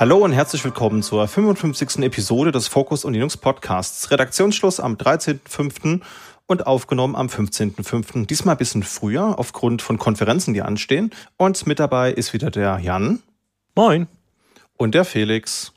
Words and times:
Hallo 0.00 0.18
und 0.18 0.30
herzlich 0.30 0.64
willkommen 0.64 1.02
zur 1.02 1.26
55. 1.26 2.04
Episode 2.04 2.52
des 2.52 2.68
Focus 2.68 3.04
und 3.04 3.14
Linux 3.14 3.36
Podcasts. 3.36 4.12
Redaktionsschluss 4.12 4.78
am 4.78 4.94
13.05. 4.94 6.02
und 6.46 6.66
aufgenommen 6.68 7.16
am 7.16 7.26
15.05. 7.26 8.26
Diesmal 8.26 8.54
ein 8.54 8.58
bisschen 8.58 8.84
früher 8.84 9.40
aufgrund 9.40 9.82
von 9.82 9.98
Konferenzen, 9.98 10.54
die 10.54 10.62
anstehen. 10.62 11.10
Und 11.36 11.66
mit 11.66 11.80
dabei 11.80 12.12
ist 12.12 12.32
wieder 12.32 12.52
der 12.52 12.78
Jan. 12.78 13.24
Moin. 13.74 14.06
Und 14.76 14.94
der 14.94 15.04
Felix. 15.04 15.72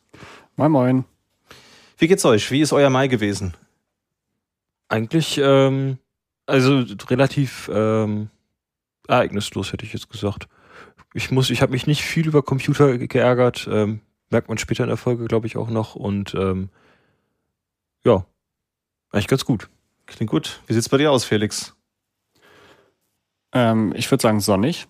Moin, 0.56 0.72
moin. 0.72 1.06
Wie 1.98 2.08
geht's 2.08 2.24
euch? 2.24 2.52
Wie 2.52 2.62
ist 2.62 2.74
euer 2.74 2.92
Mai 2.92 3.08
gewesen? 3.08 3.56
Eigentlich, 4.88 5.42
ähm, 5.44 5.98
also 6.46 6.86
relativ 7.10 7.72
ähm, 7.74 8.30
ereignislos, 9.08 9.74
hätte 9.74 9.84
ich 9.84 9.94
jetzt 9.94 10.12
gesagt. 10.12 10.48
Ich 11.16 11.32
muss, 11.32 11.50
ich 11.50 11.64
habe 11.64 11.72
mich 11.72 11.88
nicht 11.88 12.04
viel 12.04 12.28
über 12.28 12.44
Computer 12.44 13.00
geärgert. 13.00 13.68
Ähm, 13.68 14.02
merkt 14.32 14.50
man 14.50 14.58
später 14.58 14.84
in 14.84 14.90
der 14.90 14.98
Folge, 14.98 15.26
glaube 15.26 15.48
ich, 15.48 15.58
auch 15.58 15.70
noch. 15.70 15.96
Und 15.96 16.34
ähm, 16.34 16.70
ja, 18.04 18.26
eigentlich 19.12 19.28
ganz 19.28 19.46
gut. 19.46 19.70
Klingt 20.06 20.32
gut. 20.32 20.62
Wie 20.68 20.74
sieht's 20.74 20.90
bei 20.90 20.98
dir 20.98 21.12
aus, 21.12 21.24
Felix? 21.24 21.74
Ähm, 23.54 23.94
ich 23.96 24.10
würde 24.10 24.22
sagen 24.22 24.40
sonnig, 24.40 24.88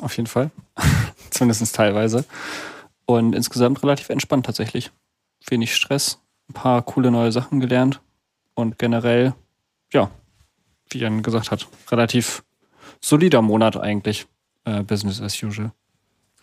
auf 0.00 0.16
jeden 0.16 0.26
Fall. 0.26 0.50
Zumindest 1.30 1.74
teilweise. 1.74 2.24
Und 3.06 3.34
insgesamt 3.34 3.82
relativ 3.82 4.10
entspannt 4.10 4.46
tatsächlich. 4.46 4.90
Wenig 5.48 5.74
Stress, 5.74 6.20
ein 6.48 6.54
paar 6.54 6.82
coole 6.82 7.10
neue 7.10 7.32
Sachen 7.32 7.60
gelernt 7.60 8.00
und 8.54 8.78
generell, 8.78 9.34
ja, 9.92 10.10
wie 10.90 10.98
Jan 10.98 11.22
gesagt 11.22 11.50
hat, 11.50 11.66
relativ 11.90 12.44
solider 13.00 13.42
Monat 13.42 13.76
eigentlich. 13.76 14.26
Äh, 14.64 14.84
Business 14.84 15.20
as 15.20 15.42
usual. 15.42 15.72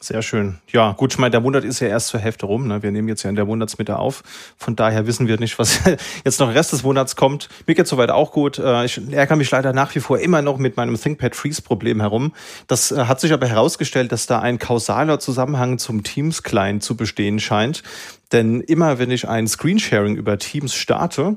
Sehr 0.02 0.22
schön. 0.22 0.60
Ja, 0.72 0.94
gut, 0.94 1.12
ich 1.12 1.20
meine, 1.20 1.32
der 1.32 1.42
Monat 1.42 1.66
ist 1.66 1.82
ja 1.82 1.90
erst 1.90 2.08
zur 2.08 2.22
Hälfte 2.22 2.46
rum. 2.46 2.68
Ne? 2.68 2.82
Wir 2.82 2.92
nehmen 2.92 3.10
jetzt 3.10 3.24
ja 3.24 3.30
in 3.30 3.36
der 3.36 3.44
Monatsmitte 3.44 4.00
auf. 4.00 4.24
Von 4.58 4.78
daher 4.78 5.08
wissen 5.08 5.28
wir 5.28 5.38
nicht, 5.38 5.60
was 5.60 5.82
jetzt 6.24 6.40
noch 6.40 6.54
Rest 6.54 6.72
des 6.72 6.84
Monats 6.84 7.18
kommt. 7.18 7.50
Mir 7.68 7.76
geht 7.76 7.86
soweit 7.86 8.10
auch 8.10 8.32
gut. 8.32 8.60
Äh, 8.60 8.86
ich 8.86 9.02
ärgere 9.12 9.36
mich 9.36 9.52
leider 9.52 9.74
nach 9.74 9.94
wie 9.96 10.00
vor 10.00 10.20
immer 10.20 10.42
noch 10.42 10.58
mit 10.58 10.78
meinem 10.78 10.96
ThinkPad 10.96 11.36
Freeze 11.36 11.62
Problem 11.62 12.00
herum. 12.00 12.32
Das 12.68 12.94
äh, 12.94 13.06
hat 13.06 13.20
sich 13.20 13.34
aber 13.34 13.48
herausgestellt, 13.48 14.14
dass 14.14 14.26
da 14.26 14.40
ein 14.40 14.58
kausaler 14.58 15.20
Zusammenhang 15.20 15.80
zum 15.80 16.04
Teams 16.04 16.44
Client 16.44 16.82
zu 16.82 16.96
bestehen 16.96 17.42
scheint. 17.42 17.84
Denn 18.32 18.62
immer 18.62 19.00
wenn 19.00 19.12
ich 19.12 19.28
ein 19.28 19.48
Screensharing 19.48 20.16
über 20.16 20.38
Teams 20.38 20.76
starte, 20.76 21.36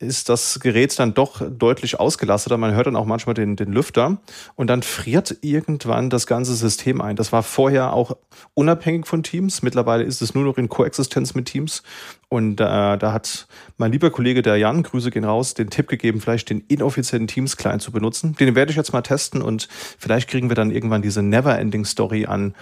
ist 0.00 0.30
das 0.30 0.60
Gerät 0.60 0.98
dann 0.98 1.12
doch 1.12 1.42
deutlich 1.48 2.00
ausgelasteter. 2.00 2.56
Man 2.56 2.74
hört 2.74 2.86
dann 2.86 2.96
auch 2.96 3.04
manchmal 3.04 3.34
den, 3.34 3.54
den 3.54 3.70
Lüfter 3.70 4.18
und 4.56 4.66
dann 4.68 4.82
friert 4.82 5.36
irgendwann 5.42 6.08
das 6.08 6.26
ganze 6.26 6.54
System 6.54 7.02
ein. 7.02 7.16
Das 7.16 7.32
war 7.32 7.42
vorher 7.42 7.92
auch 7.92 8.16
unabhängig 8.54 9.06
von 9.06 9.22
Teams. 9.22 9.60
Mittlerweile 9.60 10.02
ist 10.02 10.22
es 10.22 10.34
nur 10.34 10.44
noch 10.44 10.56
in 10.56 10.70
Koexistenz 10.70 11.34
mit 11.34 11.46
Teams. 11.46 11.82
Und 12.30 12.60
äh, 12.60 12.64
da 12.64 13.12
hat 13.12 13.46
mein 13.76 13.92
lieber 13.92 14.10
Kollege 14.10 14.40
der 14.40 14.56
Jan, 14.56 14.82
Grüße 14.82 15.10
gehen 15.10 15.24
raus, 15.24 15.52
den 15.52 15.68
Tipp 15.68 15.88
gegeben, 15.88 16.22
vielleicht 16.22 16.48
den 16.48 16.60
inoffiziellen 16.60 17.26
Teams-Client 17.26 17.82
zu 17.82 17.92
benutzen. 17.92 18.34
Den 18.40 18.54
werde 18.54 18.70
ich 18.70 18.76
jetzt 18.76 18.94
mal 18.94 19.02
testen 19.02 19.42
und 19.42 19.68
vielleicht 19.98 20.30
kriegen 20.30 20.48
wir 20.48 20.56
dann 20.56 20.70
irgendwann 20.70 21.02
diese 21.02 21.22
Never-Ending-Story 21.22 22.24
an 22.24 22.54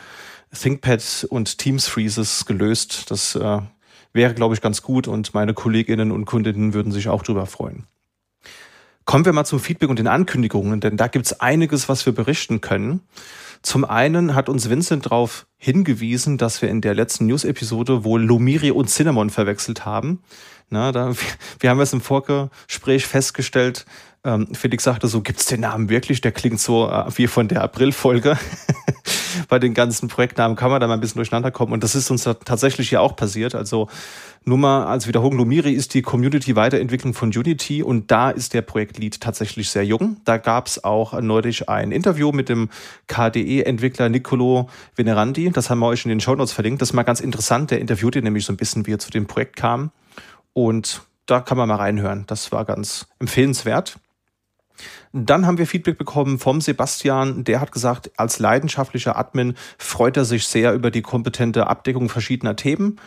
ThinkPad 0.53 1.27
und 1.31 1.59
Teams 1.59 1.86
Freezes 1.86 2.47
gelöst. 2.47 3.11
Das 3.11 3.36
äh, 3.36 3.61
wäre, 4.12 4.34
glaube 4.34 4.54
ich, 4.54 4.60
ganz 4.60 4.82
gut 4.82 5.08
und 5.08 5.34
meine 5.34 5.54
Kolleginnen 5.54 6.12
und 6.12 6.24
Kundinnen 6.24 6.74
würden 6.74 6.92
sich 6.92 7.08
auch 7.08 7.22
drüber 7.22 7.46
freuen. 7.46 7.84
Kommen 9.04 9.24
wir 9.24 9.32
mal 9.32 9.44
zum 9.44 9.58
Feedback 9.58 9.88
und 9.88 9.98
den 9.98 10.06
Ankündigungen, 10.06 10.80
denn 10.80 10.96
da 10.96 11.06
gibt 11.06 11.26
es 11.26 11.40
einiges, 11.40 11.88
was 11.88 12.04
wir 12.04 12.12
berichten 12.12 12.60
können. 12.60 13.00
Zum 13.62 13.84
einen 13.84 14.34
hat 14.34 14.48
uns 14.48 14.68
Vincent 14.68 15.06
darauf 15.06 15.47
hingewiesen, 15.56 16.38
dass 16.38 16.62
wir 16.62 16.68
in 16.68 16.80
der 16.80 16.94
letzten 16.94 17.26
News-Episode 17.26 18.04
wohl 18.04 18.22
Lumiri 18.22 18.70
und 18.70 18.91
Cinnamon 18.91 19.30
verwechselt 19.30 19.84
haben. 19.84 20.22
Na, 20.68 20.92
da, 20.92 21.12
wir 21.60 21.70
haben 21.70 21.80
es 21.80 21.92
im 21.92 22.00
Vorgespräch 22.00 23.06
festgestellt, 23.06 23.86
ähm, 24.24 24.54
Felix 24.54 24.84
sagte 24.84 25.06
so, 25.06 25.22
gibt's 25.22 25.47
den 25.47 25.60
Namen 25.60 25.88
wirklich? 25.88 26.20
Der 26.20 26.32
klingt 26.32 26.60
so 26.60 26.88
äh, 26.88 27.04
wie 27.16 27.28
von 27.28 27.48
der 27.48 27.62
April-Folge. 27.62 28.36
Bei 29.48 29.59
den 29.59 29.75
ganzen 29.75 30.09
Projektnamen 30.09 30.56
kann 30.56 30.70
man 30.70 30.81
da 30.81 30.86
mal 30.86 30.94
ein 30.94 31.00
bisschen 31.00 31.19
durcheinander 31.19 31.50
kommen. 31.50 31.72
Und 31.72 31.82
das 31.82 31.94
ist 31.94 32.10
uns 32.10 32.25
tatsächlich 32.25 32.91
hier 32.91 33.00
auch 33.00 33.16
passiert. 33.16 33.54
Also 33.54 33.88
nur 34.44 34.59
mal 34.59 34.86
als 34.86 35.06
Wiederholung, 35.06 35.38
Lumiri 35.38 35.72
ist 35.72 35.94
die 35.94 36.03
Community-Weiterentwicklung 36.03 37.14
von 37.14 37.28
Unity 37.28 37.82
und 37.82 38.10
da 38.10 38.31
ist 38.31 38.54
der 38.54 38.62
Projektlead 38.62 39.20
tatsächlich 39.20 39.70
sehr 39.70 39.84
jung. 39.84 40.19
Da 40.25 40.38
gab's 40.38 40.84
auch 40.84 41.20
neulich 41.20 41.69
ein 41.69 41.92
Interview 41.92 42.32
mit 42.32 42.48
dem 42.48 42.70
KDE-Entwickler 43.09 44.09
Nicolo 44.09 44.69
Venerandi. 44.97 45.50
Das 45.50 45.70
haben 45.70 45.80
wir 45.80 45.86
euch 45.86 46.04
in 46.04 46.10
den 46.10 46.20
Shownotes 46.20 46.53
verlinkt. 46.53 46.80
Das 46.80 46.91
ist 46.91 46.94
mal 46.94 47.03
ganz 47.03 47.20
interessant. 47.20 47.70
Der 47.70 47.80
interviewt 47.80 48.16
ihn 48.16 48.25
nämlich 48.25 48.44
so 48.44 48.53
ein 48.53 48.56
bisschen, 48.56 48.86
wie 48.86 48.92
er 48.92 48.98
zu 48.98 49.10
dem 49.10 49.26
Projekt 49.26 49.56
kam. 49.56 49.91
Und 50.53 51.03
da 51.26 51.41
kann 51.41 51.59
man 51.59 51.69
mal 51.69 51.76
reinhören. 51.76 52.25
Das 52.26 52.53
war 52.53 52.65
ganz 52.65 53.06
empfehlenswert. 53.19 53.98
Dann 55.12 55.47
haben 55.47 55.59
wir 55.59 55.66
Feedback 55.66 55.99
bekommen 55.99 56.39
vom 56.39 56.61
Sebastian. 56.61 57.44
Der 57.44 57.61
hat 57.61 57.72
gesagt, 57.72 58.11
als 58.16 58.39
leidenschaftlicher 58.39 59.16
Admin 59.16 59.55
freut 59.78 60.16
er 60.16 60.25
sich 60.25 60.47
sehr 60.47 60.75
über 60.75 60.91
die 60.91 61.03
kompetente 61.03 61.66
Abdeckung 61.66 62.09
verschiedener 62.09 62.56
Themen 62.56 62.99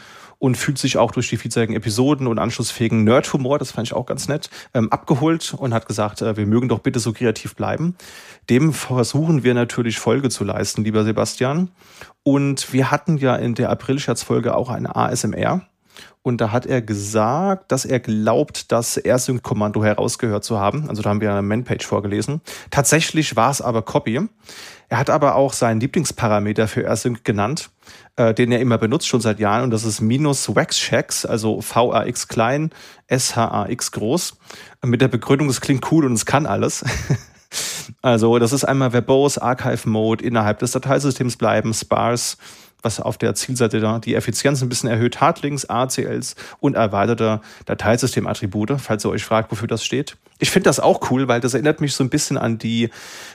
und 0.42 0.58
fühlt 0.58 0.80
sich 0.80 0.98
auch 0.98 1.12
durch 1.12 1.30
die 1.30 1.38
vielseitigen 1.38 1.76
Episoden 1.76 2.26
und 2.26 2.40
anschlussfähigen 2.40 3.04
Nerdhumor, 3.04 3.59
das 3.59 3.72
fand 3.72 3.88
ich 3.88 3.94
auch 3.94 4.08
ganz 4.08 4.28
nett, 4.28 4.50
ähm, 4.74 4.92
abgeholt 4.92 5.54
und 5.56 5.72
hat 5.72 5.88
gesagt, 5.88 6.24
äh, 6.24 6.36
wir 6.36 6.48
mögen 6.48 6.68
doch 6.68 6.80
bitte 6.80 7.00
so 7.00 7.14
kreativ 7.14 7.56
bleiben. 7.56 7.96
Dem 8.50 8.74
versuchen 8.74 9.44
wir 9.44 9.53
natürlich 9.53 10.00
Folge 10.00 10.30
zu 10.30 10.44
leisten, 10.44 10.84
lieber 10.84 11.03
Sebastian. 11.03 11.70
Und 12.24 12.74
wir 12.74 12.90
hatten 12.90 13.18
ja 13.18 13.36
in 13.36 13.53
der 13.53 13.70
April-Scherz-Folge 13.70 14.56
auch 14.56 14.70
eine 14.70 14.96
ASMR. 14.96 15.62
Und 16.23 16.39
da 16.39 16.51
hat 16.51 16.66
er 16.66 16.81
gesagt, 16.81 17.72
dass 17.72 17.84
er 17.84 18.00
glaubt, 18.00 18.72
das 18.72 18.97
AirSync-Kommando 18.97 19.84
herausgehört 19.84 20.44
zu 20.44 20.59
haben. 20.59 20.88
Also 20.88 21.01
da 21.01 21.09
haben 21.09 21.22
wir 21.22 21.31
eine 21.31 21.41
Man-Page 21.41 21.85
vorgelesen. 21.85 22.41
Tatsächlich 22.69 23.35
war 23.35 23.50
es 23.50 23.62
aber 23.62 23.81
Copy. 23.81 24.19
Er 24.91 24.97
hat 24.97 25.09
aber 25.09 25.35
auch 25.35 25.53
seinen 25.53 25.79
Lieblingsparameter 25.79 26.67
für 26.67 26.81
AirSync 26.81 27.23
genannt, 27.23 27.69
äh, 28.17 28.34
den 28.34 28.51
er 28.51 28.59
immer 28.59 28.78
benutzt, 28.78 29.07
schon 29.07 29.22
seit 29.22 29.40
Jahren. 29.40 29.63
Und 29.63 29.72
das 29.72 29.85
ist 29.85 30.01
minus 30.01 30.53
Waxchecks, 30.53 31.25
also 31.25 31.61
VAX 31.61 32.28
klein, 32.28 32.72
SHAX 33.09 33.94
groß. 33.94 34.38
Mit 34.84 35.01
der 35.01 35.07
Begründung, 35.07 35.50
es 35.50 35.61
klingt 35.61 35.90
cool 35.91 36.06
und 36.06 36.13
es 36.13 36.25
kann 36.25 36.45
alles. 36.45 36.84
also 38.01 38.38
das 38.38 38.51
ist 38.51 38.66
einmal 38.66 38.91
verbose, 38.91 39.41
Archive 39.41 39.88
Mode, 39.90 40.23
innerhalb 40.23 40.59
des 40.59 40.72
Dateisystems 40.72 41.38
bleiben, 41.38 41.73
sparse, 41.73 42.38
was 42.81 43.00
auf 43.00 43.18
der 43.18 43.36
Zielseite 43.36 43.80
da 43.80 44.00
die 44.00 44.16
Effizienz 44.16 44.62
ein 44.62 44.69
bisschen 44.69 44.90
erhöht, 44.90 45.22
Hardlinks, 45.22 45.66
ACLs 45.66 46.36
und 46.59 46.75
erweiterte 46.75 47.42
Dateisystemattribute, 47.66 48.80
falls 48.80 49.06
ihr 49.06 49.09
euch 49.09 49.24
fragt, 49.24 49.52
wofür 49.52 49.68
das 49.68 49.84
steht. 49.84 50.18
Ich 50.40 50.50
finde 50.50 50.69
das 50.69 50.80
auch 50.80 51.12
cool, 51.12 51.28
weil 51.28 51.40
das 51.40 51.53
erinnert 51.53 51.81
mich 51.81 51.94
so 51.94 52.03
ein 52.03 52.09
bisschen 52.09 52.38
an 52.38 52.58
die 52.58 52.90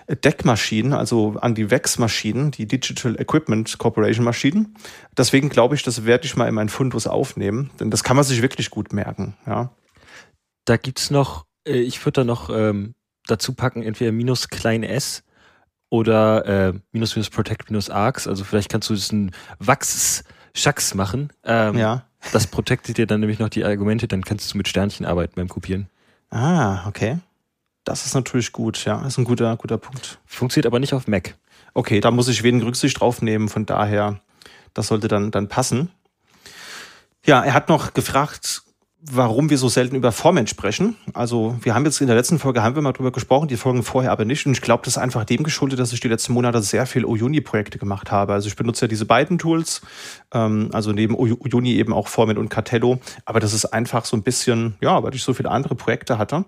DEC-Maschinen, 0.08 0.92
also 0.92 1.36
an 1.40 1.54
die 1.54 1.70
VEX-Maschinen, 1.70 2.50
die 2.50 2.66
Digital 2.66 3.20
Equipment 3.20 3.78
Corporation 3.78 4.24
Maschinen. 4.24 4.74
Deswegen 5.16 5.48
glaube 5.48 5.76
ich, 5.76 5.84
das 5.84 6.04
werde 6.04 6.26
ich 6.26 6.36
mal 6.36 6.48
in 6.48 6.54
meinen 6.54 6.68
Fundus 6.68 7.06
aufnehmen, 7.06 7.70
denn 7.78 7.90
das 7.90 8.02
kann 8.02 8.16
man 8.16 8.24
sich 8.24 8.42
wirklich 8.42 8.70
gut 8.70 8.92
merken. 8.92 9.36
Ja. 9.46 9.70
Da 10.64 10.76
gibt's 10.76 11.10
noch, 11.10 11.46
äh, 11.66 11.78
ich 11.78 12.04
würde 12.04 12.22
da 12.22 12.24
noch 12.24 12.50
ähm, 12.50 12.94
dazu 13.26 13.54
packen, 13.54 13.82
entweder 13.82 14.10
minus 14.10 14.48
klein 14.48 14.82
s 14.82 15.22
oder 15.88 16.46
äh, 16.46 16.72
minus 16.92 17.16
minus 17.16 17.30
protect 17.30 17.70
minus 17.70 17.90
arcs. 17.90 18.26
Also 18.26 18.44
vielleicht 18.44 18.70
kannst 18.70 18.90
du 18.90 18.94
diesen 18.94 19.32
Wachs-Schacks 19.58 20.94
machen. 20.94 21.32
Ähm, 21.44 21.76
ja. 21.76 22.04
Das 22.32 22.46
protectet 22.46 22.98
dir 22.98 23.06
dann 23.06 23.20
nämlich 23.20 23.38
noch 23.38 23.48
die 23.48 23.64
Argumente, 23.64 24.08
dann 24.08 24.22
kannst 24.22 24.52
du 24.52 24.58
mit 24.58 24.68
Sternchen 24.68 25.06
arbeiten 25.06 25.34
beim 25.36 25.48
Kopieren. 25.48 25.88
Ah, 26.30 26.86
okay. 26.88 27.18
Das 27.84 28.04
ist 28.04 28.14
natürlich 28.14 28.50
gut, 28.50 28.84
ja. 28.84 28.96
Das 28.98 29.12
ist 29.12 29.18
ein 29.18 29.24
guter, 29.24 29.56
guter 29.56 29.78
Punkt. 29.78 30.18
Funktioniert 30.26 30.66
aber 30.66 30.80
nicht 30.80 30.92
auf 30.92 31.06
Mac. 31.06 31.36
Okay, 31.72 32.00
da 32.00 32.10
muss 32.10 32.26
ich 32.26 32.42
wenig 32.42 32.64
Rücksicht 32.64 32.98
drauf 33.00 33.22
nehmen, 33.22 33.48
von 33.48 33.64
daher, 33.64 34.20
das 34.74 34.88
sollte 34.88 35.08
dann, 35.08 35.30
dann 35.30 35.48
passen. 35.48 35.90
Ja, 37.24 37.44
er 37.44 37.54
hat 37.54 37.68
noch 37.68 37.94
gefragt, 37.94 38.62
warum 39.00 39.50
wir 39.50 39.58
so 39.58 39.68
selten 39.68 39.94
über 39.94 40.10
Formen 40.10 40.46
sprechen. 40.46 40.96
Also 41.12 41.56
wir 41.60 41.74
haben 41.74 41.84
jetzt 41.84 42.00
in 42.00 42.06
der 42.06 42.16
letzten 42.16 42.38
Folge 42.38 42.62
haben 42.62 42.74
wir 42.74 42.82
mal 42.82 42.92
drüber 42.92 43.12
gesprochen, 43.12 43.46
die 43.46 43.56
Folgen 43.56 43.82
vorher 43.82 44.10
aber 44.10 44.24
nicht. 44.24 44.46
Und 44.46 44.52
ich 44.52 44.62
glaube, 44.62 44.82
das 44.84 44.94
ist 44.94 44.98
einfach 44.98 45.24
dem 45.24 45.42
geschuldet, 45.42 45.78
dass 45.78 45.92
ich 45.92 46.00
die 46.00 46.08
letzten 46.08 46.32
Monate 46.32 46.62
sehr 46.62 46.86
viel 46.86 47.04
Uyuni-Projekte 47.04 47.78
gemacht 47.78 48.10
habe. 48.10 48.32
Also 48.32 48.48
ich 48.48 48.56
benutze 48.56 48.86
ja 48.86 48.88
diese 48.88 49.04
beiden 49.04 49.38
Tools, 49.38 49.82
ähm, 50.32 50.70
also 50.72 50.92
neben 50.92 51.14
Uyuni 51.14 51.74
eben 51.74 51.92
auch 51.92 52.08
Formen 52.08 52.38
und 52.38 52.48
Cartello. 52.48 52.98
Aber 53.24 53.38
das 53.38 53.52
ist 53.52 53.66
einfach 53.66 54.04
so 54.06 54.16
ein 54.16 54.22
bisschen, 54.22 54.76
ja, 54.80 55.02
weil 55.02 55.14
ich 55.14 55.22
so 55.22 55.34
viele 55.34 55.50
andere 55.50 55.74
Projekte 55.74 56.18
hatte, 56.18 56.44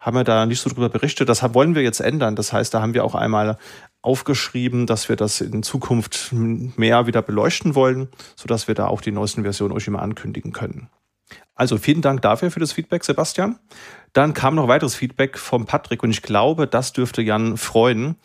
haben 0.00 0.16
wir 0.16 0.24
da 0.24 0.46
nicht 0.46 0.60
so 0.60 0.70
drüber 0.70 0.88
berichtet. 0.88 1.28
Das 1.28 1.42
wollen 1.54 1.74
wir 1.74 1.82
jetzt 1.82 2.00
ändern. 2.00 2.36
Das 2.36 2.52
heißt, 2.52 2.72
da 2.72 2.80
haben 2.80 2.94
wir 2.94 3.04
auch 3.04 3.14
einmal 3.14 3.58
aufgeschrieben, 4.02 4.86
dass 4.86 5.08
wir 5.08 5.16
das 5.16 5.40
in 5.40 5.62
Zukunft 5.62 6.30
mehr 6.32 7.06
wieder 7.06 7.22
beleuchten 7.22 7.74
wollen, 7.74 8.08
sodass 8.34 8.66
wir 8.66 8.74
da 8.74 8.86
auch 8.86 9.00
die 9.00 9.12
neuesten 9.12 9.42
Versionen 9.42 9.72
euch 9.72 9.86
immer 9.86 10.02
ankündigen 10.02 10.52
können. 10.52 10.88
Also 11.54 11.76
vielen 11.76 12.00
Dank 12.00 12.22
dafür 12.22 12.50
für 12.50 12.60
das 12.60 12.72
Feedback, 12.72 13.04
Sebastian. 13.04 13.58
Dann 14.14 14.34
kam 14.34 14.54
noch 14.54 14.68
weiteres 14.68 14.94
Feedback 14.94 15.38
vom 15.38 15.64
Patrick 15.64 16.02
und 16.02 16.10
ich 16.10 16.20
glaube, 16.20 16.66
das 16.66 16.92
dürfte 16.92 17.22
Jan 17.22 17.56
freuen, 17.56 18.16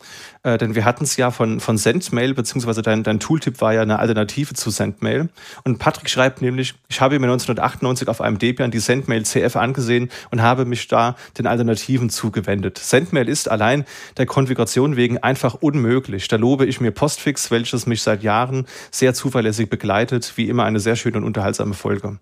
äh, 0.42 0.58
denn 0.58 0.74
wir 0.74 0.84
hatten 0.84 1.04
es 1.04 1.16
ja 1.16 1.30
von, 1.30 1.60
von 1.60 1.78
Sendmail, 1.78 2.34
beziehungsweise 2.34 2.82
dein, 2.82 3.04
dein 3.04 3.20
Tooltip 3.20 3.62
war 3.62 3.72
ja 3.72 3.80
eine 3.80 3.98
Alternative 3.98 4.52
zu 4.52 4.70
Sendmail. 4.70 5.30
Und 5.64 5.78
Patrick 5.78 6.10
schreibt 6.10 6.42
nämlich, 6.42 6.74
ich 6.88 7.00
habe 7.00 7.18
mir 7.18 7.26
1998 7.26 8.08
auf 8.08 8.20
einem 8.20 8.38
Debian 8.38 8.70
die 8.70 8.80
Sendmail 8.80 9.24
CF 9.24 9.56
angesehen 9.56 10.10
und 10.30 10.42
habe 10.42 10.66
mich 10.66 10.88
da 10.88 11.16
den 11.38 11.46
Alternativen 11.46 12.10
zugewendet. 12.10 12.76
Sendmail 12.76 13.28
ist 13.28 13.50
allein 13.50 13.86
der 14.18 14.26
Konfiguration 14.26 14.96
wegen 14.96 15.18
einfach 15.18 15.54
unmöglich. 15.54 16.28
Da 16.28 16.36
lobe 16.36 16.66
ich 16.66 16.82
mir 16.82 16.90
Postfix, 16.90 17.50
welches 17.50 17.86
mich 17.86 18.02
seit 18.02 18.22
Jahren 18.22 18.66
sehr 18.90 19.14
zuverlässig 19.14 19.70
begleitet. 19.70 20.34
Wie 20.36 20.48
immer 20.48 20.64
eine 20.64 20.80
sehr 20.80 20.96
schöne 20.96 21.16
und 21.16 21.24
unterhaltsame 21.24 21.72
Folge. 21.72 22.18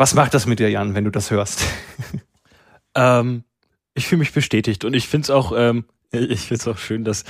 Was 0.00 0.14
macht 0.14 0.32
das 0.32 0.46
mit 0.46 0.60
dir, 0.60 0.70
Jan, 0.70 0.94
wenn 0.94 1.04
du 1.04 1.10
das 1.10 1.30
hörst? 1.30 1.62
Ähm, 2.96 3.44
ich 3.94 4.08
fühle 4.08 4.18
mich 4.18 4.32
bestätigt 4.32 4.84
und 4.84 4.94
ich 4.94 5.06
finde 5.06 5.26
es 5.26 5.30
auch, 5.30 5.52
ähm, 5.56 5.84
ich 6.10 6.40
finde 6.40 6.60
es 6.60 6.66
auch 6.66 6.76
schön, 6.76 7.04
dass 7.04 7.22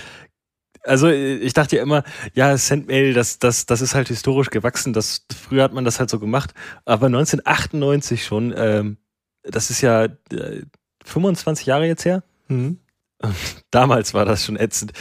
also 0.82 1.08
ich 1.11 1.52
dachte 1.52 1.76
ja 1.76 1.82
immer, 1.82 2.02
ja, 2.32 2.56
Sendmail, 2.56 3.12
das, 3.12 3.38
das, 3.38 3.67
das 3.67 3.82
ist 3.82 3.94
halt 3.94 4.08
historisch 4.08 4.49
gewachsen. 4.49 4.94
Das, 4.94 5.26
früher 5.38 5.64
hat 5.64 5.75
man 5.75 5.84
das 5.84 6.00
halt 6.00 6.08
so 6.08 6.19
gemacht. 6.19 6.55
Aber 6.87 7.06
1998 7.06 8.25
schon, 8.25 8.55
ähm, 8.56 8.96
das 9.43 9.69
ist 9.69 9.82
ja 9.82 10.05
äh, 10.05 10.62
25 11.05 11.66
Jahre 11.66 11.87
jetzt 11.87 12.06
her. 12.06 12.25
Mhm. 12.49 12.78
damals 13.70 14.14
war 14.14 14.25
das 14.25 14.46
schon 14.46 14.56
ätzend. 14.56 14.94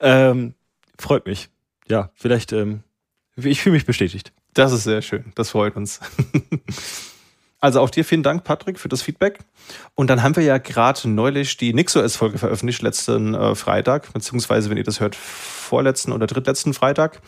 Ähm, 0.00 0.54
freut 0.98 1.26
mich. 1.26 1.50
Ja, 1.88 2.10
vielleicht, 2.14 2.52
ähm, 2.52 2.84
ich 3.36 3.60
fühle 3.60 3.74
mich 3.74 3.84
bestätigt. 3.84 4.32
Das 4.54 4.72
ist 4.72 4.84
sehr 4.84 5.02
schön. 5.02 5.32
Das 5.34 5.50
freut 5.50 5.76
uns. 5.76 6.00
Also 7.66 7.80
auch 7.80 7.90
dir 7.90 8.04
vielen 8.04 8.22
Dank, 8.22 8.44
Patrick, 8.44 8.78
für 8.78 8.88
das 8.88 9.02
Feedback. 9.02 9.40
Und 9.96 10.08
dann 10.08 10.22
haben 10.22 10.36
wir 10.36 10.44
ja 10.44 10.58
gerade 10.58 11.08
neulich 11.10 11.56
die 11.56 11.74
NixOS-Folge 11.74 12.38
veröffentlicht, 12.38 12.80
letzten 12.80 13.34
äh, 13.34 13.56
Freitag, 13.56 14.12
beziehungsweise, 14.12 14.70
wenn 14.70 14.76
ihr 14.76 14.84
das 14.84 15.00
hört, 15.00 15.16
vorletzten 15.16 16.12
oder 16.12 16.28
drittletzten 16.28 16.74
Freitag. 16.74 17.20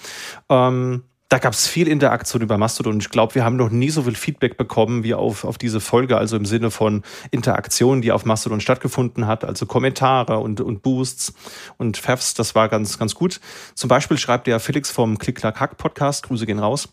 Ähm, 0.48 1.02
da 1.28 1.38
gab 1.38 1.54
es 1.54 1.66
viel 1.66 1.88
Interaktion 1.88 2.40
über 2.40 2.56
Mastodon. 2.56 3.00
Ich 3.00 3.10
glaube, 3.10 3.34
wir 3.34 3.44
haben 3.44 3.56
noch 3.56 3.68
nie 3.68 3.90
so 3.90 4.04
viel 4.04 4.14
Feedback 4.14 4.56
bekommen 4.56 5.02
wie 5.02 5.12
auf, 5.12 5.44
auf 5.44 5.58
diese 5.58 5.80
Folge, 5.80 6.16
also 6.16 6.36
im 6.36 6.46
Sinne 6.46 6.70
von 6.70 7.02
Interaktion, 7.32 8.00
die 8.00 8.12
auf 8.12 8.24
Mastodon 8.24 8.60
stattgefunden 8.60 9.26
hat, 9.26 9.44
also 9.44 9.66
Kommentare 9.66 10.38
und, 10.38 10.60
und 10.60 10.82
Boosts 10.82 11.34
und 11.78 11.96
Fafs, 11.96 12.34
das 12.34 12.54
war 12.54 12.68
ganz, 12.68 12.96
ganz 12.96 13.16
gut. 13.16 13.40
Zum 13.74 13.88
Beispiel 13.88 14.18
schreibt 14.18 14.46
der 14.46 14.60
Felix 14.60 14.92
vom 14.92 15.18
Klick-Klack-Hack-Podcast, 15.18 16.28
Grüße 16.28 16.46
gehen 16.46 16.60
raus. 16.60 16.88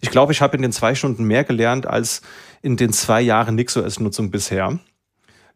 Ich 0.00 0.10
glaube, 0.10 0.32
ich 0.32 0.42
habe 0.42 0.56
in 0.56 0.62
den 0.62 0.72
zwei 0.72 0.94
Stunden 0.94 1.24
mehr 1.24 1.44
gelernt 1.44 1.86
als 1.86 2.22
in 2.62 2.76
den 2.76 2.92
zwei 2.92 3.20
Jahren 3.20 3.54
NixOS-Nutzung 3.54 4.30
bisher. 4.30 4.78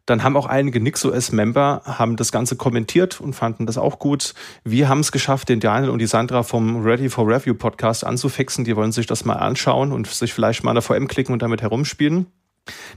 Dann 0.05 0.23
haben 0.23 0.35
auch 0.35 0.47
einige 0.47 0.81
NixOS-Member 0.81 1.83
haben 1.85 2.17
das 2.17 2.33
Ganze 2.33 2.57
kommentiert 2.57 3.21
und 3.21 3.33
fanden 3.33 3.65
das 3.65 3.77
auch 3.77 3.99
gut. 3.99 4.33
Wir 4.65 4.89
haben 4.89 4.99
es 4.99 5.13
geschafft, 5.13 5.47
den 5.47 5.61
Daniel 5.61 5.91
und 5.91 5.99
die 5.99 6.07
Sandra 6.07 6.43
vom 6.43 6.83
Ready 6.83 7.09
for 7.09 7.25
Review 7.25 7.53
Podcast 7.53 8.05
anzufixen. 8.05 8.65
Die 8.65 8.75
wollen 8.75 8.91
sich 8.91 9.05
das 9.05 9.23
mal 9.23 9.35
anschauen 9.35 9.93
und 9.93 10.07
sich 10.07 10.33
vielleicht 10.33 10.63
mal 10.63 10.71
an 10.71 10.75
der 10.75 10.81
VM 10.81 11.07
klicken 11.07 11.31
und 11.31 11.41
damit 11.41 11.61
herumspielen. 11.61 12.27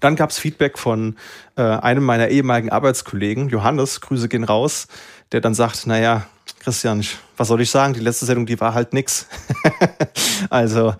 Dann 0.00 0.17
gab 0.17 0.31
es 0.31 0.38
Feedback 0.38 0.79
von 0.79 1.17
äh, 1.56 1.62
einem 1.62 2.05
meiner 2.05 2.29
ehemaligen 2.29 2.70
Arbeitskollegen, 2.70 3.49
Johannes, 3.49 4.00
Grüße 4.00 4.29
gehen 4.29 4.44
raus, 4.44 4.88
der 5.32 5.41
dann 5.41 5.55
sagt, 5.55 5.87
naja, 5.87 6.26
Christian, 6.61 7.05
was 7.37 7.49
soll 7.49 7.61
ich 7.61 7.70
sagen? 7.70 7.94
Die 7.94 8.00
letzte 8.00 8.26
Sendung, 8.26 8.47
die 8.47 8.61
war 8.61 8.75
halt 8.75 8.93
nix. 8.93 9.26
also, 10.50 10.94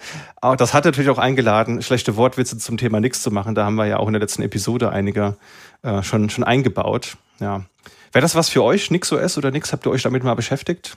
das 0.57 0.75
hat 0.75 0.85
natürlich 0.85 1.11
auch 1.11 1.19
eingeladen, 1.19 1.83
schlechte 1.83 2.17
Wortwitze 2.17 2.59
zum 2.59 2.77
Thema 2.77 3.01
nix 3.01 3.23
zu 3.23 3.31
machen. 3.31 3.55
Da 3.55 3.65
haben 3.65 3.77
wir 3.77 3.87
ja 3.87 3.99
auch 3.99 4.07
in 4.07 4.13
der 4.13 4.21
letzten 4.21 4.43
Episode 4.43 4.91
einige 4.91 5.37
äh, 5.83 6.03
schon, 6.03 6.31
schon 6.31 6.45
eingebaut. 6.45 7.17
Ja. 7.41 7.65
Wäre 8.13 8.23
das 8.23 8.35
was 8.35 8.49
für 8.49 8.63
euch, 8.63 8.91
Nix 8.91 9.13
OS 9.13 9.37
oder 9.39 9.51
nix? 9.51 9.73
Habt 9.73 9.87
ihr 9.87 9.91
euch 9.91 10.03
damit 10.03 10.25
mal 10.25 10.35
beschäftigt? 10.35 10.97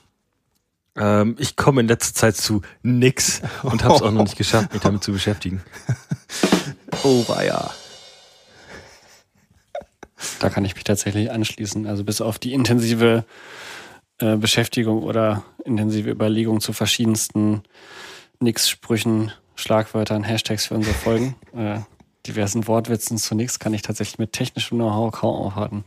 Ähm, 0.96 1.36
ich 1.38 1.56
komme 1.56 1.80
in 1.82 1.88
letzter 1.88 2.14
Zeit 2.14 2.36
zu 2.36 2.62
nix 2.82 3.42
und 3.62 3.84
habe 3.84 3.94
es 3.94 4.02
auch 4.02 4.10
noch 4.10 4.22
nicht 4.22 4.36
geschafft, 4.36 4.72
mich 4.72 4.82
damit 4.82 5.04
zu 5.04 5.12
beschäftigen. 5.12 5.62
oh, 7.04 7.28
war 7.28 7.44
ja. 7.44 7.70
Da 10.40 10.50
kann 10.50 10.64
ich 10.64 10.74
mich 10.74 10.84
tatsächlich 10.84 11.30
anschließen. 11.30 11.86
Also 11.86 12.04
bis 12.04 12.20
auf 12.20 12.38
die 12.38 12.52
intensive 12.52 13.24
äh, 14.18 14.36
Beschäftigung 14.36 15.02
oder 15.02 15.42
intensive 15.64 16.10
Überlegung 16.10 16.60
zu 16.60 16.72
verschiedensten 16.72 17.62
Nix-Sprüchen, 18.40 19.32
Schlagwörtern, 19.54 20.24
Hashtags 20.24 20.66
für 20.66 20.74
unsere 20.74 20.94
Folgen, 20.94 21.36
äh, 21.56 21.80
diversen 22.26 22.66
Wortwitzen 22.66 23.18
zu 23.18 23.34
Nix, 23.34 23.58
kann 23.58 23.74
ich 23.74 23.82
tatsächlich 23.82 24.18
mit 24.18 24.32
technischem 24.32 24.78
Know-how 24.78 25.12
kaum 25.12 25.36
aufwarten. 25.36 25.84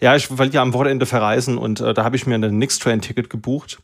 Ja, 0.00 0.16
ich 0.16 0.36
will 0.38 0.52
ja 0.52 0.62
am 0.62 0.72
Wochenende 0.72 1.06
verreisen 1.06 1.58
und 1.58 1.80
äh, 1.80 1.94
da 1.94 2.04
habe 2.04 2.16
ich 2.16 2.26
mir 2.26 2.34
ein 2.34 2.58
Nix-Train-Ticket 2.58 3.30
gebucht. 3.30 3.78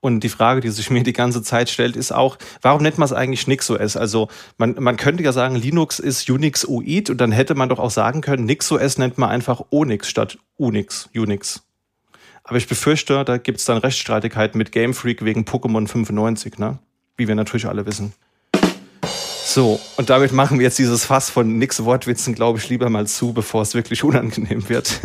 Und 0.00 0.20
die 0.20 0.28
Frage, 0.28 0.60
die 0.60 0.68
sich 0.68 0.90
mir 0.90 1.02
die 1.02 1.12
ganze 1.12 1.42
Zeit 1.42 1.70
stellt, 1.70 1.96
ist 1.96 2.12
auch, 2.12 2.36
warum 2.60 2.82
nennt 2.82 2.98
man 2.98 3.06
es 3.06 3.12
eigentlich 3.12 3.46
NixOS? 3.46 3.96
Also 3.96 4.28
man, 4.58 4.76
man 4.78 4.96
könnte 4.96 5.22
ja 5.22 5.32
sagen, 5.32 5.56
Linux 5.56 5.98
ist 5.98 6.28
Unix 6.28 6.64
UID 6.64 7.10
und 7.10 7.20
dann 7.20 7.32
hätte 7.32 7.54
man 7.54 7.68
doch 7.68 7.78
auch 7.78 7.90
sagen 7.90 8.20
können, 8.20 8.44
NixOS 8.44 8.98
nennt 8.98 9.18
man 9.18 9.30
einfach 9.30 9.62
Onix 9.70 10.08
statt 10.08 10.38
Unix, 10.56 11.08
Unix. 11.14 11.62
Aber 12.44 12.58
ich 12.58 12.68
befürchte, 12.68 13.24
da 13.24 13.38
gibt 13.38 13.58
es 13.58 13.64
dann 13.64 13.78
Rechtsstreitigkeiten 13.78 14.58
mit 14.58 14.70
Game 14.70 14.94
Freak 14.94 15.24
wegen 15.24 15.44
Pokémon 15.44 15.88
95, 15.88 16.58
ne? 16.58 16.78
Wie 17.16 17.28
wir 17.28 17.34
natürlich 17.34 17.66
alle 17.66 17.86
wissen. 17.86 18.12
So, 19.46 19.80
und 19.96 20.10
damit 20.10 20.32
machen 20.32 20.58
wir 20.58 20.64
jetzt 20.64 20.78
dieses 20.78 21.04
Fass 21.04 21.30
von 21.30 21.56
nix 21.58 21.84
Wortwitzen, 21.84 22.34
glaube 22.34 22.58
ich, 22.58 22.68
lieber 22.68 22.90
mal 22.90 23.06
zu, 23.06 23.32
bevor 23.32 23.62
es 23.62 23.74
wirklich 23.74 24.04
unangenehm 24.04 24.68
wird. 24.68 25.00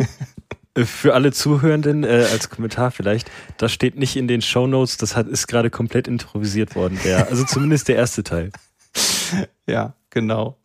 Für 0.76 1.14
alle 1.14 1.32
Zuhörenden 1.32 2.02
äh, 2.02 2.26
als 2.32 2.50
Kommentar 2.50 2.90
vielleicht, 2.90 3.30
das 3.58 3.72
steht 3.72 3.98
nicht 3.98 4.16
in 4.16 4.26
den 4.26 4.42
Show 4.42 4.66
Notes, 4.66 4.96
das 4.96 5.16
hat, 5.16 5.28
ist 5.28 5.46
gerade 5.46 5.70
komplett 5.70 6.08
improvisiert 6.08 6.74
worden, 6.74 6.98
der, 7.04 7.28
also 7.28 7.44
zumindest 7.44 7.88
der 7.88 7.96
erste 7.96 8.24
Teil. 8.24 8.50
Ja, 9.66 9.94
genau. 10.10 10.58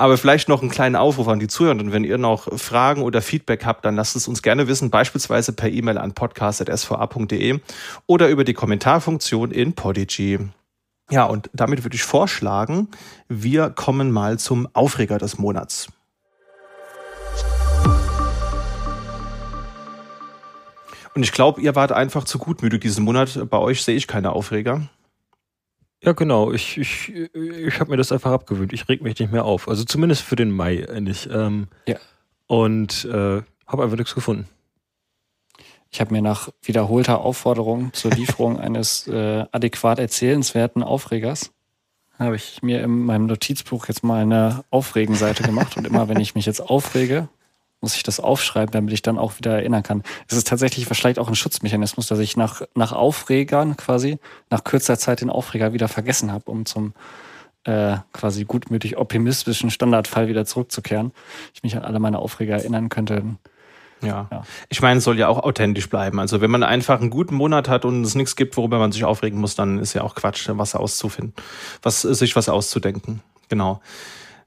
Aber 0.00 0.16
vielleicht 0.16 0.48
noch 0.48 0.62
einen 0.62 0.70
kleinen 0.70 0.94
Aufruf 0.94 1.26
an 1.26 1.40
die 1.40 1.48
Zuhörenden. 1.48 1.90
Wenn 1.90 2.04
ihr 2.04 2.18
noch 2.18 2.56
Fragen 2.56 3.02
oder 3.02 3.20
Feedback 3.20 3.66
habt, 3.66 3.84
dann 3.84 3.96
lasst 3.96 4.14
es 4.14 4.28
uns 4.28 4.42
gerne 4.42 4.68
wissen, 4.68 4.90
beispielsweise 4.90 5.52
per 5.52 5.68
E-Mail 5.68 5.98
an 5.98 6.14
podcast.sva.de 6.14 7.58
oder 8.06 8.28
über 8.28 8.44
die 8.44 8.54
Kommentarfunktion 8.54 9.50
in 9.50 9.72
Podigy. 9.72 10.38
Ja, 11.10 11.24
und 11.24 11.50
damit 11.52 11.82
würde 11.82 11.96
ich 11.96 12.04
vorschlagen, 12.04 12.86
wir 13.28 13.70
kommen 13.70 14.12
mal 14.12 14.38
zum 14.38 14.68
Aufreger 14.72 15.18
des 15.18 15.36
Monats. 15.38 15.88
Und 21.16 21.24
ich 21.24 21.32
glaube, 21.32 21.60
ihr 21.60 21.74
wart 21.74 21.90
einfach 21.90 22.22
zu 22.22 22.38
gutmütig 22.38 22.82
diesen 22.82 23.04
Monat. 23.04 23.50
Bei 23.50 23.58
euch 23.58 23.82
sehe 23.82 23.96
ich 23.96 24.06
keine 24.06 24.30
Aufreger. 24.30 24.82
Ja, 26.02 26.12
genau. 26.12 26.52
Ich, 26.52 26.78
ich, 26.78 27.12
ich 27.12 27.80
habe 27.80 27.90
mir 27.90 27.96
das 27.96 28.12
einfach 28.12 28.30
abgewöhnt. 28.30 28.72
Ich 28.72 28.88
reg 28.88 29.02
mich 29.02 29.18
nicht 29.18 29.32
mehr 29.32 29.44
auf. 29.44 29.68
Also 29.68 29.84
zumindest 29.84 30.22
für 30.22 30.36
den 30.36 30.50
Mai 30.50 30.86
nicht. 31.00 31.28
Ähm, 31.32 31.68
ja. 31.86 31.96
Und 32.46 33.04
äh, 33.04 33.42
habe 33.66 33.82
einfach 33.82 33.96
nichts 33.96 34.14
gefunden. 34.14 34.48
Ich 35.90 36.00
habe 36.00 36.12
mir 36.12 36.22
nach 36.22 36.50
wiederholter 36.62 37.20
Aufforderung 37.20 37.92
zur 37.92 38.12
Lieferung 38.12 38.58
eines 38.60 39.08
äh, 39.08 39.44
adäquat 39.50 39.98
erzählenswerten 39.98 40.82
Aufregers 40.82 41.50
habe 42.18 42.36
ich 42.36 42.62
mir 42.62 42.82
in 42.82 43.04
meinem 43.04 43.26
Notizbuch 43.26 43.86
jetzt 43.86 44.02
mal 44.02 44.22
eine 44.22 44.64
Aufregenseite 44.70 45.42
gemacht 45.42 45.76
und 45.76 45.86
immer 45.86 46.08
wenn 46.08 46.18
ich 46.18 46.34
mich 46.34 46.46
jetzt 46.46 46.60
aufrege, 46.60 47.28
muss 47.80 47.96
ich 47.96 48.02
das 48.02 48.20
aufschreiben, 48.20 48.72
damit 48.72 48.92
ich 48.92 49.02
dann 49.02 49.18
auch 49.18 49.38
wieder 49.38 49.52
erinnern 49.52 49.82
kann. 49.82 50.02
Es 50.28 50.36
ist 50.36 50.48
tatsächlich 50.48 50.86
vielleicht 50.86 51.18
auch 51.18 51.28
ein 51.28 51.36
Schutzmechanismus, 51.36 52.08
dass 52.08 52.18
ich 52.18 52.36
nach, 52.36 52.62
nach 52.74 52.92
Aufregern 52.92 53.76
quasi, 53.76 54.18
nach 54.50 54.64
kürzer 54.64 54.98
Zeit 54.98 55.20
den 55.20 55.30
Aufreger 55.30 55.72
wieder 55.72 55.88
vergessen 55.88 56.32
habe, 56.32 56.50
um 56.50 56.66
zum 56.66 56.92
äh, 57.64 57.96
quasi 58.12 58.44
gutmütig 58.44 58.96
optimistischen 58.96 59.70
Standardfall 59.70 60.28
wieder 60.28 60.44
zurückzukehren. 60.44 61.12
Ich 61.54 61.62
mich 61.62 61.76
an 61.76 61.84
alle 61.84 62.00
meine 62.00 62.18
Aufreger 62.18 62.56
erinnern 62.56 62.88
könnte. 62.88 63.36
Ja. 64.00 64.28
ja. 64.30 64.42
Ich 64.68 64.80
meine, 64.80 64.98
es 64.98 65.04
soll 65.04 65.18
ja 65.18 65.28
auch 65.28 65.42
authentisch 65.42 65.88
bleiben. 65.88 66.20
Also 66.20 66.40
wenn 66.40 66.50
man 66.50 66.62
einfach 66.62 67.00
einen 67.00 67.10
guten 67.10 67.34
Monat 67.34 67.68
hat 67.68 67.84
und 67.84 68.02
es 68.02 68.14
nichts 68.14 68.36
gibt, 68.36 68.56
worüber 68.56 68.78
man 68.78 68.92
sich 68.92 69.04
aufregen 69.04 69.40
muss, 69.40 69.54
dann 69.54 69.78
ist 69.78 69.94
ja 69.94 70.02
auch 70.02 70.14
Quatsch, 70.14 70.48
was 70.52 70.74
auszufinden, 70.74 71.34
was 71.82 72.02
sich 72.02 72.36
was 72.36 72.48
auszudenken. 72.48 73.22
Genau. 73.48 73.80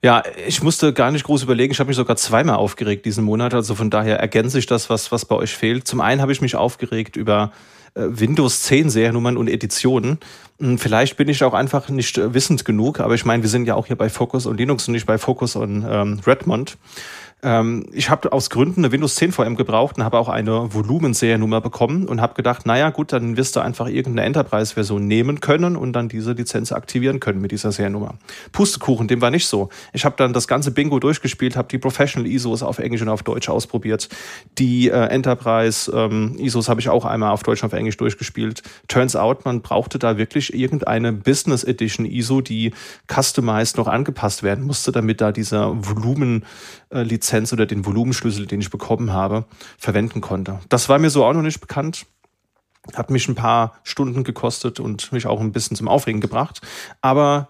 Ja, 0.03 0.23
ich 0.47 0.63
musste 0.63 0.93
gar 0.93 1.11
nicht 1.11 1.25
groß 1.25 1.43
überlegen. 1.43 1.71
Ich 1.71 1.79
habe 1.79 1.89
mich 1.89 1.97
sogar 1.97 2.15
zweimal 2.15 2.55
aufgeregt 2.55 3.05
diesen 3.05 3.23
Monat. 3.23 3.53
Also 3.53 3.75
von 3.75 3.91
daher 3.91 4.19
ergänze 4.19 4.57
ich 4.57 4.65
das, 4.65 4.89
was, 4.89 5.11
was 5.11 5.25
bei 5.25 5.35
euch 5.35 5.55
fehlt. 5.55 5.87
Zum 5.87 6.01
einen 6.01 6.21
habe 6.21 6.31
ich 6.31 6.41
mich 6.41 6.55
aufgeregt 6.55 7.15
über 7.15 7.51
äh, 7.93 8.05
Windows 8.07 8.63
10 8.63 8.89
Seriennummern 8.89 9.37
und 9.37 9.47
Editionen. 9.47 10.17
Hm, 10.59 10.79
vielleicht 10.79 11.17
bin 11.17 11.29
ich 11.29 11.43
auch 11.43 11.53
einfach 11.53 11.89
nicht 11.89 12.17
äh, 12.17 12.33
wissend 12.33 12.65
genug, 12.65 12.99
aber 12.99 13.13
ich 13.13 13.25
meine, 13.25 13.43
wir 13.43 13.49
sind 13.49 13.67
ja 13.67 13.75
auch 13.75 13.85
hier 13.85 13.95
bei 13.95 14.09
Focus 14.09 14.47
und 14.47 14.57
Linux 14.57 14.87
und 14.87 14.93
nicht 14.93 15.05
bei 15.05 15.19
Focus 15.19 15.55
und 15.55 15.85
ähm, 15.87 16.19
Redmond. 16.25 16.77
Ähm, 17.43 17.85
ich 17.91 18.09
habe 18.09 18.31
aus 18.31 18.49
Gründen 18.49 18.81
eine 18.81 18.91
Windows 18.91 19.15
10 19.15 19.31
VM 19.31 19.55
gebraucht 19.55 19.97
und 19.97 20.03
habe 20.03 20.19
auch 20.19 20.29
eine 20.29 20.73
Volumenseriennummer 20.73 21.61
bekommen 21.61 22.07
und 22.07 22.21
habe 22.21 22.35
gedacht, 22.35 22.65
naja 22.65 22.89
gut, 22.91 23.13
dann 23.13 23.37
wirst 23.37 23.55
du 23.55 23.61
einfach 23.61 23.87
irgendeine 23.87 24.27
Enterprise-Version 24.27 25.07
nehmen 25.07 25.39
können 25.39 25.75
und 25.75 25.93
dann 25.93 26.07
diese 26.07 26.33
Lizenz 26.33 26.71
aktivieren 26.71 27.19
können 27.19 27.41
mit 27.41 27.51
dieser 27.51 27.71
Seriennummer. 27.71 28.15
Pustekuchen, 28.51 29.07
dem 29.07 29.21
war 29.21 29.31
nicht 29.31 29.47
so. 29.47 29.69
Ich 29.93 30.05
habe 30.05 30.15
dann 30.17 30.33
das 30.33 30.47
ganze 30.47 30.71
Bingo 30.71 30.99
durchgespielt, 30.99 31.55
habe 31.55 31.67
die 31.67 31.79
Professional 31.79 32.29
ISOs 32.29 32.61
auf 32.61 32.79
Englisch 32.79 33.01
und 33.01 33.09
auf 33.09 33.23
Deutsch 33.23 33.49
ausprobiert. 33.49 34.09
Die 34.57 34.89
äh, 34.89 35.07
Enterprise 35.07 35.91
ähm, 35.93 36.35
ISOs 36.37 36.69
habe 36.69 36.79
ich 36.79 36.89
auch 36.89 37.05
einmal 37.05 37.31
auf 37.31 37.43
Deutsch 37.43 37.63
und 37.63 37.67
auf 37.67 37.73
Englisch 37.73 37.97
durchgespielt. 37.97 38.61
Turns 38.87 39.15
out, 39.15 39.45
man 39.45 39.61
brauchte 39.61 39.97
da 39.97 40.17
wirklich 40.17 40.53
irgendeine 40.53 41.11
Business 41.11 41.63
Edition 41.63 42.05
ISO, 42.05 42.41
die 42.41 42.71
customized 43.11 43.77
noch 43.77 43.87
angepasst 43.87 44.43
werden 44.43 44.65
musste, 44.65 44.91
damit 44.91 45.21
da 45.21 45.31
dieser 45.31 45.71
Volumen 45.87 46.45
äh, 46.91 47.03
Lizenz 47.03 47.53
oder 47.53 47.65
den 47.65 47.85
Volumenschlüssel, 47.85 48.47
den 48.47 48.61
ich 48.61 48.69
bekommen 48.69 49.13
habe, 49.13 49.45
verwenden 49.77 50.21
konnte. 50.21 50.59
Das 50.69 50.89
war 50.89 50.99
mir 50.99 51.09
so 51.09 51.25
auch 51.25 51.33
noch 51.33 51.41
nicht 51.41 51.61
bekannt. 51.61 52.05
Hat 52.95 53.09
mich 53.09 53.27
ein 53.27 53.35
paar 53.35 53.79
Stunden 53.83 54.23
gekostet 54.23 54.79
und 54.79 55.11
mich 55.11 55.27
auch 55.27 55.39
ein 55.39 55.51
bisschen 55.51 55.77
zum 55.77 55.87
Aufregen 55.87 56.19
gebracht. 56.21 56.61
Aber 57.01 57.49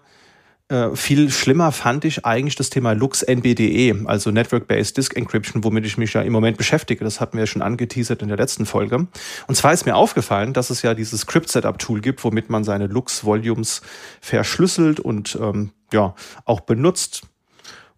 äh, 0.68 0.96
viel 0.96 1.30
schlimmer 1.30 1.70
fand 1.70 2.04
ich 2.06 2.24
eigentlich 2.24 2.54
das 2.54 2.70
Thema 2.70 2.92
Lux 2.92 3.22
NBDE, 3.22 4.06
also 4.06 4.30
Network-Based 4.30 4.96
Disk 4.96 5.16
Encryption, 5.16 5.64
womit 5.64 5.84
ich 5.84 5.98
mich 5.98 6.14
ja 6.14 6.22
im 6.22 6.32
Moment 6.32 6.56
beschäftige. 6.56 7.04
Das 7.04 7.20
hatten 7.20 7.34
wir 7.36 7.42
ja 7.42 7.46
schon 7.46 7.60
angeteasert 7.60 8.22
in 8.22 8.28
der 8.28 8.38
letzten 8.38 8.64
Folge. 8.64 9.06
Und 9.48 9.54
zwar 9.54 9.74
ist 9.74 9.84
mir 9.84 9.96
aufgefallen, 9.96 10.54
dass 10.54 10.70
es 10.70 10.80
ja 10.80 10.94
dieses 10.94 11.22
Script-Setup-Tool 11.22 12.00
gibt, 12.00 12.24
womit 12.24 12.48
man 12.48 12.64
seine 12.64 12.86
Lux-Volumes 12.86 13.82
verschlüsselt 14.22 14.98
und 14.98 15.36
ähm, 15.40 15.72
ja 15.92 16.14
auch 16.46 16.60
benutzt. 16.60 17.22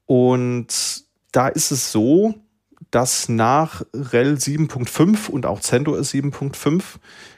Und 0.07 1.04
da 1.35 1.49
ist 1.49 1.71
es 1.73 1.91
so, 1.91 2.35
dass 2.91 3.29
nach 3.29 3.83
RHEL 3.93 4.35
7.5 4.35 5.29
und 5.29 5.47
auch 5.47 5.61
CentOS 5.61 6.13
7.5 6.13 6.83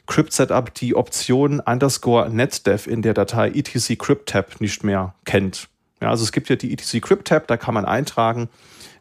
Crypt 0.06 0.32
Setup 0.32 0.72
die 0.74 0.94
Option 0.94 1.60
underscore 1.60 2.28
netdev 2.28 2.86
in 2.86 3.00
der 3.00 3.14
Datei 3.14 3.48
etc 3.50 3.96
Crypt 3.98 4.28
Tab 4.28 4.60
nicht 4.60 4.84
mehr 4.84 5.14
kennt. 5.24 5.68
Ja, 6.00 6.10
also 6.10 6.24
es 6.24 6.32
gibt 6.32 6.50
ja 6.50 6.56
die 6.56 6.72
etc 6.72 7.00
Crypt 7.00 7.28
Tab, 7.28 7.46
da 7.46 7.56
kann 7.56 7.72
man 7.72 7.86
eintragen, 7.86 8.50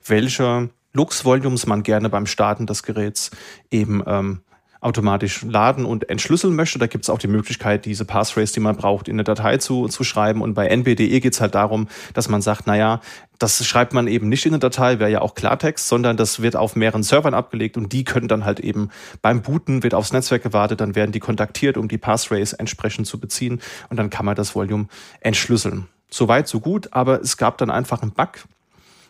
welche 0.06 0.70
Lux-Volumes 0.94 1.66
man 1.66 1.84
gerne 1.84 2.10
beim 2.10 2.26
Starten 2.26 2.66
des 2.66 2.84
Geräts 2.84 3.32
eben 3.70 4.02
ähm, 4.08 4.42
automatisch 4.86 5.42
laden 5.42 5.84
und 5.84 6.10
entschlüsseln 6.10 6.56
möchte. 6.56 6.78
Da 6.78 6.86
gibt 6.86 7.06
es 7.06 7.10
auch 7.10 7.18
die 7.18 7.28
Möglichkeit, 7.28 7.86
diese 7.86 8.06
Passphrase, 8.06 8.54
die 8.54 8.60
man 8.60 8.76
braucht, 8.76 9.08
in 9.08 9.16
eine 9.16 9.24
Datei 9.24 9.58
zu, 9.58 9.88
zu 9.88 10.04
schreiben. 10.04 10.44
Und 10.44 10.54
bei 10.54 10.68
NBDE 10.68 11.20
geht 11.20 11.34
es 11.34 11.42
halt 11.42 11.56
darum, 11.56 11.88
dass 12.14 12.30
man 12.30 12.44
sagt, 12.44 12.68
naja, 12.68 13.02
das 13.40 13.66
schreibt 13.66 13.94
man 13.94 14.08
eben 14.08 14.30
nicht 14.30 14.46
in 14.46 14.54
eine 14.54 14.60
Datei, 14.60 15.00
wäre 15.00 15.10
ja 15.10 15.22
auch 15.22 15.34
Klartext, 15.34 15.88
sondern 15.88 16.18
das 16.18 16.42
wird 16.42 16.56
auf 16.56 16.76
mehreren 16.76 17.02
Servern 17.02 17.34
abgelegt 17.34 17.78
und 17.78 17.92
die 17.92 18.04
können 18.04 18.28
dann 18.28 18.46
halt 18.46 18.60
eben 18.60 18.92
beim 19.24 19.42
Booten 19.42 19.82
wird 19.82 19.96
aufs 19.96 20.14
Netzwerk 20.14 20.44
gewartet, 20.44 20.80
dann 20.80 20.96
werden 20.96 21.12
die 21.12 21.20
kontaktiert, 21.20 21.78
um 21.78 21.88
die 21.88 21.98
Passphrase 21.98 22.58
entsprechend 22.60 23.08
zu 23.08 23.20
beziehen 23.20 23.62
und 23.90 23.98
dann 23.98 24.10
kann 24.10 24.26
man 24.26 24.36
das 24.36 24.56
Volume 24.56 24.88
entschlüsseln. 25.20 25.88
Soweit, 26.10 26.48
so 26.48 26.60
gut, 26.60 26.94
aber 26.94 27.20
es 27.20 27.36
gab 27.36 27.58
dann 27.58 27.72
einfach 27.72 28.04
einen 28.04 28.12
Bug 28.12 28.46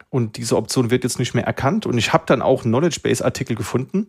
und 0.09 0.37
diese 0.37 0.55
Option 0.55 0.89
wird 0.89 1.03
jetzt 1.03 1.19
nicht 1.19 1.35
mehr 1.35 1.45
erkannt 1.45 1.85
und 1.85 1.97
ich 1.97 2.13
habe 2.13 2.23
dann 2.25 2.41
auch 2.41 2.63
einen 2.63 2.71
Knowledge 2.71 3.01
Base 3.01 3.23
Artikel 3.23 3.55
gefunden, 3.55 4.07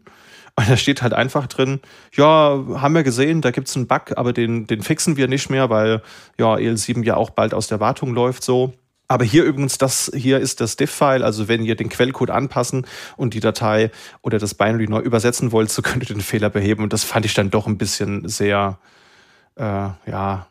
und 0.59 0.71
da 0.71 0.77
steht 0.77 1.03
halt 1.03 1.13
einfach 1.13 1.47
drin, 1.47 1.81
ja, 2.15 2.65
haben 2.77 2.95
wir 2.95 3.03
gesehen, 3.03 3.43
da 3.43 3.51
gibt's 3.51 3.77
einen 3.77 3.87
Bug, 3.87 4.17
aber 4.17 4.33
den, 4.33 4.67
den 4.67 4.83
fixen 4.83 5.17
wir 5.17 5.29
nicht 5.29 5.51
mehr, 5.51 5.69
weil 5.69 6.03
ja 6.39 6.55
EL7 6.55 7.05
ja 7.05 7.17
auch 7.17 7.31
bald 7.31 7.53
aus 7.53 7.69
der 7.69 7.79
Wartung 7.79 8.15
läuft 8.15 8.43
so. 8.43 8.73
Aber 9.09 9.25
hier 9.25 9.45
übrigens, 9.45 9.79
das 9.79 10.11
hier 10.15 10.41
ist 10.41 10.61
das 10.61 10.77
Diff-File, 10.77 11.23
also 11.23 11.47
wenn 11.47 11.63
ihr 11.63 11.77
den 11.77 11.91
Quellcode 11.91 12.31
anpassen 12.31 12.87
und 13.17 13.35
die 13.35 13.41
Datei 13.41 13.91
oder 14.23 14.39
das 14.39 14.55
Binary 14.55 14.89
neu 14.89 15.01
übersetzen 15.01 15.53
wollt, 15.53 15.71
so 15.71 15.83
könnt 15.83 16.09
ihr 16.09 16.15
den 16.15 16.23
Fehler 16.23 16.51
beheben. 16.51 16.83
Und 16.83 16.93
das 16.93 17.05
fand 17.05 17.25
ich 17.27 17.35
dann 17.35 17.51
doch 17.51 17.67
ein 17.67 17.79
bisschen 17.79 18.27
sehr, 18.29 18.79
äh, 19.57 19.63
ja, 19.63 20.49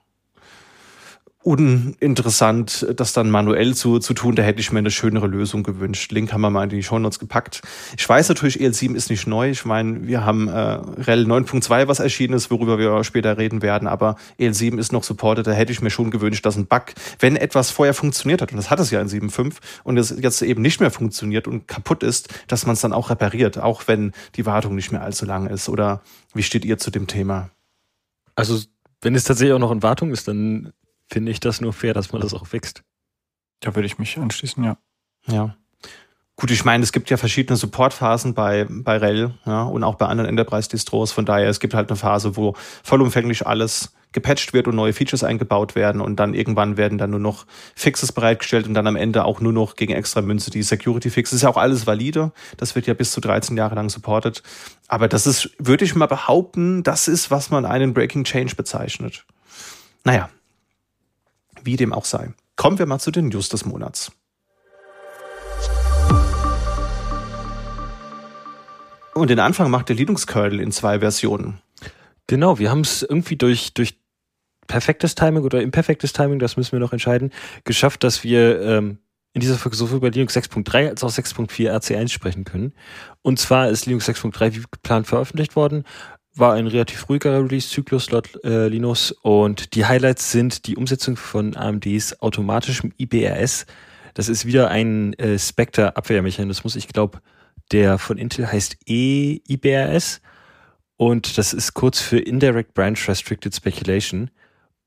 uninteressant, 1.46 2.88
das 2.96 3.14
dann 3.14 3.30
manuell 3.30 3.76
zu, 3.76 4.00
zu 4.00 4.16
tun. 4.16 4.36
Da 4.36 4.42
hätte 4.42 4.60
ich 4.62 4.72
mir 4.72 4.80
eine 4.80 4.90
schönere 4.90 5.28
Lösung 5.28 5.62
gewünscht. 5.62 6.12
Link 6.12 6.34
haben 6.34 6.42
wir 6.42 6.50
mal 6.50 6.64
in 6.64 6.70
die 6.70 6.82
Show 6.82 6.98
Notes 6.98 7.20
gepackt. 7.20 7.62
Ich 7.96 8.10
weiß 8.10 8.30
natürlich, 8.30 8.60
EL7 8.60 8.96
ist 8.96 9.12
nicht 9.12 9.28
neu. 9.28 9.52
Ich 9.52 9.64
meine, 9.64 10.08
wir 10.08 10.26
haben 10.26 10.48
äh, 10.48 10.52
REL 10.52 11.26
9.2, 11.26 11.88
was 11.88 12.00
erschienen 12.00 12.34
ist, 12.34 12.50
worüber 12.50 12.80
wir 12.80 13.04
später 13.04 13.38
reden 13.38 13.62
werden. 13.62 13.88
Aber 13.88 14.16
EL7 14.40 14.80
ist 14.80 14.92
noch 14.92 15.04
supported. 15.04 15.46
Da 15.46 15.52
hätte 15.52 15.72
ich 15.72 15.84
mir 15.84 15.92
schon 15.92 16.10
gewünscht, 16.10 16.44
dass 16.48 16.56
ein 16.56 16.66
Bug, 16.66 16.86
wenn 17.20 17.36
etwas 17.36 17.70
vorher 17.70 17.94
funktioniert 17.94 18.42
hat, 18.42 18.52
und 18.52 18.58
das 18.58 18.72
hat 18.72 18.80
es 18.80 18.90
ja 18.90 19.00
in 19.00 19.08
7.5, 19.08 19.58
und 19.84 19.98
es 19.98 20.16
jetzt 20.20 20.42
eben 20.42 20.64
nicht 20.64 20.80
mehr 20.80 20.90
funktioniert 20.90 21.48
und 21.48 21.68
kaputt 21.68 22.02
ist, 22.02 22.34
dass 22.48 22.66
man 22.66 22.74
es 22.74 22.82
dann 22.82 22.92
auch 22.92 23.12
repariert, 23.12 23.60
auch 23.60 23.84
wenn 23.86 24.14
die 24.36 24.48
Wartung 24.48 24.74
nicht 24.74 24.92
mehr 24.92 25.04
allzu 25.04 25.26
lang 25.26 25.46
ist. 25.46 25.70
Oder 25.70 26.02
wie 26.34 26.44
steht 26.44 26.66
ihr 26.66 26.80
zu 26.80 26.90
dem 26.90 27.06
Thema? 27.06 27.52
Also 28.34 28.60
wenn 29.02 29.14
es 29.14 29.26
tatsächlich 29.26 29.54
auch 29.54 29.60
noch 29.60 29.72
in 29.72 29.84
Wartung 29.84 30.12
ist, 30.12 30.28
dann 30.28 30.74
finde 31.10 31.32
ich 31.32 31.40
das 31.40 31.62
nur 31.62 31.74
fair, 31.74 31.94
dass 31.94 32.12
man 32.12 32.22
das 32.22 32.34
auch 32.34 32.52
wächst. 32.52 32.84
Da 33.60 33.76
würde 33.76 33.86
ich 33.86 33.98
mich 33.98 34.18
anschließen, 34.18 34.64
ja. 34.64 34.78
Ja. 35.28 35.56
Gut, 36.38 36.52
ich 36.52 36.66
meine, 36.66 36.84
es 36.84 36.92
gibt 36.92 37.10
ja 37.10 37.16
verschiedene 37.16 37.56
Supportphasen 37.56 38.34
bei, 38.34 38.68
bei 38.70 38.98
RHEL 38.98 39.34
ja, 39.46 39.64
und 39.64 39.86
auch 39.86 39.96
bei 39.96 40.08
anderen 40.08 40.30
Enterprise-Distros. 40.30 41.14
Von 41.14 41.26
daher, 41.26 41.48
es 41.48 41.62
gibt 41.62 41.74
halt 41.74 41.90
eine 41.90 41.96
Phase, 41.96 42.36
wo 42.36 42.56
vollumfänglich 42.84 43.48
alles 43.48 43.94
gepatcht 44.12 44.52
wird 44.54 44.68
und 44.68 44.76
neue 44.76 44.92
Features 44.92 45.24
eingebaut 45.24 45.76
werden 45.76 46.02
und 46.02 46.18
dann 46.18 46.34
irgendwann 46.34 46.78
werden 46.78 46.98
dann 46.98 47.12
nur 47.12 47.20
noch 47.20 47.46
Fixes 47.76 48.12
bereitgestellt 48.12 48.68
und 48.68 48.74
dann 48.74 48.88
am 48.88 48.96
Ende 48.96 49.24
auch 49.24 49.40
nur 49.40 49.54
noch 49.54 49.76
gegen 49.76 49.94
extra 49.94 50.22
Münze 50.22 50.52
die 50.52 50.64
Security 50.64 51.10
Fixes. 51.10 51.38
Ist 51.38 51.42
ja 51.44 51.50
auch 51.50 51.58
alles 51.58 51.88
valide. 51.88 52.32
Das 52.58 52.76
wird 52.76 52.88
ja 52.88 52.94
bis 52.94 53.12
zu 53.12 53.22
13 53.22 53.56
Jahre 53.56 53.76
lang 53.76 53.90
supportet. 53.90 54.44
Aber 54.88 55.08
das 55.08 55.28
ist, 55.28 55.52
würde 55.58 55.86
ich 55.86 55.96
mal 55.96 56.06
behaupten, 56.08 56.84
das 56.84 57.08
ist, 57.08 57.32
was 57.32 57.50
man 57.50 57.66
einen 57.66 57.94
Breaking 57.94 58.26
Change 58.26 58.56
bezeichnet. 58.56 59.26
Naja, 60.04 60.30
wie 61.66 61.76
dem 61.76 61.94
auch 61.94 62.06
sei. 62.06 62.34
Kommen 62.56 62.80
wir 62.80 62.86
mal 62.86 63.00
zu 63.00 63.12
den 63.12 63.30
News 63.30 63.50
des 63.50 63.66
Monats. 63.66 64.12
Und 69.14 69.30
den 69.30 69.40
Anfang 69.40 69.72
macht 69.72 69.90
der 69.90 69.96
Linux-Kernel 69.96 70.60
in 70.60 70.72
zwei 70.72 71.00
Versionen. 71.00 71.62
Genau, 72.28 72.60
wir 72.60 72.70
haben 72.70 72.82
es 72.82 73.02
irgendwie 73.02 73.38
durch, 73.38 73.74
durch 73.74 73.98
perfektes 74.68 75.16
Timing 75.16 75.44
oder 75.44 75.62
imperfektes 75.62 76.12
Timing, 76.12 76.40
das 76.40 76.58
müssen 76.58 76.74
wir 76.74 76.80
noch 76.80 76.92
entscheiden, 76.92 77.32
geschafft, 77.64 78.04
dass 78.04 78.24
wir 78.24 78.62
ähm, 78.62 78.98
in 79.34 79.42
dieser 79.42 79.58
Folge 79.58 79.78
sowohl 79.78 79.98
über 79.98 80.10
Linux 80.10 80.36
6.3 80.36 80.90
als 80.90 81.04
auch 81.04 81.12
6.4 81.12 81.72
RC1 81.72 82.10
sprechen 82.10 82.46
können. 82.46 82.74
Und 83.22 83.40
zwar 83.40 83.70
ist 83.70 83.86
Linux 83.86 84.08
6.3 84.10 84.56
wie 84.56 84.64
geplant 84.72 85.08
veröffentlicht 85.08 85.56
worden 85.56 85.84
war 86.36 86.54
ein 86.54 86.68
relativ 86.68 87.08
ruhiger 87.10 87.44
Release-Zyklus 87.44 88.12
laut 88.12 88.44
äh, 88.44 88.68
Linus 88.68 89.12
und 89.12 89.74
die 89.74 89.86
Highlights 89.86 90.32
sind 90.32 90.68
die 90.68 90.76
Umsetzung 90.76 91.16
von 91.16 91.56
AMDs 91.56 92.22
automatischem 92.22 92.94
IBRS. 92.98 93.66
Das 94.14 94.30
ist 94.30 94.46
wieder 94.46 94.70
ein 94.70 95.14
äh, 95.14 95.40
Spectre-Abwehrmechanismus. 95.40 96.76
Ich 96.76 96.90
glaube, 96.90 97.22
der 97.72 97.98
von 97.98 98.18
Intel 98.18 98.52
heißt 98.52 98.78
E-IBRS 98.86 100.22
und 100.98 101.38
das 101.38 101.54
ist 101.54 101.74
kurz 101.74 102.02
für 102.02 102.20
Indirect 102.20 102.74
Branch 102.74 102.98
Restricted 103.08 103.56
Speculation 103.56 104.30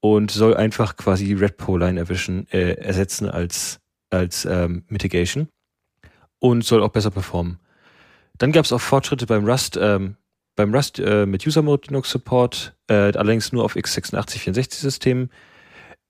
und 0.01 0.31
soll 0.31 0.57
einfach 0.57 0.97
quasi 0.97 1.33
Red 1.33 1.57
Pole-Line 1.57 1.99
erwischen, 1.99 2.47
äh, 2.51 2.75
ersetzen 2.75 3.29
als, 3.29 3.81
als 4.11 4.45
ähm, 4.45 4.85
Mitigation 4.89 5.49
und 6.39 6.65
soll 6.65 6.83
auch 6.83 6.91
besser 6.91 7.11
performen. 7.11 7.59
Dann 8.37 8.53
gab 8.53 8.65
es 8.65 8.73
auch 8.73 8.81
Fortschritte 8.81 9.27
beim 9.27 9.45
Rust. 9.45 9.79
Ähm, 9.81 10.17
beim 10.59 10.75
Rust 10.75 10.99
äh, 10.99 11.25
mit 11.25 11.47
User 11.47 11.63
Mode 11.63 11.87
Linux 11.87 12.11
Support, 12.11 12.75
äh, 12.89 12.95
allerdings 12.95 13.53
nur 13.53 13.65
auf 13.65 13.77
x86-64-Systemen. 13.77 15.31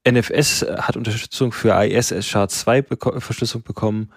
NFS 0.09 0.63
hat 0.63 0.97
Unterstützung 0.97 1.53
für 1.53 1.75
AES 1.75 2.13
SHA-2 2.13 2.83
beko 2.83 3.21
Verschlüsselung 3.21 3.63
bekommen. 3.63 4.11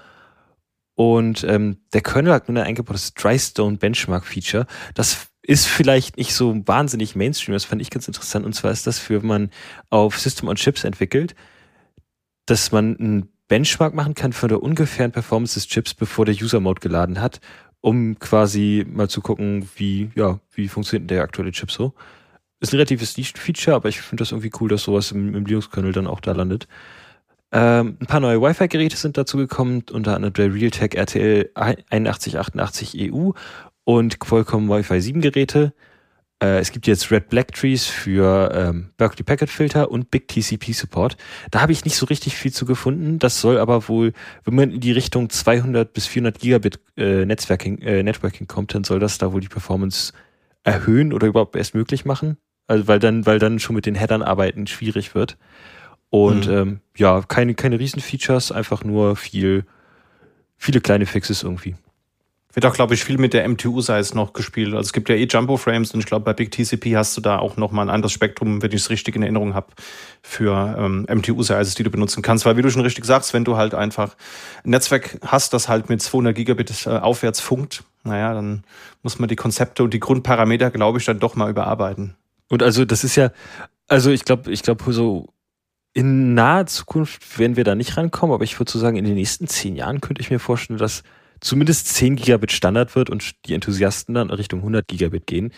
Und 0.95 1.43
ähm, 1.43 1.79
der 1.91 1.99
Kernel 2.01 2.31
hat 2.31 2.47
nun 2.47 2.57
ein 2.57 2.63
eingebautes 2.63 3.13
Drystone 3.13 3.75
Benchmark 3.75 4.25
Feature. 4.25 4.67
Das 4.93 5.27
ist 5.41 5.67
vielleicht 5.67 6.15
nicht 6.15 6.33
so 6.33 6.65
wahnsinnig 6.65 7.15
Mainstream, 7.15 7.53
das 7.53 7.65
fand 7.65 7.81
ich 7.81 7.89
ganz 7.89 8.07
interessant. 8.07 8.45
Und 8.45 8.53
zwar 8.53 8.71
ist 8.71 8.87
das 8.87 8.99
für, 8.99 9.21
wenn 9.21 9.27
man 9.27 9.49
auf 9.89 10.17
System 10.17 10.47
on 10.47 10.55
Chips 10.55 10.85
entwickelt, 10.85 11.35
dass 12.45 12.71
man 12.71 12.95
einen 12.97 13.33
Benchmark 13.49 13.93
machen 13.93 14.15
kann 14.15 14.31
von 14.31 14.47
der 14.47 14.63
ungefähren 14.63 15.11
Performance 15.11 15.55
des 15.55 15.67
Chips, 15.67 15.93
bevor 15.93 16.25
der 16.25 16.35
User 16.35 16.61
Mode 16.61 16.79
geladen 16.79 17.19
hat 17.19 17.41
um 17.81 18.17
quasi 18.19 18.85
mal 18.87 19.09
zu 19.09 19.21
gucken, 19.21 19.67
wie, 19.75 20.11
ja, 20.15 20.39
wie 20.53 20.67
funktioniert 20.67 21.09
der 21.09 21.23
aktuelle 21.23 21.51
Chip 21.51 21.71
so. 21.71 21.93
Ist 22.59 22.73
ein 22.73 22.77
relatives 22.77 23.17
Niche-Feature, 23.17 23.75
aber 23.75 23.89
ich 23.89 24.01
finde 24.01 24.21
das 24.21 24.31
irgendwie 24.31 24.51
cool, 24.59 24.69
dass 24.69 24.83
sowas 24.83 25.11
im, 25.11 25.33
im 25.33 25.45
Linux-Kernel 25.45 25.91
dann 25.91 26.07
auch 26.07 26.19
da 26.19 26.31
landet. 26.31 26.67
Ähm, 27.51 27.97
ein 27.99 28.05
paar 28.05 28.19
neue 28.19 28.41
Wi-Fi-Geräte 28.41 28.95
sind 28.95 29.17
dazu 29.17 29.37
gekommen, 29.37 29.83
unter 29.91 30.15
anderem 30.15 30.33
der 30.33 30.53
Realtek 30.53 30.95
RTL 30.95 31.49
8188 31.55 33.11
EU 33.11 33.31
und 33.83 34.19
Qualcomm 34.19 34.69
Wi-Fi 34.69 35.01
7 35.01 35.21
Geräte. 35.21 35.73
Äh, 36.41 36.59
es 36.59 36.71
gibt 36.71 36.87
jetzt 36.87 37.11
Red 37.11 37.29
Black 37.29 37.53
Trees 37.53 37.85
für 37.85 38.51
ähm, 38.53 38.89
Berkeley 38.97 39.23
Packet 39.23 39.49
Filter 39.49 39.91
und 39.91 40.09
Big 40.09 40.27
TCP 40.27 40.73
Support. 40.73 41.15
Da 41.51 41.61
habe 41.61 41.71
ich 41.71 41.85
nicht 41.85 41.95
so 41.95 42.07
richtig 42.07 42.35
viel 42.35 42.51
zu 42.51 42.65
gefunden. 42.65 43.19
Das 43.19 43.39
soll 43.39 43.57
aber 43.59 43.87
wohl, 43.87 44.13
wenn 44.43 44.55
man 44.55 44.71
in 44.71 44.79
die 44.79 44.91
Richtung 44.91 45.29
200 45.29 45.93
bis 45.93 46.07
400 46.07 46.39
Gigabit 46.39 46.79
äh, 46.97 47.25
Netzwerking, 47.25 47.79
äh, 47.79 48.01
Networking 48.03 48.47
kommt, 48.47 48.73
dann 48.73 48.83
soll 48.83 48.99
das 48.99 49.19
da 49.19 49.31
wohl 49.31 49.41
die 49.41 49.49
Performance 49.49 50.13
erhöhen 50.63 51.13
oder 51.13 51.27
überhaupt 51.27 51.55
erst 51.55 51.75
möglich 51.75 52.05
machen. 52.05 52.37
Also 52.67 52.87
weil 52.87 52.99
dann, 52.99 53.25
weil 53.25 53.39
dann 53.39 53.59
schon 53.59 53.75
mit 53.75 53.85
den 53.85 53.95
Headern 53.95 54.23
arbeiten 54.23 54.65
schwierig 54.65 55.13
wird. 55.13 55.37
Und 56.09 56.47
mhm. 56.47 56.53
ähm, 56.53 56.79
ja, 56.97 57.21
keine, 57.21 57.53
keine 57.53 57.79
Riesenfeatures, 57.79 58.51
einfach 58.51 58.83
nur 58.83 59.15
viel, 59.15 59.65
viele 60.57 60.81
kleine 60.81 61.05
Fixes 61.05 61.43
irgendwie. 61.43 61.75
Wird 62.53 62.65
auch, 62.65 62.73
glaube 62.73 62.93
ich, 62.93 63.03
viel 63.03 63.17
mit 63.17 63.33
der 63.33 63.47
MTU-Size 63.47 64.15
noch 64.15 64.33
gespielt. 64.33 64.69
Also 64.69 64.81
es 64.81 64.93
gibt 64.93 65.07
ja 65.09 65.15
eh 65.15 65.25
Jumbo-Frames 65.25 65.93
und 65.93 66.01
ich 66.01 66.05
glaube, 66.05 66.25
bei 66.25 66.33
Big 66.33 66.51
TCP 66.51 66.97
hast 66.97 67.15
du 67.15 67.21
da 67.21 67.39
auch 67.39 67.55
nochmal 67.55 67.85
ein 67.85 67.89
anderes 67.89 68.11
Spektrum, 68.11 68.61
wenn 68.61 68.71
ich 68.71 68.81
es 68.81 68.89
richtig 68.89 69.15
in 69.15 69.23
Erinnerung 69.23 69.53
habe, 69.53 69.67
für 70.21 70.75
ähm, 70.77 71.07
MTU-Sizes, 71.09 71.75
die 71.75 71.83
du 71.83 71.89
benutzen 71.89 72.21
kannst. 72.21 72.45
Weil 72.45 72.57
wie 72.57 72.61
du 72.61 72.69
schon 72.69 72.81
richtig 72.81 73.05
sagst, 73.05 73.33
wenn 73.33 73.45
du 73.45 73.55
halt 73.55 73.73
einfach 73.73 74.17
ein 74.65 74.71
Netzwerk 74.71 75.17
hast, 75.25 75.53
das 75.53 75.69
halt 75.69 75.89
mit 75.89 76.01
200 76.01 76.35
Gigabit 76.35 76.85
äh, 76.85 76.89
aufwärts 76.89 77.39
funkt, 77.39 77.83
naja, 78.03 78.33
dann 78.33 78.63
muss 79.03 79.19
man 79.19 79.29
die 79.29 79.35
Konzepte 79.35 79.83
und 79.83 79.93
die 79.93 79.99
Grundparameter, 79.99 80.71
glaube 80.71 80.97
ich, 80.97 81.05
dann 81.05 81.19
doch 81.19 81.35
mal 81.35 81.49
überarbeiten. 81.49 82.15
Und 82.49 82.63
also 82.63 82.83
das 82.83 83.03
ist 83.03 83.15
ja, 83.15 83.31
also 83.87 84.11
ich 84.11 84.25
glaube, 84.25 84.51
ich 84.51 84.63
glaube 84.63 84.91
so 84.91 85.29
in 85.93 86.33
naher 86.33 86.65
Zukunft 86.67 87.37
werden 87.37 87.57
wir 87.57 87.63
da 87.63 87.75
nicht 87.75 87.97
rankommen, 87.97 88.33
aber 88.33 88.43
ich 88.43 88.59
würde 88.59 88.71
so 88.71 88.79
sagen, 88.79 88.97
in 88.97 89.05
den 89.05 89.15
nächsten 89.15 89.47
zehn 89.47 89.75
Jahren 89.75 89.99
könnte 89.99 90.21
ich 90.21 90.31
mir 90.31 90.39
vorstellen, 90.39 90.79
dass 90.79 91.03
zumindest 91.41 91.87
10 91.89 92.15
Gigabit 92.15 92.51
Standard 92.51 92.95
wird 92.95 93.09
und 93.09 93.45
die 93.45 93.53
Enthusiasten 93.53 94.15
dann 94.15 94.29
Richtung 94.29 94.59
100 94.59 94.87
Gigabit 94.87 95.27
gehen. 95.27 95.51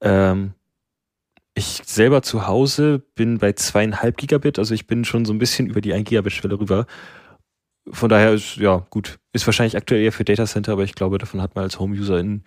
Ähm, 0.00 0.54
ich 1.54 1.82
selber 1.84 2.22
zu 2.22 2.46
Hause 2.46 3.02
bin 3.14 3.38
bei 3.38 3.52
zweieinhalb 3.52 4.16
Gigabit, 4.16 4.58
also 4.58 4.74
ich 4.74 4.86
bin 4.86 5.04
schon 5.04 5.24
so 5.24 5.32
ein 5.32 5.38
bisschen 5.38 5.66
über 5.66 5.80
die 5.80 5.92
1 5.92 6.08
Gigabit 6.08 6.32
Schwelle 6.32 6.58
rüber. 6.58 6.86
Von 7.90 8.08
daher 8.08 8.32
ist, 8.32 8.56
ja, 8.56 8.86
gut, 8.90 9.18
ist 9.32 9.46
wahrscheinlich 9.46 9.76
aktuell 9.76 10.02
eher 10.02 10.12
für 10.12 10.24
Datacenter, 10.24 10.72
aber 10.72 10.84
ich 10.84 10.94
glaube, 10.94 11.18
davon 11.18 11.42
hat 11.42 11.54
man 11.54 11.64
als 11.64 11.78
Home-User 11.78 12.18
in, 12.18 12.44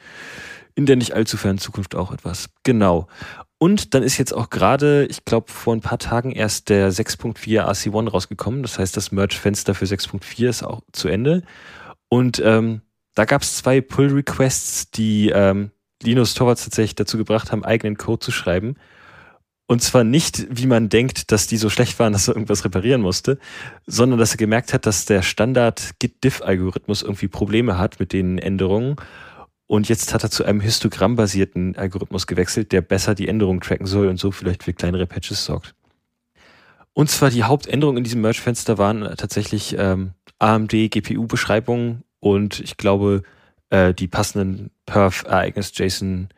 in 0.75 0.85
der 0.85 0.95
nicht 0.95 1.13
allzu 1.13 1.37
fernen 1.37 1.59
Zukunft 1.59 1.95
auch 1.95 2.11
etwas. 2.11 2.49
Genau. 2.63 3.07
Und 3.57 3.93
dann 3.93 4.03
ist 4.03 4.17
jetzt 4.17 4.33
auch 4.33 4.49
gerade, 4.49 5.05
ich 5.05 5.25
glaube, 5.25 5.51
vor 5.51 5.75
ein 5.75 5.81
paar 5.81 5.97
Tagen 5.97 6.31
erst 6.31 6.69
der 6.69 6.91
6.4 6.91 7.65
RC1 7.65 8.09
rausgekommen. 8.09 8.61
Das 8.61 8.77
heißt, 8.79 8.95
das 8.95 9.11
Merge-Fenster 9.11 9.73
für 9.73 9.85
6.4 9.85 10.49
ist 10.49 10.63
auch 10.63 10.81
zu 10.91 11.07
Ende. 11.07 11.43
Und 12.13 12.39
ähm, 12.45 12.81
da 13.15 13.25
gab 13.25 13.41
es 13.41 13.57
zwei 13.57 13.81
Pull-Requests, 13.81 14.91
die 14.91 15.29
ähm, 15.29 15.71
Linus 16.03 16.35
Torvalds 16.35 16.63
tatsächlich 16.63 16.93
dazu 16.93 17.17
gebracht 17.17 17.51
haben, 17.51 17.65
eigenen 17.65 17.97
Code 17.97 18.19
zu 18.19 18.29
schreiben. 18.29 18.75
Und 19.65 19.81
zwar 19.81 20.03
nicht, 20.03 20.45
wie 20.47 20.67
man 20.67 20.89
denkt, 20.89 21.31
dass 21.31 21.47
die 21.47 21.57
so 21.57 21.71
schlecht 21.71 21.97
waren, 21.97 22.13
dass 22.13 22.27
er 22.27 22.35
irgendwas 22.35 22.65
reparieren 22.65 23.01
musste, 23.01 23.39
sondern 23.87 24.19
dass 24.19 24.29
er 24.29 24.37
gemerkt 24.37 24.75
hat, 24.75 24.85
dass 24.85 25.05
der 25.05 25.23
Standard 25.23 25.93
Git-Diff-Algorithmus 25.97 27.01
irgendwie 27.01 27.29
Probleme 27.29 27.79
hat 27.79 27.99
mit 27.99 28.13
den 28.13 28.37
Änderungen. 28.37 28.95
Und 29.65 29.89
jetzt 29.89 30.13
hat 30.13 30.21
er 30.21 30.29
zu 30.29 30.43
einem 30.43 30.59
histogrammbasierten 30.59 31.77
Algorithmus 31.77 32.27
gewechselt, 32.27 32.73
der 32.73 32.81
besser 32.81 33.15
die 33.15 33.27
Änderungen 33.27 33.61
tracken 33.61 33.87
soll 33.87 34.07
und 34.07 34.19
so 34.19 34.29
vielleicht 34.29 34.61
für 34.61 34.73
kleinere 34.73 35.07
Patches 35.07 35.45
sorgt. 35.45 35.73
Und 36.93 37.09
zwar 37.09 37.31
die 37.31 37.41
Hauptänderungen 37.41 37.97
in 37.97 38.03
diesem 38.03 38.21
Merge-Fenster 38.21 38.77
waren 38.77 39.01
tatsächlich 39.17 39.75
ähm, 39.79 40.13
AMD 40.43 40.71
GPU-Beschreibung 40.91 42.03
und 42.19 42.59
ich 42.59 42.75
glaube 42.77 43.23
äh, 43.69 43.93
die 43.93 44.07
passenden 44.07 44.71
Perf-Ereignis-JSON 44.85 46.29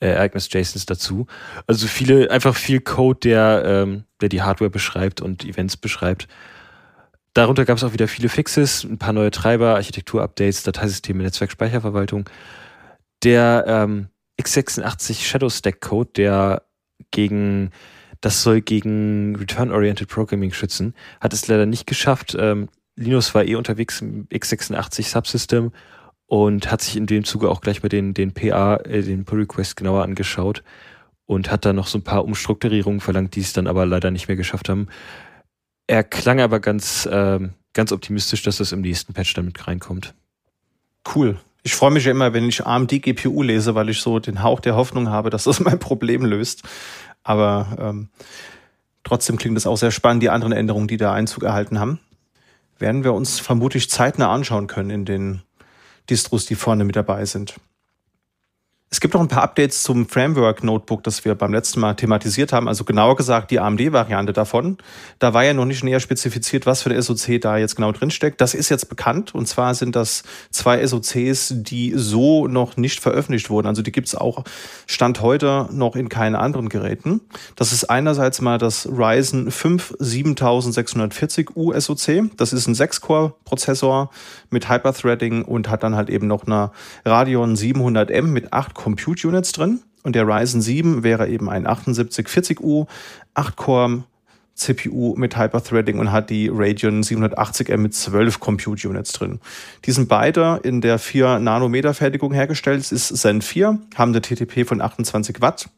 äh, 0.00 0.08
Ereignis-JSONs 0.08 0.84
dazu. 0.86 1.26
Also 1.66 1.86
viele, 1.86 2.30
einfach 2.30 2.54
viel 2.54 2.80
Code, 2.80 3.20
der, 3.20 3.62
ähm, 3.64 4.04
der 4.20 4.28
die 4.28 4.42
Hardware 4.42 4.70
beschreibt 4.70 5.22
und 5.22 5.44
Events 5.44 5.78
beschreibt. 5.78 6.28
Darunter 7.32 7.64
gab 7.64 7.78
es 7.78 7.84
auch 7.84 7.94
wieder 7.94 8.06
viele 8.06 8.28
Fixes, 8.28 8.84
ein 8.84 8.98
paar 8.98 9.12
neue 9.12 9.30
Treiber, 9.30 9.74
Architektur-Updates, 9.76 10.62
Dateisysteme, 10.62 11.22
Netzwerk-Speicherverwaltung. 11.22 12.28
Der 13.24 13.64
ähm, 13.66 14.08
x86 14.40 15.24
Shadow 15.24 15.48
Stack 15.48 15.80
Code, 15.80 16.10
der 16.14 16.62
gegen 17.10 17.70
das 18.20 18.42
soll 18.42 18.60
gegen 18.60 19.36
Return-Oriented 19.36 20.08
Programming 20.08 20.52
schützen. 20.52 20.94
Hat 21.20 21.32
es 21.32 21.46
leider 21.48 21.66
nicht 21.66 21.86
geschafft. 21.86 22.36
Ähm, 22.38 22.68
Linus 22.96 23.34
war 23.34 23.44
eh 23.44 23.56
unterwegs 23.56 24.00
im 24.00 24.26
x86 24.28 25.10
Subsystem 25.10 25.72
und 26.26 26.70
hat 26.70 26.82
sich 26.82 26.96
in 26.96 27.06
dem 27.06 27.24
Zuge 27.24 27.50
auch 27.50 27.60
gleich 27.60 27.82
mal 27.82 27.88
den, 27.88 28.14
den 28.14 28.32
PA, 28.32 28.76
äh, 28.76 29.02
den 29.02 29.24
Pull 29.24 29.40
Request 29.40 29.76
genauer 29.76 30.02
angeschaut 30.02 30.62
und 31.26 31.50
hat 31.50 31.64
da 31.64 31.72
noch 31.72 31.86
so 31.86 31.98
ein 31.98 32.04
paar 32.04 32.24
Umstrukturierungen 32.24 33.00
verlangt, 33.00 33.34
die 33.34 33.40
es 33.40 33.52
dann 33.52 33.66
aber 33.66 33.86
leider 33.86 34.10
nicht 34.10 34.28
mehr 34.28 34.36
geschafft 34.36 34.68
haben. 34.68 34.88
Er 35.86 36.04
klang 36.04 36.40
aber 36.40 36.60
ganz, 36.60 37.08
ähm, 37.10 37.54
ganz 37.72 37.92
optimistisch, 37.92 38.42
dass 38.42 38.58
das 38.58 38.72
im 38.72 38.80
nächsten 38.80 39.12
Patch 39.12 39.34
damit 39.34 39.66
reinkommt. 39.66 40.14
Cool. 41.14 41.38
Ich 41.62 41.74
freue 41.74 41.90
mich 41.90 42.04
ja 42.04 42.10
immer, 42.10 42.32
wenn 42.32 42.48
ich 42.48 42.64
AMD 42.64 43.02
GPU 43.02 43.42
lese, 43.42 43.74
weil 43.74 43.88
ich 43.88 44.00
so 44.00 44.18
den 44.18 44.42
Hauch 44.42 44.60
der 44.60 44.76
Hoffnung 44.76 45.08
habe, 45.08 45.30
dass 45.30 45.44
das 45.44 45.60
mein 45.60 45.78
Problem 45.78 46.24
löst. 46.24 46.62
Aber 47.22 47.76
ähm, 47.78 48.08
trotzdem 49.02 49.36
klingt 49.36 49.56
es 49.56 49.66
auch 49.66 49.76
sehr 49.76 49.90
spannend, 49.90 50.22
die 50.22 50.30
anderen 50.30 50.52
Änderungen, 50.52 50.88
die 50.88 50.98
da 50.98 51.12
Einzug 51.12 51.42
erhalten 51.42 51.80
haben 51.80 51.98
werden 52.78 53.04
wir 53.04 53.12
uns 53.12 53.40
vermutlich 53.40 53.90
zeitnah 53.90 54.32
anschauen 54.32 54.66
können 54.66 54.90
in 54.90 55.04
den 55.04 55.42
Distros, 56.10 56.46
die 56.46 56.54
vorne 56.54 56.84
mit 56.84 56.96
dabei 56.96 57.24
sind. 57.24 57.54
Es 58.94 59.00
gibt 59.00 59.12
noch 59.12 59.20
ein 59.20 59.26
paar 59.26 59.42
Updates 59.42 59.82
zum 59.82 60.08
Framework 60.08 60.62
Notebook, 60.62 61.02
das 61.02 61.24
wir 61.24 61.34
beim 61.34 61.52
letzten 61.52 61.80
Mal 61.80 61.94
thematisiert 61.94 62.52
haben. 62.52 62.68
Also 62.68 62.84
genauer 62.84 63.16
gesagt 63.16 63.50
die 63.50 63.58
AMD-Variante 63.58 64.32
davon. 64.32 64.78
Da 65.18 65.34
war 65.34 65.42
ja 65.42 65.52
noch 65.52 65.64
nicht 65.64 65.82
näher 65.82 65.98
spezifiziert, 65.98 66.64
was 66.64 66.82
für 66.82 66.90
ein 66.90 67.02
SoC 67.02 67.40
da 67.40 67.56
jetzt 67.56 67.74
genau 67.74 67.90
drinsteckt. 67.90 68.40
Das 68.40 68.54
ist 68.54 68.68
jetzt 68.68 68.88
bekannt. 68.88 69.34
Und 69.34 69.48
zwar 69.48 69.74
sind 69.74 69.96
das 69.96 70.22
zwei 70.52 70.86
SoCs, 70.86 71.54
die 71.56 71.94
so 71.96 72.46
noch 72.46 72.76
nicht 72.76 73.00
veröffentlicht 73.00 73.50
wurden. 73.50 73.66
Also 73.66 73.82
die 73.82 73.90
gibt 73.90 74.06
es 74.06 74.14
auch 74.14 74.44
Stand 74.86 75.20
heute 75.20 75.68
noch 75.72 75.96
in 75.96 76.08
keinen 76.08 76.36
anderen 76.36 76.68
Geräten. 76.68 77.20
Das 77.56 77.72
ist 77.72 77.90
einerseits 77.90 78.40
mal 78.40 78.58
das 78.58 78.86
Ryzen 78.86 79.50
5 79.50 79.96
7640U 79.98 81.80
SoC. 81.80 82.30
Das 82.36 82.52
ist 82.52 82.68
ein 82.68 82.76
6-Core-Prozessor 82.76 84.10
mit 84.50 84.68
Hyperthreading 84.68 85.42
und 85.42 85.68
hat 85.68 85.82
dann 85.82 85.96
halt 85.96 86.10
eben 86.10 86.28
noch 86.28 86.46
eine 86.46 86.70
Radeon 87.04 87.56
700M 87.56 88.28
mit 88.28 88.52
8 88.52 88.83
Compute 88.84 89.26
Units 89.26 89.52
drin. 89.52 89.80
Und 90.02 90.14
der 90.14 90.28
Ryzen 90.28 90.60
7 90.60 91.02
wäre 91.02 91.26
eben 91.30 91.48
ein 91.48 91.66
7840U, 91.66 92.86
8-Core 93.34 94.04
CPU 94.54 95.14
mit 95.16 95.36
Hyperthreading 95.36 95.98
und 95.98 96.12
hat 96.12 96.30
die 96.30 96.48
Radeon 96.52 97.02
780M 97.02 97.76
mit 97.76 97.94
12 97.94 98.38
Compute 98.38 98.88
Units 98.88 99.12
drin. 99.12 99.40
Die 99.84 99.90
sind 99.90 100.08
beide 100.08 100.60
in 100.62 100.80
der 100.80 100.98
4 100.98 101.40
Nanometer 101.40 101.92
Fertigung 101.92 102.32
hergestellt. 102.32 102.80
Es 102.80 102.92
ist 102.92 103.16
Zen 103.16 103.42
4, 103.42 103.78
haben 103.96 104.12
eine 104.12 104.22
TTP 104.22 104.64
von 104.66 104.80
28 104.80 105.40
Watt 105.40 105.68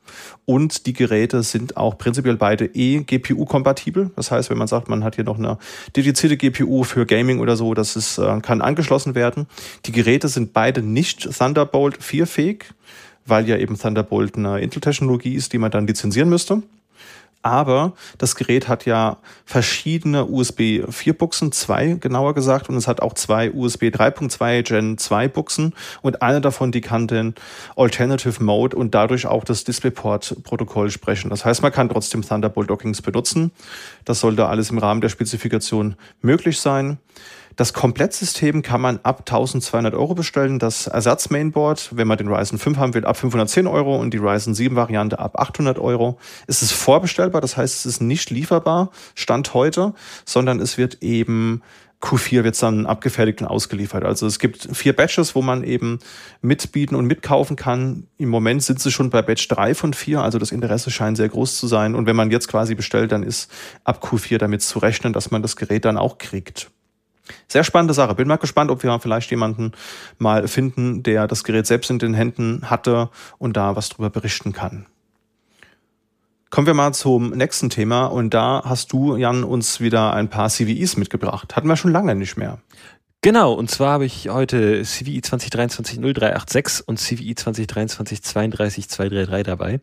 und 0.44 0.86
die 0.86 0.92
Geräte 0.92 1.42
sind 1.42 1.76
auch 1.76 1.96
prinzipiell 1.96 2.36
beide 2.36 2.66
E-GPU 2.66 3.46
kompatibel. 3.46 4.10
Das 4.14 4.30
heißt, 4.30 4.50
wenn 4.50 4.58
man 4.58 4.68
sagt, 4.68 4.88
man 4.88 5.04
hat 5.04 5.14
hier 5.14 5.24
noch 5.24 5.38
eine 5.38 5.58
dedizierte 5.96 6.36
GPU 6.36 6.84
für 6.84 7.06
Gaming 7.06 7.40
oder 7.40 7.56
so, 7.56 7.72
das 7.72 7.96
ist, 7.96 8.18
äh, 8.18 8.40
kann 8.40 8.60
angeschlossen 8.60 9.14
werden. 9.14 9.46
Die 9.86 9.92
Geräte 9.92 10.28
sind 10.28 10.52
beide 10.52 10.82
nicht 10.82 11.28
Thunderbolt 11.38 12.02
4 12.02 12.26
fähig, 12.26 12.66
weil 13.24 13.48
ja 13.48 13.56
eben 13.56 13.78
Thunderbolt 13.78 14.36
eine 14.36 14.60
Intel-Technologie 14.60 15.34
ist, 15.34 15.54
die 15.54 15.58
man 15.58 15.70
dann 15.70 15.86
lizenzieren 15.86 16.28
müsste 16.28 16.62
aber 17.46 17.92
das 18.18 18.34
Gerät 18.34 18.66
hat 18.66 18.86
ja 18.86 19.18
verschiedene 19.44 20.26
USB 20.26 20.82
4 20.90 21.16
Buchsen, 21.16 21.52
zwei 21.52 21.92
genauer 21.92 22.34
gesagt, 22.34 22.68
und 22.68 22.74
es 22.74 22.88
hat 22.88 23.00
auch 23.00 23.14
zwei 23.14 23.52
USB 23.52 23.84
3.2 23.84 24.62
Gen 24.62 24.98
2 24.98 25.28
Buchsen 25.28 25.72
und 26.02 26.22
eine 26.22 26.40
davon, 26.40 26.72
die 26.72 26.80
kann 26.80 27.06
den 27.06 27.36
Alternative 27.76 28.42
Mode 28.42 28.76
und 28.76 28.96
dadurch 28.96 29.26
auch 29.26 29.44
das 29.44 29.62
DisplayPort 29.62 30.42
Protokoll 30.42 30.90
sprechen. 30.90 31.30
Das 31.30 31.44
heißt, 31.44 31.62
man 31.62 31.70
kann 31.70 31.88
trotzdem 31.88 32.22
Thunderbolt 32.22 32.68
Dockings 32.68 33.00
benutzen. 33.00 33.52
Das 34.04 34.18
sollte 34.18 34.46
alles 34.46 34.70
im 34.70 34.78
Rahmen 34.78 35.00
der 35.00 35.08
Spezifikation 35.08 35.94
möglich 36.22 36.58
sein. 36.58 36.98
Das 37.56 37.72
Komplettsystem 37.72 38.60
kann 38.60 38.82
man 38.82 39.00
ab 39.02 39.20
1200 39.20 39.94
Euro 39.94 40.14
bestellen. 40.14 40.58
Das 40.58 40.88
Ersatz-Mainboard, 40.88 41.96
wenn 41.96 42.06
man 42.06 42.18
den 42.18 42.28
Ryzen 42.28 42.58
5 42.58 42.76
haben 42.76 42.92
will, 42.92 43.06
ab 43.06 43.16
510 43.16 43.66
Euro 43.66 43.96
und 43.96 44.12
die 44.12 44.18
Ryzen 44.18 44.54
7 44.54 44.76
Variante 44.76 45.18
ab 45.18 45.40
800 45.40 45.78
Euro. 45.78 46.18
Es 46.46 46.60
ist 46.60 46.72
vorbestellbar, 46.72 47.40
das 47.40 47.56
heißt, 47.56 47.74
es 47.74 47.86
ist 47.86 48.02
nicht 48.02 48.28
lieferbar, 48.28 48.90
Stand 49.14 49.54
heute, 49.54 49.94
sondern 50.26 50.60
es 50.60 50.76
wird 50.76 51.02
eben 51.02 51.62
Q4 52.02 52.44
wird 52.44 52.62
dann 52.62 52.84
abgefertigt 52.84 53.40
und 53.40 53.48
ausgeliefert. 53.48 54.04
Also 54.04 54.26
es 54.26 54.38
gibt 54.38 54.68
vier 54.76 54.94
Batches, 54.94 55.34
wo 55.34 55.40
man 55.40 55.64
eben 55.64 55.98
mitbieten 56.42 56.94
und 56.94 57.06
mitkaufen 57.06 57.56
kann. 57.56 58.06
Im 58.18 58.28
Moment 58.28 58.62
sind 58.62 58.80
sie 58.80 58.92
schon 58.92 59.08
bei 59.08 59.22
Batch 59.22 59.48
3 59.48 59.74
von 59.74 59.94
4, 59.94 60.20
also 60.20 60.38
das 60.38 60.52
Interesse 60.52 60.90
scheint 60.90 61.16
sehr 61.16 61.30
groß 61.30 61.56
zu 61.56 61.66
sein. 61.66 61.94
Und 61.94 62.04
wenn 62.04 62.16
man 62.16 62.30
jetzt 62.30 62.48
quasi 62.48 62.74
bestellt, 62.74 63.12
dann 63.12 63.22
ist 63.22 63.50
ab 63.84 64.04
Q4 64.04 64.36
damit 64.36 64.60
zu 64.60 64.78
rechnen, 64.78 65.14
dass 65.14 65.30
man 65.30 65.40
das 65.40 65.56
Gerät 65.56 65.86
dann 65.86 65.96
auch 65.96 66.18
kriegt. 66.18 66.70
Sehr 67.48 67.64
spannende 67.64 67.94
Sache. 67.94 68.14
Bin 68.14 68.28
mal 68.28 68.36
gespannt, 68.36 68.70
ob 68.70 68.82
wir 68.82 68.98
vielleicht 69.00 69.30
jemanden 69.30 69.72
mal 70.18 70.48
finden, 70.48 71.02
der 71.02 71.26
das 71.26 71.44
Gerät 71.44 71.66
selbst 71.66 71.90
in 71.90 71.98
den 71.98 72.14
Händen 72.14 72.70
hatte 72.70 73.10
und 73.38 73.56
da 73.56 73.76
was 73.76 73.88
drüber 73.88 74.10
berichten 74.10 74.52
kann. 74.52 74.86
Kommen 76.50 76.66
wir 76.66 76.74
mal 76.74 76.94
zum 76.94 77.30
nächsten 77.30 77.70
Thema 77.70 78.06
und 78.06 78.32
da 78.32 78.62
hast 78.64 78.92
du, 78.92 79.16
Jan, 79.16 79.42
uns 79.42 79.80
wieder 79.80 80.14
ein 80.14 80.30
paar 80.30 80.48
CVEs 80.48 80.96
mitgebracht. 80.96 81.56
Hatten 81.56 81.68
wir 81.68 81.76
schon 81.76 81.92
lange 81.92 82.14
nicht 82.14 82.36
mehr. 82.36 82.58
Genau, 83.20 83.52
und 83.52 83.70
zwar 83.70 83.94
habe 83.94 84.04
ich 84.04 84.28
heute 84.28 84.82
CVE 84.82 85.20
2023 85.20 85.98
0386 85.98 86.86
und 86.86 87.00
CVE 87.00 87.34
2023 87.34 88.22
32233 88.22 89.42
dabei. 89.42 89.80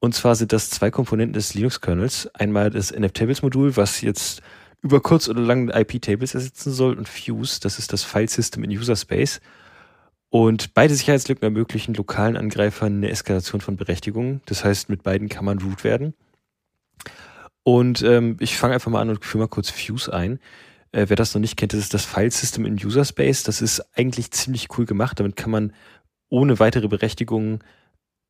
Und 0.00 0.14
zwar 0.14 0.34
sind 0.34 0.52
das 0.52 0.70
zwei 0.70 0.90
Komponenten 0.90 1.32
des 1.32 1.54
Linux-Kernels. 1.54 2.28
Einmal 2.34 2.70
das 2.70 2.92
NFTables-Modul, 2.92 3.76
was 3.76 4.00
jetzt 4.00 4.42
über 4.86 5.00
kurz 5.00 5.28
oder 5.28 5.40
lang 5.40 5.68
IP-Tables 5.68 6.34
ersetzen 6.34 6.72
soll 6.72 6.94
und 6.94 7.08
Fuse, 7.08 7.60
das 7.60 7.78
ist 7.78 7.92
das 7.92 8.04
File-System 8.04 8.64
in 8.64 8.70
User 8.70 8.96
Space. 8.96 9.40
Und 10.30 10.74
beide 10.74 10.94
Sicherheitslücken 10.94 11.42
ermöglichen 11.42 11.94
lokalen 11.94 12.36
Angreifern 12.36 12.96
eine 12.96 13.10
Eskalation 13.10 13.60
von 13.60 13.76
Berechtigungen. 13.76 14.42
Das 14.46 14.64
heißt, 14.64 14.88
mit 14.88 15.02
beiden 15.02 15.28
kann 15.28 15.44
man 15.44 15.58
root 15.58 15.84
werden. 15.84 16.14
Und 17.62 18.02
ähm, 18.02 18.36
ich 18.38 18.56
fange 18.56 18.74
einfach 18.74 18.90
mal 18.90 19.00
an 19.00 19.10
und 19.10 19.24
führe 19.24 19.44
mal 19.44 19.48
kurz 19.48 19.70
Fuse 19.70 20.12
ein. 20.12 20.38
Äh, 20.92 21.06
wer 21.08 21.16
das 21.16 21.34
noch 21.34 21.40
nicht 21.40 21.56
kennt, 21.56 21.72
das 21.72 21.80
ist 21.80 21.94
das 21.94 22.04
File-System 22.04 22.64
in 22.64 22.74
User 22.74 23.04
Space. 23.04 23.42
Das 23.42 23.60
ist 23.60 23.84
eigentlich 23.96 24.30
ziemlich 24.30 24.68
cool 24.78 24.86
gemacht. 24.86 25.18
Damit 25.18 25.36
kann 25.36 25.50
man 25.50 25.72
ohne 26.28 26.58
weitere 26.60 26.86
Berechtigungen 26.86 27.60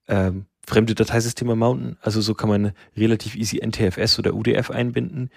ähm, 0.09 0.47
fremde 0.67 0.95
Dateisysteme 0.95 1.55
mounten. 1.55 1.99
Also 2.01 2.21
so 2.21 2.35
kann 2.35 2.49
man 2.49 2.73
relativ 2.97 3.37
easy 3.37 3.61
NTFS 3.65 4.19
oder 4.19 4.35
UDF 4.35 4.71
einbinden. 4.71 5.31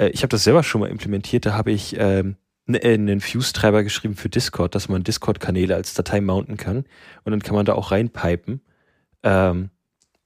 Äh, 0.00 0.08
ich 0.08 0.22
habe 0.22 0.28
das 0.28 0.44
selber 0.44 0.62
schon 0.62 0.80
mal 0.80 0.90
implementiert. 0.90 1.46
Da 1.46 1.52
habe 1.52 1.70
ich 1.70 1.96
ähm, 1.98 2.36
ne, 2.66 2.82
äh, 2.82 2.94
einen 2.94 3.20
Fuse-Treiber 3.20 3.84
geschrieben 3.84 4.16
für 4.16 4.28
Discord, 4.28 4.74
dass 4.74 4.88
man 4.88 5.04
Discord-Kanäle 5.04 5.74
als 5.74 5.94
Datei 5.94 6.20
mounten 6.20 6.56
kann. 6.56 6.84
Und 7.24 7.32
dann 7.32 7.42
kann 7.42 7.54
man 7.54 7.66
da 7.66 7.74
auch 7.74 7.90
reinpipen. 7.92 8.62
Ähm, 9.22 9.70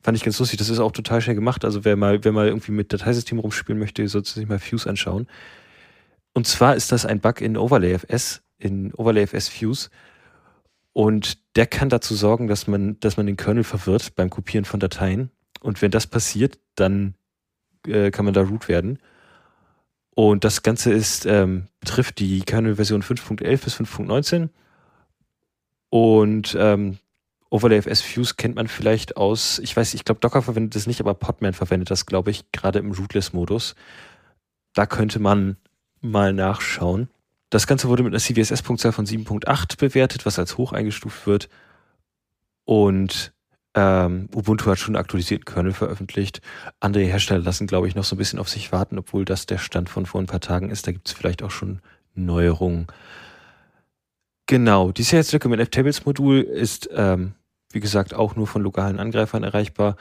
fand 0.01 0.17
ich 0.17 0.25
ganz 0.25 0.39
lustig. 0.39 0.59
Das 0.59 0.71
ist 0.71 0.79
auch 0.79 0.93
total 0.93 1.21
schnell 1.21 1.35
gemacht. 1.35 1.65
Also 1.65 1.85
wer 1.85 1.97
mal, 1.97 2.25
wer 2.25 2.33
mal 2.33 2.47
irgendwie 2.47 2.73
mit 2.73 2.93
Dateisystemen 2.93 3.41
rumspielen 3.43 3.79
möchte, 3.79 4.07
sollte 4.09 4.31
sich 4.31 4.49
mal 4.49 4.59
Fuse 4.59 4.89
anschauen. 4.89 5.27
Und 6.33 6.47
zwar 6.47 6.77
ist 6.77 6.93
das 6.93 7.07
ein 7.07 7.21
Bug 7.21 7.41
in 7.41 7.57
OverlayFS, 7.57 8.43
in 8.59 8.93
OverlayFS 8.95 9.49
Fuse. 9.49 9.91
Und 10.93 11.39
der 11.57 11.67
kann 11.67 11.89
dazu 11.89 12.15
sorgen, 12.15 12.47
dass 12.47 12.69
man, 12.69 12.99
dass 13.01 13.17
man 13.17 13.27
den 13.27 13.37
Kernel 13.37 13.65
verwirrt 13.65 14.15
beim 14.15 14.31
Kopieren 14.31 14.65
von 14.65 14.79
Dateien. 14.79 15.31
Und 15.61 15.83
wenn 15.83 15.91
das 15.91 16.07
passiert, 16.07 16.59
dann 16.77 17.15
äh, 17.87 18.11
kann 18.11 18.25
man 18.25 18.35
da 18.35 18.43
root 18.43 18.69
werden. 18.69 18.99
Und 20.15 20.45
das 20.45 20.63
Ganze 20.63 20.93
ist, 20.93 21.27
ähm, 21.27 21.67
betrifft 21.81 22.19
die 22.19 22.41
Kernel-Version 22.41 23.03
5.11 23.03 23.65
bis 23.65 23.77
5.19. 23.77 24.49
Und 25.91 26.57
ähm, 26.59 26.99
OverlayFS 27.51 28.01
Fuse 28.01 28.35
kennt 28.37 28.57
man 28.57 28.69
vielleicht 28.69 29.17
aus, 29.17 29.59
ich 29.59 29.77
weiß, 29.77 29.95
ich 29.95 30.05
glaube, 30.05 30.21
Docker 30.21 30.43
verwendet 30.43 30.75
das 30.75 30.87
nicht, 30.87 31.01
aber 31.01 31.15
Podman 31.15 31.53
verwendet 31.53 31.91
das, 31.91 32.07
glaube 32.07 32.31
ich, 32.31 32.51
gerade 32.53 32.79
im 32.79 32.93
Rootless-Modus. 32.93 33.75
Da 34.73 34.87
könnte 34.87 35.19
man 35.19 35.57
mal 36.01 36.33
nachschauen. 36.33 37.09
Das 37.51 37.67
Ganze 37.67 37.89
wurde 37.89 38.03
mit 38.03 38.13
einer 38.13 38.21
CVSS-Punktzahl 38.21 38.93
von 38.93 39.07
7.8 39.07 39.79
bewertet, 39.79 40.27
was 40.27 40.39
als 40.39 40.59
hoch 40.59 40.73
eingestuft 40.73 41.27
wird. 41.27 41.49
Und 42.65 43.34
ähm, 43.75 44.29
Ubuntu 44.35 44.71
hat 44.71 44.79
schon 44.79 44.95
einen 44.95 45.03
aktualisierten 45.03 45.45
Kernel 45.45 45.73
veröffentlicht. 45.73 46.41
Andere 46.81 47.05
Hersteller 47.05 47.43
lassen, 47.43 47.67
glaube 47.67 47.89
ich, 47.89 47.95
noch 47.95 48.05
so 48.05 48.15
ein 48.15 48.19
bisschen 48.19 48.39
auf 48.39 48.49
sich 48.49 48.73
warten, 48.73 48.99
obwohl 48.99 49.25
das 49.25 49.47
der 49.47 49.59
Stand 49.59 49.89
von 49.89 50.07
vor 50.07 50.21
ein 50.21 50.27
paar 50.27 50.41
Tagen 50.41 50.71
ist. 50.71 50.87
Da 50.87 50.93
gibt 50.93 51.09
es 51.09 51.15
vielleicht 51.15 51.43
auch 51.43 51.51
schon 51.51 51.81
Neuerungen. 52.15 52.87
Genau, 54.47 54.93
die 54.93 55.03
Sicherheitslücke 55.03 55.49
mit 55.49 55.59
F-Tables-Modul 55.61 56.41
ist, 56.41 56.89
ähm, 56.93 57.35
wie 57.73 57.81
gesagt, 57.81 58.15
auch 58.15 58.37
nur 58.37 58.47
von 58.47 58.63
lokalen 58.63 59.01
Angreifern 59.01 59.43
erreichbar. 59.43 59.97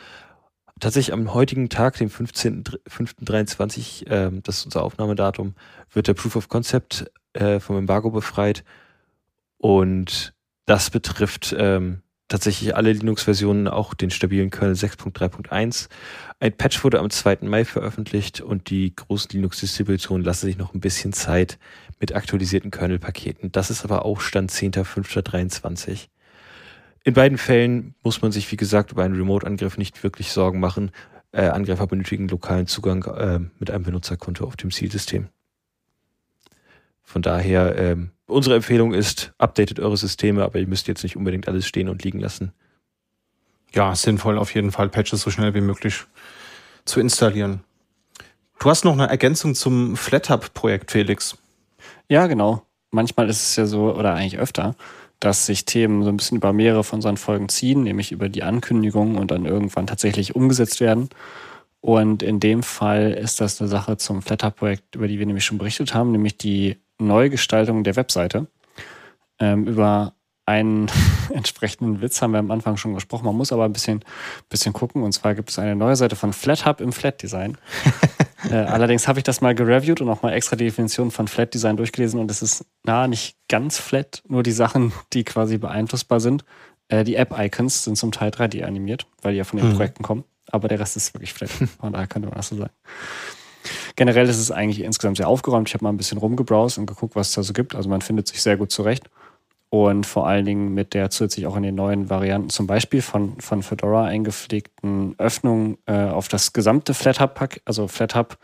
Tatsächlich 0.80 1.14
am 1.14 1.34
heutigen 1.34 1.70
Tag, 1.70 1.98
dem 1.98 2.10
15.23, 2.10 4.08
äh, 4.08 4.32
das 4.44 4.58
ist 4.58 4.66
unser 4.66 4.84
Aufnahmedatum, 4.84 5.56
wird 5.92 6.08
der 6.08 6.14
Proof 6.14 6.36
of 6.36 6.50
Concept 6.50 7.10
äh, 7.34 7.60
vom 7.60 7.78
Embargo 7.78 8.12
befreit. 8.12 8.64
Und 9.58 10.34
das 10.66 10.90
betrifft 10.90 11.56
ähm, 11.58 12.02
tatsächlich 12.34 12.76
alle 12.76 12.92
Linux-Versionen, 12.92 13.68
auch 13.68 13.94
den 13.94 14.10
stabilen 14.10 14.50
Kernel 14.50 14.74
6.3.1. 14.74 15.88
Ein 16.40 16.54
Patch 16.54 16.84
wurde 16.84 16.98
am 16.98 17.12
2. 17.12 17.38
Mai 17.42 17.64
veröffentlicht 17.64 18.42
und 18.42 18.72
die 18.72 18.96
großen 18.96 19.30
Linux-Distributionen 19.34 20.26
lassen 20.26 20.48
sich 20.48 20.58
noch 20.58 20.74
ein 20.74 20.80
bisschen 20.80 21.14
Zeit 21.14 21.60
mit 22.00 22.16
aktualisierten 22.16 22.72
Kernel-Paketen. 22.72 23.52
Das 23.52 23.70
ist 23.70 23.84
aber 23.84 24.04
auch 24.04 24.20
Stand 24.20 24.50
10.05.23. 24.50 26.08
In 27.04 27.14
beiden 27.14 27.38
Fällen 27.38 27.94
muss 28.02 28.24
man 28.24 28.32
sich, 28.32 28.52
wie 28.52 28.58
gesagt, 28.58 28.92
über 28.92 29.04
einen 29.04 29.16
Remote-Angriff 29.16 29.78
nicht 29.78 30.02
wirklich 30.04 30.32
Sorgen 30.32 30.60
machen. 30.60 30.90
Äh, 31.34 31.50
Angreifer 31.50 31.86
benötigen 31.86 32.28
lokalen 32.30 32.66
Zugang 32.66 33.04
äh, 33.04 33.42
mit 33.60 33.70
einem 33.70 33.84
Benutzerkonto 33.84 34.44
auf 34.44 34.56
dem 34.56 34.72
Zielsystem. 34.72 35.28
Von 37.04 37.22
daher, 37.22 37.78
ähm, 37.78 38.12
unsere 38.26 38.56
Empfehlung 38.56 38.94
ist, 38.94 39.34
updatet 39.38 39.80
eure 39.80 39.98
Systeme, 39.98 40.44
aber 40.44 40.60
ihr 40.60 40.68
müsst 40.68 40.88
jetzt 40.88 41.04
nicht 41.04 41.16
unbedingt 41.16 41.48
alles 41.48 41.68
stehen 41.68 41.90
und 41.90 42.04
liegen 42.04 42.20
lassen. 42.20 42.54
Ja, 43.74 43.96
sinnvoll 43.96 44.38
auf 44.38 44.54
jeden 44.54 44.72
Fall, 44.72 44.90
Patches 44.90 45.22
so 45.22 45.32
schnell 45.32 45.54
wie 45.54 45.62
möglich 45.62 46.06
zu 46.86 47.00
installieren. 47.00 47.64
Du 48.60 48.70
hast 48.70 48.86
noch 48.86 48.94
eine 48.94 49.10
Ergänzung 49.10 49.56
zum 49.56 49.98
FlatHub-Projekt, 49.98 50.92
Felix. 50.92 51.38
Ja, 52.08 52.28
genau. 52.28 52.64
Manchmal 52.92 53.30
ist 53.30 53.42
es 53.42 53.56
ja 53.56 53.66
so, 53.66 53.94
oder 53.94 54.14
eigentlich 54.14 54.38
öfter, 54.38 54.76
dass 55.20 55.46
sich 55.46 55.66
Themen 55.66 56.04
so 56.04 56.10
ein 56.10 56.18
bisschen 56.18 56.38
über 56.38 56.54
mehrere 56.54 56.84
von 56.84 57.02
seinen 57.02 57.18
Folgen 57.18 57.50
ziehen, 57.50 57.84
nämlich 57.84 58.12
über 58.12 58.30
die 58.30 58.44
Ankündigung 58.44 59.18
und 59.18 59.32
dann 59.32 59.46
irgendwann 59.46 59.88
tatsächlich 59.88 60.36
umgesetzt 60.36 60.80
werden. 60.80 61.10
Und 61.82 62.24
in 62.24 62.40
dem 62.40 62.64
Fall 62.64 63.12
ist 63.12 63.42
das 63.42 63.60
eine 63.60 63.70
Sache 63.70 63.98
zum 63.98 64.22
FlatHub-Projekt, 64.22 64.96
über 64.96 65.08
die 65.08 65.20
wir 65.20 65.26
nämlich 65.26 65.44
schon 65.44 65.58
berichtet 65.58 65.94
haben, 65.94 66.12
nämlich 66.12 66.38
die 66.38 66.78
Neugestaltung 67.00 67.84
der 67.84 67.96
Webseite. 67.96 68.48
Ähm, 69.40 69.68
über 69.68 70.14
einen 70.46 70.88
entsprechenden 71.34 72.02
Witz 72.02 72.22
haben 72.22 72.32
wir 72.32 72.40
am 72.40 72.52
Anfang 72.52 72.78
schon 72.78 72.94
gesprochen. 72.94 73.26
Man 73.26 73.36
muss 73.36 73.52
aber 73.52 73.66
ein 73.66 73.74
bisschen, 73.74 74.04
bisschen 74.50 74.74
gucken. 74.74 75.04
Und 75.04 75.14
zwar 75.14 75.36
gibt 75.36 75.50
es 75.50 75.60
eine 75.60 75.76
neue 75.76 75.96
Seite 75.96 76.16
von 76.16 76.34
FlatHub 76.34 76.82
im 76.82 76.92
Flat 76.92 77.22
Design. 77.22 77.58
äh, 78.50 78.56
allerdings 78.56 79.08
habe 79.08 79.20
ich 79.20 79.24
das 79.24 79.42
mal 79.42 79.56
gereviewt 79.56 80.02
und 80.02 80.10
auch 80.10 80.22
mal 80.22 80.34
extra 80.34 80.56
die 80.56 80.66
Definition 80.66 81.12
von 81.12 81.28
Flat 81.28 81.54
Design 81.54 81.78
durchgelesen. 81.78 82.20
Und 82.20 82.30
es 82.30 82.42
ist 82.42 82.66
na 82.84 83.08
nicht 83.08 83.38
ganz 83.48 83.80
flat, 83.80 84.22
nur 84.28 84.44
die 84.44 84.52
Sachen, 84.52 84.92
die 85.14 85.24
quasi 85.24 85.58
beeinflussbar 85.58 86.20
sind. 86.20 86.44
Äh, 86.90 87.04
die 87.04 87.16
App-Icons 87.16 87.86
sind 87.86 87.98
zum 87.98 88.12
Teil 88.12 88.32
3D 88.32 88.64
animiert, 88.64 89.08
weil 89.22 89.34
die 89.34 89.38
ja 89.38 89.44
von 89.46 89.60
den 89.60 89.70
mhm. 89.70 89.76
Projekten 89.76 90.04
kommen. 90.04 90.26
Aber 90.52 90.68
der 90.68 90.80
Rest 90.80 90.98
ist 90.98 91.14
wirklich 91.14 91.34
flat. 91.34 91.50
Von 91.80 91.94
daher 91.94 92.08
könnte 92.08 92.28
man 92.28 92.36
das 92.36 92.50
so 92.50 92.58
sagen. 92.58 92.74
Generell 93.96 94.28
ist 94.28 94.40
es 94.40 94.52
eigentlich 94.52 94.82
insgesamt 94.82 95.18
sehr 95.18 95.28
aufgeräumt. 95.28 95.68
Ich 95.68 95.74
habe 95.74 95.84
mal 95.84 95.92
ein 95.92 95.98
bisschen 95.98 96.18
rumgebrowst 96.18 96.78
und 96.78 96.86
geguckt, 96.86 97.16
was 97.16 97.30
es 97.30 97.36
da 97.36 97.44
so 97.44 97.54
gibt. 97.54 97.76
Also 97.76 97.90
man 97.90 98.02
findet 98.02 98.28
sich 98.28 98.42
sehr 98.42 98.58
gut 98.58 98.72
zurecht. 98.72 99.10
Und 99.70 100.06
vor 100.06 100.28
allen 100.28 100.46
Dingen 100.46 100.76
mit 100.76 100.94
der 100.94 101.10
zusätzlich 101.10 101.48
auch 101.48 101.56
in 101.56 101.64
den 101.64 101.74
neuen 101.74 102.08
Varianten, 102.08 102.52
zum 102.52 102.68
Beispiel 102.68 103.02
von, 103.02 103.40
von 103.42 103.64
Fedora 103.64 104.06
eingepflegten 104.06 105.16
Öffnung 105.18 105.80
äh, 105.88 106.10
auf 106.10 106.28
das 106.28 106.54
gesamte 106.54 106.94
FlatHub-Pack, 106.94 107.62
also 107.66 107.88
FlatHub 107.88 108.38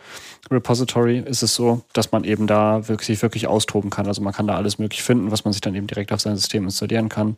Repository, 0.50 1.20
ist 1.20 1.44
es 1.44 1.54
so, 1.54 1.82
dass 1.94 2.12
man 2.12 2.24
eben 2.24 2.48
da 2.48 2.88
wirklich, 2.88 3.22
wirklich 3.22 3.46
austoben 3.46 3.92
kann. 3.92 4.08
Also 4.08 4.24
man 4.24 4.34
kann 4.34 4.48
da 4.48 4.56
alles 4.56 4.80
möglich 4.80 5.04
finden, 5.04 5.30
was 5.30 5.46
man 5.46 5.54
sich 5.54 5.62
dann 5.62 5.76
eben 5.76 5.86
direkt 5.86 6.12
auf 6.12 6.20
sein 6.20 6.36
System 6.36 6.64
installieren 6.64 7.10
kann. 7.10 7.38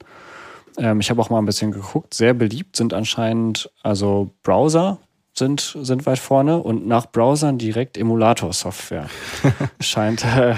Ähm, 0.78 1.02
ich 1.02 1.10
habe 1.10 1.22
auch 1.22 1.30
mal 1.30 1.40
ein 1.40 1.46
bisschen 1.46 1.72
geguckt. 1.72 2.14
Sehr 2.14 2.34
beliebt 2.34 2.78
sind 2.78 2.94
anscheinend 2.94 3.70
also 3.84 4.32
Browser, 4.44 5.00
sind, 5.34 5.78
sind 5.82 6.06
weit 6.06 6.20
vorne 6.20 6.58
und 6.58 6.86
nach 6.88 7.06
Browsern 7.06 7.58
direkt 7.58 7.98
Emulator-Software. 7.98 9.10
Scheint 9.80 10.26
äh, 10.26 10.56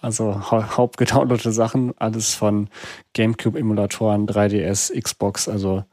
also 0.00 0.50
hau 0.50 0.62
hauptgedownloadete 0.62 1.52
Sachen, 1.52 1.92
alles 1.98 2.34
von 2.34 2.68
GameCube-Emulatoren, 3.14 4.26
3DS, 4.26 4.98
Xbox. 5.00 5.48
Also 5.48 5.84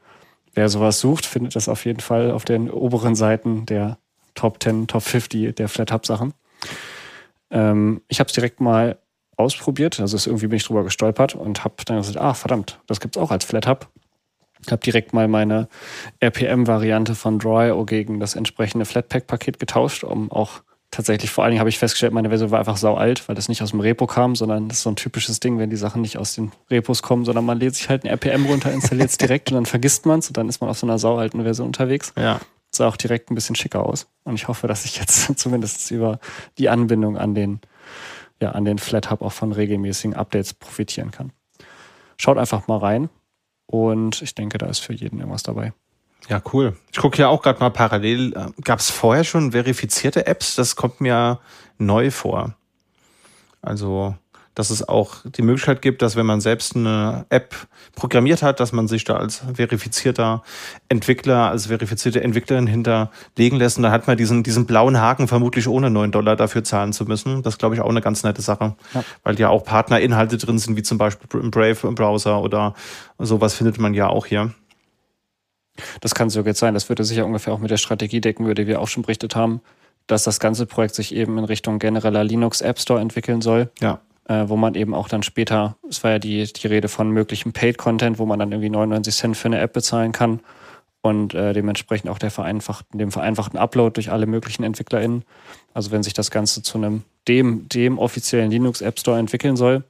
wer 0.54 0.70
sowas 0.70 1.00
sucht, 1.00 1.26
findet 1.26 1.56
das 1.56 1.70
auf 1.70 1.86
jeden 1.86 2.02
Fall 2.02 2.32
auf 2.32 2.46
den 2.46 2.70
oberen 2.70 3.16
Seiten 3.16 3.66
der 3.66 3.98
Top 4.36 4.62
10, 4.62 4.88
Top 4.88 5.04
50 5.04 5.56
der 5.56 5.70
FlatHub-Sachen. 5.70 6.34
Ähm, 7.52 8.02
ich 8.08 8.20
habe 8.20 8.28
es 8.28 8.34
direkt 8.34 8.60
mal 8.60 8.98
ausprobiert, 9.38 10.00
also 10.00 10.18
irgendwie 10.30 10.48
bin 10.48 10.58
ich 10.58 10.64
drüber 10.64 10.84
gestolpert 10.84 11.36
und 11.36 11.64
habe 11.64 11.76
dann 11.86 11.98
gesagt, 11.98 12.18
ah 12.18 12.34
verdammt, 12.34 12.80
das 12.88 13.00
gibt's 13.00 13.18
auch 13.18 13.32
als 13.32 13.46
FlatHub. 13.46 13.90
Ich 14.66 14.72
habe 14.72 14.82
direkt 14.82 15.14
mal 15.14 15.28
meine 15.28 15.68
RPM-Variante 16.22 17.16
von 17.16 17.40
Draw.io 17.40 17.86
gegen 17.86 18.20
das 18.20 18.36
entsprechende 18.36 18.86
Flatpak-Paket 18.86 19.60
getauscht, 19.60 20.04
um 20.04 20.32
auch 20.32 20.62
tatsächlich, 20.94 21.32
vor 21.32 21.44
allen 21.44 21.52
Dingen 21.52 21.60
habe 21.60 21.70
ich 21.70 21.80
festgestellt, 21.80 22.14
meine 22.14 22.30
Version 22.30 22.52
war 22.52 22.60
einfach 22.60 22.78
sau 22.78 22.96
alt, 22.96 23.28
weil 23.28 23.36
das 23.36 23.50
nicht 23.50 23.62
aus 23.62 23.72
dem 23.72 23.80
Repo 23.80 24.08
kam, 24.08 24.36
sondern 24.36 24.70
das 24.70 24.78
ist 24.78 24.84
so 24.84 24.92
ein 24.92 24.96
typisches 24.96 25.40
Ding, 25.40 25.58
wenn 25.58 25.70
die 25.70 25.76
Sachen 25.76 26.02
nicht 26.02 26.18
aus 26.18 26.36
den 26.36 26.52
Repos 26.70 27.02
kommen, 27.02 27.26
sondern 27.26 27.46
man 27.46 27.60
lädt 27.60 27.76
sich 27.76 27.90
halt 27.90 28.04
ein 28.04 28.08
RPM 28.08 28.46
runter, 28.46 28.72
installiert 28.72 29.10
es 29.10 29.18
direkt 29.18 29.52
und 29.52 29.56
dann 29.56 29.66
vergisst 29.66 30.06
man 30.06 30.20
es 30.20 30.28
und 30.28 30.38
dann 30.38 30.48
ist 30.48 30.62
man 30.62 30.70
auf 30.70 30.78
so 30.78 30.86
einer 30.86 31.00
sau 31.00 31.18
alten 31.18 31.44
Version 31.44 31.68
unterwegs. 31.68 32.14
Ja. 32.18 32.40
Sah 32.72 32.88
auch 32.88 32.98
direkt 32.98 33.30
ein 33.30 33.36
bisschen 33.36 33.56
schicker 33.56 33.86
aus. 33.86 34.08
Und 34.24 34.36
ich 34.36 34.48
hoffe, 34.48 34.68
dass 34.68 34.86
ich 34.86 35.00
jetzt 35.00 35.38
zumindest 35.38 35.92
über 35.92 36.20
die 36.58 36.70
Anbindung 36.70 37.18
an 37.18 37.36
den, 37.36 37.60
ja, 38.42 38.52
an 38.52 38.66
den 38.66 38.78
FlatHub 38.78 39.22
auch 39.22 39.34
von 39.34 39.52
regelmäßigen 39.52 40.16
Updates 40.16 40.54
profitieren 40.54 41.12
kann. 41.12 41.32
Schaut 42.18 42.38
einfach 42.38 42.68
mal 42.68 42.78
rein. 42.78 43.10
Und 43.66 44.22
ich 44.22 44.36
denke, 44.36 44.58
da 44.58 44.68
ist 44.68 44.80
für 44.80 44.94
jeden 44.94 45.20
irgendwas 45.20 45.44
dabei. 45.44 45.74
Ja, 46.30 46.42
cool. 46.54 46.78
Ich 46.92 47.00
gucke 47.00 47.18
ja 47.20 47.28
auch 47.28 47.42
gerade 47.42 47.60
mal 47.60 47.70
parallel. 47.70 48.34
Gab 48.64 48.80
es 48.80 48.90
vorher 48.90 49.24
schon 49.24 49.52
verifizierte 49.52 50.26
Apps? 50.26 50.56
Das 50.56 50.76
kommt 50.76 51.02
mir 51.02 51.40
neu 51.78 52.12
vor. 52.12 52.56
Also 53.62 54.16
dass 54.56 54.70
es 54.70 54.88
auch 54.88 55.18
die 55.26 55.42
Möglichkeit 55.42 55.82
gibt, 55.82 56.02
dass 56.02 56.16
wenn 56.16 56.26
man 56.26 56.40
selbst 56.40 56.76
eine 56.76 57.26
App 57.30 57.56
programmiert 57.96 58.44
hat, 58.44 58.60
dass 58.60 58.72
man 58.72 58.88
sich 58.88 59.04
da 59.04 59.16
als 59.18 59.44
verifizierter 59.54 60.44
Entwickler, 60.90 61.50
als 61.50 61.68
verifizierte 61.68 62.24
Entwicklerin 62.24 62.68
hinterlegen 62.68 63.58
lässt. 63.58 63.78
Und 63.78 63.84
dann 63.84 63.92
hat 63.92 64.08
man 64.08 64.18
diesen, 64.18 64.44
diesen 64.44 64.66
blauen 64.66 65.00
Haken 65.00 65.28
vermutlich 65.28 65.68
ohne 65.68 65.90
9 65.90 66.12
Dollar 66.12 66.36
dafür 66.36 66.64
zahlen 66.64 66.94
zu 66.94 67.06
müssen. 67.06 67.42
Das 67.42 67.56
ist, 67.56 67.58
glaube 67.58 67.76
ich, 67.76 67.82
auch 67.82 67.90
eine 67.90 68.02
ganz 68.02 68.24
nette 68.24 68.42
Sache, 68.42 68.76
ja. 68.94 69.04
weil 69.24 69.40
ja 69.40 69.50
auch 69.50 69.64
Partnerinhalte 69.64 70.38
drin 70.38 70.60
sind, 70.60 70.78
wie 70.78 70.84
zum 70.84 70.98
Beispiel 70.98 71.40
im 71.40 71.50
Brave 71.50 71.88
im 71.88 71.96
Browser 71.96 72.42
oder 72.42 72.76
sowas 73.18 73.56
findet 73.56 73.80
man 73.80 73.94
ja 73.94 74.08
auch 74.08 74.28
hier. 74.28 74.54
Das 76.02 76.14
kann 76.14 76.30
so 76.30 76.42
jetzt 76.42 76.60
sein. 76.60 76.76
Das 76.76 76.90
würde 76.90 77.04
sicher 77.04 77.26
ungefähr 77.26 77.54
auch 77.54 77.60
mit 77.60 77.72
der 77.72 77.78
Strategie 77.78 78.22
decken, 78.22 78.54
die 78.54 78.68
wir 78.68 78.80
auch 78.80 78.88
schon 78.88 79.02
berichtet 79.02 79.36
haben, 79.36 79.62
dass 80.06 80.24
das 80.24 80.40
ganze 80.40 80.68
Projekt 80.68 80.94
sich 80.94 81.16
eben 81.16 81.40
in 81.40 81.46
Richtung 81.46 81.80
genereller 81.80 82.24
Linux 82.24 82.62
App 82.62 82.80
Store 82.80 83.02
entwickeln 83.02 83.42
soll. 83.42 83.72
Ja 83.82 84.00
äh, 84.26 84.46
wo 84.48 84.56
man 84.56 84.76
eben 84.76 84.94
auch 84.94 85.08
dann 85.08 85.24
später, 85.24 85.78
es 85.90 86.04
war 86.04 86.12
ja 86.12 86.20
die, 86.20 86.52
die 86.52 86.68
Rede 86.68 86.88
von 86.88 87.10
möglichem 87.10 87.54
Paid-Content, 87.54 88.20
wo 88.20 88.26
man 88.26 88.40
dann 88.40 88.52
irgendwie 88.52 88.70
99 88.70 89.16
Cent 89.16 89.38
für 89.38 89.48
eine 89.48 89.60
App 89.60 89.74
bezahlen 89.74 90.12
kann 90.12 90.40
und 91.02 91.34
äh, 91.34 91.54
dementsprechend 91.54 92.10
auch 92.10 92.18
der 92.18 92.32
vereinfachten, 92.32 92.98
dem 92.98 93.12
vereinfachten 93.12 93.60
Upload 93.60 93.94
durch 93.96 94.12
alle 94.12 94.26
möglichen 94.26 94.64
EntwicklerInnen. 94.64 95.24
Also 95.74 95.92
wenn 95.92 96.04
sich 96.04 96.14
das 96.14 96.32
Ganze 96.32 96.64
zu 96.64 96.78
einem 96.78 97.04
dem, 97.28 97.68
dem 97.70 98.00
offiziellen 98.00 98.50
Linux 98.50 98.82
App 98.82 99.00
Store 99.00 99.20
entwickeln 99.20 99.58
soll, 99.58 99.84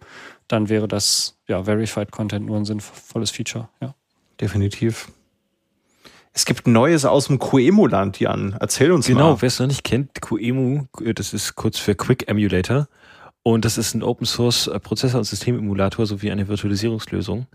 dann 0.47 0.69
wäre 0.69 0.87
das 0.87 1.37
ja 1.47 1.63
Verified 1.63 2.11
Content 2.11 2.45
nur 2.45 2.57
ein 2.57 2.65
sinnvolles 2.65 3.31
Feature, 3.31 3.69
ja. 3.79 3.93
Definitiv. 4.41 5.09
Es 6.33 6.45
gibt 6.45 6.65
Neues 6.65 7.05
aus 7.05 7.27
dem 7.27 7.37
Coemu-Land, 7.37 8.19
Jan. 8.19 8.57
Erzähl 8.59 8.91
uns 8.91 9.05
genau, 9.05 9.19
mal. 9.19 9.25
Genau, 9.27 9.41
wer 9.41 9.47
es 9.47 9.59
noch 9.59 9.67
nicht 9.67 9.83
kennt, 9.83 10.19
Coemu, 10.19 10.85
das 11.13 11.31
ist 11.33 11.53
kurz 11.55 11.77
für 11.77 11.93
Quick 11.93 12.27
Emulator. 12.27 12.87
Und 13.43 13.65
das 13.65 13.77
ist 13.77 13.93
ein 13.93 14.03
Open 14.03 14.25
Source 14.25 14.67
äh, 14.67 14.79
Prozessor- 14.79 15.19
und 15.19 15.25
Systememulator 15.25 16.05
sowie 16.05 16.31
eine 16.31 16.47
Virtualisierungslösung. 16.47 17.45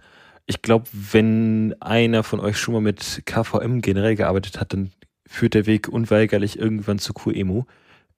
Ich 0.46 0.62
glaube, 0.62 0.86
wenn 0.92 1.74
einer 1.80 2.22
von 2.22 2.40
euch 2.40 2.58
schon 2.58 2.74
mal 2.74 2.80
mit 2.80 3.22
KVM 3.24 3.80
generell 3.80 4.14
gearbeitet 4.14 4.60
hat, 4.60 4.72
dann 4.72 4.92
führt 5.26 5.54
der 5.54 5.66
Weg 5.66 5.88
unweigerlich 5.88 6.58
irgendwann 6.58 6.98
zu 6.98 7.12
QEMU. 7.12 7.64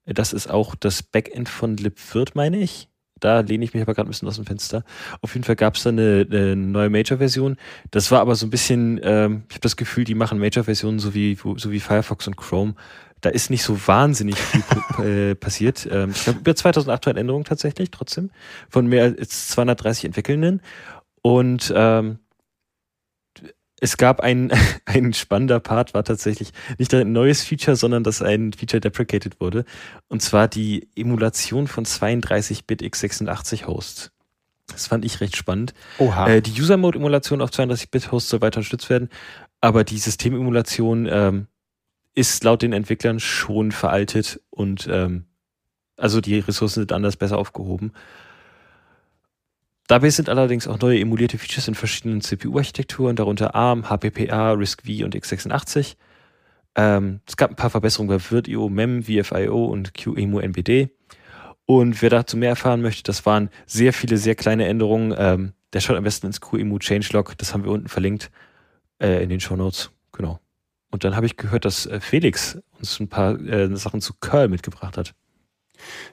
Das 0.04 0.32
ist 0.32 0.48
auch 0.48 0.74
das 0.74 1.02
Backend 1.02 1.48
von 1.48 1.76
libvirt, 1.76 2.34
meine 2.34 2.58
ich. 2.58 2.88
Da 3.20 3.40
lehne 3.40 3.64
ich 3.64 3.74
mich 3.74 3.82
aber 3.82 3.94
gerade 3.94 4.08
ein 4.08 4.10
bisschen 4.10 4.28
aus 4.28 4.36
dem 4.36 4.46
Fenster. 4.46 4.82
Auf 5.20 5.34
jeden 5.34 5.44
Fall 5.44 5.56
gab 5.56 5.76
es 5.76 5.82
da 5.82 5.90
eine, 5.90 6.26
eine, 6.28 6.56
neue 6.56 6.88
Major-Version. 6.88 7.56
Das 7.90 8.10
war 8.10 8.20
aber 8.20 8.34
so 8.34 8.46
ein 8.46 8.50
bisschen, 8.50 8.98
ähm, 9.02 9.42
ich 9.48 9.56
habe 9.56 9.60
das 9.60 9.76
Gefühl, 9.76 10.04
die 10.04 10.14
machen 10.14 10.38
Major-Versionen 10.38 10.98
so 10.98 11.14
wie, 11.14 11.36
so 11.56 11.70
wie 11.70 11.80
Firefox 11.80 12.26
und 12.26 12.36
Chrome 12.36 12.74
da 13.20 13.30
ist 13.30 13.50
nicht 13.50 13.62
so 13.62 13.86
wahnsinnig 13.86 14.36
viel 14.38 14.62
äh, 15.30 15.34
passiert. 15.34 15.88
Ähm, 15.90 16.10
ich 16.10 16.24
glaube, 16.24 16.40
über 16.40 16.54
2800 16.54 17.20
Änderungen 17.20 17.44
tatsächlich, 17.44 17.90
trotzdem, 17.90 18.30
von 18.68 18.86
mehr 18.86 19.04
als 19.04 19.48
230 19.48 20.06
Entwickelnden. 20.06 20.62
Und 21.22 21.72
ähm, 21.74 22.18
es 23.80 23.96
gab 23.96 24.20
ein, 24.20 24.52
ein 24.84 25.12
spannender 25.12 25.60
Part, 25.60 25.94
war 25.94 26.04
tatsächlich 26.04 26.52
nicht 26.78 26.94
ein 26.94 27.12
neues 27.12 27.42
Feature, 27.42 27.76
sondern 27.76 28.04
dass 28.04 28.22
ein 28.22 28.52
Feature 28.52 28.80
deprecated 28.80 29.40
wurde. 29.40 29.64
Und 30.08 30.22
zwar 30.22 30.48
die 30.48 30.88
Emulation 30.94 31.66
von 31.66 31.84
32-Bit 31.84 32.82
x86 32.82 33.66
Hosts. 33.66 34.12
Das 34.68 34.86
fand 34.86 35.04
ich 35.04 35.20
recht 35.20 35.36
spannend. 35.36 35.74
Oha. 35.98 36.28
Äh, 36.28 36.42
die 36.42 36.60
User-Mode-Emulation 36.60 37.42
auf 37.42 37.50
32-Bit-Hosts 37.50 38.30
soll 38.30 38.40
weiter 38.40 38.58
unterstützt 38.58 38.88
werden, 38.88 39.08
aber 39.60 39.82
die 39.82 39.98
Systememulation 39.98 41.08
ähm, 41.10 41.46
ist 42.14 42.42
laut 42.44 42.62
den 42.62 42.72
Entwicklern 42.72 43.20
schon 43.20 43.72
veraltet 43.72 44.40
und 44.50 44.88
ähm, 44.90 45.26
also 45.96 46.20
die 46.20 46.38
Ressourcen 46.38 46.80
sind 46.80 46.92
anders 46.92 47.16
besser 47.16 47.38
aufgehoben. 47.38 47.92
Dabei 49.86 50.10
sind 50.10 50.28
allerdings 50.28 50.68
auch 50.68 50.78
neue 50.78 51.00
emulierte 51.00 51.36
Features 51.36 51.68
in 51.68 51.74
verschiedenen 51.74 52.20
CPU-Architekturen, 52.20 53.16
darunter 53.16 53.54
ARM, 53.54 53.90
HPPA, 53.90 54.52
RISC-V 54.52 55.04
und 55.04 55.16
x86. 55.16 55.96
Ähm, 56.76 57.20
es 57.26 57.36
gab 57.36 57.50
ein 57.50 57.56
paar 57.56 57.70
Verbesserungen 57.70 58.16
bei 58.16 58.20
VirtIO, 58.20 58.68
MEM, 58.68 59.02
VFIO 59.02 59.64
und 59.64 59.94
QEMU-NBD. 59.94 60.90
Und 61.66 62.02
wer 62.02 62.10
dazu 62.10 62.36
mehr 62.36 62.50
erfahren 62.50 62.82
möchte, 62.82 63.02
das 63.02 63.26
waren 63.26 63.50
sehr 63.66 63.92
viele, 63.92 64.16
sehr 64.16 64.36
kleine 64.36 64.66
Änderungen. 64.66 65.14
Ähm, 65.16 65.52
der 65.72 65.80
schaut 65.80 65.96
am 65.96 66.04
besten 66.04 66.26
ins 66.26 66.40
QEMU 66.40 66.78
Changelog, 66.78 67.36
das 67.38 67.52
haben 67.52 67.64
wir 67.64 67.70
unten 67.70 67.88
verlinkt 67.88 68.30
äh, 69.00 69.22
in 69.22 69.28
den 69.28 69.40
Show 69.40 69.56
Notes. 69.56 69.90
Genau. 70.12 70.40
Und 70.90 71.04
dann 71.04 71.16
habe 71.16 71.26
ich 71.26 71.36
gehört, 71.36 71.64
dass 71.64 71.86
äh, 71.86 72.00
Felix 72.00 72.58
uns 72.78 72.98
ein 73.00 73.08
paar 73.08 73.38
äh, 73.40 73.74
Sachen 73.76 74.00
zu 74.00 74.14
Curl 74.20 74.48
mitgebracht 74.48 74.96
hat. 74.96 75.14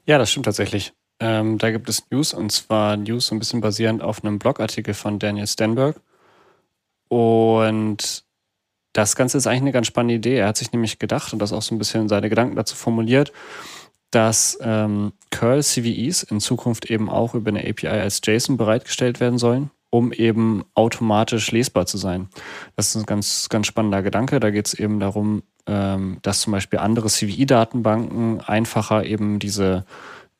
Ja, 0.05 0.17
das 0.17 0.31
stimmt 0.31 0.45
tatsächlich. 0.45 0.93
Ähm, 1.19 1.57
da 1.57 1.71
gibt 1.71 1.89
es 1.89 2.09
News 2.11 2.33
und 2.33 2.51
zwar 2.51 2.95
News 2.95 3.27
so 3.27 3.35
ein 3.35 3.39
bisschen 3.39 3.59
basierend 3.59 4.03
auf 4.03 4.23
einem 4.23 4.37
Blogartikel 4.37 4.93
von 4.93 5.17
Daniel 5.17 5.47
Stenberg. 5.47 5.99
Und 7.09 8.23
das 8.93 9.15
Ganze 9.15 9.37
ist 9.37 9.47
eigentlich 9.47 9.61
eine 9.61 9.71
ganz 9.71 9.87
spannende 9.87 10.15
Idee. 10.15 10.37
Er 10.37 10.47
hat 10.47 10.57
sich 10.57 10.71
nämlich 10.71 10.99
gedacht 10.99 11.33
und 11.33 11.39
das 11.39 11.53
auch 11.53 11.61
so 11.61 11.73
ein 11.73 11.79
bisschen 11.79 12.07
seine 12.07 12.29
Gedanken 12.29 12.55
dazu 12.55 12.75
formuliert, 12.75 13.31
dass 14.11 14.57
ähm, 14.61 15.13
Curl 15.31 15.63
CVEs 15.63 16.23
in 16.23 16.39
Zukunft 16.39 16.89
eben 16.89 17.09
auch 17.09 17.33
über 17.33 17.49
eine 17.49 17.67
API 17.67 17.87
als 17.87 18.21
JSON 18.23 18.57
bereitgestellt 18.57 19.19
werden 19.19 19.39
sollen 19.39 19.71
um 19.89 20.12
eben 20.12 20.63
automatisch 20.73 21.52
lesbar 21.52 21.86
zu 21.86 21.97
sein. 21.97 22.30
Das 22.76 22.89
ist 22.89 22.95
ein 22.95 23.06
ganz, 23.06 23.50
ganz 23.50 23.67
spannender 23.67 24.02
Gedanke. 24.02 24.39
Da 24.39 24.50
geht 24.50 24.67
es 24.67 24.73
eben 24.73 25.00
darum, 25.00 25.43
ähm, 25.65 26.17
dass 26.21 26.41
zum 26.41 26.52
Beispiel 26.52 26.80
andere 26.80 27.08
CVI-Datenbanken 27.08 28.41
einfacher 28.41 29.06
eben 29.06 29.39
diese 29.39 29.86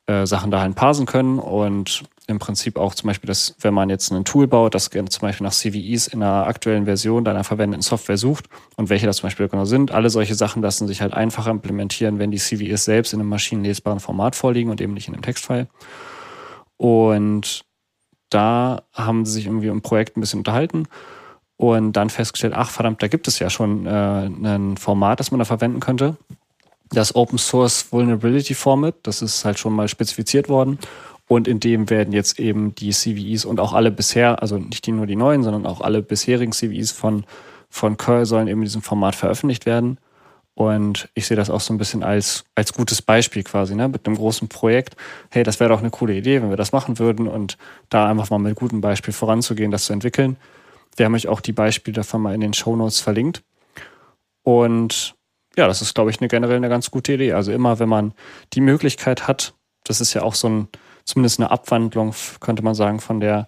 äh, 0.06 0.26
Sachen 0.26 0.50
dahin 0.50 0.74
parsen 0.74 1.06
können 1.06 1.38
und 1.38 2.04
im 2.26 2.38
Prinzip 2.38 2.78
auch 2.78 2.94
zum 2.94 3.08
Beispiel, 3.08 3.28
dass 3.28 3.56
wenn 3.60 3.72
man 3.72 3.88
jetzt 3.88 4.10
ein 4.12 4.24
Tool 4.24 4.46
baut, 4.46 4.74
das 4.74 4.90
zum 4.90 5.20
Beispiel 5.20 5.44
nach 5.44 5.52
CVEs 5.52 6.08
in 6.08 6.22
einer 6.22 6.46
aktuellen 6.46 6.84
Version 6.84 7.24
deiner 7.24 7.42
verwendeten 7.42 7.82
Software 7.82 8.18
sucht 8.18 8.46
und 8.76 8.90
welche 8.90 9.06
das 9.06 9.16
zum 9.16 9.28
Beispiel 9.28 9.48
genau 9.48 9.64
sind, 9.64 9.92
alle 9.92 10.10
solche 10.10 10.34
Sachen 10.34 10.60
lassen 10.60 10.86
sich 10.86 11.00
halt 11.00 11.14
einfacher 11.14 11.50
implementieren, 11.50 12.18
wenn 12.18 12.30
die 12.30 12.38
CVEs 12.38 12.84
selbst 12.84 13.14
in 13.14 13.20
einem 13.20 13.30
maschinenlesbaren 13.30 13.98
Format 13.98 14.36
vorliegen 14.36 14.70
und 14.70 14.80
eben 14.82 14.92
nicht 14.92 15.08
in 15.08 15.14
einem 15.14 15.22
Textfile. 15.22 15.68
Und 16.76 17.64
da 18.30 18.82
haben 18.92 19.24
sie 19.24 19.32
sich 19.32 19.46
irgendwie 19.46 19.68
im 19.68 19.82
Projekt 19.82 20.16
ein 20.16 20.20
bisschen 20.20 20.40
unterhalten 20.40 20.86
und 21.56 21.92
dann 21.92 22.10
festgestellt, 22.10 22.54
ach 22.56 22.70
verdammt, 22.70 23.02
da 23.02 23.08
gibt 23.08 23.28
es 23.28 23.38
ja 23.38 23.50
schon 23.50 23.86
äh, 23.86 23.90
ein 24.26 24.76
Format, 24.76 25.20
das 25.20 25.30
man 25.30 25.38
da 25.38 25.44
verwenden 25.44 25.80
könnte. 25.80 26.16
Das 26.90 27.14
Open 27.14 27.38
Source 27.38 27.92
Vulnerability 27.92 28.54
Format, 28.54 28.94
das 29.02 29.22
ist 29.22 29.44
halt 29.44 29.58
schon 29.58 29.74
mal 29.74 29.88
spezifiziert 29.88 30.48
worden. 30.48 30.78
Und 31.26 31.46
in 31.46 31.60
dem 31.60 31.90
werden 31.90 32.14
jetzt 32.14 32.38
eben 32.38 32.74
die 32.74 32.90
CVEs 32.90 33.44
und 33.44 33.60
auch 33.60 33.74
alle 33.74 33.90
bisher, 33.90 34.40
also 34.40 34.56
nicht 34.56 34.88
nur 34.88 35.06
die 35.06 35.16
neuen, 35.16 35.42
sondern 35.42 35.66
auch 35.66 35.82
alle 35.82 36.00
bisherigen 36.00 36.52
CVEs 36.52 36.92
von, 36.92 37.24
von 37.68 37.98
Curl 37.98 38.24
sollen 38.24 38.48
eben 38.48 38.60
in 38.60 38.64
diesem 38.64 38.80
Format 38.80 39.14
veröffentlicht 39.14 39.66
werden. 39.66 39.98
Und 40.58 41.08
ich 41.14 41.28
sehe 41.28 41.36
das 41.36 41.50
auch 41.50 41.60
so 41.60 41.72
ein 41.72 41.78
bisschen 41.78 42.02
als, 42.02 42.44
als 42.56 42.72
gutes 42.72 43.00
Beispiel 43.00 43.44
quasi, 43.44 43.76
ne? 43.76 43.86
mit 43.86 44.04
einem 44.04 44.16
großen 44.16 44.48
Projekt. 44.48 44.96
Hey, 45.30 45.44
das 45.44 45.60
wäre 45.60 45.70
doch 45.70 45.78
eine 45.78 45.90
coole 45.90 46.16
Idee, 46.16 46.42
wenn 46.42 46.50
wir 46.50 46.56
das 46.56 46.72
machen 46.72 46.98
würden 46.98 47.28
und 47.28 47.56
da 47.90 48.10
einfach 48.10 48.28
mal 48.30 48.38
mit 48.38 48.56
gutem 48.56 48.80
Beispiel 48.80 49.14
voranzugehen, 49.14 49.70
das 49.70 49.84
zu 49.84 49.92
entwickeln. 49.92 50.36
Wir 50.96 51.06
haben 51.06 51.14
euch 51.14 51.28
auch 51.28 51.40
die 51.40 51.52
Beispiele 51.52 51.94
davon 51.94 52.22
mal 52.22 52.34
in 52.34 52.40
den 52.40 52.54
Show 52.54 52.74
Notes 52.74 52.98
verlinkt. 52.98 53.44
Und 54.42 55.14
ja, 55.56 55.68
das 55.68 55.80
ist, 55.80 55.94
glaube 55.94 56.10
ich, 56.10 56.18
eine 56.18 56.26
generell 56.26 56.56
eine 56.56 56.68
ganz 56.68 56.90
gute 56.90 57.12
Idee. 57.12 57.34
Also 57.34 57.52
immer, 57.52 57.78
wenn 57.78 57.88
man 57.88 58.12
die 58.52 58.60
Möglichkeit 58.60 59.28
hat, 59.28 59.54
das 59.84 60.00
ist 60.00 60.12
ja 60.12 60.22
auch 60.22 60.34
so 60.34 60.48
ein, 60.48 60.68
zumindest 61.04 61.38
eine 61.38 61.52
Abwandlung, 61.52 62.12
könnte 62.40 62.64
man 62.64 62.74
sagen, 62.74 62.98
von 62.98 63.20
der 63.20 63.46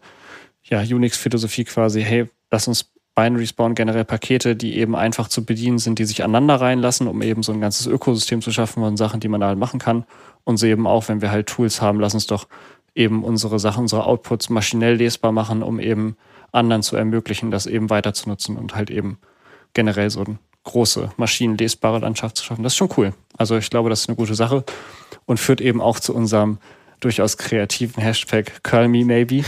ja, 0.62 0.78
Unix-Philosophie 0.78 1.64
quasi, 1.64 2.02
hey, 2.02 2.30
lass 2.52 2.68
uns 2.68 2.89
Binaries 3.20 3.52
bauen 3.52 3.74
generell 3.74 4.04
Pakete, 4.04 4.56
die 4.56 4.78
eben 4.78 4.96
einfach 4.96 5.28
zu 5.28 5.44
bedienen 5.44 5.78
sind, 5.78 5.98
die 5.98 6.04
sich 6.04 6.24
aneinander 6.24 6.60
reinlassen, 6.60 7.06
um 7.06 7.20
eben 7.20 7.42
so 7.42 7.52
ein 7.52 7.60
ganzes 7.60 7.86
Ökosystem 7.86 8.40
zu 8.40 8.50
schaffen 8.50 8.82
von 8.82 8.96
Sachen, 8.96 9.20
die 9.20 9.28
man 9.28 9.44
halt 9.44 9.58
machen 9.58 9.78
kann. 9.78 10.04
Und 10.44 10.56
so 10.56 10.66
eben 10.66 10.86
auch, 10.86 11.08
wenn 11.08 11.20
wir 11.20 11.30
halt 11.30 11.46
Tools 11.46 11.82
haben, 11.82 12.00
lass 12.00 12.14
uns 12.14 12.26
doch 12.26 12.48
eben 12.94 13.22
unsere 13.22 13.58
Sachen, 13.58 13.82
unsere 13.82 14.06
Outputs 14.06 14.48
maschinell 14.48 14.94
lesbar 14.94 15.32
machen, 15.32 15.62
um 15.62 15.78
eben 15.78 16.16
anderen 16.50 16.82
zu 16.82 16.96
ermöglichen, 16.96 17.50
das 17.50 17.66
eben 17.66 17.90
weiter 17.90 18.14
zu 18.14 18.28
nutzen 18.28 18.56
und 18.56 18.74
halt 18.74 18.90
eben 18.90 19.18
generell 19.74 20.10
so 20.10 20.24
eine 20.24 20.38
große 20.64 21.10
maschinenlesbare 21.16 21.98
Landschaft 21.98 22.38
zu 22.38 22.44
schaffen. 22.44 22.62
Das 22.62 22.72
ist 22.72 22.78
schon 22.78 22.90
cool. 22.96 23.12
Also 23.36 23.56
ich 23.56 23.70
glaube, 23.70 23.90
das 23.90 24.00
ist 24.00 24.08
eine 24.08 24.16
gute 24.16 24.34
Sache 24.34 24.64
und 25.26 25.38
führt 25.38 25.60
eben 25.60 25.80
auch 25.80 26.00
zu 26.00 26.14
unserem 26.14 26.58
durchaus 27.00 27.36
kreativen 27.36 28.02
Hashtag 28.02 28.62
CurlMeMaybe. 28.62 29.42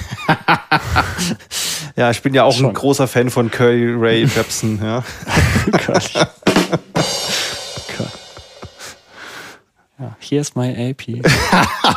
ja, 1.96 2.10
ich 2.10 2.22
bin 2.22 2.34
ja 2.34 2.44
auch 2.44 2.56
Schon. 2.56 2.66
ein 2.66 2.74
großer 2.74 3.06
Fan 3.06 3.30
von 3.30 3.50
Curly 3.50 3.94
Ray 3.94 4.24
Jepsen. 4.24 4.80
Ja. 4.82 5.04
ja, 9.98 10.16
here's 10.18 10.54
my 10.56 10.90
AP. 10.90 11.22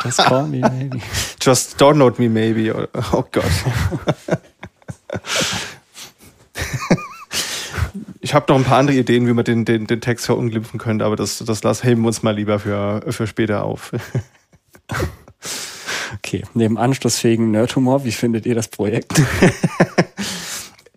Just 0.04 0.18
call 0.18 0.46
me 0.46 0.60
maybe. 0.60 1.00
Just 1.40 1.80
download 1.80 2.18
me 2.18 2.28
maybe. 2.28 2.88
Oh 3.12 3.24
Gott. 3.32 3.44
ich 8.20 8.34
habe 8.34 8.46
noch 8.52 8.58
ein 8.58 8.64
paar 8.64 8.78
andere 8.78 8.96
Ideen, 8.96 9.26
wie 9.26 9.32
man 9.32 9.44
den, 9.44 9.64
den, 9.64 9.86
den 9.86 10.00
Text 10.00 10.26
verunglimpfen 10.26 10.78
könnte, 10.78 11.04
aber 11.04 11.16
das, 11.16 11.38
das 11.38 11.62
lass, 11.64 11.82
heben 11.82 12.02
wir 12.02 12.08
uns 12.08 12.22
mal 12.22 12.34
lieber 12.34 12.58
für, 12.58 13.02
für 13.10 13.26
später 13.26 13.64
auf. 13.64 13.92
Okay, 16.14 16.42
neben 16.54 16.78
anschlussfähigen 16.78 17.50
Nerdhumor, 17.50 18.04
wie 18.04 18.12
findet 18.12 18.46
ihr 18.46 18.54
das 18.54 18.68
Projekt? 18.68 19.20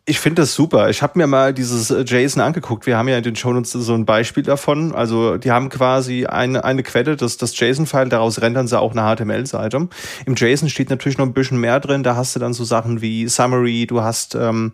Ich 0.09 0.19
finde 0.19 0.41
das 0.41 0.55
super. 0.55 0.89
Ich 0.89 1.03
habe 1.03 1.19
mir 1.19 1.27
mal 1.27 1.53
dieses 1.53 1.91
äh, 1.91 2.01
JSON 2.01 2.41
angeguckt. 2.41 2.87
Wir 2.87 2.97
haben 2.97 3.07
ja 3.07 3.17
in 3.17 3.23
den 3.23 3.35
Shownotes 3.35 3.73
so 3.73 3.93
ein 3.93 4.07
Beispiel 4.07 4.41
davon. 4.41 4.91
Also 4.95 5.37
die 5.37 5.51
haben 5.51 5.69
quasi 5.69 6.25
eine, 6.25 6.63
eine 6.63 6.81
Quelle, 6.81 7.15
das, 7.15 7.37
das 7.37 7.57
JSON-File, 7.59 8.09
daraus 8.09 8.41
rendern 8.41 8.67
sie 8.67 8.79
auch 8.79 8.95
eine 8.95 9.03
HTML-Seite. 9.03 9.87
Im 10.25 10.35
JSON 10.35 10.67
steht 10.67 10.89
natürlich 10.89 11.19
noch 11.19 11.27
ein 11.27 11.33
bisschen 11.33 11.59
mehr 11.59 11.79
drin. 11.79 12.01
Da 12.01 12.15
hast 12.15 12.35
du 12.35 12.39
dann 12.39 12.55
so 12.55 12.63
Sachen 12.63 13.01
wie 13.01 13.27
Summary, 13.27 13.85
du 13.85 14.01
hast 14.01 14.33
ähm, 14.33 14.71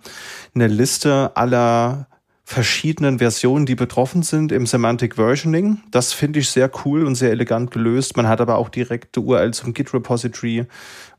eine 0.54 0.68
Liste 0.68 1.32
aller 1.36 2.08
verschiedenen 2.46 3.18
Versionen, 3.18 3.66
die 3.66 3.76
betroffen 3.76 4.22
sind 4.22 4.52
im 4.52 4.68
Semantic 4.68 5.16
Versioning. 5.16 5.82
Das 5.90 6.14
finde 6.14 6.40
ich 6.40 6.50
sehr 6.50 6.70
cool 6.86 7.06
und 7.06 7.16
sehr 7.16 7.32
elegant 7.32 7.72
gelöst. 7.72 8.16
Man 8.16 8.28
hat 8.28 8.40
aber 8.40 8.58
auch 8.58 8.70
direkte 8.70 9.20
URL 9.20 9.52
zum 9.54 9.74
Git-Repository 9.74 10.68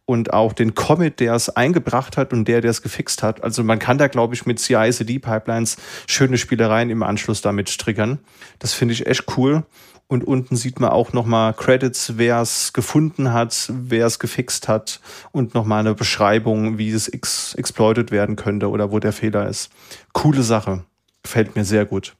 und 0.07 0.33
auch 0.33 0.53
den 0.53 0.77
Commit, 0.77 1.19
der 1.19 1.35
es 1.35 1.51
eingebracht 1.51 2.17
hat 2.17 2.33
und 2.33 2.47
der, 2.47 2.61
der 2.61 2.71
es 2.71 2.81
gefixt 2.81 3.25
hat. 3.25 3.43
Also 3.43 3.65
man 3.65 3.81
kann 3.81 3.99
da, 3.99 4.07
glaube 4.07 4.35
ich, 4.35 4.47
mit 4.47 4.61
CI-CD-Pipelines 4.61 5.77
schöne 6.07 6.39
Spielereien 6.39 6.91
im 6.91 7.03
Anschluss 7.03 7.43
damit 7.43 7.77
triggern. 7.77 8.21
Das 8.61 8.73
finde 8.73 8.95
ich 8.95 9.07
echt 9.09 9.25
cool. 9.37 9.65
Und 10.07 10.23
unten 10.23 10.55
sieht 10.55 10.79
man 10.79 10.91
auch 10.91 11.12
nochmal 11.12 11.53
Credits, 11.55 12.12
wer 12.17 12.41
es 12.41 12.73
gefunden 12.73 13.33
hat, 13.33 13.73
wer 13.73 14.07
es 14.07 14.21
gefixt 14.21 14.69
hat 14.69 15.01
und 15.33 15.55
nochmal 15.55 15.81
eine 15.81 15.97
Beschreibung, 15.97 16.79
wie 16.79 16.91
es 16.91 17.09
ex 17.09 17.55
exploited 17.55 18.12
werden 18.12 18.37
könnte 18.37 18.71
oder 18.71 18.93
wo 18.93 19.01
der 19.01 19.12
Fehler 19.12 19.49
ist. 19.49 19.71
Coole 20.12 20.45
Sache. 20.45 20.85
Gefällt 21.27 21.57
mir 21.57 21.65
sehr 21.65 21.85
gut. 21.85 22.17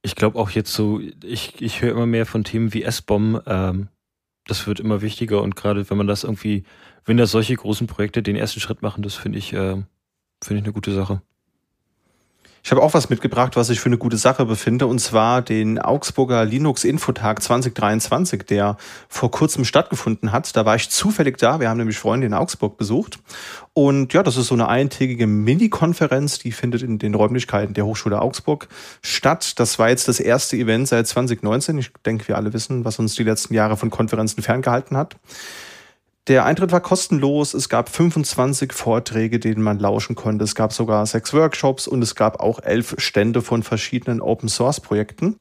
Ich 0.00 0.16
glaube 0.16 0.38
auch 0.38 0.50
jetzt 0.50 0.72
so, 0.72 1.00
ich, 1.22 1.60
ich 1.60 1.82
höre 1.82 1.92
immer 1.92 2.06
mehr 2.06 2.24
von 2.24 2.44
Themen 2.44 2.72
wie 2.72 2.82
S-Bomb. 2.82 3.42
Ähm, 3.46 3.88
das 4.46 4.66
wird 4.66 4.80
immer 4.80 5.02
wichtiger 5.02 5.42
und 5.42 5.54
gerade 5.54 5.88
wenn 5.90 5.98
man 5.98 6.06
das 6.06 6.24
irgendwie 6.24 6.64
wenn 7.04 7.16
da 7.16 7.26
solche 7.26 7.54
großen 7.54 7.86
Projekte 7.86 8.22
den 8.22 8.36
ersten 8.36 8.60
Schritt 8.60 8.82
machen, 8.82 9.02
das 9.02 9.14
finde 9.14 9.38
ich, 9.38 9.52
äh, 9.52 9.82
finde 10.42 10.60
ich 10.60 10.64
eine 10.64 10.72
gute 10.72 10.94
Sache. 10.94 11.22
Ich 12.64 12.70
habe 12.70 12.80
auch 12.80 12.94
was 12.94 13.10
mitgebracht, 13.10 13.56
was 13.56 13.70
ich 13.70 13.80
für 13.80 13.86
eine 13.86 13.98
gute 13.98 14.16
Sache 14.16 14.44
befinde, 14.44 14.86
und 14.86 15.00
zwar 15.00 15.42
den 15.42 15.80
Augsburger 15.80 16.44
Linux 16.44 16.84
Infotag 16.84 17.42
2023, 17.42 18.44
der 18.44 18.76
vor 19.08 19.32
kurzem 19.32 19.64
stattgefunden 19.64 20.30
hat. 20.30 20.56
Da 20.56 20.64
war 20.64 20.76
ich 20.76 20.88
zufällig 20.88 21.38
da. 21.38 21.58
Wir 21.58 21.68
haben 21.68 21.78
nämlich 21.78 21.98
Freunde 21.98 22.28
in 22.28 22.34
Augsburg 22.34 22.76
besucht. 22.76 23.18
Und 23.72 24.12
ja, 24.12 24.22
das 24.22 24.36
ist 24.36 24.46
so 24.46 24.54
eine 24.54 24.68
eintägige 24.68 25.26
Mini-Konferenz, 25.26 26.38
die 26.38 26.52
findet 26.52 26.82
in 26.82 27.00
den 27.00 27.16
Räumlichkeiten 27.16 27.74
der 27.74 27.84
Hochschule 27.84 28.22
Augsburg 28.22 28.68
statt. 29.02 29.58
Das 29.58 29.80
war 29.80 29.88
jetzt 29.88 30.06
das 30.06 30.20
erste 30.20 30.56
Event 30.56 30.86
seit 30.86 31.08
2019. 31.08 31.78
Ich 31.78 31.90
denke, 32.06 32.28
wir 32.28 32.36
alle 32.36 32.52
wissen, 32.52 32.84
was 32.84 33.00
uns 33.00 33.16
die 33.16 33.24
letzten 33.24 33.54
Jahre 33.54 33.76
von 33.76 33.90
Konferenzen 33.90 34.40
ferngehalten 34.40 34.96
hat. 34.96 35.16
Der 36.28 36.44
Eintritt 36.44 36.70
war 36.70 36.80
kostenlos. 36.80 37.52
Es 37.52 37.68
gab 37.68 37.88
25 37.88 38.72
Vorträge, 38.72 39.40
denen 39.40 39.60
man 39.60 39.80
lauschen 39.80 40.14
konnte. 40.14 40.44
Es 40.44 40.54
gab 40.54 40.72
sogar 40.72 41.04
sechs 41.04 41.34
Workshops 41.34 41.88
und 41.88 42.00
es 42.00 42.14
gab 42.14 42.38
auch 42.38 42.60
elf 42.62 42.94
Stände 42.98 43.42
von 43.42 43.64
verschiedenen 43.64 44.20
Open 44.20 44.48
Source 44.48 44.78
Projekten. 44.78 45.36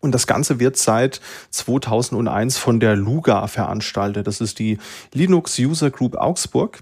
Und 0.00 0.12
das 0.12 0.26
Ganze 0.26 0.58
wird 0.58 0.76
seit 0.76 1.20
2001 1.50 2.58
von 2.58 2.80
der 2.80 2.96
Luga 2.96 3.46
veranstaltet. 3.46 4.26
Das 4.26 4.40
ist 4.40 4.58
die 4.58 4.78
Linux 5.12 5.56
User 5.58 5.90
Group 5.90 6.16
Augsburg. 6.16 6.80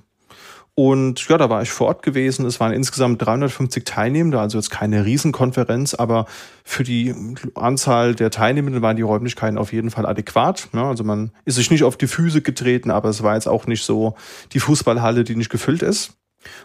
Und 0.78 1.26
ja, 1.28 1.38
da 1.38 1.48
war 1.48 1.62
ich 1.62 1.70
vor 1.70 1.86
Ort 1.86 2.02
gewesen. 2.02 2.44
Es 2.44 2.60
waren 2.60 2.70
insgesamt 2.70 3.24
350 3.24 3.86
Teilnehmende, 3.86 4.38
also 4.38 4.58
jetzt 4.58 4.68
keine 4.68 5.06
Riesenkonferenz, 5.06 5.94
aber 5.94 6.26
für 6.64 6.84
die 6.84 7.14
Anzahl 7.54 8.14
der 8.14 8.30
Teilnehmenden 8.30 8.82
waren 8.82 8.96
die 8.96 9.02
Räumlichkeiten 9.02 9.56
auf 9.56 9.72
jeden 9.72 9.90
Fall 9.90 10.04
adäquat. 10.04 10.68
Ja, 10.74 10.90
also 10.90 11.02
man 11.02 11.32
ist 11.46 11.54
sich 11.54 11.70
nicht 11.70 11.82
auf 11.82 11.96
die 11.96 12.06
Füße 12.06 12.42
getreten, 12.42 12.90
aber 12.90 13.08
es 13.08 13.22
war 13.22 13.36
jetzt 13.36 13.48
auch 13.48 13.66
nicht 13.66 13.86
so 13.86 14.16
die 14.52 14.60
Fußballhalle, 14.60 15.24
die 15.24 15.34
nicht 15.34 15.48
gefüllt 15.48 15.80
ist. 15.80 16.12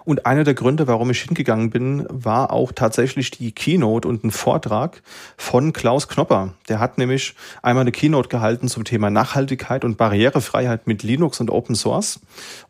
Und 0.04 0.26
einer 0.26 0.44
der 0.44 0.54
Gründe, 0.54 0.88
warum 0.88 1.10
ich 1.10 1.22
hingegangen 1.22 1.70
bin, 1.70 2.06
war 2.10 2.52
auch 2.52 2.72
tatsächlich 2.72 3.32
die 3.32 3.52
Keynote 3.52 4.08
und 4.08 4.24
ein 4.24 4.32
Vortrag 4.32 5.02
von 5.38 5.74
Klaus 5.74 6.08
Knopper. 6.08 6.54
Der 6.70 6.80
hat 6.80 6.98
nämlich 6.98 7.36
einmal 7.62 7.82
eine 7.82 7.91
Keynote 7.91 8.30
gehalten 8.30 8.67
zum 8.67 8.84
Thema 8.84 9.10
Nachhaltigkeit 9.10 9.84
und 9.86 9.98
Barrierefreiheit 9.98 10.88
mit 10.88 11.04
Linux 11.04 11.39
und 11.39 11.50
Open 11.50 11.76
Source. 11.76 12.20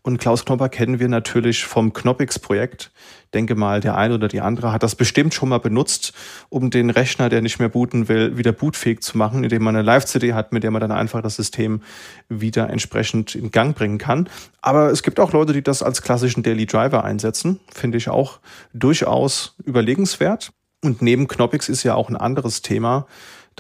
Und 0.02 0.20
Klaus 0.20 0.46
Knopper 0.46 0.70
kennen 0.70 1.00
wir 1.00 1.08
natürlich 1.08 1.64
vom 1.64 1.94
Knoppix-Projekt 1.94 2.92
denke 3.34 3.56
mal, 3.56 3.80
der 3.80 3.98
eine 3.98 4.16
oder 4.16 4.28
die 4.28 4.42
andere 4.42 4.72
hat 4.72 4.84
das 4.84 4.96
bestimmt 4.96 5.34
schon 5.34 5.50
mal 5.50 5.60
benutzt, 5.60 6.14
um 6.50 6.70
den 6.70 6.90
Rechner, 6.90 7.30
der 7.30 7.42
nicht 7.42 7.60
mehr 7.60 7.70
booten 7.70 8.08
will, 8.08 8.38
wieder 8.38 8.52
bootfähig 8.52 9.02
zu 9.02 9.18
machen, 9.18 9.44
indem 9.44 9.64
man 9.64 9.76
eine 9.76 9.84
Live-CD 9.84 10.34
hat, 10.34 10.52
mit 10.52 10.64
der 10.64 10.72
man 10.72 10.82
dann 10.82 10.92
einfach 10.92 11.22
das 11.22 11.36
System 11.36 11.82
wieder 12.30 12.70
entsprechend 12.70 13.36
in 13.36 13.52
Gang 13.52 13.76
bringen 13.76 13.98
kann. 13.98 14.30
Aber 14.62 14.92
es 14.92 15.04
gibt 15.04 15.20
auch 15.20 15.32
Leute, 15.32 15.54
die 15.54 15.64
das 15.64 15.84
als 15.84 16.02
klassischen 16.02 16.44
Daily 16.44 16.66
Driver 16.66 17.04
einsetzen. 17.04 17.60
Finde 17.74 17.98
ich 17.98 18.10
auch 18.10 18.40
durchaus 18.74 19.56
überlegenswert. 19.66 20.52
Und 20.84 21.02
neben 21.02 21.28
Knoppix 21.28 21.70
ist 21.70 21.84
ja 21.84 21.94
auch 21.94 22.10
ein 22.10 22.18
anderes 22.18 22.64
Thema, 22.64 23.06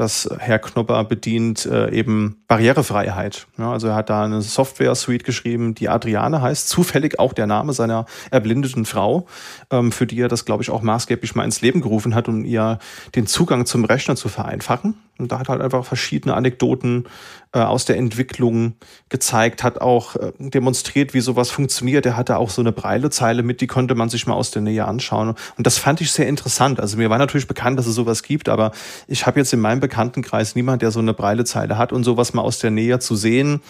das 0.02 0.30
Herr 0.40 0.60
Knopper 0.60 1.04
bedient 1.04 1.66
äh, 1.66 1.92
eben 1.92 2.44
Barrierefreiheit. 2.48 3.48
Ja, 3.58 3.72
also 3.72 3.88
er 3.88 3.96
hat 3.96 4.10
da 4.10 4.26
eine 4.26 4.42
Software-Suite 4.42 5.24
geschrieben, 5.24 5.76
die 5.76 5.90
Adriane 5.90 6.42
heißt, 6.42 6.68
zufällig 6.68 7.20
auch 7.20 7.34
der 7.34 7.48
Name 7.48 7.74
seiner 7.74 8.06
erblindeten 8.32 8.86
Frau, 8.86 9.28
ähm, 9.70 9.92
für 9.92 10.08
die 10.08 10.20
er 10.20 10.28
das, 10.28 10.46
glaube 10.46 10.64
ich, 10.64 10.70
auch 10.70 10.82
maßgeblich 10.82 11.36
mal 11.36 11.46
ins 11.46 11.62
Leben 11.62 11.82
gerufen 11.82 12.16
hat, 12.16 12.28
um 12.28 12.44
ihr 12.44 12.80
den 13.16 13.28
Zugang 13.28 13.66
zum 13.66 13.86
Rechner 13.86 14.16
zu 14.16 14.28
vereinfachen. 14.28 14.96
Und 15.18 15.32
da 15.32 15.40
hat 15.40 15.50
halt 15.50 15.62
einfach 15.62 15.86
verschiedene 15.86 16.34
Anekdoten 16.34 17.06
äh, 17.54 17.60
aus 17.60 17.84
der 17.86 17.98
Entwicklung 17.98 18.76
gezeigt, 19.10 19.64
hat 19.64 19.82
auch 19.82 20.16
äh, 20.16 20.32
demonstriert, 20.40 21.14
wie 21.14 21.20
sowas 21.20 21.50
funktioniert. 21.50 22.06
Er 22.06 22.16
hatte 22.16 22.38
auch 22.38 22.50
so 22.50 22.62
eine 22.62 22.72
Breilezeile 22.72 23.44
mit, 23.44 23.60
die 23.60 23.68
konnte 23.68 23.94
man 23.94 24.08
sich 24.08 24.26
mal 24.26 24.36
aus 24.36 24.52
der 24.52 24.62
Nähe 24.62 24.86
anschauen. 24.86 25.36
Und 25.58 25.68
das 25.68 25.78
fand 25.78 26.00
ich 26.00 26.12
sehr 26.12 26.28
interessant. 26.28 26.80
Also 26.80 26.98
mir 26.98 27.10
war 27.10 27.18
natürlich 27.18 27.48
bekannt, 27.48 27.78
dass 27.78 27.88
es 27.88 27.96
sowas 27.96 28.24
gibt, 28.24 28.48
aber 28.48 28.72
ich 29.08 29.26
habe 29.26 29.40
jetzt 29.40 29.52
in 29.52 29.60
meinem 29.60 29.82
Bekanntenkreis 29.82 30.56
niemand, 30.56 30.82
der 30.82 30.92
so 30.92 31.00
eine 31.00 31.14
Breilezeile 31.14 31.78
hat 31.78 31.92
und 31.92 32.06
sowas 32.06 32.34
mal 32.34 32.42
aus 32.42 32.60
der 32.60 32.72
Nähe 32.72 33.00
zu 33.00 33.16
sehen 33.18 33.62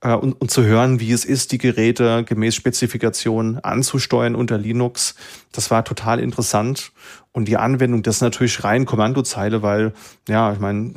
äh, 0.00 0.14
und, 0.14 0.40
und 0.40 0.52
zu 0.52 0.62
hören, 0.62 1.00
wie 1.00 1.10
es 1.10 1.24
ist, 1.24 1.50
die 1.50 1.58
Geräte 1.58 2.22
gemäß 2.22 2.54
Spezifikation 2.54 3.58
anzusteuern 3.58 4.36
unter 4.36 4.58
Linux. 4.58 5.16
Das 5.50 5.72
war 5.72 5.84
total 5.84 6.20
interessant. 6.20 6.92
Und 7.32 7.48
die 7.48 7.56
Anwendung, 7.56 8.04
das 8.04 8.16
ist 8.16 8.22
natürlich 8.22 8.62
rein 8.62 8.84
Kommandozeile, 8.84 9.60
weil, 9.62 9.92
ja, 10.28 10.52
ich 10.52 10.60
meine, 10.60 10.94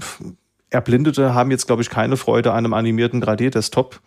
Erblindete 0.69 1.33
haben 1.33 1.51
jetzt, 1.51 1.67
glaube 1.67 1.81
ich, 1.81 1.89
keine 1.89 2.17
Freude 2.17 2.51
an 2.51 2.59
einem 2.59 2.73
animierten 2.73 3.23
3D-Desktop. 3.23 4.01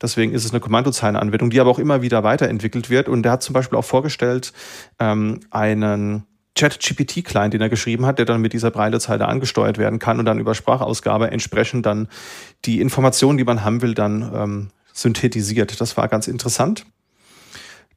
Deswegen 0.00 0.32
ist 0.32 0.44
es 0.44 0.50
eine 0.50 0.60
Kommandozeilenanwendung, 0.60 1.50
die 1.50 1.60
aber 1.60 1.70
auch 1.70 1.78
immer 1.78 2.00
wieder 2.00 2.24
weiterentwickelt 2.24 2.88
wird. 2.88 3.08
Und 3.08 3.22
der 3.22 3.32
hat 3.32 3.42
zum 3.42 3.52
Beispiel 3.52 3.78
auch 3.78 3.84
vorgestellt, 3.84 4.52
ähm, 4.98 5.40
einen 5.50 6.24
Chat-GPT-Client, 6.56 7.52
den 7.52 7.60
er 7.60 7.68
geschrieben 7.68 8.06
hat, 8.06 8.18
der 8.18 8.24
dann 8.24 8.40
mit 8.40 8.54
dieser 8.54 8.70
Breilezeile 8.70 9.28
angesteuert 9.28 9.76
werden 9.76 9.98
kann 9.98 10.18
und 10.18 10.24
dann 10.24 10.38
über 10.38 10.54
Sprachausgabe 10.54 11.30
entsprechend 11.30 11.84
dann 11.84 12.08
die 12.64 12.80
Informationen, 12.80 13.36
die 13.36 13.44
man 13.44 13.62
haben 13.62 13.82
will, 13.82 13.92
dann 13.92 14.30
ähm, 14.34 14.70
synthetisiert. 14.94 15.80
Das 15.80 15.98
war 15.98 16.08
ganz 16.08 16.28
interessant. 16.28 16.86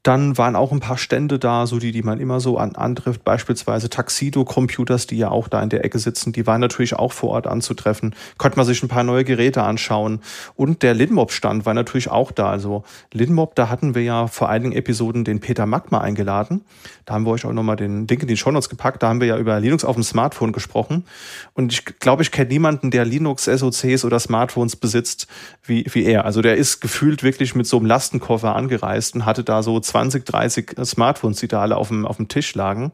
Dann 0.03 0.37
waren 0.37 0.55
auch 0.55 0.71
ein 0.71 0.79
paar 0.79 0.97
Stände 0.97 1.39
da, 1.39 1.67
so 1.67 1.77
die, 1.77 1.91
die 1.91 2.03
man 2.03 2.19
immer 2.19 2.39
so 2.39 2.57
an, 2.57 2.75
antrifft, 2.75 3.25
beispielsweise 3.25 3.89
Taxido-Computers, 3.89 5.07
die 5.07 5.17
ja 5.17 5.29
auch 5.29 5.49
da 5.49 5.61
in 5.61 5.69
der 5.69 5.83
Ecke 5.83 5.99
sitzen, 5.99 6.31
die 6.31 6.47
waren 6.47 6.61
natürlich 6.61 6.95
auch 6.95 7.11
vor 7.11 7.31
Ort 7.31 7.47
anzutreffen. 7.47 8.15
Konnte 8.37 8.57
man 8.57 8.65
sich 8.65 8.81
ein 8.81 8.87
paar 8.87 9.03
neue 9.03 9.25
Geräte 9.25 9.63
anschauen. 9.63 10.21
Und 10.55 10.83
der 10.83 10.93
Linmob-Stand 10.93 11.65
war 11.65 11.73
natürlich 11.73 12.09
auch 12.09 12.31
da. 12.31 12.49
Also 12.49 12.83
Linmob, 13.13 13.55
da 13.55 13.69
hatten 13.69 13.93
wir 13.93 14.03
ja 14.03 14.27
vor 14.27 14.47
einigen 14.47 14.71
Episoden 14.71 15.25
den 15.25 15.41
Peter 15.41 15.65
Magma 15.65 15.99
eingeladen. 15.99 16.61
Da 17.05 17.15
haben 17.15 17.25
wir 17.25 17.31
euch 17.31 17.45
auch 17.45 17.53
nochmal 17.53 17.75
den 17.75 18.07
Link 18.07 18.21
in 18.21 18.27
die 18.27 18.37
Show 18.37 18.51
Notes 18.51 18.69
gepackt. 18.69 19.03
Da 19.03 19.09
haben 19.09 19.19
wir 19.19 19.27
ja 19.27 19.37
über 19.37 19.59
Linux 19.59 19.83
auf 19.83 19.95
dem 19.95 20.03
Smartphone 20.03 20.53
gesprochen. 20.53 21.05
Und 21.53 21.73
ich 21.73 21.83
glaube, 21.83 22.21
ich 22.21 22.31
kenne 22.31 22.49
niemanden, 22.49 22.89
der 22.91 23.03
Linux-SOCs 23.03 24.05
oder 24.05 24.19
Smartphones 24.19 24.77
besitzt, 24.77 25.27
wie, 25.63 25.85
wie 25.91 26.05
er. 26.05 26.23
Also 26.25 26.41
der 26.41 26.55
ist 26.55 26.79
gefühlt 26.79 27.21
wirklich 27.23 27.53
mit 27.55 27.67
so 27.67 27.77
einem 27.77 27.85
Lastenkoffer 27.85 28.55
angereist 28.55 29.15
und 29.15 29.25
hatte 29.25 29.43
da 29.43 29.61
so 29.61 29.79
20, 29.89 30.25
30 30.25 30.75
Smartphones, 30.83 31.39
die 31.39 31.47
da 31.47 31.61
alle 31.61 31.77
auf 31.77 31.89
dem, 31.89 32.05
auf 32.05 32.17
dem 32.17 32.27
Tisch 32.27 32.55
lagen. 32.55 32.91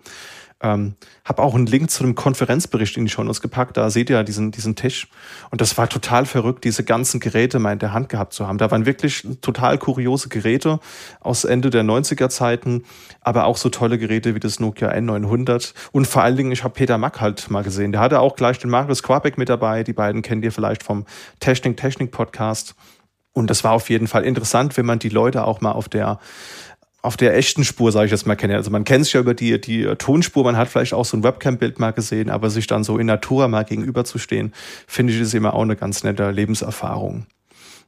Ähm, 0.62 0.96
habe 1.26 1.44
auch 1.44 1.54
einen 1.54 1.66
Link 1.66 1.92
zu 1.92 2.04
einem 2.04 2.16
Konferenzbericht 2.16 2.96
in 2.96 3.06
die 3.06 3.12
Show 3.12 3.24
Notes 3.24 3.42
gepackt. 3.42 3.76
Da 3.76 3.90
seht 3.90 4.10
ihr 4.10 4.24
diesen, 4.24 4.52
diesen 4.52 4.76
Tisch. 4.76 5.10
Und 5.52 5.60
das 5.60 5.78
war 5.78 5.90
total 5.90 6.26
verrückt, 6.26 6.64
diese 6.64 6.86
ganzen 6.86 7.20
Geräte 7.20 7.60
mal 7.60 7.74
in 7.74 7.80
der 7.80 7.92
Hand 7.92 8.08
gehabt 8.08 8.34
zu 8.34 8.48
haben. 8.48 8.58
Da 8.58 8.72
waren 8.72 8.86
wirklich 8.86 9.28
total 9.42 9.78
kuriose 9.78 10.30
Geräte 10.30 10.80
aus 11.20 11.44
Ende 11.44 11.70
der 11.70 11.84
90er 11.84 12.30
Zeiten, 12.30 12.84
aber 13.20 13.46
auch 13.46 13.58
so 13.58 13.70
tolle 13.70 13.98
Geräte 13.98 14.34
wie 14.34 14.40
das 14.40 14.62
Nokia 14.62 14.92
N900. 14.92 15.74
Und 15.92 16.08
vor 16.08 16.24
allen 16.24 16.38
Dingen, 16.38 16.54
ich 16.54 16.64
habe 16.64 16.74
Peter 16.74 16.98
Mack 16.98 17.20
halt 17.20 17.50
mal 17.52 17.64
gesehen. 17.64 17.92
Der 17.92 18.00
hatte 18.00 18.22
auch 18.22 18.38
gleich 18.38 18.58
den 18.58 18.70
Marius 18.70 19.04
Quabeck 19.04 19.38
mit 19.38 19.50
dabei. 19.50 19.84
Die 19.84 19.94
beiden 19.94 20.22
kennt 20.22 20.46
ihr 20.46 20.54
vielleicht 20.54 20.84
vom 20.84 21.06
Technik 21.42 21.76
Technik 21.76 22.12
Podcast. 22.12 22.76
Und 23.34 23.50
das 23.50 23.66
war 23.66 23.74
auf 23.74 23.90
jeden 23.90 24.08
Fall 24.08 24.24
interessant, 24.24 24.78
wenn 24.78 24.86
man 24.86 25.00
die 25.00 25.10
Leute 25.10 25.46
auch 25.46 25.60
mal 25.60 25.74
auf 25.74 25.90
der 25.90 26.20
auf 27.06 27.18
der 27.18 27.36
echten 27.36 27.64
Spur, 27.64 27.92
sage 27.92 28.06
ich 28.06 28.12
jetzt 28.12 28.28
mal, 28.28 28.36
kenne. 28.36 28.56
Also 28.56 28.72
man 28.72 28.84
kennt 28.84 29.06
sich 29.06 29.14
ja 29.14 29.20
über 29.20 29.34
die, 29.34 29.60
die 29.62 29.86
Tonspur, 29.98 30.44
man 30.44 30.58
hat 30.58 30.68
vielleicht 30.68 30.94
auch 30.94 31.06
so 31.06 31.16
ein 31.18 31.24
Webcam-Bild 31.24 31.80
mal 31.80 31.92
gesehen, 31.92 32.30
aber 32.30 32.50
sich 32.50 32.68
dann 32.68 32.84
so 32.84 32.98
in 32.98 33.08
Natura 33.08 33.48
mal 33.48 33.64
gegenüberzustehen, 33.64 34.54
finde 34.88 35.14
ich, 35.14 35.22
ist 35.22 35.34
immer 35.34 35.54
auch 35.54 35.62
eine 35.62 35.76
ganz 35.76 36.04
nette 36.04 36.32
Lebenserfahrung. 36.32 37.28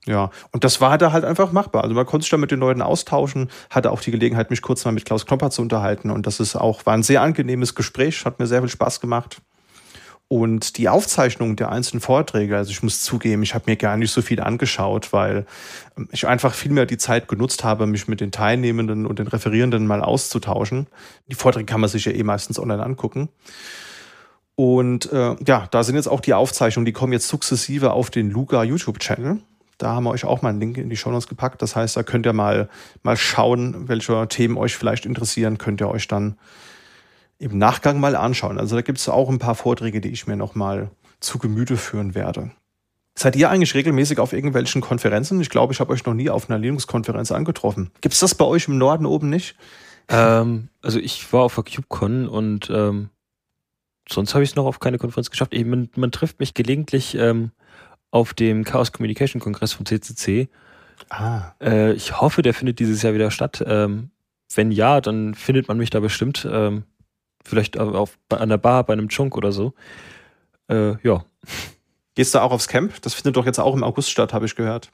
Ja, 0.05 0.31
und 0.51 0.63
das 0.63 0.79
war 0.79 0.97
da 0.97 1.11
halt 1.11 1.25
einfach 1.25 1.51
machbar. 1.51 1.83
Also 1.83 1.93
man 1.93 2.05
konnte 2.05 2.23
sich 2.23 2.31
da 2.31 2.37
mit 2.37 2.49
den 2.49 2.59
Leuten 2.59 2.81
austauschen, 2.81 3.49
hatte 3.69 3.91
auch 3.91 3.99
die 3.99 4.11
Gelegenheit, 4.11 4.49
mich 4.49 4.61
kurz 4.61 4.85
mal 4.85 4.93
mit 4.93 5.03
Klaus 5.03 5.25
Klopper 5.25 5.49
zu 5.49 5.61
unterhalten 5.61 6.11
und 6.11 6.25
das 6.25 6.39
ist 6.39 6.55
auch, 6.55 6.85
war 6.85 6.93
ein 6.93 7.03
sehr 7.03 7.21
angenehmes 7.21 7.75
Gespräch, 7.75 8.23
hat 8.23 8.39
mir 8.39 8.47
sehr 8.47 8.61
viel 8.61 8.69
Spaß 8.69 9.01
gemacht. 9.01 9.41
Und 10.29 10.77
die 10.77 10.89
Aufzeichnung 10.89 11.55
der 11.55 11.71
einzelnen 11.71 12.01
Vorträge, 12.01 12.57
also 12.57 12.69
ich 12.71 12.83
muss 12.83 13.01
zugeben, 13.01 13.43
ich 13.43 13.53
habe 13.53 13.63
mir 13.67 13.77
gar 13.77 13.95
nicht 13.95 14.11
so 14.11 14.21
viel 14.21 14.41
angeschaut, 14.41 15.13
weil 15.13 15.45
ähm, 15.97 16.09
ich 16.11 16.27
einfach 16.27 16.53
viel 16.53 16.71
mehr 16.71 16.85
die 16.85 16.97
Zeit 16.97 17.29
genutzt 17.29 17.63
habe, 17.63 17.87
mich 17.87 18.09
mit 18.09 18.19
den 18.19 18.31
Teilnehmenden 18.31 19.05
und 19.05 19.19
den 19.19 19.27
Referierenden 19.27 19.87
mal 19.87 20.01
auszutauschen. 20.01 20.87
Die 21.27 21.35
Vorträge 21.35 21.65
kann 21.65 21.79
man 21.79 21.89
sich 21.89 22.05
ja 22.05 22.11
eh 22.11 22.23
meistens 22.23 22.59
online 22.59 22.83
angucken. 22.83 23.29
Und 24.55 25.11
äh, 25.13 25.35
ja, 25.45 25.67
da 25.71 25.83
sind 25.83 25.95
jetzt 25.95 26.07
auch 26.07 26.19
die 26.19 26.33
Aufzeichnungen, 26.33 26.85
die 26.85 26.91
kommen 26.91 27.13
jetzt 27.13 27.29
sukzessive 27.29 27.91
auf 27.93 28.09
den 28.09 28.29
Luga 28.29 28.63
YouTube-Channel. 28.63 29.39
Da 29.77 29.91
haben 29.91 30.05
wir 30.05 30.09
euch 30.09 30.25
auch 30.25 30.41
mal 30.41 30.49
einen 30.49 30.59
Link 30.59 30.77
in 30.77 30.89
die 30.89 30.97
Show 30.97 31.11
Notes 31.11 31.27
gepackt. 31.27 31.61
Das 31.61 31.75
heißt, 31.75 31.95
da 31.95 32.03
könnt 32.03 32.25
ihr 32.25 32.33
mal, 32.33 32.67
mal 33.03 33.15
schauen, 33.15 33.87
welche 33.87 34.27
Themen 34.27 34.57
euch 34.57 34.75
vielleicht 34.75 35.05
interessieren, 35.05 35.57
könnt 35.57 35.79
ihr 35.79 35.89
euch 35.89 36.07
dann 36.07 36.35
im 37.39 37.57
Nachgang 37.57 37.99
mal 37.99 38.15
anschauen. 38.15 38.57
Also 38.57 38.75
da 38.75 38.81
gibt 38.81 38.97
es 38.97 39.09
auch 39.09 39.29
ein 39.29 39.39
paar 39.39 39.55
Vorträge, 39.55 40.01
die 40.01 40.09
ich 40.09 40.27
mir 40.27 40.35
noch 40.35 40.55
mal 40.55 40.89
zu 41.19 41.37
Gemüte 41.37 41.77
führen 41.77 42.15
werde. 42.15 42.51
Seid 43.15 43.35
ihr 43.35 43.49
eigentlich 43.49 43.73
regelmäßig 43.73 44.19
auf 44.19 44.33
irgendwelchen 44.33 44.81
Konferenzen? 44.81 45.41
Ich 45.41 45.49
glaube, 45.49 45.73
ich 45.73 45.79
habe 45.79 45.91
euch 45.91 46.05
noch 46.05 46.13
nie 46.13 46.29
auf 46.29 46.49
einer 46.49 46.59
Linux-Konferenz 46.59 47.31
angetroffen. 47.31 47.89
Gibt 48.01 48.13
es 48.13 48.19
das 48.19 48.35
bei 48.35 48.45
euch 48.45 48.67
im 48.67 48.77
Norden 48.77 49.07
oben 49.07 49.29
nicht? 49.29 49.55
Ähm, 50.07 50.69
also 50.81 50.99
ich 50.99 51.31
war 51.33 51.41
auf 51.41 51.55
der 51.55 51.63
CubeCon 51.63 52.27
und 52.27 52.69
ähm, 52.69 53.09
sonst 54.07 54.35
habe 54.35 54.43
ich 54.43 54.51
es 54.51 54.55
noch 54.55 54.65
auf 54.65 54.79
keine 54.79 54.99
Konferenz 54.99 55.31
geschafft. 55.31 55.53
Ich, 55.53 55.65
man, 55.65 55.89
man, 55.95 56.11
trifft 56.11 56.39
mich 56.39 56.53
gelegentlich 56.53 57.15
ähm, 57.15 57.51
auf 58.11 58.33
dem 58.33 58.63
Chaos 58.63 58.91
Communication 58.91 59.41
Kongress 59.41 59.73
von 59.73 59.85
CCC. 59.85 60.47
Ah. 61.09 61.53
Äh, 61.59 61.93
ich 61.93 62.21
hoffe, 62.21 62.43
der 62.43 62.53
findet 62.53 62.79
dieses 62.79 63.01
Jahr 63.01 63.15
wieder 63.15 63.31
statt. 63.31 63.63
Ähm, 63.67 64.11
wenn 64.53 64.71
ja, 64.71 65.01
dann 65.01 65.33
findet 65.33 65.67
man 65.67 65.77
mich 65.77 65.89
da 65.89 65.99
bestimmt. 65.99 66.47
Vielleicht 67.43 67.77
auf, 67.79 68.17
an 68.29 68.49
der 68.49 68.57
Bar 68.57 68.83
bei 68.83 68.93
einem 68.93 69.09
Chunk 69.09 69.37
oder 69.37 69.51
so. 69.51 69.73
Äh, 70.67 70.95
ja. 71.03 71.25
Gehst 72.15 72.33
du 72.33 72.39
auch 72.39 72.51
aufs 72.51 72.67
Camp? 72.67 73.01
Das 73.01 73.13
findet 73.13 73.37
doch 73.37 73.45
jetzt 73.45 73.59
auch 73.59 73.75
im 73.75 73.83
August 73.83 74.09
statt, 74.09 74.33
habe 74.33 74.45
ich 74.45 74.55
gehört. 74.55 74.91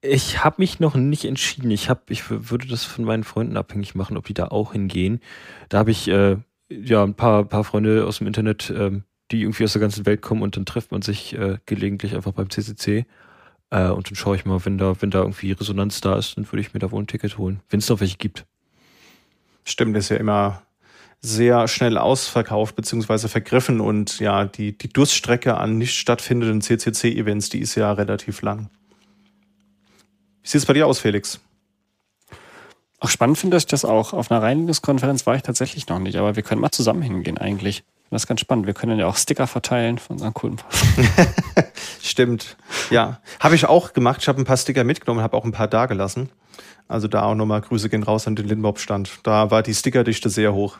Ich 0.00 0.42
habe 0.42 0.56
mich 0.58 0.80
noch 0.80 0.96
nicht 0.96 1.24
entschieden. 1.24 1.70
Ich, 1.70 1.88
hab, 1.88 2.10
ich 2.10 2.28
würde 2.28 2.66
das 2.66 2.84
von 2.84 3.04
meinen 3.04 3.22
Freunden 3.22 3.56
abhängig 3.56 3.94
machen, 3.94 4.16
ob 4.16 4.26
die 4.26 4.34
da 4.34 4.48
auch 4.48 4.72
hingehen. 4.72 5.20
Da 5.68 5.78
habe 5.78 5.92
ich 5.92 6.08
äh, 6.08 6.36
ja 6.68 7.04
ein 7.04 7.14
paar, 7.14 7.44
paar 7.44 7.62
Freunde 7.62 8.04
aus 8.04 8.18
dem 8.18 8.26
Internet, 8.26 8.72
ähm, 8.76 9.04
die 9.30 9.42
irgendwie 9.42 9.64
aus 9.64 9.72
der 9.72 9.80
ganzen 9.80 10.04
Welt 10.04 10.20
kommen 10.20 10.42
und 10.42 10.56
dann 10.56 10.66
trifft 10.66 10.90
man 10.90 11.02
sich 11.02 11.34
äh, 11.34 11.58
gelegentlich 11.66 12.16
einfach 12.16 12.32
beim 12.32 12.50
CCC. 12.50 13.06
Äh, 13.70 13.90
und 13.90 14.10
dann 14.10 14.16
schaue 14.16 14.34
ich 14.34 14.44
mal, 14.44 14.64
wenn 14.64 14.78
da, 14.78 15.00
wenn 15.00 15.10
da 15.10 15.20
irgendwie 15.20 15.52
Resonanz 15.52 16.00
da 16.00 16.18
ist, 16.18 16.36
dann 16.36 16.46
würde 16.46 16.60
ich 16.60 16.74
mir 16.74 16.80
da 16.80 16.90
wohl 16.90 17.02
ein 17.02 17.06
Ticket 17.06 17.38
holen, 17.38 17.60
wenn 17.70 17.78
es 17.78 17.88
noch 17.88 18.00
welche 18.00 18.18
gibt. 18.18 18.44
Stimmt, 19.64 19.96
das 19.96 20.06
ist 20.06 20.10
ja 20.10 20.16
immer 20.16 20.62
sehr 21.22 21.68
schnell 21.68 21.96
ausverkauft 21.98 22.74
bzw. 22.74 23.28
vergriffen 23.28 23.80
und 23.80 24.18
ja, 24.18 24.44
die, 24.44 24.76
die 24.76 24.88
Durststrecke 24.88 25.56
an 25.56 25.78
nicht 25.78 25.94
stattfindenden 25.94 26.60
CCC-Events, 26.60 27.48
die 27.48 27.60
ist 27.60 27.76
ja 27.76 27.92
relativ 27.92 28.42
lang. 28.42 28.68
Wie 30.42 30.48
sieht 30.48 30.60
es 30.60 30.66
bei 30.66 30.72
dir 30.72 30.88
aus, 30.88 30.98
Felix? 30.98 31.40
Auch 32.98 33.08
spannend 33.08 33.38
finde 33.38 33.56
ich 33.56 33.66
das 33.66 33.84
auch. 33.84 34.12
Auf 34.12 34.30
einer 34.30 34.42
Reinigungskonferenz 34.42 35.24
war 35.26 35.36
ich 35.36 35.42
tatsächlich 35.42 35.88
noch 35.88 36.00
nicht, 36.00 36.16
aber 36.16 36.34
wir 36.34 36.42
können 36.42 36.60
mal 36.60 36.70
zusammen 36.70 37.02
hingehen 37.02 37.38
eigentlich. 37.38 37.84
Das 38.10 38.24
ist 38.24 38.26
ganz 38.26 38.40
spannend. 38.40 38.66
Wir 38.66 38.74
können 38.74 38.98
ja 38.98 39.06
auch 39.06 39.16
Sticker 39.16 39.46
verteilen 39.46 39.98
von 39.98 40.16
unseren 40.16 40.34
coolen 40.34 40.60
Stimmt. 42.02 42.56
Ja. 42.90 43.20
Habe 43.40 43.54
ich 43.54 43.66
auch 43.66 43.94
gemacht. 43.94 44.18
Ich 44.20 44.28
habe 44.28 44.40
ein 44.40 44.44
paar 44.44 44.58
Sticker 44.58 44.84
mitgenommen, 44.84 45.22
habe 45.22 45.36
auch 45.36 45.44
ein 45.44 45.52
paar 45.52 45.66
da 45.66 45.86
gelassen. 45.86 46.28
Also 46.88 47.08
da 47.08 47.22
auch 47.22 47.34
nochmal 47.34 47.62
Grüße 47.62 47.88
gehen 47.88 48.02
raus 48.02 48.26
an 48.26 48.36
den 48.36 48.46
Lindbob-Stand. 48.46 49.20
Da 49.22 49.50
war 49.50 49.62
die 49.62 49.72
Stickerdichte 49.72 50.28
sehr 50.28 50.52
hoch. 50.52 50.78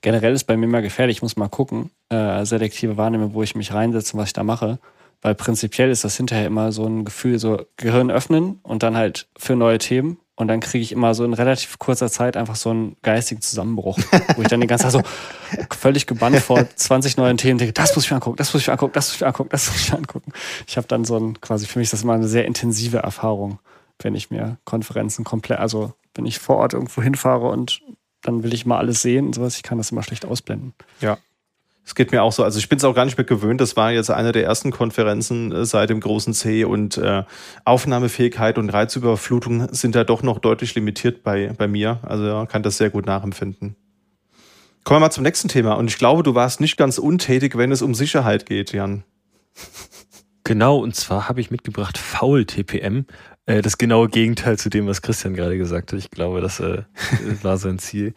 Generell 0.00 0.32
ist 0.32 0.44
bei 0.44 0.56
mir 0.56 0.66
mal 0.66 0.82
gefährlich, 0.82 1.18
ich 1.18 1.22
muss 1.22 1.36
mal 1.36 1.48
gucken, 1.48 1.90
äh, 2.08 2.44
selektive 2.44 2.96
Wahrnehmung, 2.96 3.34
wo 3.34 3.42
ich 3.42 3.54
mich 3.54 3.72
reinsetze 3.72 4.14
und 4.14 4.20
was 4.20 4.28
ich 4.28 4.32
da 4.32 4.42
mache. 4.42 4.78
Weil 5.22 5.36
prinzipiell 5.36 5.90
ist 5.90 6.02
das 6.04 6.16
hinterher 6.16 6.46
immer 6.46 6.72
so 6.72 6.84
ein 6.84 7.04
Gefühl, 7.04 7.38
so 7.38 7.64
Gehirn 7.76 8.10
öffnen 8.10 8.58
und 8.62 8.82
dann 8.82 8.96
halt 8.96 9.28
für 9.38 9.54
neue 9.54 9.78
Themen. 9.78 10.18
Und 10.34 10.48
dann 10.48 10.60
kriege 10.60 10.82
ich 10.82 10.90
immer 10.90 11.14
so 11.14 11.24
in 11.24 11.34
relativ 11.34 11.78
kurzer 11.78 12.10
Zeit 12.10 12.36
einfach 12.36 12.56
so 12.56 12.70
einen 12.70 12.96
geistigen 13.02 13.42
Zusammenbruch, 13.42 13.98
wo 14.34 14.42
ich 14.42 14.48
dann 14.48 14.60
die 14.60 14.66
ganze 14.66 14.84
Zeit 14.84 14.92
so 14.92 15.02
völlig 15.76 16.06
gebannt 16.06 16.38
vor 16.38 16.64
20 16.74 17.16
neuen 17.18 17.36
Themen 17.36 17.58
denke, 17.58 17.74
das 17.74 17.94
muss 17.94 18.04
ich 18.04 18.10
mir 18.10 18.16
angucken, 18.16 18.38
das 18.38 18.52
muss 18.52 18.62
ich 18.62 18.68
mir 18.68 18.72
angucken, 18.72 18.94
das 18.94 19.08
muss 19.08 19.14
ich 19.14 19.20
mir 19.20 19.28
angucken, 19.28 19.50
das 19.50 19.70
muss 19.70 19.80
ich 19.80 19.92
mir 19.92 19.98
angucken. 19.98 20.32
Ich 20.66 20.76
habe 20.76 20.88
dann 20.88 21.04
so 21.04 21.16
ein, 21.16 21.40
quasi 21.40 21.66
für 21.66 21.78
mich 21.78 21.86
ist 21.86 21.92
das 21.92 22.02
immer 22.02 22.14
eine 22.14 22.26
sehr 22.26 22.46
intensive 22.46 22.98
Erfahrung, 22.98 23.60
wenn 24.00 24.14
ich 24.14 24.30
mir 24.30 24.56
Konferenzen 24.64 25.22
komplett, 25.22 25.60
also 25.60 25.92
wenn 26.14 26.26
ich 26.26 26.38
vor 26.38 26.56
Ort 26.56 26.72
irgendwo 26.72 27.02
hinfahre 27.02 27.48
und 27.48 27.80
dann 28.22 28.42
will 28.42 28.54
ich 28.54 28.66
mal 28.66 28.78
alles 28.78 29.02
sehen 29.02 29.26
und 29.26 29.34
sowas. 29.34 29.56
Ich 29.56 29.62
kann 29.62 29.78
das 29.78 29.90
immer 29.90 30.02
schlecht 30.02 30.24
ausblenden. 30.24 30.74
Ja. 31.00 31.18
Es 31.84 31.96
geht 31.96 32.12
mir 32.12 32.22
auch 32.22 32.32
so. 32.32 32.44
Also 32.44 32.58
ich 32.58 32.68
bin 32.68 32.78
es 32.78 32.84
auch 32.84 32.94
gar 32.94 33.04
nicht 33.04 33.18
mehr 33.18 33.24
gewöhnt. 33.24 33.60
Das 33.60 33.76
war 33.76 33.90
jetzt 33.90 34.10
eine 34.10 34.30
der 34.30 34.44
ersten 34.44 34.70
Konferenzen 34.70 35.50
äh, 35.50 35.64
seit 35.64 35.90
dem 35.90 36.00
großen 36.00 36.32
C 36.32 36.64
und 36.64 36.96
äh, 36.96 37.24
Aufnahmefähigkeit 37.64 38.56
und 38.56 38.70
Reizüberflutung 38.70 39.68
sind 39.74 39.94
da 39.94 40.04
doch 40.04 40.22
noch 40.22 40.38
deutlich 40.38 40.74
limitiert 40.74 41.24
bei, 41.24 41.52
bei 41.58 41.66
mir. 41.66 41.98
Also 42.02 42.24
ja, 42.24 42.46
kann 42.46 42.62
das 42.62 42.76
sehr 42.76 42.90
gut 42.90 43.06
nachempfinden. 43.06 43.76
Kommen 44.84 44.96
wir 44.96 45.06
mal 45.06 45.10
zum 45.10 45.24
nächsten 45.24 45.48
Thema. 45.48 45.74
Und 45.74 45.88
ich 45.88 45.98
glaube, 45.98 46.22
du 46.22 46.34
warst 46.34 46.60
nicht 46.60 46.76
ganz 46.76 46.98
untätig, 46.98 47.56
wenn 47.56 47.72
es 47.72 47.82
um 47.82 47.94
Sicherheit 47.94 48.46
geht, 48.46 48.72
Jan. 48.72 49.04
Genau, 50.44 50.78
und 50.78 50.96
zwar 50.96 51.28
habe 51.28 51.40
ich 51.40 51.50
mitgebracht 51.50 51.98
Faul 51.98 52.44
TPM. 52.44 53.06
Äh, 53.46 53.62
das 53.62 53.78
genaue 53.78 54.08
Gegenteil 54.08 54.58
zu 54.58 54.70
dem, 54.70 54.86
was 54.86 55.02
Christian 55.02 55.34
gerade 55.34 55.58
gesagt 55.58 55.92
hat. 55.92 55.98
Ich 55.98 56.10
glaube, 56.10 56.40
das 56.40 56.60
äh, 56.60 56.82
war 57.42 57.56
sein 57.56 57.78
Ziel. 57.78 58.14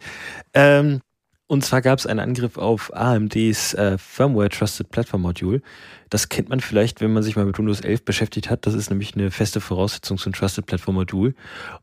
Ähm, 0.54 1.00
und 1.48 1.64
zwar 1.64 1.80
gab 1.80 1.98
es 1.98 2.06
einen 2.06 2.18
Angriff 2.18 2.58
auf 2.58 2.92
AMDs 2.94 3.74
äh, 3.74 3.98
Firmware 3.98 4.48
Trusted 4.48 4.90
Platform 4.90 5.22
Module. 5.22 5.62
Das 6.10 6.28
kennt 6.28 6.48
man 6.48 6.60
vielleicht, 6.60 7.00
wenn 7.00 7.12
man 7.12 7.22
sich 7.22 7.36
mal 7.36 7.44
mit 7.44 7.58
Windows 7.58 7.80
11 7.80 8.04
beschäftigt 8.04 8.50
hat. 8.50 8.66
Das 8.66 8.74
ist 8.74 8.90
nämlich 8.90 9.14
eine 9.14 9.30
feste 9.30 9.60
Voraussetzung 9.60 10.18
zum 10.18 10.32
Trusted 10.32 10.66
Platform 10.66 10.96
Modul. 10.96 11.34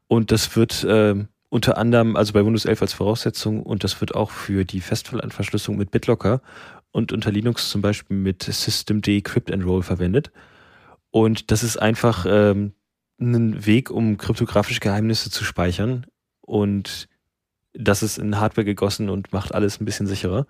Und 0.08 0.32
das 0.32 0.56
wird 0.58 0.84
äh, 0.84 1.16
unter 1.48 1.78
anderem, 1.78 2.18
also 2.18 2.34
bei 2.34 2.46
Windows 2.46 2.66
11 2.66 2.82
als 2.82 2.94
Voraussetzung, 2.94 3.64
und 3.64 3.86
das 3.86 4.02
wird 4.02 4.16
auch 4.16 4.32
für 4.32 4.66
die 4.66 4.82
Festfallanverschlüsselung 4.82 5.78
mit 5.78 5.91
BitLocker 5.91 6.41
und 6.91 7.14
unter 7.14 7.32
Linux 7.32 7.70
zum 7.70 7.82
Beispiel 7.82 8.18
mit 8.18 8.44
Systemd 8.44 9.08
Crypt 9.24 9.50
Enroll 9.50 9.84
verwendet. 9.84 10.32
Und 11.10 11.52
das 11.52 11.64
ist 11.64 11.78
einfach 11.78 12.26
ähm, 12.28 12.74
ein 13.32 13.65
Weg, 13.65 13.89
um 13.89 14.17
kryptografische 14.17 14.80
Geheimnisse 14.80 15.30
zu 15.30 15.43
speichern. 15.43 16.05
Und 16.41 17.07
das 17.74 18.03
ist 18.03 18.17
in 18.17 18.39
Hardware 18.39 18.65
gegossen 18.65 19.09
und 19.09 19.34
macht 19.34 19.53
alles 19.53 19.80
ein 19.80 19.86
bisschen 19.86 20.07
sicherer. 20.07 20.45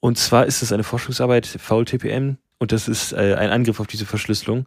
Und 0.00 0.18
zwar 0.18 0.46
ist 0.46 0.62
es 0.62 0.72
eine 0.72 0.84
Forschungsarbeit, 0.84 1.46
VLTPM, 1.46 2.36
und 2.58 2.72
das 2.72 2.86
ist 2.86 3.12
äh, 3.12 3.34
ein 3.34 3.50
Angriff 3.50 3.80
auf 3.80 3.88
diese 3.88 4.06
Verschlüsselung 4.06 4.66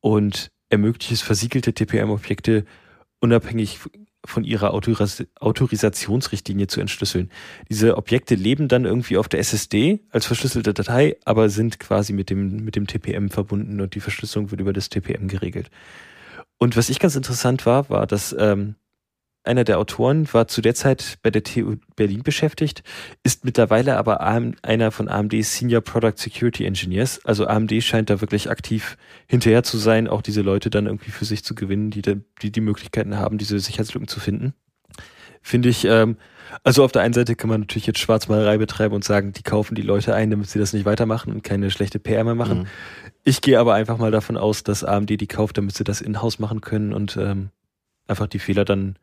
und 0.00 0.50
ermöglicht 0.68 1.12
es, 1.12 1.22
versiegelte 1.22 1.72
TPM-Objekte 1.72 2.64
unabhängig 3.20 3.78
von 4.24 4.44
ihrer 4.44 4.74
Autoris 4.74 5.24
Autorisationsrichtlinie 5.38 6.66
zu 6.66 6.80
entschlüsseln. 6.80 7.30
Diese 7.70 7.96
Objekte 7.96 8.34
leben 8.34 8.68
dann 8.68 8.84
irgendwie 8.84 9.16
auf 9.16 9.28
der 9.28 9.40
SSD 9.40 10.00
als 10.10 10.26
verschlüsselte 10.26 10.74
Datei, 10.74 11.16
aber 11.24 11.48
sind 11.48 11.78
quasi 11.78 12.12
mit 12.12 12.30
dem, 12.30 12.64
mit 12.64 12.74
dem 12.76 12.86
TPM 12.86 13.28
verbunden 13.28 13.80
und 13.80 13.94
die 13.94 14.00
Verschlüsselung 14.00 14.50
wird 14.50 14.60
über 14.60 14.72
das 14.72 14.88
TPM 14.88 15.28
geregelt. 15.28 15.70
Und 16.58 16.76
was 16.76 16.88
ich 16.88 16.98
ganz 16.98 17.16
interessant 17.16 17.66
war, 17.66 17.90
war, 17.90 18.06
dass 18.06 18.34
ähm, 18.38 18.76
einer 19.46 19.64
der 19.64 19.78
Autoren 19.78 20.32
war 20.32 20.48
zu 20.48 20.60
der 20.60 20.74
Zeit 20.74 21.18
bei 21.22 21.30
der 21.30 21.44
TU 21.44 21.76
Berlin 21.94 22.22
beschäftigt, 22.22 22.82
ist 23.22 23.44
mittlerweile 23.44 23.96
aber 23.96 24.20
einer 24.20 24.90
von 24.90 25.08
AMDs 25.08 25.56
Senior 25.56 25.80
Product 25.80 26.16
Security 26.16 26.64
Engineers. 26.64 27.24
Also 27.24 27.46
AMD 27.46 27.82
scheint 27.82 28.10
da 28.10 28.20
wirklich 28.20 28.50
aktiv 28.50 28.96
hinterher 29.26 29.62
zu 29.62 29.78
sein, 29.78 30.08
auch 30.08 30.22
diese 30.22 30.42
Leute 30.42 30.70
dann 30.70 30.86
irgendwie 30.86 31.10
für 31.10 31.24
sich 31.24 31.44
zu 31.44 31.54
gewinnen, 31.54 31.90
die 31.90 32.02
die, 32.02 32.50
die 32.50 32.60
Möglichkeiten 32.60 33.16
haben, 33.16 33.38
diese 33.38 33.58
Sicherheitslücken 33.58 34.08
zu 34.08 34.20
finden. 34.20 34.54
Finde 35.42 35.68
ich, 35.68 35.84
ähm, 35.84 36.16
also 36.62 36.84
auf 36.84 36.92
der 36.92 37.02
einen 37.02 37.14
Seite 37.14 37.36
kann 37.36 37.50
man 37.50 37.60
natürlich 37.60 37.86
jetzt 37.86 37.98
Schwarzmalerei 37.98 38.58
betreiben 38.58 38.94
und 38.94 39.04
sagen, 39.04 39.32
die 39.32 39.42
kaufen 39.42 39.74
die 39.74 39.82
Leute 39.82 40.14
ein, 40.14 40.30
damit 40.30 40.48
sie 40.48 40.58
das 40.58 40.72
nicht 40.72 40.84
weitermachen 40.84 41.32
und 41.32 41.42
keine 41.42 41.70
schlechte 41.70 41.98
PR 41.98 42.24
mehr 42.24 42.34
machen. 42.34 42.60
Mhm. 42.60 42.66
Ich 43.24 43.40
gehe 43.40 43.58
aber 43.58 43.74
einfach 43.74 43.98
mal 43.98 44.10
davon 44.10 44.36
aus, 44.36 44.62
dass 44.62 44.84
AMD 44.84 45.10
die 45.10 45.26
kauft, 45.26 45.58
damit 45.58 45.74
sie 45.76 45.84
das 45.84 46.00
in-house 46.00 46.38
machen 46.38 46.60
können 46.60 46.92
und 46.92 47.16
ähm, 47.16 47.50
einfach 48.06 48.26
die 48.26 48.38
Fehler 48.38 48.64
dann 48.64 48.96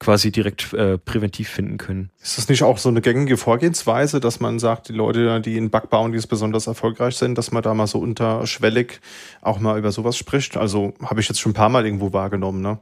quasi 0.00 0.32
direkt 0.32 0.72
äh, 0.74 0.98
präventiv 0.98 1.48
finden 1.48 1.78
können. 1.78 2.10
Ist 2.20 2.36
das 2.36 2.48
nicht 2.48 2.62
auch 2.62 2.78
so 2.78 2.88
eine 2.88 3.00
gängige 3.00 3.36
Vorgehensweise, 3.36 4.20
dass 4.20 4.40
man 4.40 4.58
sagt, 4.58 4.88
die 4.88 4.92
Leute, 4.92 5.40
die 5.40 5.56
in 5.56 5.70
Bug 5.70 5.88
bauen, 5.88 6.12
die 6.12 6.18
es 6.18 6.26
besonders 6.26 6.66
erfolgreich 6.66 7.16
sind, 7.16 7.38
dass 7.38 7.52
man 7.52 7.62
da 7.62 7.72
mal 7.72 7.86
so 7.86 8.00
unterschwellig 8.00 9.00
auch 9.40 9.60
mal 9.60 9.78
über 9.78 9.92
sowas 9.92 10.16
spricht? 10.16 10.56
Also 10.56 10.92
habe 11.02 11.20
ich 11.20 11.28
jetzt 11.28 11.40
schon 11.40 11.52
ein 11.52 11.54
paar 11.54 11.68
Mal 11.68 11.86
irgendwo 11.86 12.12
wahrgenommen, 12.12 12.60
ne? 12.60 12.78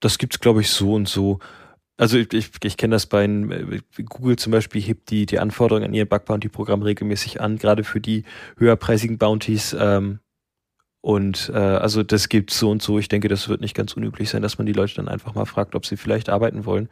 das 0.00 0.18
gibt's 0.18 0.40
glaube 0.40 0.62
ich 0.62 0.70
so 0.70 0.94
und 0.94 1.08
so. 1.08 1.38
Also 2.00 2.16
ich, 2.16 2.32
ich, 2.32 2.50
ich 2.64 2.78
kenne 2.78 2.94
das 2.94 3.04
bei 3.04 3.26
äh, 3.26 3.80
Google 4.08 4.36
zum 4.36 4.52
Beispiel 4.52 4.80
hebt 4.80 5.10
die, 5.10 5.26
die 5.26 5.38
Anforderungen 5.38 5.84
an 5.84 5.92
ihr 5.92 6.08
Bug 6.08 6.24
Bounty 6.24 6.48
Programm 6.48 6.80
regelmäßig 6.80 7.42
an, 7.42 7.58
gerade 7.58 7.84
für 7.84 8.00
die 8.00 8.24
höherpreisigen 8.56 9.18
Bounties. 9.18 9.76
Ähm, 9.78 10.20
und 11.02 11.50
äh, 11.52 11.58
also 11.58 12.02
das 12.02 12.30
gibt 12.30 12.52
so 12.52 12.70
und 12.70 12.80
so. 12.80 12.98
Ich 12.98 13.08
denke, 13.08 13.28
das 13.28 13.50
wird 13.50 13.60
nicht 13.60 13.74
ganz 13.74 13.92
unüblich 13.92 14.30
sein, 14.30 14.40
dass 14.40 14.56
man 14.56 14.66
die 14.66 14.72
Leute 14.72 14.94
dann 14.94 15.08
einfach 15.08 15.34
mal 15.34 15.44
fragt, 15.44 15.74
ob 15.74 15.84
sie 15.84 15.98
vielleicht 15.98 16.30
arbeiten 16.30 16.64
wollen. 16.64 16.88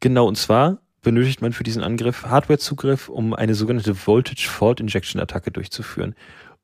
Genau, 0.00 0.26
und 0.26 0.38
zwar 0.38 0.78
benötigt 1.02 1.42
man 1.42 1.52
für 1.52 1.62
diesen 1.62 1.82
Angriff 1.82 2.24
Hardwarezugriff, 2.24 3.10
um 3.10 3.34
eine 3.34 3.54
sogenannte 3.54 4.06
Voltage 4.06 4.48
Fault 4.48 4.80
Injection 4.80 5.20
Attacke 5.20 5.50
durchzuführen, 5.50 6.14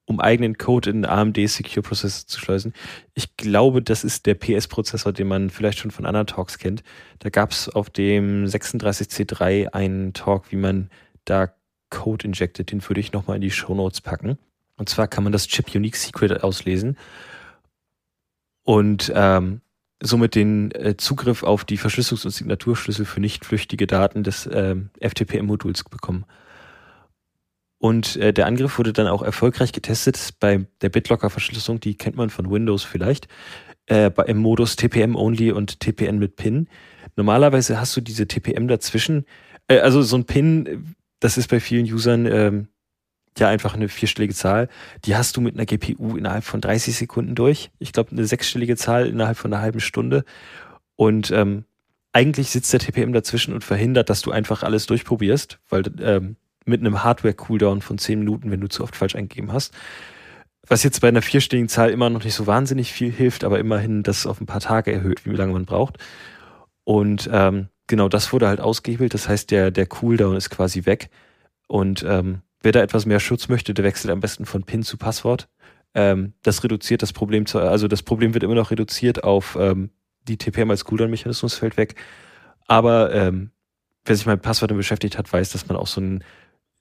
um 0.05 0.21
eigenen 0.21 0.59
Code 0.59 0.91
in 0.91 1.05
AMD 1.05 1.39
Secure 1.49 1.83
Processor 1.83 2.27
zu 2.27 2.41
schleusen. 2.41 2.75
Ich 3.15 3.37
glaube, 3.37 3.83
das 3.83 4.05
ist 4.05 4.27
der 4.27 4.35
PS-Prozessor, 4.35 5.13
den 5.13 5.29
man 5.29 5.51
vielleicht 5.51 5.79
schon 5.79 5.91
von 5.91 6.07
anderen 6.07 6.27
Talks 6.27 6.59
kennt. 6.59 6.83
Da 7.21 7.31
gab 7.31 7.53
es 7.53 7.69
auf 7.69 7.89
dem 7.91 8.45
36C3 8.45 9.69
einen 9.69 10.13
Talk, 10.13 10.51
wie 10.51 10.57
man 10.57 10.91
da 11.25 11.53
Code 11.91 12.27
injected. 12.27 12.73
Den 12.73 12.87
würde 12.89 13.01
ich 13.01 13.13
nochmal 13.13 13.37
in 13.37 13.43
die 13.43 13.51
Show 13.51 13.75
Notes 13.75 14.01
packen. 14.01 14.39
Und 14.77 14.89
zwar 14.89 15.07
kann 15.07 15.25
man 15.25 15.33
das 15.33 15.47
Chip 15.47 15.75
Unique 15.75 15.97
Secret 15.97 16.43
auslesen 16.43 16.97
und 18.65 19.13
ähm, 19.15 19.61
somit 20.01 20.35
den 20.35 20.71
äh, 20.73 20.97
Zugriff 20.97 21.43
auf 21.43 21.65
die 21.65 21.79
Verschlüsselungs- 21.79 22.25
und 22.25 22.31
Signaturschlüssel 22.33 23.05
für 23.05 23.21
nicht 23.21 23.45
flüchtige 23.45 23.87
Daten 23.87 24.23
des 24.23 24.49
ähm, 24.53 24.91
FTPM-Moduls 25.01 25.85
bekommen. 25.85 26.25
Und 27.83 28.15
äh, 28.15 28.33
der 28.33 28.47
Angriff 28.47 28.79
wurde 28.79 28.93
dann 28.93 29.09
auch 29.09 29.23
erfolgreich 29.23 29.73
getestet 29.73 30.35
bei 30.39 30.67
der 30.83 30.89
BitLocker-Verschlüsselung, 30.89 31.81
die 31.81 31.97
kennt 31.97 32.15
man 32.15 32.31
von 32.31 32.49
Windows 32.49 32.85
vielleicht, 32.85 33.27
äh, 33.87 34.09
im 34.29 34.39
Modus 34.39 34.77
TPM-Only 34.77 35.51
und 35.51 35.81
TPN 35.81 36.21
mit 36.21 36.37
PIN. 36.37 36.69
Normalerweise 37.17 37.81
hast 37.81 37.97
du 37.97 38.01
diese 38.01 38.29
TPM 38.29 38.69
dazwischen, 38.69 39.25
äh, 39.67 39.81
also 39.81 40.01
so 40.03 40.17
ein 40.17 40.27
PIN, 40.27 40.95
das 41.19 41.37
ist 41.37 41.49
bei 41.49 41.59
vielen 41.59 41.93
Usern 41.93 42.27
ähm, 42.27 42.69
ja 43.37 43.49
einfach 43.49 43.75
eine 43.75 43.89
vierstellige 43.89 44.35
Zahl. 44.35 44.69
Die 45.05 45.17
hast 45.17 45.37
du 45.37 45.41
mit 45.41 45.55
einer 45.57 45.67
GPU 45.67 46.17
innerhalb 46.17 46.45
von 46.45 46.61
30 46.61 46.95
Sekunden 46.95 47.35
durch. 47.35 47.73
Ich 47.81 47.93
glaube, 47.93 48.13
eine 48.13 48.27
sechsstellige 48.27 48.77
Zahl 48.77 49.09
innerhalb 49.09 49.39
von 49.39 49.53
einer 49.53 49.61
halben 49.61 49.81
Stunde. 49.81 50.25
Und 50.95 51.33
ähm, 51.33 51.65
eigentlich 52.13 52.51
sitzt 52.51 52.73
der 52.73 52.79
TPM 52.79 53.13
dazwischen 53.13 53.53
und 53.53 53.65
verhindert, 53.65 54.09
dass 54.09 54.23
du 54.23 54.31
einfach 54.31 54.63
alles 54.63 54.87
durchprobierst, 54.87 55.59
weil 55.69 55.83
ähm, 56.01 56.37
mit 56.65 56.81
einem 56.81 57.03
Hardware-Cooldown 57.03 57.83
von 57.83 57.99
10 57.99 58.21
Minuten, 58.21 58.51
wenn 58.51 58.61
du 58.61 58.69
zu 58.69 58.83
oft 58.83 58.97
falsch 58.97 59.17
eingegeben 59.17 59.53
hast. 59.53 59.75
Was 60.69 60.85
jetzt 60.85 61.01
bei 61.01 61.09
einer 61.09 61.23
vierstelligen 61.23 61.69
Zahl 61.69 61.91
immer 61.91 62.09
noch 62.09 62.25
nicht 62.25 62.35
so 62.35 62.47
wahnsinnig 62.47 62.93
viel 62.93 63.11
hilft, 63.11 63.45
aber 63.45 63.59
immerhin 63.59 64.03
das 64.03 64.27
auf 64.27 64.41
ein 64.41 64.47
paar 64.47 64.61
Tage 64.61 64.93
erhöht, 64.93 65.27
wie 65.27 65.31
lange 65.31 65.53
man 65.53 65.65
braucht. 65.65 65.99
Und 66.85 67.29
ähm, 67.33 67.69
genau 67.89 68.09
das 68.09 68.33
wurde 68.33 68.49
halt 68.49 68.61
ausgehebelt. 68.61 69.13
Das 69.15 69.29
heißt, 69.29 69.51
der, 69.51 69.71
der 69.71 69.87
Cooldown 69.87 70.37
ist 70.37 70.51
quasi 70.51 70.87
weg. 70.87 71.11
Und 71.67 72.05
ähm, 72.07 72.43
Wer 72.63 72.73
da 72.73 72.81
etwas 72.81 73.07
mehr 73.07 73.21
Schutz 73.21 73.49
möchte, 73.49 73.75
der 73.75 73.85
wechselt 73.85 74.13
am 74.13 74.21
besten 74.21 74.47
von 74.47 74.63
PIN 74.63 74.83
zu 74.83 74.97
Passwort. 74.97 75.49
Ähm, 75.95 76.33
das 76.43 76.63
reduziert 76.63 77.03
das 77.03 77.13
Problem 77.13 77.45
zu, 77.45 77.59
also 77.59 77.89
das 77.89 78.03
Problem 78.03 78.35
wird 78.35 78.45
immer 78.45 78.55
noch 78.55 78.71
reduziert 78.71 79.25
auf 79.25 79.57
ähm, 79.61 79.91
die 80.29 80.39
TPM 80.39 80.71
als 80.71 80.85
Cooldown-Mechanismus 80.85 81.55
fällt 81.55 81.77
weg. 81.77 81.97
Aber 82.69 83.13
ähm, 83.13 83.51
wer 84.05 84.15
sich 84.15 84.25
mal 84.25 84.37
mit 84.37 84.43
Passwörtern 84.43 84.77
beschäftigt 84.77 85.19
hat, 85.19 85.31
weiß, 85.31 85.51
dass 85.51 85.67
man 85.69 85.77
auch 85.77 85.89
so 85.89 86.01
ein 86.01 86.25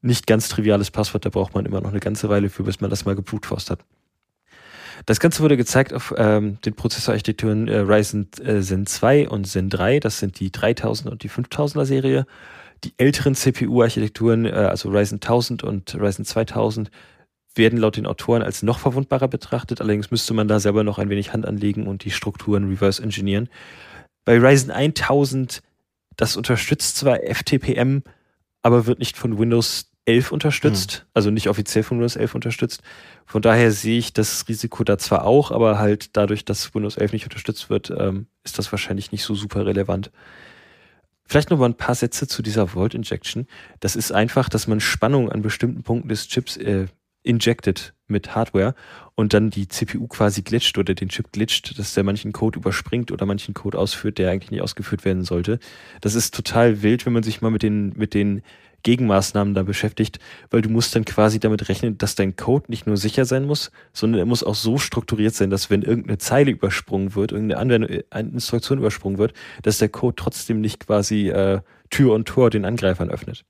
nicht 0.02 0.28
ganz 0.28 0.50
triviales 0.50 0.92
Passwort, 0.92 1.26
da 1.26 1.30
braucht 1.30 1.54
man 1.54 1.66
immer 1.66 1.82
noch 1.82 1.92
eine 1.92 2.00
ganze 2.00 2.30
Weile 2.30 2.50
für, 2.50 2.64
bis 2.64 2.82
man 2.82 2.90
das 2.90 3.06
mal 3.06 3.16
gebrutforst 3.16 3.70
hat. 3.70 3.80
Das 5.06 5.20
Ganze 5.20 5.42
wurde 5.42 5.58
gezeigt 5.58 5.94
auf 5.94 6.14
ähm, 6.18 6.60
den 6.64 6.76
Prozessorarchitekturen 6.76 7.68
äh, 7.68 7.78
Ryzen 7.78 8.30
äh, 8.44 8.62
Zen 8.62 8.86
2 8.86 9.30
und 9.30 9.46
Zen 9.46 9.70
3. 9.70 10.00
Das 10.00 10.20
sind 10.20 10.40
die 10.40 10.52
3000 10.52 11.12
und 11.12 11.24
die 11.24 11.30
5000er 11.30 11.86
Serie. 11.86 12.26
Die 12.84 12.94
älteren 12.98 13.36
CPU-Architekturen, 13.36 14.46
äh, 14.46 14.52
also 14.52 14.90
Ryzen 14.90 15.16
1000 15.16 15.64
und 15.64 15.96
Ryzen 15.96 16.26
2000, 16.26 16.92
werden 17.56 17.80
laut 17.80 17.98
den 17.98 18.06
Autoren 18.06 18.44
als 18.44 18.64
noch 18.64 18.80
verwundbarer 18.80 19.28
betrachtet. 19.28 19.82
Allerdings 19.82 20.12
müsste 20.12 20.34
man 20.34 20.48
da 20.48 20.60
selber 20.60 20.84
noch 20.84 21.00
ein 21.00 21.10
wenig 21.10 21.34
Hand 21.34 21.46
anlegen 21.46 21.88
und 21.88 22.06
die 22.06 22.12
Strukturen 22.12 22.70
reverse 22.70 23.02
engineeren. 23.02 23.50
Bei 24.24 24.38
Ryzen 24.38 24.72
1000, 24.72 25.62
das 26.16 26.38
unterstützt 26.38 26.98
zwar 26.98 27.20
FTPM, 27.24 28.04
aber 28.62 28.86
wird 28.86 29.00
nicht 29.00 29.18
von 29.18 29.40
Windows 29.40 29.91
11 30.06 30.32
unterstützt, 30.32 30.94
hm. 30.94 31.08
also 31.14 31.32
nicht 31.32 31.48
offiziell 31.48 31.84
von 31.84 31.98
Windows 31.98 32.16
11 32.16 32.36
unterstützt. 32.36 32.82
Von 33.26 33.42
daher 33.42 33.72
sehe 33.72 34.00
ich 34.00 34.14
das 34.14 34.48
Risiko 34.48 34.84
da 34.84 34.98
zwar 34.98 35.26
auch, 35.26 35.52
aber 35.52 35.78
halt 35.78 36.18
dadurch, 36.18 36.44
dass 36.44 36.74
Windows 36.74 36.98
11 36.98 37.14
nicht 37.14 37.26
unterstützt 37.26 37.70
wird, 37.70 37.94
ähm, 37.96 38.28
ist 38.44 38.58
das 38.58 38.72
wahrscheinlich 38.72 39.12
nicht 39.12 39.24
so 39.24 39.36
super 39.36 39.66
relevant. 39.66 40.12
Vielleicht 41.26 41.50
noch 41.50 41.60
mal 41.60 41.70
ein 41.70 41.78
paar 41.78 41.96
Sätze 41.96 42.28
zu 42.28 42.42
dieser 42.42 42.74
Volt 42.74 42.94
Injection. 42.94 43.48
Das 43.80 43.96
ist 43.96 44.12
einfach, 44.12 44.50
dass 44.50 44.68
man 44.68 44.80
Spannung 44.80 45.32
an 45.32 45.42
bestimmten 45.42 45.84
Punkten 45.84 46.10
des 46.10 46.28
Chips 46.28 46.58
äh, 46.58 46.88
injected 47.24 47.94
mit 48.08 48.36
Hardware 48.36 48.76
und 49.16 49.34
dann 49.34 49.50
die 49.50 49.68
CPU 49.68 50.08
quasi 50.08 50.42
glitscht 50.42 50.78
oder 50.78 50.94
den 50.94 51.10
Chip 51.10 51.32
glitscht, 51.32 51.78
dass 51.78 51.94
der 51.94 52.04
manchen 52.04 52.34
Code 52.34 52.60
überspringt 52.60 53.12
oder 53.12 53.26
manchen 53.26 53.54
Code 53.54 53.78
ausführt, 53.78 54.18
der 54.18 54.32
eigentlich 54.32 54.52
nicht 54.52 54.62
ausgeführt 54.62 55.06
werden 55.06 55.24
sollte. 55.24 55.60
Das 56.02 56.16
ist 56.16 56.36
total 56.36 56.82
wild, 56.82 57.06
wenn 57.06 57.14
man 57.14 57.24
sich 57.24 57.42
mal 57.42 57.52
mit 57.52 57.64
den, 57.64 57.94
mit 57.96 58.14
den 58.14 58.42
Gegenmaßnahmen 58.84 59.54
da 59.54 59.64
beschäftigt, 59.64 60.20
weil 60.50 60.62
du 60.62 60.70
musst 60.70 60.96
dann 60.96 61.06
quasi 61.06 61.40
damit 61.40 61.70
rechnen, 61.70 61.98
dass 61.98 62.16
dein 62.16 62.36
Code 62.36 62.66
nicht 62.68 62.88
nur 62.88 62.98
sicher 62.98 63.26
sein 63.26 63.46
muss, 63.46 63.72
sondern 63.94 64.20
er 64.20 64.26
muss 64.26 64.44
auch 64.44 64.56
so 64.56 64.78
strukturiert 64.78 65.36
sein, 65.36 65.50
dass 65.50 65.70
wenn 65.70 65.82
irgendeine 65.82 66.18
Zeile 66.18 66.52
übersprungen 66.52 67.16
wird, 67.16 67.32
irgendeine 67.32 67.62
Anwendung, 67.62 68.02
eine 68.10 68.30
Instruktion 68.30 68.80
übersprungen 68.80 69.18
wird, 69.18 69.34
dass 69.62 69.78
der 69.78 69.90
Code 69.90 70.16
trotzdem 70.16 70.62
nicht 70.62 70.86
quasi 70.86 71.30
äh, 71.30 71.62
Tür 71.90 72.14
und 72.14 72.28
Tor 72.28 72.50
den 72.50 72.66
Angreifern 72.66 73.10
öffnet. 73.10 73.44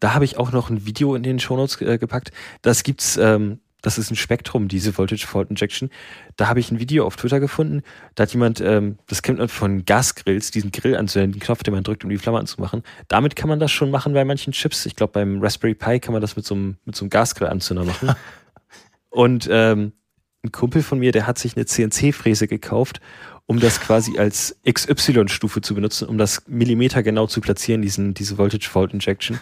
Da 0.00 0.12
habe 0.12 0.24
ich 0.24 0.36
auch 0.36 0.52
noch 0.52 0.68
ein 0.68 0.84
Video 0.84 1.14
in 1.14 1.22
den 1.22 1.38
Shownotes 1.38 1.80
äh, 1.80 1.98
gepackt. 1.98 2.30
Das 2.60 2.82
gibt's 2.82 3.16
ähm, 3.16 3.60
das 3.86 3.98
ist 3.98 4.10
ein 4.10 4.16
Spektrum, 4.16 4.66
diese 4.66 4.98
Voltage 4.98 5.28
Fault 5.28 5.48
Injection. 5.48 5.90
Da 6.34 6.48
habe 6.48 6.58
ich 6.58 6.72
ein 6.72 6.80
Video 6.80 7.06
auf 7.06 7.14
Twitter 7.14 7.38
gefunden. 7.38 7.84
Da 8.16 8.24
hat 8.24 8.32
jemand, 8.32 8.60
ähm, 8.60 8.98
das 9.06 9.22
kennt 9.22 9.38
man 9.38 9.48
von 9.48 9.84
Gasgrills, 9.84 10.50
diesen 10.50 10.72
Grill 10.72 10.96
anzuwenden, 10.96 11.38
den 11.38 11.40
Knopf, 11.40 11.62
den 11.62 11.72
man 11.72 11.84
drückt, 11.84 12.02
um 12.02 12.10
die 12.10 12.18
Flamme 12.18 12.40
anzumachen. 12.40 12.82
Damit 13.06 13.36
kann 13.36 13.48
man 13.48 13.60
das 13.60 13.70
schon 13.70 13.92
machen 13.92 14.12
bei 14.12 14.24
manchen 14.24 14.52
Chips. 14.52 14.86
Ich 14.86 14.96
glaube, 14.96 15.12
beim 15.12 15.40
Raspberry 15.40 15.74
Pi 15.74 16.00
kann 16.00 16.12
man 16.12 16.20
das 16.20 16.34
mit 16.34 16.44
so 16.44 16.56
einem, 16.56 16.78
mit 16.84 16.96
so 16.96 17.04
einem 17.04 17.10
Gasgrill-Anzünder 17.10 17.84
machen. 17.84 18.10
Und 19.10 19.48
ähm, 19.52 19.92
ein 20.44 20.50
Kumpel 20.50 20.82
von 20.82 20.98
mir, 20.98 21.12
der 21.12 21.28
hat 21.28 21.38
sich 21.38 21.54
eine 21.56 21.66
CNC-Fräse 21.66 22.48
gekauft, 22.48 23.00
um 23.46 23.60
das 23.60 23.80
quasi 23.80 24.18
als 24.18 24.56
XY-Stufe 24.68 25.60
zu 25.60 25.76
benutzen, 25.76 26.08
um 26.08 26.18
das 26.18 26.42
Millimeter 26.48 27.04
genau 27.04 27.28
zu 27.28 27.40
platzieren, 27.40 27.82
diesen, 27.82 28.14
diese 28.14 28.36
Voltage 28.36 28.68
Fault 28.68 28.92
Injection 28.92 29.38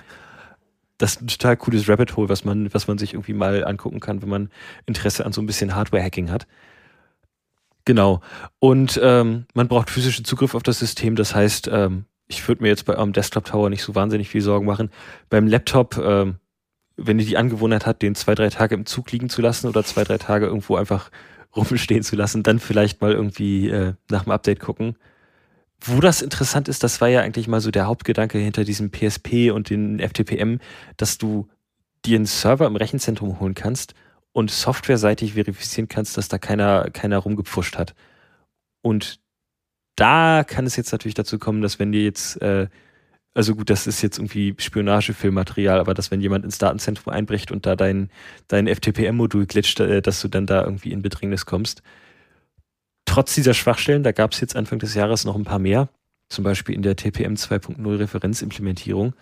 das 1.04 1.16
ist 1.16 1.20
ein 1.20 1.28
total 1.28 1.58
cooles 1.58 1.86
Rabbit 1.86 2.16
Hole, 2.16 2.30
was 2.30 2.46
man, 2.46 2.72
was 2.72 2.88
man 2.88 2.96
sich 2.96 3.12
irgendwie 3.12 3.34
mal 3.34 3.62
angucken 3.62 4.00
kann, 4.00 4.22
wenn 4.22 4.30
man 4.30 4.48
Interesse 4.86 5.26
an 5.26 5.32
so 5.32 5.42
ein 5.42 5.46
bisschen 5.46 5.74
Hardware-Hacking 5.74 6.30
hat. 6.30 6.46
Genau. 7.84 8.22
Und 8.58 8.98
ähm, 9.02 9.44
man 9.52 9.68
braucht 9.68 9.90
physischen 9.90 10.24
Zugriff 10.24 10.54
auf 10.54 10.62
das 10.62 10.78
System. 10.78 11.14
Das 11.14 11.34
heißt, 11.34 11.68
ähm, 11.70 12.06
ich 12.26 12.48
würde 12.48 12.62
mir 12.62 12.68
jetzt 12.68 12.86
bei 12.86 12.96
einem 12.96 13.12
Desktop 13.12 13.44
Tower 13.44 13.68
nicht 13.68 13.82
so 13.82 13.94
wahnsinnig 13.94 14.30
viel 14.30 14.40
Sorgen 14.40 14.64
machen. 14.64 14.90
Beim 15.28 15.46
Laptop, 15.46 15.98
ähm, 15.98 16.36
wenn 16.96 17.18
ihr 17.18 17.26
die 17.26 17.36
Angewohnheit 17.36 17.84
hat, 17.84 18.00
den 18.00 18.14
zwei, 18.14 18.34
drei 18.34 18.48
Tage 18.48 18.74
im 18.74 18.86
Zug 18.86 19.12
liegen 19.12 19.28
zu 19.28 19.42
lassen 19.42 19.68
oder 19.68 19.84
zwei, 19.84 20.04
drei 20.04 20.16
Tage 20.16 20.46
irgendwo 20.46 20.76
einfach 20.76 21.10
rumstehen 21.54 22.02
zu 22.02 22.16
lassen, 22.16 22.42
dann 22.42 22.60
vielleicht 22.60 23.02
mal 23.02 23.12
irgendwie 23.12 23.68
äh, 23.68 23.92
nach 24.10 24.22
dem 24.22 24.32
Update 24.32 24.60
gucken. 24.60 24.96
Wo 25.80 26.00
das 26.00 26.22
interessant 26.22 26.68
ist, 26.68 26.82
das 26.82 27.00
war 27.00 27.08
ja 27.08 27.20
eigentlich 27.20 27.48
mal 27.48 27.60
so 27.60 27.70
der 27.70 27.86
Hauptgedanke 27.86 28.38
hinter 28.38 28.64
diesem 28.64 28.90
PSP 28.90 29.50
und 29.50 29.70
den 29.70 30.00
FTPM, 30.00 30.58
dass 30.96 31.18
du 31.18 31.48
dir 32.04 32.16
einen 32.16 32.26
Server 32.26 32.66
im 32.66 32.76
Rechenzentrum 32.76 33.40
holen 33.40 33.54
kannst 33.54 33.94
und 34.32 34.50
softwareseitig 34.50 35.34
verifizieren 35.34 35.88
kannst, 35.88 36.16
dass 36.16 36.28
da 36.28 36.38
keiner, 36.38 36.90
keiner 36.90 37.18
rumgepfuscht 37.18 37.76
hat. 37.76 37.94
Und 38.82 39.20
da 39.96 40.44
kann 40.44 40.66
es 40.66 40.76
jetzt 40.76 40.92
natürlich 40.92 41.14
dazu 41.14 41.38
kommen, 41.38 41.62
dass 41.62 41.78
wenn 41.78 41.92
dir 41.92 42.02
jetzt, 42.02 42.40
äh, 42.42 42.68
also 43.34 43.54
gut, 43.54 43.70
das 43.70 43.86
ist 43.86 44.02
jetzt 44.02 44.18
irgendwie 44.18 44.54
Spionagefilmmaterial, 44.58 45.78
aber 45.78 45.94
dass 45.94 46.10
wenn 46.10 46.20
jemand 46.20 46.44
ins 46.44 46.58
Datenzentrum 46.58 47.12
einbricht 47.12 47.52
und 47.52 47.66
da 47.66 47.76
dein, 47.76 48.10
dein 48.48 48.66
FTPM-Modul 48.66 49.46
glitscht, 49.46 49.80
äh, 49.80 50.02
dass 50.02 50.20
du 50.20 50.28
dann 50.28 50.46
da 50.46 50.64
irgendwie 50.64 50.92
in 50.92 51.02
Bedrängnis 51.02 51.46
kommst 51.46 51.82
trotz 53.14 53.32
dieser 53.32 53.54
Schwachstellen, 53.54 54.02
da 54.02 54.10
gab 54.10 54.32
es 54.32 54.40
jetzt 54.40 54.56
Anfang 54.56 54.80
des 54.80 54.94
Jahres 54.94 55.24
noch 55.24 55.36
ein 55.36 55.44
paar 55.44 55.60
mehr, 55.60 55.88
zum 56.28 56.42
Beispiel 56.42 56.74
in 56.74 56.82
der 56.82 56.96
TPM 56.96 57.34
2.0 57.34 57.98
Referenzimplementierung, 58.00 59.14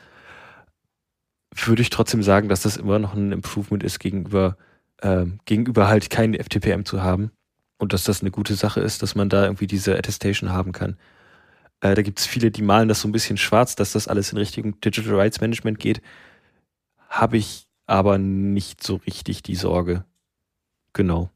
würde 1.54 1.82
ich 1.82 1.90
trotzdem 1.90 2.22
sagen, 2.22 2.48
dass 2.48 2.62
das 2.62 2.78
immer 2.78 2.98
noch 2.98 3.12
ein 3.12 3.32
Improvement 3.32 3.82
ist 3.82 3.98
gegenüber, 3.98 4.56
äh, 5.02 5.26
gegenüber 5.44 5.88
halt 5.88 6.08
kein 6.08 6.32
FTPM 6.32 6.86
zu 6.86 7.02
haben 7.02 7.32
und 7.76 7.92
dass 7.92 8.04
das 8.04 8.22
eine 8.22 8.30
gute 8.30 8.54
Sache 8.54 8.80
ist, 8.80 9.02
dass 9.02 9.14
man 9.14 9.28
da 9.28 9.44
irgendwie 9.44 9.66
diese 9.66 9.94
Attestation 9.94 10.52
haben 10.52 10.72
kann. 10.72 10.96
Äh, 11.82 11.94
da 11.94 12.00
gibt 12.00 12.18
es 12.18 12.24
viele, 12.24 12.50
die 12.50 12.62
malen 12.62 12.88
das 12.88 13.02
so 13.02 13.08
ein 13.08 13.12
bisschen 13.12 13.36
schwarz, 13.36 13.76
dass 13.76 13.92
das 13.92 14.08
alles 14.08 14.32
in 14.32 14.38
Richtung 14.38 14.80
Digital 14.80 15.16
Rights 15.16 15.42
Management 15.42 15.78
geht. 15.78 16.00
Habe 17.10 17.36
ich 17.36 17.66
aber 17.86 18.16
nicht 18.16 18.82
so 18.82 18.96
richtig 18.96 19.42
die 19.42 19.56
Sorge. 19.56 20.06
Genau. 20.94 21.28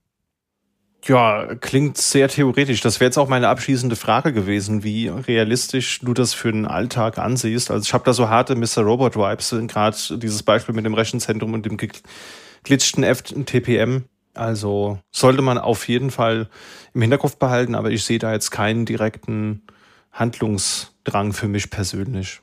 Ja, 1.09 1.55
klingt 1.61 1.99
sehr 1.99 2.29
theoretisch. 2.29 2.81
Das 2.81 2.99
wäre 2.99 3.09
jetzt 3.09 3.19
auch 3.19 3.29
meine 3.29 3.49
abschließende 3.49 3.95
Frage 3.95 4.33
gewesen, 4.33 4.83
wie 4.83 5.09
realistisch 5.09 6.01
du 6.01 6.15
das 6.15 6.35
für 6.35 6.51
den 6.51 6.67
Alltag 6.67 7.19
ansiehst. 7.19 7.71
Also 7.71 7.85
ich 7.85 7.95
habe 7.95 8.05
da 8.05 8.13
so 8.13 8.29
harte 8.29 8.57
Mr. 8.57 8.83
Robot 8.83 9.15
Vibes, 9.15 9.55
gerade 9.69 9.97
dieses 10.19 10.43
Beispiel 10.43 10.75
mit 10.75 10.85
dem 10.85 10.95
Rechenzentrum 10.95 11.55
und 11.55 11.65
dem 11.65 11.77
geglitschten 11.77 13.05
FTPM. 13.05 14.05
Also 14.35 14.99
sollte 15.13 15.43
man 15.43 15.59
auf 15.59 15.89
jeden 15.89 16.11
Fall 16.11 16.49
im 16.93 17.03
Hinterkopf 17.03 17.37
behalten, 17.37 17.75
aber 17.75 17.91
ich 17.91 18.05
sehe 18.05 18.19
da 18.19 18.33
jetzt 18.33 18.51
keinen 18.51 18.85
direkten 18.85 19.63
Handlungsdrang 20.13 21.33
für 21.33 21.49
mich 21.49 21.71
persönlich. 21.71 22.41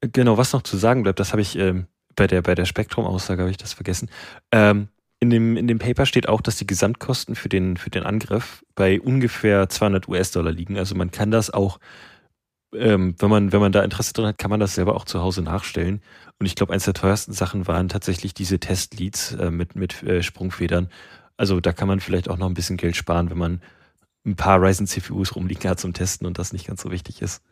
Genau, 0.00 0.38
was 0.38 0.52
noch 0.52 0.62
zu 0.62 0.76
sagen 0.76 1.02
bleibt, 1.02 1.20
das 1.20 1.32
habe 1.32 1.42
ich 1.42 1.58
ähm, 1.58 1.86
bei 2.16 2.26
der 2.26 2.42
bei 2.42 2.54
der 2.54 2.64
Spektrum-Aussage 2.64 3.42
habe 3.42 3.50
ich 3.50 3.56
das 3.56 3.74
vergessen. 3.74 4.10
Ähm, 4.52 4.88
in 5.20 5.30
dem, 5.30 5.56
in 5.56 5.66
dem 5.66 5.78
Paper 5.78 6.06
steht 6.06 6.28
auch, 6.28 6.40
dass 6.40 6.56
die 6.56 6.66
Gesamtkosten 6.66 7.34
für 7.34 7.48
den, 7.48 7.76
für 7.76 7.90
den 7.90 8.04
Angriff 8.04 8.64
bei 8.74 9.00
ungefähr 9.00 9.68
200 9.68 10.08
US-Dollar 10.08 10.52
liegen. 10.52 10.78
Also 10.78 10.94
man 10.94 11.10
kann 11.10 11.30
das 11.30 11.50
auch, 11.50 11.80
ähm, 12.72 13.16
wenn, 13.18 13.30
man, 13.30 13.52
wenn 13.52 13.60
man 13.60 13.72
da 13.72 13.82
Interesse 13.82 14.12
drin 14.12 14.26
hat, 14.26 14.38
kann 14.38 14.50
man 14.50 14.60
das 14.60 14.74
selber 14.74 14.94
auch 14.94 15.04
zu 15.04 15.20
Hause 15.20 15.42
nachstellen. 15.42 16.02
Und 16.38 16.46
ich 16.46 16.54
glaube, 16.54 16.72
eines 16.72 16.84
der 16.84 16.94
teuersten 16.94 17.32
Sachen 17.32 17.66
waren 17.66 17.88
tatsächlich 17.88 18.32
diese 18.32 18.60
Testleads 18.60 19.32
äh, 19.34 19.50
mit, 19.50 19.74
mit 19.74 20.02
äh, 20.04 20.22
Sprungfedern. 20.22 20.88
Also 21.36 21.60
da 21.60 21.72
kann 21.72 21.88
man 21.88 22.00
vielleicht 22.00 22.30
auch 22.30 22.36
noch 22.36 22.46
ein 22.46 22.54
bisschen 22.54 22.76
Geld 22.76 22.96
sparen, 22.96 23.30
wenn 23.30 23.38
man 23.38 23.60
ein 24.24 24.36
paar 24.36 24.60
Ryzen 24.62 24.86
CPUs 24.86 25.34
rumliegen 25.34 25.68
hat 25.68 25.80
zum 25.80 25.94
Testen 25.94 26.26
und 26.26 26.38
das 26.38 26.52
nicht 26.52 26.66
ganz 26.66 26.82
so 26.82 26.90
wichtig 26.92 27.22
ist. 27.22 27.42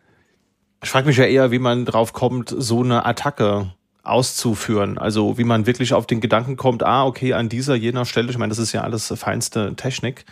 Ich 0.82 0.90
frage 0.90 1.06
mich 1.06 1.16
ja 1.16 1.24
eher, 1.24 1.50
wie 1.50 1.58
man 1.58 1.84
drauf 1.84 2.12
kommt, 2.12 2.54
so 2.56 2.82
eine 2.82 3.06
Attacke 3.06 3.72
auszuführen. 4.06 4.98
Also 4.98 5.38
wie 5.38 5.44
man 5.44 5.66
wirklich 5.66 5.92
auf 5.92 6.06
den 6.06 6.20
Gedanken 6.20 6.56
kommt, 6.56 6.82
ah, 6.82 7.04
okay, 7.04 7.32
an 7.32 7.48
dieser, 7.48 7.74
jener 7.74 8.04
Stelle, 8.04 8.30
ich 8.30 8.38
meine, 8.38 8.50
das 8.50 8.58
ist 8.58 8.72
ja 8.72 8.82
alles 8.82 9.12
feinste 9.16 9.74
Technik, 9.76 10.24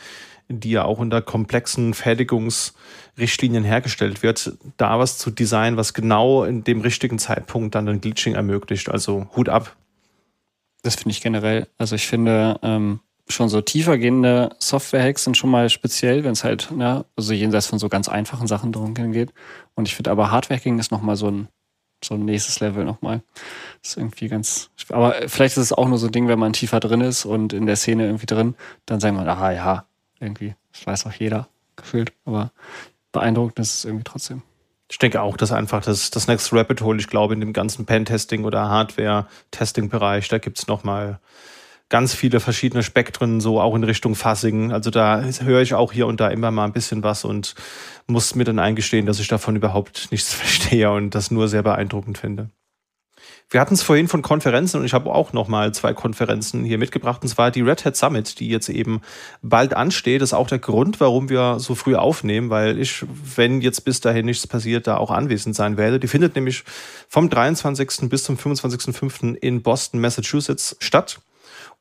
die 0.48 0.70
ja 0.70 0.84
auch 0.84 0.98
unter 0.98 1.22
komplexen 1.22 1.94
Fertigungsrichtlinien 1.94 3.64
hergestellt 3.64 4.22
wird, 4.22 4.52
da 4.76 4.98
was 4.98 5.18
zu 5.18 5.30
designen, 5.30 5.76
was 5.76 5.94
genau 5.94 6.44
in 6.44 6.64
dem 6.64 6.80
richtigen 6.80 7.18
Zeitpunkt 7.18 7.74
dann 7.74 7.88
ein 7.88 8.00
Glitching 8.00 8.34
ermöglicht. 8.34 8.90
Also 8.90 9.26
Hut 9.36 9.48
ab. 9.48 9.74
Das 10.82 10.96
finde 10.96 11.10
ich 11.10 11.22
generell. 11.22 11.66
Also 11.78 11.94
ich 11.96 12.06
finde, 12.06 12.58
ähm, 12.62 13.00
schon 13.28 13.48
so 13.48 13.60
tiefergehende 13.60 14.54
Software-Hacks 14.58 15.24
sind 15.24 15.36
schon 15.36 15.50
mal 15.50 15.70
speziell, 15.70 16.24
wenn 16.24 16.32
es 16.32 16.44
halt, 16.44 16.70
ne, 16.70 17.06
also 17.16 17.32
jenseits 17.32 17.66
von 17.66 17.78
so 17.78 17.88
ganz 17.88 18.08
einfachen 18.08 18.46
Sachen 18.46 18.72
drum 18.72 18.94
geht. 18.94 19.32
Und 19.74 19.88
ich 19.88 19.94
finde 19.94 20.10
aber 20.10 20.30
Hardware-Hacking 20.30 20.78
ist 20.78 20.92
nochmal 20.92 21.16
so 21.16 21.30
ein 21.30 21.48
so 22.04 22.14
ein 22.14 22.24
nächstes 22.24 22.60
Level 22.60 22.84
nochmal. 22.84 23.22
Das 23.82 23.90
ist 23.90 23.96
irgendwie 23.96 24.28
ganz, 24.28 24.70
aber 24.90 25.14
vielleicht 25.26 25.56
ist 25.56 25.64
es 25.64 25.72
auch 25.72 25.88
nur 25.88 25.98
so 25.98 26.06
ein 26.06 26.12
Ding, 26.12 26.28
wenn 26.28 26.38
man 26.38 26.52
tiefer 26.52 26.80
drin 26.80 27.00
ist 27.00 27.24
und 27.24 27.52
in 27.52 27.66
der 27.66 27.76
Szene 27.76 28.06
irgendwie 28.06 28.26
drin, 28.26 28.54
dann 28.86 29.00
sagen 29.00 29.16
wir, 29.16 29.26
aha, 29.26 29.52
ja, 29.52 29.84
irgendwie, 30.20 30.54
das 30.72 30.86
weiß 30.86 31.06
auch 31.06 31.12
jeder 31.12 31.48
gefühlt, 31.76 32.12
aber 32.24 32.52
beeindruckend 33.12 33.58
ist 33.58 33.74
es 33.74 33.84
irgendwie 33.84 34.04
trotzdem. 34.04 34.42
Ich 34.90 34.98
denke 34.98 35.22
auch, 35.22 35.36
dass 35.36 35.50
einfach 35.50 35.82
das, 35.82 36.10
das 36.10 36.28
Next 36.28 36.52
Rapid 36.52 36.82
Hole, 36.82 36.98
ich 37.00 37.08
glaube, 37.08 37.34
in 37.34 37.40
dem 37.40 37.52
ganzen 37.52 37.86
Pen-Testing 37.86 38.44
oder 38.44 38.68
Hardware-Testing-Bereich, 38.68 40.28
da 40.28 40.38
gibt 40.38 40.58
es 40.58 40.66
nochmal 40.66 41.18
ganz 41.88 42.14
viele 42.14 42.40
verschiedene 42.40 42.82
Spektren, 42.82 43.40
so 43.40 43.60
auch 43.60 43.74
in 43.74 43.84
Richtung 43.84 44.14
Fassing. 44.14 44.72
Also 44.72 44.90
da 44.90 45.22
höre 45.22 45.60
ich 45.60 45.74
auch 45.74 45.92
hier 45.92 46.06
und 46.06 46.20
da 46.20 46.28
immer 46.28 46.50
mal 46.50 46.64
ein 46.64 46.72
bisschen 46.72 47.02
was 47.02 47.24
und 47.24 47.54
muss 48.06 48.34
mir 48.34 48.44
dann 48.44 48.58
eingestehen, 48.58 49.06
dass 49.06 49.20
ich 49.20 49.28
davon 49.28 49.56
überhaupt 49.56 50.08
nichts 50.10 50.32
verstehe 50.34 50.90
und 50.90 51.14
das 51.14 51.30
nur 51.30 51.48
sehr 51.48 51.62
beeindruckend 51.62 52.18
finde. 52.18 52.50
Wir 53.50 53.60
hatten 53.60 53.74
es 53.74 53.82
vorhin 53.82 54.08
von 54.08 54.22
Konferenzen 54.22 54.80
und 54.80 54.86
ich 54.86 54.94
habe 54.94 55.12
auch 55.12 55.32
noch 55.32 55.48
mal 55.48 55.72
zwei 55.72 55.92
Konferenzen 55.92 56.64
hier 56.64 56.78
mitgebracht 56.78 57.22
und 57.22 57.28
zwar 57.28 57.50
die 57.50 57.60
Red 57.60 57.84
Hat 57.84 57.96
Summit, 57.96 58.40
die 58.40 58.48
jetzt 58.48 58.68
eben 58.68 59.00
bald 59.42 59.74
ansteht. 59.74 60.22
Das 60.22 60.30
ist 60.30 60.34
auch 60.34 60.48
der 60.48 60.58
Grund, 60.58 60.98
warum 60.98 61.28
wir 61.28 61.60
so 61.60 61.74
früh 61.74 61.94
aufnehmen, 61.94 62.50
weil 62.50 62.80
ich, 62.80 63.04
wenn 63.36 63.60
jetzt 63.60 63.84
bis 63.84 64.00
dahin 64.00 64.26
nichts 64.26 64.46
passiert, 64.46 64.86
da 64.86 64.96
auch 64.96 65.10
anwesend 65.10 65.54
sein 65.54 65.76
werde. 65.76 66.00
Die 66.00 66.08
findet 66.08 66.34
nämlich 66.34 66.64
vom 67.08 67.30
23. 67.30 68.08
bis 68.08 68.24
zum 68.24 68.36
25.05. 68.36 69.34
in 69.36 69.62
Boston, 69.62 70.00
Massachusetts 70.00 70.76
statt. 70.80 71.20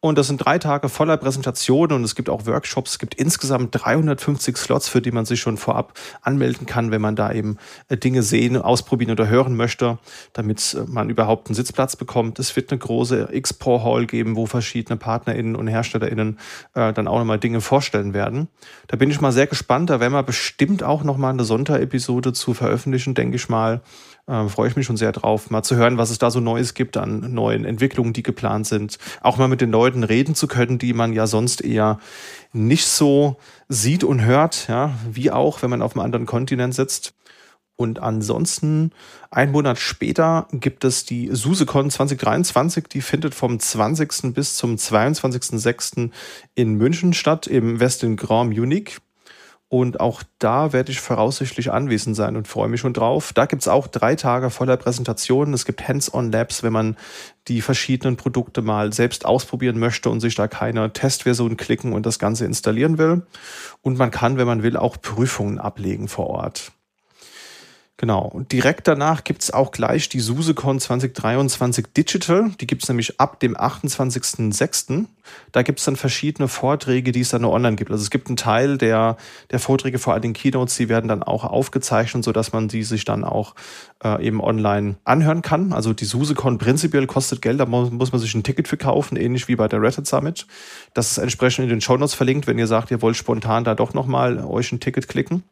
Und 0.06 0.18
das 0.18 0.28
sind 0.28 0.46
drei 0.46 0.60
Tage 0.60 0.90
voller 0.90 1.16
Präsentationen 1.16 1.96
und 1.96 2.04
es 2.04 2.14
gibt 2.14 2.30
auch 2.30 2.46
Workshops. 2.46 2.92
Es 2.92 3.00
gibt 3.00 3.16
insgesamt 3.16 3.70
350 3.72 4.58
Slots, 4.58 4.90
für 4.90 5.02
die 5.02 5.12
man 5.12 5.24
sich 5.24 5.40
schon 5.40 5.56
vorab 5.56 5.98
anmelden 6.22 6.66
kann, 6.66 6.92
wenn 6.92 7.00
man 7.00 7.16
da 7.16 7.32
eben 7.32 7.58
äh, 7.88 7.96
Dinge 7.96 8.22
sehen, 8.22 8.58
ausprobieren 8.58 9.12
oder 9.12 9.30
hören 9.30 9.56
möchte, 9.56 10.00
damit 10.34 10.74
äh, 10.74 10.84
man 10.92 11.10
überhaupt 11.10 11.48
einen 11.48 11.56
Sitzplatz 11.56 11.96
bekommt. 11.96 12.38
Es 12.38 12.54
wird 12.58 12.70
eine 12.74 12.80
große 12.80 13.30
Expo 13.30 13.82
Hall 13.82 14.06
geben, 14.06 14.36
wo 14.36 14.46
verschiedene 14.46 14.98
PartnerInnen 14.98 15.56
und 15.56 15.68
HerstellerInnen 15.68 16.38
äh, 16.74 16.92
dann 16.92 17.08
auch 17.08 17.20
nochmal 17.20 17.40
Dinge 17.40 17.62
vorstellen 17.62 18.14
werden. 18.14 18.50
Da 18.88 18.98
bin 18.98 19.10
ich 19.10 19.22
mal 19.22 19.32
sehr 19.32 19.48
gespannt. 19.48 19.90
Da 19.90 20.02
werden 20.02 20.12
wir 20.12 20.24
bestimmt 20.24 20.84
auch 20.84 21.06
nochmal 21.06 21.32
eine 21.32 21.46
Sonderepisode 21.46 22.34
zu 22.34 22.54
veröffentlichen, 22.54 23.14
denke 23.14 23.38
ich 23.38 23.48
mal. 23.48 23.80
Äh, 24.26 24.48
freue 24.48 24.70
ich 24.70 24.76
mich 24.78 24.86
schon 24.86 24.96
sehr 24.96 25.12
drauf, 25.12 25.50
mal 25.50 25.64
zu 25.64 25.76
hören, 25.76 25.98
was 25.98 26.10
es 26.10 26.18
da 26.18 26.32
so 26.32 26.40
Neues 26.40 26.74
gibt 26.74 26.96
an 26.96 27.34
neuen 27.34 27.66
Entwicklungen, 27.66 28.14
die 28.14 28.24
geplant 28.24 28.68
sind. 28.68 28.98
Auch 29.22 29.38
mal 29.38 29.50
mit 29.50 29.60
den 29.60 29.72
Leuten 29.72 30.04
reden 30.04 30.34
zu 30.34 30.48
können, 30.48 30.78
die 30.78 30.94
man 30.94 31.12
ja 31.12 31.28
sonst 31.28 31.62
eher 31.62 32.00
nicht 32.54 32.86
so 32.86 33.38
sieht 33.68 34.04
und 34.04 34.24
hört, 34.24 34.68
ja, 34.70 34.94
wie 35.12 35.32
auch, 35.32 35.62
wenn 35.62 35.70
man 35.70 35.82
auf 35.82 35.96
einem 35.96 36.06
anderen 36.06 36.26
Kontinent 36.26 36.74
sitzt. 36.74 37.14
Und 37.76 38.00
ansonsten, 38.00 38.92
ein 39.32 39.52
Monat 39.52 39.80
später 39.80 40.48
gibt 40.52 40.86
es 40.86 41.06
die 41.06 41.30
SuseCon 41.34 41.90
2023, 41.90 42.88
die 42.88 43.02
findet 43.02 43.34
vom 43.34 43.60
20. 43.60 44.34
bis 44.34 44.56
zum 44.56 44.76
22.06. 44.76 46.12
in 46.56 46.76
München 46.76 47.14
statt, 47.14 47.48
im 47.48 47.80
Westin 47.80 48.16
Grand 48.16 48.56
Munich. 48.56 49.00
Und 49.74 50.00
auch 50.00 50.22
da 50.38 50.72
werde 50.72 50.92
ich 50.92 51.02
voraussichtlich 51.02 51.72
anwesend 51.72 52.16
sein 52.16 52.36
und 52.36 52.48
freue 52.48 52.70
mich 52.70 52.80
schon 52.80 52.94
drauf. 52.94 53.34
Da 53.34 53.48
gibt 53.48 53.64
es 53.64 53.68
auch 53.68 53.88
drei 53.88 54.14
Tage 54.14 54.52
voller 54.52 54.78
Präsentationen. 54.78 55.52
Es 55.52 55.66
gibt 55.66 55.88
Hands-on-Labs, 55.88 56.62
wenn 56.62 56.74
man 56.74 56.96
die 57.48 57.60
verschiedenen 57.60 58.16
Produkte 58.16 58.62
mal 58.62 58.94
selbst 58.94 59.26
ausprobieren 59.26 59.80
möchte 59.80 60.12
und 60.12 60.20
sich 60.20 60.36
da 60.36 60.48
keine 60.48 60.94
Testversion 60.94 61.58
klicken 61.58 61.92
und 61.94 62.06
das 62.06 62.20
Ganze 62.20 62.46
installieren 62.46 63.00
will. 63.00 63.24
Und 63.82 63.98
man 63.98 64.12
kann, 64.12 64.38
wenn 64.38 64.46
man 64.46 64.62
will, 64.62 64.78
auch 64.78 65.02
Prüfungen 65.02 65.58
ablegen 65.58 66.08
vor 66.08 66.28
Ort. 66.28 66.72
Genau. 67.98 68.26
Und 68.26 68.52
direkt 68.52 68.88
danach 68.88 69.24
gibt's 69.24 69.52
auch 69.52 69.72
gleich 69.72 70.10
die 70.10 70.20
SuseCon 70.20 70.80
2023 70.80 71.86
Digital. 71.96 72.50
Die 72.60 72.66
gibt's 72.66 72.88
nämlich 72.88 73.20
ab 73.20 73.40
dem 73.40 73.56
28.06. 73.56 75.06
Da 75.52 75.62
gibt's 75.62 75.86
dann 75.86 75.96
verschiedene 75.96 76.48
Vorträge, 76.48 77.12
die 77.12 77.22
es 77.22 77.30
dann 77.30 77.44
nur 77.44 77.52
online 77.52 77.76
gibt. 77.76 77.92
Also 77.92 78.02
es 78.02 78.10
gibt 78.10 78.28
einen 78.28 78.36
Teil 78.36 78.80
der, 78.80 79.16
der 79.52 79.60
Vorträge, 79.60 80.00
vor 80.00 80.16
allem 80.16 80.34
Keynotes, 80.34 80.76
die 80.76 80.90
werden 80.90 81.08
dann 81.08 81.22
auch 81.22 81.44
aufgezeichnet, 81.44 82.24
sodass 82.24 82.52
man 82.52 82.68
die 82.68 82.84
sich 82.84 83.06
dann 83.06 83.24
auch 83.24 83.54
äh, 84.04 84.26
eben 84.26 84.42
online 84.42 84.96
anhören 85.04 85.44
kann. 85.44 85.72
Also 85.72 85.94
die 85.94 86.06
SuseCon 86.06 86.58
prinzipiell 86.58 87.06
kostet 87.06 87.44
Geld, 87.44 87.60
da 87.60 87.68
muss, 87.68 87.92
muss 87.92 88.12
man 88.12 88.20
sich 88.20 88.34
ein 88.34 88.44
Ticket 88.44 88.68
für 88.68 88.78
kaufen, 88.78 89.18
ähnlich 89.18 89.48
wie 89.48 89.56
bei 89.56 89.68
der 89.68 89.82
Red 89.82 89.98
Hat 89.98 90.08
Summit. 90.08 90.48
Das 90.96 91.12
ist 91.12 91.20
entsprechend 91.20 91.66
in 91.66 91.70
den 91.70 91.82
Show 91.82 91.96
Notes 91.96 92.16
verlinkt, 92.16 92.48
wenn 92.48 92.58
ihr 92.58 92.68
sagt, 92.68 92.90
ihr 92.90 93.04
wollt 93.04 93.18
spontan 93.18 93.64
da 93.64 93.76
doch 93.76 93.94
nochmal 93.94 94.44
euch 94.44 94.72
ein 94.72 94.80
Ticket 94.80 95.08
klicken. 95.08 95.44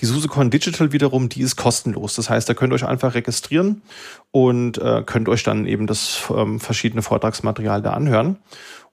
Die 0.00 0.06
SuseCon 0.06 0.50
Digital 0.50 0.92
wiederum, 0.92 1.28
die 1.28 1.42
ist 1.42 1.56
kostenlos. 1.56 2.16
Das 2.16 2.28
heißt, 2.28 2.48
da 2.48 2.54
könnt 2.54 2.72
ihr 2.72 2.76
euch 2.76 2.86
einfach 2.86 3.14
registrieren 3.14 3.82
und 4.30 4.78
äh, 4.78 5.02
könnt 5.06 5.28
euch 5.28 5.42
dann 5.42 5.66
eben 5.66 5.86
das 5.86 6.24
ähm, 6.34 6.60
verschiedene 6.60 7.02
Vortragsmaterial 7.02 7.82
da 7.82 7.92
anhören. 7.92 8.38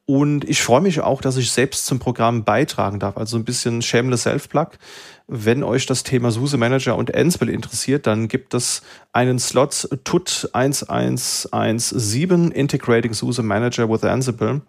Und 0.05 0.49
ich 0.49 0.62
freue 0.62 0.82
mich 0.82 0.99
auch, 0.99 1.22
dass 1.22 1.38
ich 1.38 1.51
selbst 1.51 1.86
zum 1.86 1.99
Programm 1.99 2.43
beitragen 2.43 2.99
darf. 2.99 3.18
Also 3.18 3.38
ein 3.38 3.45
bisschen 3.45 3.82
shameless 3.82 4.24
Self-Plug. 4.24 4.72
Wenn 5.28 5.64
euch 5.64 5.86
das 5.86 6.03
Thema 6.03 6.32
SUSE 6.32 6.57
Manager 6.57 6.97
und 6.97 7.16
Ansible 7.16 7.51
interessiert, 7.51 8.07
dann 8.07 8.28
gibt 8.28 8.53
es 8.53 8.82
einen 9.14 9.39
Slot 9.39 9.88
TUT 10.03 10.49
1117 10.51 12.51
Integrating 12.51 13.14
SUSE 13.14 13.43
Manager 13.43 13.89
with 13.89 14.03
Ansible. 14.03 14.62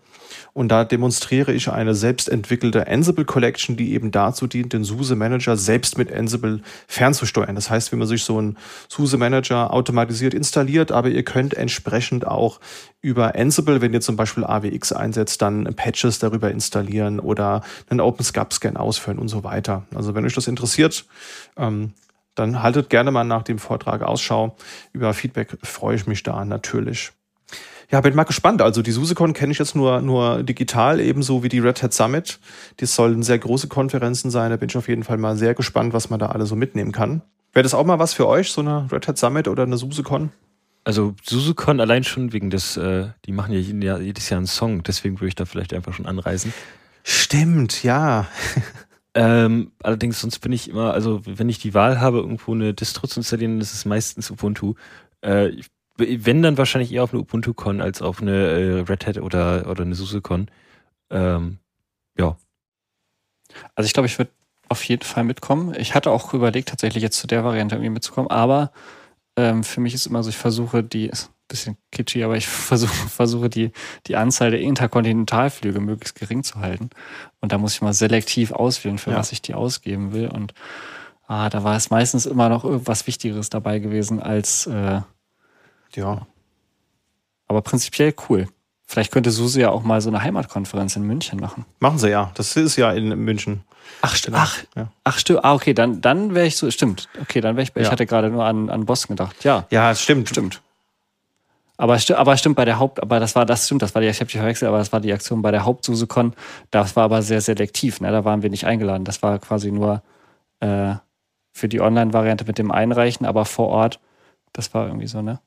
Und 0.55 0.69
da 0.69 0.85
demonstriere 0.85 1.53
ich 1.53 1.71
eine 1.71 1.95
selbst 1.95 2.29
entwickelte 2.29 2.87
Ansible 2.87 3.25
Collection, 3.25 3.77
die 3.77 3.95
eben 3.95 4.11
dazu 4.11 4.47
dient, 4.47 4.75
den 4.75 4.85
SUSE 4.85 5.17
Manager 5.17 5.57
selbst 5.57 5.97
mit 5.97 6.13
Ansible 6.13 6.61
fernzusteuern. 6.87 7.55
Das 7.55 7.71
heißt, 7.71 7.91
wenn 7.91 7.99
man 7.99 8.09
sich 8.09 8.23
so 8.23 8.37
einen 8.37 8.59
SUSE 8.89 9.17
Manager 9.17 9.73
automatisiert 9.73 10.35
installiert, 10.35 10.93
aber 10.93 11.09
ihr 11.09 11.23
könnt 11.23 11.55
entsprechend 11.55 12.27
auch 12.27 12.61
über 13.01 13.35
Ansible, 13.35 13.81
wenn 13.81 13.95
ihr 13.95 14.03
zum 14.03 14.17
Beispiel 14.17 14.45
AWX 14.45 14.93
einsetzt, 14.93 15.41
dann 15.41 15.65
Patches 15.75 16.19
darüber 16.19 16.51
installieren 16.51 17.19
oder 17.19 17.63
einen 17.89 18.01
OpenSCAP-Scan 18.01 18.77
ausführen 18.77 19.19
und 19.19 19.29
so 19.29 19.45
weiter. 19.45 19.87
Also 19.95 20.15
wenn 20.15 20.27
euch 20.27 20.35
das 20.35 20.49
interessiert, 20.49 21.07
ähm, 21.57 21.95
dann 22.35 22.63
haltet 22.63 22.91
gerne 22.91 23.11
mal 23.11 23.25
nach 23.25 23.43
dem 23.43 23.59
Vortrag 23.59 24.03
Ausschau. 24.03 24.57
Über 24.93 25.15
Feedback 25.15 25.57
freue 25.63 25.97
ich 25.97 26.07
mich 26.07 26.23
da 26.23 26.45
natürlich. 26.45 27.13
Ja, 27.93 28.01
bin 28.01 28.15
mal 28.15 28.25
gespannt. 28.25 28.63
Also 28.63 28.81
die 28.81 28.91
SuseCon 28.91 29.35
kenne 29.35 29.53
ich 29.53 29.59
jetzt 29.59 29.77
nur, 29.77 30.01
nur 30.01 30.43
digital, 30.43 30.99
ebenso 30.99 31.43
wie 31.43 31.51
die 31.51 31.59
Red 31.59 31.83
Hat 31.83 31.93
Summit. 31.93 32.41
Die 32.81 32.87
sollen 32.87 33.23
sehr 33.23 33.39
große 33.39 33.69
Konferenzen 33.69 34.31
sein. 34.31 34.51
Da 34.51 34.57
bin 34.57 34.71
ich 34.71 34.77
auf 34.79 34.89
jeden 34.89 35.05
Fall 35.05 35.19
mal 35.19 35.37
sehr 35.37 35.53
gespannt, 35.53 35.93
was 35.93 36.09
man 36.09 36.19
da 36.19 36.27
alle 36.29 36.47
so 36.47 36.57
mitnehmen 36.57 36.93
kann. 36.93 37.21
Wäre 37.53 37.63
das 37.63 37.75
auch 37.75 37.85
mal 37.85 37.99
was 37.99 38.15
für 38.15 38.27
euch, 38.27 38.51
so 38.51 38.63
eine 38.63 38.91
Red 38.91 39.09
Hat 39.09 39.19
Summit 39.19 39.47
oder 39.47 39.65
eine 39.65 39.77
SuseCon? 39.77 40.31
Also 40.85 41.15
SuseCon 41.23 41.81
allein 41.81 42.03
schon 42.03 42.33
wegen 42.33 42.49
des, 42.49 42.79
äh, 42.79 43.09
die 43.27 43.33
machen 43.33 43.53
ja 43.53 43.99
jedes 43.99 44.31
Jahr 44.31 44.39
einen 44.39 44.47
Song, 44.47 44.83
deswegen 44.83 45.21
würde 45.21 45.29
ich 45.29 45.35
da 45.35 45.45
vielleicht 45.45 45.75
einfach 45.75 45.93
schon 45.93 46.07
anreisen. 46.07 46.55
Stimmt, 47.05 47.83
ja. 47.83 48.27
Ähm, 49.15 49.73
allerdings, 49.83 50.23
sonst 50.23 50.39
bin 50.39 50.53
ich 50.53 50.71
immer, 50.71 50.95
also 50.95 51.21
wenn 51.27 51.51
ich 51.51 51.59
die 51.59 51.75
Wahl 51.75 52.01
habe, 52.01 52.17
irgendwo 52.21 52.55
eine 52.55 52.73
Distro 52.73 53.07
zu 53.07 53.21
installieren, 53.21 53.57
dann 53.57 53.61
ist 53.61 53.75
es 53.75 53.85
meistens 53.85 54.31
Ubuntu. 54.31 54.73
Äh, 55.21 55.51
wenn 56.07 56.43
dann 56.43 56.59
wahrscheinlich 56.59 56.93
eher 56.93 57.05
auf 57.05 57.13
eine 57.13 57.21
Ubuntu-Con 57.23 57.81
als 57.81 58.03
auf 58.03 58.21
eine 58.21 58.33
äh, 58.33 58.81
Red 58.81 59.07
Hat 59.07 59.19
oder, 59.19 59.69
oder 59.69 59.83
eine 59.83 59.95
SUSE-Con. 59.95 60.51
Ähm, 61.11 61.59
ja. 62.19 62.37
Also 63.75 63.87
ich 63.87 63.93
glaube, 63.93 64.07
ich 64.07 64.19
würde 64.19 64.31
auf 64.69 64.83
jeden 64.85 65.03
Fall 65.03 65.25
mitkommen. 65.25 65.75
Ich 65.79 65.95
hatte 65.95 66.11
auch 66.11 66.33
überlegt, 66.35 66.71
tatsächlich 66.71 67.03
jetzt 67.03 67.19
zu 67.19 67.27
der 67.27 67.45
Variante 67.45 67.75
irgendwie 67.75 67.91
mitzukommen, 67.91 68.31
aber 68.31 68.73
ähm, 69.37 69.65
für 69.65 69.81
mich 69.81 69.95
ist 69.95 70.07
immer 70.07 70.23
so, 70.23 70.31
ich 70.31 70.37
versuche 70.37 70.83
die, 70.83 71.07
ist 71.07 71.29
ein 71.29 71.35
bisschen 71.49 71.77
kitschy, 71.91 72.23
aber 72.25 72.37
ich 72.37 72.47
versuche, 72.49 72.93
versuche 73.09 73.51
die, 73.51 73.73
die 74.07 74.17
Anzahl 74.17 74.51
der 74.51 74.61
Interkontinentalflüge 74.61 75.81
möglichst 75.81 76.19
gering 76.19 76.43
zu 76.43 76.61
halten. 76.61 76.91
Und 77.41 77.53
da 77.53 77.59
muss 77.59 77.75
ich 77.75 77.83
mal 77.83 77.93
selektiv 77.93 78.53
auswählen, 78.53 78.99
für 78.99 79.11
Ja. 79.11 79.19
was 79.19 79.33
ich 79.33 79.43
die 79.43 79.55
ausgeben 79.55 80.13
will. 80.13 80.29
Und 80.29 80.55
ah, 81.27 81.51
da 81.51 81.65
war 81.65 81.77
es 81.77 81.91
meistens 81.91 82.27
immer 82.27 82.49
noch 82.49 82.65
irgendwas 82.65 83.07
Wichtigeres 83.07 83.51
dabei 83.51 83.79
gewesen 83.79 84.21
als, 84.21 84.67
äh, 84.67 85.01
Ja. 85.97 86.27
aber 87.49 87.63
prinzipiell 87.63 88.15
cool. 88.29 88.49
Vielleicht 88.87 89.11
könnte 89.13 89.31
SUSE 89.31 89.61
ja 89.61 89.71
auch 89.71 89.83
mal 89.85 90.01
so 90.03 90.11
eine 90.11 90.23
Heimatkonferenz 90.23 90.97
in 90.97 91.03
München 91.05 91.41
machen. 91.41 91.65
Machen 91.81 91.99
sie 91.99 92.11
ja. 92.11 92.31
Das 92.35 92.57
ist 92.57 92.77
ja 92.77 92.93
in 92.93 93.09
München. 93.25 93.63
Ach, 94.03 94.15
stimmt. 94.15 94.37
Ach, 94.39 94.59
Ja. 94.77 94.89
ach 95.05 95.19
stimmt. 95.19 95.45
Ah, 95.45 95.55
okay, 95.55 95.73
dann, 95.73 96.01
dann 96.03 96.35
wäre 96.35 96.47
ich 96.47 96.57
so, 96.57 96.71
stimmt. 96.71 97.09
Okay, 97.21 97.41
dann 97.41 97.57
wäre 97.57 97.63
ich, 97.65 97.75
ich 97.75 97.85
Ja. 97.87 97.91
hatte 97.91 98.05
gerade 98.07 98.29
nur 98.29 98.45
an, 98.45 98.69
an 98.69 98.85
Boston 98.85 99.17
gedacht. 99.17 99.45
Ja, 99.45 99.67
Ja, 99.71 99.91
es 99.93 100.03
stimmt. 100.03 100.29
stimmt. 100.29 100.61
Aber, 101.79 101.99
sti 101.99 102.15
aber 102.15 102.37
stimmt 102.37 102.57
bei 102.57 102.65
der 102.67 102.79
Haupt, 102.79 103.01
aber 103.03 103.19
das 103.19 103.35
war, 103.35 103.47
das 103.47 103.65
stimmt, 103.67 103.83
das 103.83 103.95
war 103.95 104.03
die, 104.03 104.09
ich 104.09 104.21
habe 104.21 104.31
die 104.31 104.37
verwechselt, 104.37 104.69
aber 104.69 104.79
das 104.79 104.93
war 104.93 105.01
die 105.01 105.13
Aktion 105.13 105.41
bei 105.43 105.51
der 105.51 105.65
Haupt-SuseCon. 105.65 106.35
Das 106.71 106.95
war 106.97 107.05
aber 107.05 107.23
sehr 107.23 107.41
selektiv, 107.41 108.01
ne? 108.01 108.13
Da 108.13 108.25
waren 108.25 108.43
wir 108.43 108.51
nicht 108.51 108.67
eingeladen. 108.67 109.05
Das 109.05 109.23
war 109.23 109.39
quasi 109.39 109.73
nur 109.73 110.03
äh, 110.61 110.95
für 111.53 111.69
die 111.69 111.81
Online-Variante 111.81 112.45
mit 112.45 112.59
dem 112.59 112.71
Einreichen, 112.71 113.25
aber 113.27 113.47
vor 113.47 113.69
Ort, 113.69 114.01
das 114.53 114.75
war 114.75 114.87
irgendwie 114.87 115.07
so, 115.07 115.23
ne? 115.23 115.41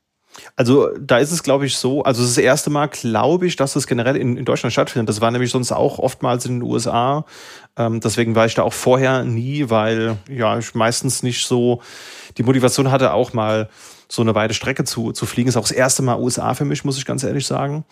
Also 0.56 0.90
da 1.00 1.18
ist 1.18 1.32
es, 1.32 1.44
glaube 1.44 1.66
ich, 1.66 1.78
so, 1.78 2.04
also 2.04 2.22
das 2.22 2.38
erste 2.38 2.70
Mal, 2.70 2.88
glaube 2.88 3.48
ich, 3.48 3.56
dass 3.56 3.76
es 3.76 3.88
generell 3.88 4.16
in, 4.16 4.38
in 4.38 4.46
Deutschland 4.46 4.74
stattfindet. 4.74 5.10
Das 5.10 5.22
war 5.22 5.32
nämlich 5.32 5.52
sonst 5.52 5.72
auch 5.72 6.00
oftmals 6.00 6.46
in 6.46 6.60
den 6.60 6.64
USA. 6.64 7.26
Ähm, 7.78 8.00
deswegen 8.00 8.36
war 8.36 8.46
ich 8.46 8.56
da 8.56 8.64
auch 8.64 8.74
vorher 8.74 9.24
nie, 9.24 9.70
weil 9.70 10.18
ja 10.30 10.58
ich 10.58 10.74
meistens 10.76 11.24
nicht 11.24 11.46
so 11.46 11.82
die 12.38 12.44
Motivation 12.44 12.92
hatte, 12.92 13.14
auch 13.14 13.34
mal 13.34 13.70
so 14.08 14.22
eine 14.22 14.36
weite 14.36 14.54
Strecke 14.54 14.84
zu, 14.84 15.12
zu 15.12 15.26
fliegen. 15.26 15.50
Ist 15.50 15.58
auch 15.58 15.64
das 15.64 15.72
erste 15.72 16.04
Mal 16.04 16.20
USA 16.20 16.54
für 16.54 16.66
mich, 16.66 16.84
muss 16.86 16.98
ich 16.98 17.06
ganz 17.06 17.24
ehrlich 17.24 17.46
sagen. 17.46 17.86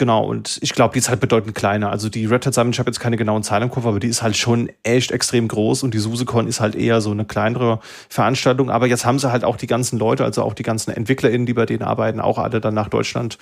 Genau, 0.00 0.24
und 0.24 0.58
ich 0.62 0.72
glaube, 0.72 0.94
die 0.94 0.98
ist 0.98 1.10
halt 1.10 1.20
bedeutend 1.20 1.54
kleiner. 1.54 1.90
Also 1.90 2.08
die 2.08 2.24
Red 2.24 2.46
Hat 2.46 2.54
Summit, 2.54 2.74
ich 2.74 2.78
habe 2.78 2.88
jetzt 2.88 3.00
keine 3.00 3.18
genauen 3.18 3.42
Zahlen 3.42 3.64
im 3.64 3.70
Kopf, 3.70 3.84
aber 3.84 4.00
die 4.00 4.08
ist 4.08 4.22
halt 4.22 4.34
schon 4.34 4.70
echt 4.82 5.12
extrem 5.12 5.46
groß 5.46 5.82
und 5.82 5.92
die 5.92 5.98
SuseCon 5.98 6.46
ist 6.46 6.58
halt 6.58 6.74
eher 6.74 7.02
so 7.02 7.10
eine 7.10 7.26
kleinere 7.26 7.80
Veranstaltung. 8.08 8.70
Aber 8.70 8.86
jetzt 8.86 9.04
haben 9.04 9.18
sie 9.18 9.30
halt 9.30 9.44
auch 9.44 9.58
die 9.58 9.66
ganzen 9.66 9.98
Leute, 9.98 10.24
also 10.24 10.42
auch 10.42 10.54
die 10.54 10.62
ganzen 10.62 10.90
EntwicklerInnen, 10.90 11.44
die 11.44 11.52
bei 11.52 11.66
denen 11.66 11.82
arbeiten, 11.82 12.18
auch 12.18 12.38
alle 12.38 12.62
dann 12.62 12.72
nach 12.72 12.88
Deutschland, 12.88 13.36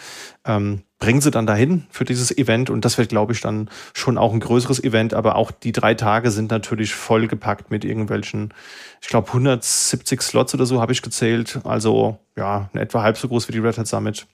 ähm, 0.44 0.82
bringen 0.98 1.20
sie 1.20 1.30
dann 1.30 1.46
dahin 1.46 1.86
für 1.90 2.04
dieses 2.04 2.36
Event 2.36 2.70
und 2.70 2.84
das 2.84 2.98
wird, 2.98 3.10
glaube 3.10 3.32
ich, 3.32 3.40
dann 3.40 3.70
schon 3.94 4.18
auch 4.18 4.32
ein 4.32 4.40
größeres 4.40 4.82
Event, 4.82 5.14
aber 5.14 5.36
auch 5.36 5.52
die 5.52 5.70
drei 5.70 5.94
Tage 5.94 6.32
sind 6.32 6.50
natürlich 6.50 6.92
vollgepackt 6.92 7.70
mit 7.70 7.84
irgendwelchen, 7.84 8.52
ich 9.00 9.06
glaube 9.06 9.28
170 9.28 10.20
Slots 10.22 10.54
oder 10.54 10.66
so 10.66 10.80
habe 10.80 10.90
ich 10.90 11.02
gezählt, 11.02 11.60
also 11.62 12.18
ja, 12.36 12.68
etwa 12.72 13.02
halb 13.02 13.16
so 13.16 13.28
groß 13.28 13.46
wie 13.46 13.52
die 13.52 13.60
Red 13.60 13.78
Hat 13.78 13.86
Summit. 13.86 14.26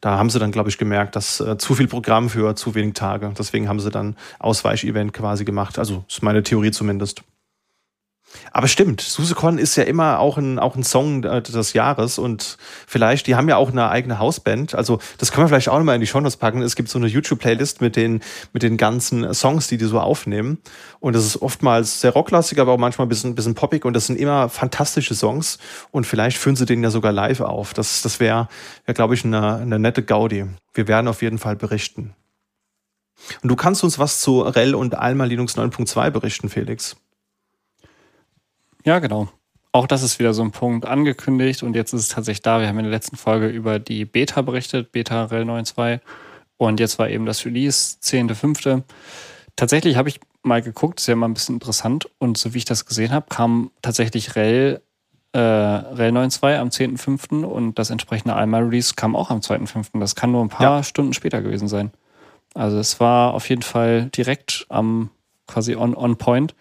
Da 0.00 0.18
haben 0.18 0.30
sie 0.30 0.38
dann, 0.38 0.52
glaube 0.52 0.68
ich, 0.68 0.78
gemerkt, 0.78 1.16
dass 1.16 1.40
äh, 1.40 1.58
zu 1.58 1.74
viel 1.74 1.88
Programm 1.88 2.28
für 2.28 2.54
zu 2.56 2.74
wenig 2.74 2.94
Tage. 2.94 3.32
Deswegen 3.38 3.68
haben 3.68 3.80
sie 3.80 3.90
dann 3.90 4.16
Ausweichevent 4.38 5.12
quasi 5.12 5.44
gemacht. 5.44 5.78
Also 5.78 6.04
ist 6.08 6.22
meine 6.22 6.42
Theorie 6.42 6.70
zumindest. 6.70 7.22
Aber 8.52 8.68
stimmt, 8.68 9.00
SuseCon 9.00 9.58
ist 9.58 9.76
ja 9.76 9.84
immer 9.84 10.18
auch 10.18 10.36
ein, 10.36 10.58
auch 10.58 10.76
ein 10.76 10.82
Song 10.82 11.24
äh, 11.24 11.42
des 11.42 11.72
Jahres 11.72 12.18
und 12.18 12.56
vielleicht, 12.86 13.26
die 13.26 13.34
haben 13.34 13.48
ja 13.48 13.56
auch 13.56 13.70
eine 13.70 13.88
eigene 13.88 14.18
Hausband. 14.18 14.74
Also 14.74 14.98
das 15.18 15.32
können 15.32 15.44
wir 15.44 15.48
vielleicht 15.48 15.68
auch 15.68 15.78
nochmal 15.78 15.94
in 15.94 16.00
die 16.00 16.06
Shownotes 16.06 16.36
packen. 16.36 16.62
Es 16.62 16.76
gibt 16.76 16.88
so 16.88 16.98
eine 16.98 17.06
YouTube-Playlist 17.06 17.80
mit 17.80 17.96
den, 17.96 18.20
mit 18.52 18.62
den 18.62 18.76
ganzen 18.76 19.32
Songs, 19.34 19.68
die 19.68 19.78
die 19.78 19.84
so 19.84 20.00
aufnehmen. 20.00 20.58
Und 21.00 21.14
das 21.14 21.24
ist 21.24 21.42
oftmals 21.42 22.00
sehr 22.00 22.12
rocklastig, 22.12 22.60
aber 22.60 22.72
auch 22.72 22.78
manchmal 22.78 23.06
ein 23.06 23.08
bisschen, 23.08 23.34
bisschen 23.34 23.54
poppig 23.54 23.84
und 23.84 23.94
das 23.94 24.06
sind 24.06 24.18
immer 24.18 24.48
fantastische 24.48 25.14
Songs. 25.14 25.58
Und 25.90 26.06
vielleicht 26.06 26.36
führen 26.36 26.56
sie 26.56 26.66
den 26.66 26.82
ja 26.82 26.90
sogar 26.90 27.12
live 27.12 27.40
auf. 27.40 27.74
Das, 27.74 28.02
das 28.02 28.20
wäre, 28.20 28.48
wär, 28.84 28.94
glaube 28.94 29.14
ich, 29.14 29.24
eine, 29.24 29.56
eine 29.56 29.78
nette 29.78 30.02
Gaudi. 30.02 30.46
Wir 30.74 30.88
werden 30.88 31.08
auf 31.08 31.22
jeden 31.22 31.38
Fall 31.38 31.56
berichten. 31.56 32.14
Und 33.42 33.48
du 33.48 33.56
kannst 33.56 33.82
uns 33.82 33.98
was 33.98 34.20
zu 34.20 34.42
REL 34.42 34.74
und 34.74 34.94
Alma 34.94 35.24
Linux 35.24 35.56
9.2 35.56 36.10
berichten, 36.10 36.48
Felix. 36.48 36.96
Ja, 38.86 39.00
genau. 39.00 39.28
Auch 39.72 39.86
das 39.86 40.02
ist 40.02 40.18
wieder 40.18 40.32
so 40.32 40.42
ein 40.42 40.52
Punkt 40.52 40.86
angekündigt 40.86 41.62
und 41.62 41.74
jetzt 41.74 41.92
ist 41.92 42.02
es 42.02 42.08
tatsächlich 42.08 42.42
da. 42.42 42.60
Wir 42.60 42.68
haben 42.68 42.78
in 42.78 42.84
der 42.84 42.92
letzten 42.92 43.16
Folge 43.16 43.48
über 43.48 43.78
die 43.78 44.04
Beta 44.04 44.40
berichtet, 44.42 44.92
Beta 44.92 45.24
REL 45.24 45.42
9.2 45.42 46.00
und 46.56 46.80
jetzt 46.80 46.98
war 46.98 47.10
eben 47.10 47.26
das 47.26 47.44
Release 47.44 47.98
10.5. 48.00 48.84
Tatsächlich 49.56 49.96
habe 49.96 50.08
ich 50.08 50.20
mal 50.42 50.62
geguckt, 50.62 51.00
ist 51.00 51.08
ja 51.08 51.16
mal 51.16 51.26
ein 51.26 51.34
bisschen 51.34 51.56
interessant 51.56 52.08
und 52.18 52.38
so 52.38 52.54
wie 52.54 52.58
ich 52.58 52.64
das 52.64 52.86
gesehen 52.86 53.12
habe, 53.12 53.26
kam 53.28 53.70
tatsächlich 53.82 54.36
REL, 54.36 54.80
äh, 55.32 55.38
REL 55.38 56.12
9.2 56.12 56.56
am 56.58 56.68
10.5. 56.68 57.44
und 57.44 57.78
das 57.78 57.90
entsprechende 57.90 58.34
Alma 58.34 58.58
Release 58.58 58.94
kam 58.94 59.16
auch 59.16 59.30
am 59.30 59.40
2.5. 59.40 59.98
Das 59.98 60.14
kann 60.14 60.30
nur 60.30 60.42
ein 60.42 60.48
paar 60.48 60.76
Ja. 60.78 60.82
Stunden 60.84 61.12
später 61.12 61.42
gewesen 61.42 61.68
sein. 61.68 61.90
Also 62.54 62.78
es 62.78 63.00
war 63.00 63.34
auf 63.34 63.48
jeden 63.50 63.62
Fall 63.62 64.06
direkt 64.16 64.64
am 64.70 65.10
quasi 65.46 65.74
on, 65.76 65.94
on 65.94 66.16
point. 66.16 66.54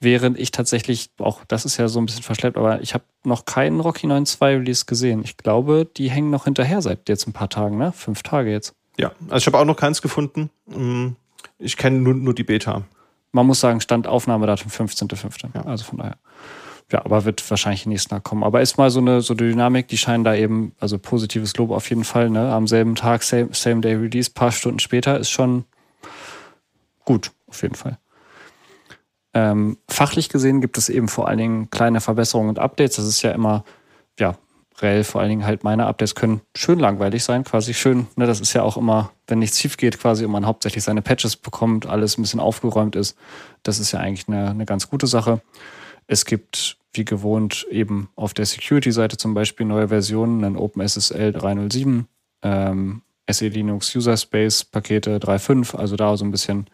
Während 0.00 0.38
ich 0.38 0.52
tatsächlich, 0.52 1.10
auch 1.18 1.42
das 1.48 1.64
ist 1.64 1.76
ja 1.76 1.88
so 1.88 1.98
ein 2.00 2.06
bisschen 2.06 2.22
verschleppt, 2.22 2.56
aber 2.56 2.80
ich 2.82 2.94
habe 2.94 3.02
noch 3.24 3.44
keinen 3.46 3.80
Rocky 3.80 4.06
9.2 4.06 4.58
Release 4.60 4.84
gesehen. 4.84 5.22
Ich 5.24 5.36
glaube, 5.36 5.88
die 5.96 6.08
hängen 6.08 6.30
noch 6.30 6.44
hinterher 6.44 6.80
seit 6.82 7.08
jetzt 7.08 7.26
ein 7.26 7.32
paar 7.32 7.48
Tagen, 7.48 7.78
ne? 7.78 7.90
Fünf 7.92 8.22
Tage 8.22 8.50
jetzt. 8.52 8.74
Ja, 8.96 9.12
also 9.28 9.38
ich 9.38 9.46
habe 9.46 9.58
auch 9.58 9.64
noch 9.64 9.76
keins 9.76 10.00
gefunden. 10.00 10.50
Mm, 10.66 11.08
Ich 11.58 11.76
kenne 11.76 11.98
nur, 11.98 12.14
nur 12.14 12.34
die 12.34 12.44
Beta. 12.44 12.82
Man 13.32 13.46
muss 13.46 13.60
sagen, 13.60 13.80
Stand 13.80 14.06
Aufnahmedatum 14.06 14.70
15.05. 14.70 15.50
Ja. 15.54 15.62
Also 15.62 15.84
von 15.84 15.98
daher. 15.98 16.16
Ja, 16.92 17.04
aber 17.04 17.24
wird 17.24 17.48
wahrscheinlich 17.50 17.84
nächsten 17.84 18.10
Tag 18.10 18.24
kommen. 18.24 18.42
Aber 18.44 18.62
ist 18.62 18.78
mal 18.78 18.90
so 18.90 19.00
eine 19.00 19.20
so 19.20 19.34
eine 19.34 19.42
Dynamik, 19.50 19.88
die 19.88 19.98
scheinen 19.98 20.24
da 20.24 20.34
eben, 20.34 20.72
also 20.80 20.98
positives 20.98 21.54
Lob 21.56 21.70
auf 21.70 21.90
jeden 21.90 22.04
Fall, 22.04 22.30
ne? 22.30 22.52
Am 22.52 22.66
selben 22.66 22.94
Tag, 22.94 23.24
same, 23.24 23.48
same 23.52 23.80
day 23.80 23.94
Release, 23.94 24.30
paar 24.30 24.52
Stunden 24.52 24.78
später, 24.78 25.18
ist 25.18 25.28
schon 25.30 25.64
gut, 27.04 27.32
auf 27.46 27.62
jeden 27.62 27.74
Fall. 27.74 27.98
Ähm, 29.38 29.78
fachlich 29.88 30.30
gesehen 30.30 30.60
gibt 30.60 30.78
es 30.78 30.88
eben 30.88 31.06
vor 31.06 31.28
allen 31.28 31.38
Dingen 31.38 31.70
kleine 31.70 32.00
Verbesserungen 32.00 32.48
und 32.48 32.58
Updates. 32.58 32.96
Das 32.96 33.06
ist 33.06 33.22
ja 33.22 33.30
immer, 33.30 33.62
ja, 34.18 34.36
RHEL, 34.82 35.04
vor 35.04 35.20
allen 35.20 35.30
Dingen 35.30 35.46
halt 35.46 35.62
meine 35.62 35.86
Updates 35.86 36.16
können 36.16 36.40
schön 36.56 36.80
langweilig 36.80 37.22
sein, 37.22 37.44
quasi 37.44 37.72
schön. 37.72 38.08
Ne, 38.16 38.26
das 38.26 38.40
ist 38.40 38.52
ja 38.52 38.64
auch 38.64 38.76
immer, 38.76 39.12
wenn 39.28 39.38
nichts 39.38 39.60
schief 39.60 39.76
geht, 39.76 40.00
quasi 40.00 40.24
und 40.24 40.32
man 40.32 40.44
hauptsächlich 40.44 40.82
seine 40.82 41.02
Patches 41.02 41.36
bekommt, 41.36 41.86
alles 41.86 42.18
ein 42.18 42.22
bisschen 42.22 42.40
aufgeräumt 42.40 42.96
ist. 42.96 43.16
Das 43.62 43.78
ist 43.78 43.92
ja 43.92 44.00
eigentlich 44.00 44.26
eine, 44.26 44.50
eine 44.50 44.66
ganz 44.66 44.90
gute 44.90 45.06
Sache. 45.06 45.40
Es 46.08 46.24
gibt, 46.24 46.76
wie 46.92 47.04
gewohnt, 47.04 47.64
eben 47.70 48.08
auf 48.16 48.34
der 48.34 48.46
Security-Seite 48.46 49.18
zum 49.18 49.34
Beispiel 49.34 49.66
neue 49.66 49.86
Versionen, 49.86 50.42
ein 50.42 50.56
OpenSSL 50.56 51.32
307, 51.32 52.08
ähm, 52.42 53.02
SE 53.30 53.46
Linux 53.46 53.94
User 53.94 54.16
Space 54.16 54.64
Pakete 54.64 55.18
3.5, 55.18 55.76
also 55.76 55.94
da 55.94 56.16
so 56.16 56.24
ein 56.24 56.32
bisschen 56.32 56.66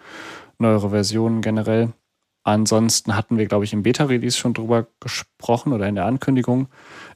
neuere 0.58 0.88
Versionen 0.88 1.42
generell. 1.42 1.92
Ansonsten 2.44 3.16
hatten 3.16 3.38
wir, 3.38 3.46
glaube 3.46 3.64
ich, 3.64 3.72
im 3.72 3.82
Beta-Release 3.82 4.36
schon 4.36 4.52
drüber 4.52 4.86
gesprochen 5.00 5.72
oder 5.72 5.88
in 5.88 5.94
der 5.94 6.04
Ankündigung. 6.04 6.68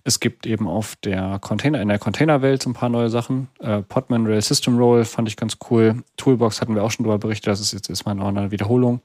Es 0.02 0.20
gibt 0.20 0.46
eben 0.46 0.66
auf 0.66 0.96
der 0.96 1.38
Container, 1.38 1.82
in 1.82 1.88
der 1.88 1.98
Containerwelt 1.98 2.62
so 2.62 2.70
ein 2.70 2.74
paar 2.74 2.88
neue 2.88 3.10
Sachen. 3.10 3.48
Äh, 3.60 3.82
Podman 3.82 4.26
Rail 4.26 4.40
System 4.40 4.78
Roll 4.78 5.04
fand 5.04 5.28
ich 5.28 5.36
ganz 5.36 5.58
cool. 5.70 6.02
Toolbox 6.16 6.62
hatten 6.62 6.74
wir 6.74 6.82
auch 6.82 6.90
schon 6.90 7.04
drüber 7.04 7.18
berichtet. 7.18 7.48
Das 7.48 7.60
ist 7.60 7.72
jetzt 7.72 7.90
erstmal 7.90 8.14
noch 8.14 8.28
eine 8.28 8.50
Wiederholung. 8.50 9.02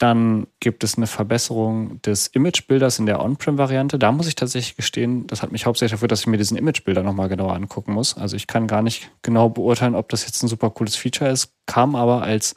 Dann 0.00 0.46
gibt 0.60 0.82
es 0.82 0.96
eine 0.96 1.06
Verbesserung 1.06 2.00
des 2.00 2.26
Imagebilders 2.28 2.98
in 2.98 3.04
der 3.04 3.22
On-Prem-Variante. 3.22 3.98
Da 3.98 4.12
muss 4.12 4.28
ich 4.28 4.34
tatsächlich 4.34 4.74
gestehen, 4.74 5.26
das 5.26 5.42
hat 5.42 5.52
mich 5.52 5.66
hauptsächlich 5.66 5.92
dafür, 5.92 6.08
dass 6.08 6.20
ich 6.20 6.26
mir 6.26 6.38
diesen 6.38 6.56
Imagebilder 6.56 7.02
nochmal 7.02 7.28
genauer 7.28 7.52
angucken 7.52 7.92
muss. 7.92 8.16
Also 8.16 8.34
ich 8.34 8.46
kann 8.46 8.66
gar 8.66 8.80
nicht 8.80 9.10
genau 9.20 9.50
beurteilen, 9.50 9.94
ob 9.94 10.08
das 10.08 10.24
jetzt 10.24 10.42
ein 10.42 10.48
super 10.48 10.70
cooles 10.70 10.96
Feature 10.96 11.30
ist, 11.30 11.52
kam 11.66 11.94
aber 11.96 12.22
als 12.22 12.54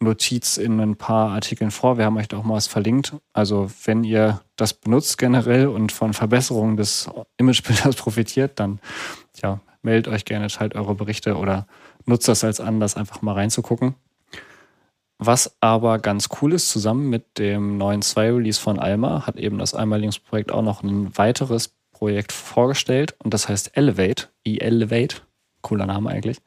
Notiz 0.00 0.58
in 0.58 0.78
ein 0.80 0.96
paar 0.96 1.30
Artikeln 1.30 1.70
vor. 1.70 1.96
Wir 1.96 2.04
haben 2.04 2.18
euch 2.18 2.28
da 2.28 2.36
auch 2.36 2.44
mal 2.44 2.56
was 2.56 2.66
verlinkt. 2.66 3.14
Also 3.32 3.70
wenn 3.86 4.04
ihr 4.04 4.42
das 4.56 4.74
benutzt 4.74 5.16
generell 5.16 5.68
und 5.68 5.92
von 5.92 6.12
Verbesserungen 6.12 6.76
des 6.76 7.08
Imagebilders 7.38 7.96
profitiert, 7.96 8.60
dann 8.60 8.80
ja, 9.42 9.60
meldet 9.80 10.12
euch 10.12 10.26
gerne, 10.26 10.48
teilt 10.48 10.74
eure 10.74 10.94
Berichte 10.94 11.38
oder 11.38 11.66
nutzt 12.04 12.28
das 12.28 12.44
als 12.44 12.60
Anlass, 12.60 12.98
einfach 12.98 13.22
mal 13.22 13.32
reinzugucken. 13.32 13.94
Was 15.24 15.54
aber 15.60 16.00
ganz 16.00 16.28
cool 16.40 16.52
ist, 16.52 16.68
zusammen 16.68 17.08
mit 17.08 17.38
dem 17.38 17.78
neuen 17.78 18.02
2-Release 18.02 18.60
von 18.60 18.80
Alma 18.80 19.24
hat 19.24 19.36
eben 19.36 19.58
das 19.58 19.72
Alma 19.72 19.94
Linux 19.94 20.18
Projekt 20.18 20.50
auch 20.50 20.62
noch 20.62 20.82
ein 20.82 21.16
weiteres 21.16 21.76
Projekt 21.92 22.32
vorgestellt 22.32 23.14
und 23.22 23.32
das 23.32 23.48
heißt 23.48 23.76
Elevate, 23.76 24.30
e-Elevate, 24.44 25.18
cooler 25.60 25.86
Name 25.86 26.10
eigentlich. 26.10 26.38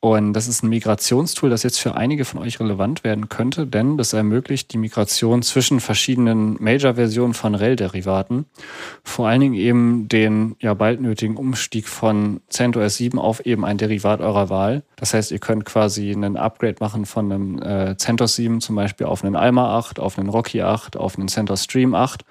Und 0.00 0.34
das 0.34 0.46
ist 0.46 0.62
ein 0.62 0.68
Migrationstool, 0.68 1.48
das 1.48 1.62
jetzt 1.62 1.80
für 1.80 1.96
einige 1.96 2.26
von 2.26 2.38
euch 2.40 2.60
relevant 2.60 3.02
werden 3.02 3.28
könnte, 3.28 3.66
denn 3.66 3.96
das 3.96 4.12
ermöglicht 4.12 4.72
die 4.72 4.78
Migration 4.78 5.42
zwischen 5.42 5.80
verschiedenen 5.80 6.62
Major-Versionen 6.62 7.32
von 7.32 7.54
RHEL-Derivaten. 7.54 8.44
Vor 9.02 9.26
allen 9.26 9.40
Dingen 9.40 9.54
eben 9.54 10.06
den 10.06 10.54
ja 10.60 10.74
bald 10.74 11.00
nötigen 11.00 11.36
Umstieg 11.36 11.88
von 11.88 12.40
CentOS 12.50 12.96
7 12.96 13.18
auf 13.18 13.44
eben 13.46 13.64
ein 13.64 13.78
Derivat 13.78 14.20
eurer 14.20 14.50
Wahl. 14.50 14.84
Das 14.96 15.14
heißt, 15.14 15.32
ihr 15.32 15.38
könnt 15.38 15.64
quasi 15.64 16.12
einen 16.12 16.36
Upgrade 16.36 16.76
machen 16.78 17.06
von 17.06 17.32
einem 17.32 17.62
äh, 17.62 17.96
CentOS 17.96 18.36
7 18.36 18.60
zum 18.60 18.76
Beispiel 18.76 19.06
auf 19.06 19.24
einen 19.24 19.34
Alma 19.34 19.78
8, 19.78 19.98
auf 19.98 20.18
einen 20.18 20.28
Rocky 20.28 20.60
8, 20.60 20.98
auf 20.98 21.18
einen 21.18 21.28
CentOS 21.28 21.64
Stream 21.64 21.94
8 21.94 22.22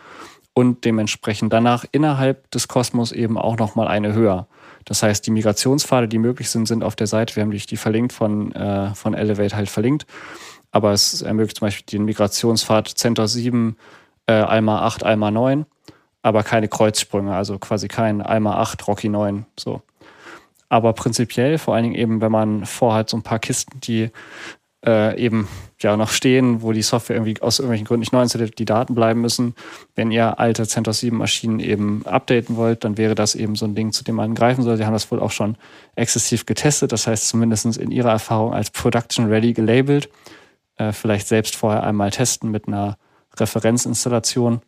und 0.54 0.86
dementsprechend 0.86 1.52
danach 1.52 1.84
innerhalb 1.92 2.50
des 2.52 2.68
Kosmos 2.68 3.12
eben 3.12 3.38
auch 3.38 3.58
nochmal 3.58 3.88
eine 3.88 4.14
höher. 4.14 4.48
Das 4.86 5.02
heißt, 5.02 5.26
die 5.26 5.32
Migrationspfade, 5.32 6.08
die 6.08 6.20
möglich 6.20 6.50
sind, 6.50 6.68
sind 6.68 6.84
auf 6.84 6.96
der 6.96 7.08
Seite. 7.08 7.36
Wir 7.36 7.44
haben 7.44 7.52
die 7.52 7.78
verlinkt 7.78 8.14
von, 8.14 8.52
äh, 8.54 8.94
von 8.94 9.14
Elevate 9.14 9.56
halt 9.56 9.70
verlinkt. 9.70 10.06
Aber 10.72 10.94
es 10.94 11.22
ermöglicht 11.22 11.58
zum 11.58 11.68
Beispiel 11.68 12.00
den 12.00 12.06
Migrationspfad 12.06 12.88
CentOS 12.88 13.34
7, 13.34 13.78
äh, 14.28 14.34
Alma 14.34 14.82
8, 14.86 15.04
Alma 15.04 15.32
9, 15.32 15.66
aber 16.22 16.44
keine 16.44 16.68
Kreuzsprünge, 16.68 17.34
also 17.34 17.60
quasi 17.60 17.88
kein 17.88 18.22
Alma 18.22 18.58
8, 18.58 18.88
Rocky 18.88 19.10
9. 19.10 19.46
So. 19.58 19.82
Aber 20.70 20.94
prinzipiell, 20.94 21.58
vor 21.58 21.76
allen 21.76 21.84
Dingen 21.84 21.96
eben, 21.96 22.22
wenn 22.22 22.32
man 22.32 22.66
vorhat, 22.66 23.10
so 23.10 23.18
ein 23.18 23.24
paar 23.24 23.40
Kisten, 23.40 23.80
die 23.82 24.12
äh, 24.86 25.18
eben 25.20 25.48
ja 25.82 25.98
noch 25.98 26.10
stehen, 26.10 26.62
wo 26.62 26.72
die 26.72 26.82
Software 26.82 27.16
irgendwie 27.16 27.42
aus 27.42 27.60
irgendwelchen 27.60 27.86
Gründen 27.86 28.02
nicht 28.02 28.14
neu 28.14 28.22
installiert, 28.22 28.58
die 28.60 28.66
Daten 28.66 28.96
bleiben 28.96 29.22
müssen. 29.22 29.56
Wenn 29.96 30.12
ihr 30.12 30.40
alte 30.40 30.68
CentOS 30.68 31.00
7 31.00 31.18
Maschinen 31.18 31.60
eben 31.60 32.06
updaten 32.06 32.56
wollt, 32.56 32.84
dann 32.84 32.98
wäre 32.98 33.16
das 33.16 33.36
eben 33.36 33.56
so 33.56 33.66
ein 33.66 33.76
Ding, 33.76 33.92
zu 33.92 34.04
dem 34.04 34.16
man 34.16 34.36
greifen 34.36 34.64
soll. 34.64 34.78
Sie 34.78 34.86
haben 34.86 34.94
das 34.94 35.12
wohl 35.12 35.20
auch 35.20 35.32
schon 35.32 35.58
exzessiv 35.96 36.46
getestet, 36.46 36.92
das 36.92 37.08
heißt 37.08 37.28
zumindest 37.28 37.78
in 37.78 37.92
ihrer 37.92 38.12
Erfahrung 38.12 38.54
als 38.54 38.72
Production 38.72 39.26
Ready 39.28 39.54
gelabelt. 39.54 40.10
Äh, 40.78 40.92
vielleicht 40.92 41.28
selbst 41.28 41.56
vorher 41.56 41.84
einmal 41.84 42.12
testen 42.12 42.52
mit 42.52 42.68
einer 42.68 42.98
Referenzinstallation. 43.38 44.62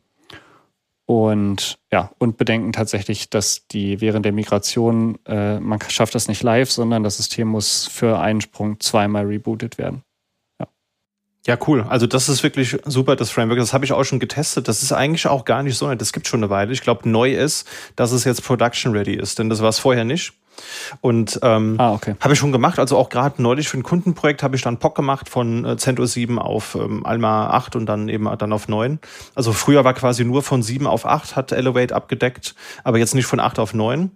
Und 1.05 1.79
ja, 1.89 2.11
und 2.17 2.35
bedenken 2.35 2.73
tatsächlich, 2.73 3.29
dass 3.29 3.65
die 3.67 4.01
während 4.01 4.25
der 4.25 4.33
Migration, 4.33 5.17
äh, 5.25 5.57
man 5.57 5.79
schafft 5.87 6.13
das 6.15 6.27
nicht 6.27 6.43
live, 6.43 6.69
sondern 6.69 7.03
das 7.03 7.15
System 7.15 7.47
muss 7.47 7.87
für 7.87 8.19
einen 8.19 8.41
Sprung 8.41 8.81
zweimal 8.81 9.25
rebootet 9.25 9.77
werden. 9.77 10.03
Ja, 11.47 11.57
cool. 11.65 11.85
Also 11.87 12.07
das 12.07 12.27
ist 12.27 12.43
wirklich 12.43 12.77
super, 12.83 13.15
das 13.15 13.31
Framework. 13.31 13.57
Das 13.57 13.71
habe 13.73 13.85
ich 13.85 13.93
auch 13.93 14.03
schon 14.03 14.19
getestet. 14.19 14.67
Das 14.67 14.83
ist 14.83 14.91
eigentlich 14.91 15.27
auch 15.27 15.45
gar 15.45 15.63
nicht 15.63 15.77
so 15.77 15.87
nett. 15.87 16.01
Das 16.01 16.11
gibt 16.11 16.27
schon 16.27 16.41
eine 16.41 16.49
Weile. 16.49 16.73
Ich 16.73 16.81
glaube, 16.81 17.09
neu 17.09 17.33
ist, 17.33 17.65
dass 17.95 18.11
es 18.11 18.25
jetzt 18.25 18.43
Production 18.43 18.91
Ready 18.91 19.13
ist, 19.13 19.39
denn 19.39 19.49
das 19.49 19.61
war 19.61 19.69
es 19.69 19.79
vorher 19.79 20.03
nicht. 20.03 20.33
Und 20.99 21.39
ähm, 21.43 21.75
ah, 21.77 21.93
okay. 21.93 22.15
habe 22.19 22.33
ich 22.33 22.39
schon 22.39 22.51
gemacht. 22.51 22.79
Also 22.79 22.97
auch 22.97 23.07
gerade 23.07 23.41
neulich 23.41 23.69
für 23.69 23.77
ein 23.77 23.83
Kundenprojekt 23.83 24.43
habe 24.43 24.57
ich 24.57 24.61
dann 24.61 24.77
POC 24.77 24.95
gemacht 24.95 25.29
von 25.29 25.63
äh, 25.63 25.77
CentOS 25.77 26.13
7 26.13 26.37
auf 26.37 26.75
ähm, 26.75 27.05
Alma 27.05 27.51
8 27.51 27.77
und 27.77 27.85
dann 27.85 28.09
eben 28.09 28.29
dann 28.37 28.51
auf 28.51 28.67
9. 28.67 28.99
Also 29.33 29.53
früher 29.53 29.85
war 29.85 29.93
quasi 29.93 30.25
nur 30.25 30.43
von 30.43 30.61
7 30.61 30.85
auf 30.85 31.05
8 31.05 31.37
hat 31.37 31.53
Elevate 31.53 31.95
abgedeckt, 31.95 32.55
aber 32.83 32.97
jetzt 32.97 33.15
nicht 33.15 33.25
von 33.25 33.39
8 33.39 33.59
auf 33.59 33.73
9. 33.73 34.11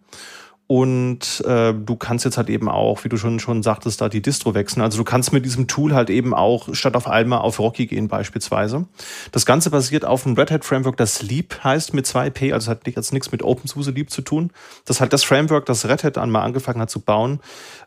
Und 0.71 1.43
äh, 1.45 1.73
du 1.73 1.97
kannst 1.97 2.23
jetzt 2.23 2.37
halt 2.37 2.49
eben 2.49 2.69
auch, 2.69 3.03
wie 3.03 3.09
du 3.09 3.17
schon, 3.17 3.41
schon 3.41 3.61
sagtest, 3.61 3.99
da 3.99 4.07
die 4.07 4.21
Distro 4.21 4.53
wechseln. 4.53 4.81
Also 4.81 4.97
du 4.97 5.03
kannst 5.03 5.33
mit 5.33 5.43
diesem 5.43 5.67
Tool 5.67 5.93
halt 5.93 6.09
eben 6.09 6.33
auch 6.33 6.73
statt 6.73 6.95
auf 6.95 7.09
Alma 7.09 7.39
auf 7.39 7.59
Rocky 7.59 7.87
gehen 7.87 8.07
beispielsweise. 8.07 8.85
Das 9.33 9.45
Ganze 9.45 9.69
basiert 9.69 10.05
auf 10.05 10.25
einem 10.25 10.37
Red 10.37 10.49
Hat 10.49 10.63
Framework, 10.63 10.95
das 10.95 11.23
Leap 11.23 11.61
heißt 11.61 11.93
mit 11.93 12.05
2P, 12.05 12.53
also 12.53 12.71
hat 12.71 12.87
jetzt 12.87 13.11
nichts 13.11 13.33
mit 13.33 13.43
OpenSUSE 13.43 13.91
Leap 13.91 14.11
zu 14.11 14.21
tun. 14.21 14.51
Das 14.85 14.95
ist 14.95 15.01
halt 15.01 15.11
das 15.11 15.25
Framework, 15.25 15.65
das 15.65 15.89
Red 15.89 16.05
Hat 16.05 16.17
einmal 16.17 16.43
angefangen 16.43 16.79
hat 16.79 16.89
zu 16.89 17.01
bauen, 17.01 17.41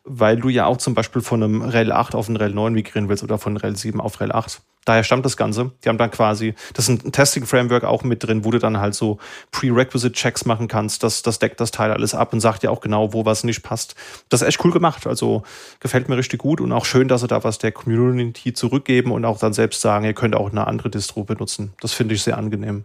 weil 0.05 0.37
du 0.37 0.51
ja 0.51 0.66
auch 0.66 0.76
zum 0.76 0.93
Beispiel 0.93 1.22
von 1.22 1.43
einem 1.43 1.62
RHEL 1.62 1.91
8 1.91 2.14
auf 2.14 2.28
ein 2.28 2.37
RHEL 2.37 2.53
9 2.53 2.74
migrieren 2.74 3.09
willst 3.09 3.24
oder 3.24 3.39
von 3.39 3.57
RHEL 3.57 3.76
7 3.76 3.99
auf 3.99 4.20
RHEL 4.20 4.32
8. 4.32 4.61
Daher 4.85 5.03
stammt 5.03 5.24
das 5.24 5.37
Ganze. 5.37 5.72
Die 5.82 5.89
haben 5.89 5.99
dann 5.99 6.11
quasi, 6.11 6.55
das 6.74 6.89
ist 6.89 7.05
ein 7.05 7.12
Testing-Framework 7.12 7.85
auch 7.85 8.05
mit 8.05 8.22
drin, 8.22 8.45
wo 8.45 8.51
du 8.51 8.59
dann 8.59 8.78
halt 8.78 8.95
so 8.95 9.18
Prerequisite-Checks 9.51 10.45
machen 10.45 10.68
kannst. 10.68 11.03
Das, 11.03 11.22
das 11.22 11.39
deckt 11.39 11.61
das 11.61 11.70
Teil 11.70 11.91
alles 11.91 12.14
ab 12.14 12.32
und 12.32 12.41
sagt 12.41 12.62
dir 12.62 12.70
auch 12.70 12.73
genau, 12.80 13.12
wo 13.12 13.24
was 13.24 13.44
nicht 13.44 13.62
passt. 13.62 13.94
Das 14.28 14.42
ist 14.42 14.48
echt 14.48 14.64
cool 14.64 14.72
gemacht. 14.72 15.06
Also 15.06 15.42
gefällt 15.80 16.08
mir 16.08 16.16
richtig 16.16 16.40
gut 16.40 16.60
und 16.60 16.72
auch 16.72 16.84
schön, 16.84 17.08
dass 17.08 17.20
sie 17.20 17.28
da 17.28 17.44
was 17.44 17.58
der 17.58 17.72
Community 17.72 18.52
zurückgeben 18.52 19.12
und 19.12 19.24
auch 19.24 19.38
dann 19.38 19.52
selbst 19.52 19.80
sagen, 19.80 20.04
ihr 20.04 20.14
könnt 20.14 20.34
auch 20.34 20.50
eine 20.50 20.66
andere 20.66 20.90
Distro 20.90 21.24
benutzen. 21.24 21.72
Das 21.80 21.92
finde 21.92 22.14
ich 22.14 22.22
sehr 22.22 22.38
angenehm. 22.38 22.84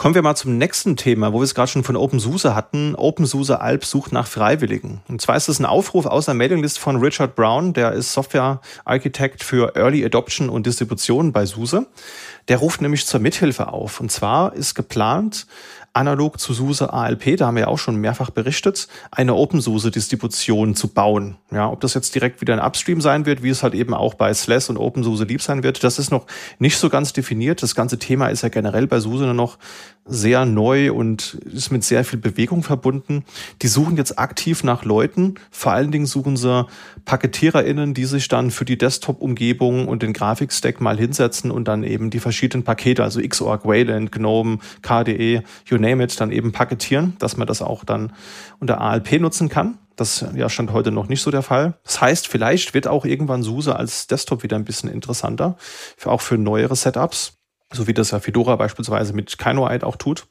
Kommen 0.00 0.14
wir 0.14 0.22
mal 0.22 0.34
zum 0.34 0.56
nächsten 0.56 0.96
Thema, 0.96 1.34
wo 1.34 1.40
wir 1.40 1.44
es 1.44 1.54
gerade 1.54 1.70
schon 1.70 1.84
von 1.84 1.94
OpenSUSE 1.94 2.54
hatten. 2.54 2.94
OpenSUSE 2.94 3.60
Alp 3.60 3.84
sucht 3.84 4.12
nach 4.12 4.26
Freiwilligen. 4.26 5.02
Und 5.08 5.20
zwar 5.20 5.36
ist 5.36 5.48
es 5.48 5.58
ein 5.58 5.66
Aufruf 5.66 6.06
aus 6.06 6.24
der 6.24 6.32
Mailinglist 6.32 6.78
von 6.78 6.96
Richard 6.96 7.36
Brown, 7.36 7.74
der 7.74 7.92
ist 7.92 8.14
Software-Architekt 8.14 9.44
für 9.44 9.76
Early 9.76 10.02
Adoption 10.02 10.48
und 10.48 10.64
Distribution 10.64 11.32
bei 11.32 11.44
SUSE. 11.44 11.86
Der 12.48 12.56
ruft 12.56 12.80
nämlich 12.80 13.04
zur 13.04 13.20
Mithilfe 13.20 13.68
auf. 13.68 14.00
Und 14.00 14.10
zwar 14.10 14.54
ist 14.54 14.74
geplant, 14.74 15.46
analog 15.92 16.38
zu 16.38 16.54
SUSE 16.54 16.92
ALP, 16.92 17.36
da 17.36 17.46
haben 17.46 17.56
wir 17.56 17.62
ja 17.62 17.68
auch 17.68 17.78
schon 17.78 17.96
mehrfach 17.96 18.30
berichtet, 18.30 18.88
eine 19.10 19.34
OpenSUSE-Distribution 19.34 20.74
zu 20.74 20.88
bauen. 20.88 21.36
Ja, 21.50 21.68
ob 21.68 21.80
das 21.80 21.94
jetzt 21.94 22.14
direkt 22.14 22.40
wieder 22.40 22.54
ein 22.54 22.64
Upstream 22.64 23.00
sein 23.00 23.26
wird, 23.26 23.42
wie 23.42 23.48
es 23.48 23.62
halt 23.62 23.74
eben 23.74 23.94
auch 23.94 24.14
bei 24.14 24.32
SLES 24.32 24.70
und 24.70 24.76
OpenSUSE 24.76 25.24
lieb 25.24 25.42
sein 25.42 25.62
wird, 25.62 25.82
das 25.82 25.98
ist 25.98 26.10
noch 26.10 26.26
nicht 26.58 26.78
so 26.78 26.88
ganz 26.88 27.12
definiert. 27.12 27.62
Das 27.62 27.74
ganze 27.74 27.98
Thema 27.98 28.28
ist 28.28 28.42
ja 28.42 28.48
generell 28.48 28.86
bei 28.86 29.00
SUSE 29.00 29.24
nur 29.24 29.34
noch 29.34 29.58
sehr 30.10 30.44
neu 30.44 30.92
und 30.92 31.34
ist 31.34 31.70
mit 31.70 31.84
sehr 31.84 32.04
viel 32.04 32.18
Bewegung 32.18 32.62
verbunden. 32.62 33.24
Die 33.62 33.68
suchen 33.68 33.96
jetzt 33.96 34.18
aktiv 34.18 34.64
nach 34.64 34.84
Leuten. 34.84 35.36
Vor 35.50 35.72
allen 35.72 35.92
Dingen 35.92 36.06
suchen 36.06 36.36
sie 36.36 36.66
PaketiererInnen, 37.04 37.94
die 37.94 38.04
sich 38.04 38.28
dann 38.28 38.50
für 38.50 38.64
die 38.64 38.76
Desktop-Umgebung 38.76 39.88
und 39.88 40.02
den 40.02 40.12
Grafikstack 40.12 40.80
mal 40.80 40.98
hinsetzen 40.98 41.50
und 41.50 41.68
dann 41.68 41.84
eben 41.84 42.10
die 42.10 42.20
verschiedenen 42.20 42.64
Pakete, 42.64 43.02
also 43.02 43.20
Xorg, 43.20 43.64
Wayland, 43.64 44.12
GNOME, 44.12 44.58
KDE, 44.82 45.42
you 45.66 45.78
name 45.78 46.02
it, 46.02 46.20
dann 46.20 46.32
eben 46.32 46.52
paketieren, 46.52 47.14
dass 47.18 47.36
man 47.36 47.46
das 47.46 47.62
auch 47.62 47.84
dann 47.84 48.12
unter 48.58 48.80
ALP 48.80 49.20
nutzen 49.20 49.48
kann. 49.48 49.78
Das 49.96 50.24
ja 50.34 50.48
stand 50.48 50.72
heute 50.72 50.90
noch 50.92 51.08
nicht 51.08 51.20
so 51.20 51.30
der 51.30 51.42
Fall. 51.42 51.74
Das 51.84 52.00
heißt, 52.00 52.26
vielleicht 52.26 52.74
wird 52.74 52.86
auch 52.86 53.04
irgendwann 53.04 53.42
SUSE 53.42 53.76
als 53.76 54.06
Desktop 54.06 54.42
wieder 54.42 54.56
ein 54.56 54.64
bisschen 54.64 54.90
interessanter, 54.90 55.56
auch 56.04 56.22
für 56.22 56.38
neuere 56.38 56.74
Setups 56.74 57.39
so 57.72 57.86
wie 57.86 57.94
das 57.94 58.10
ja 58.10 58.18
Fedora 58.18 58.56
beispielsweise 58.56 59.12
mit 59.12 59.38
Kinoite 59.38 59.86
auch 59.86 59.96
tut. 59.96 60.26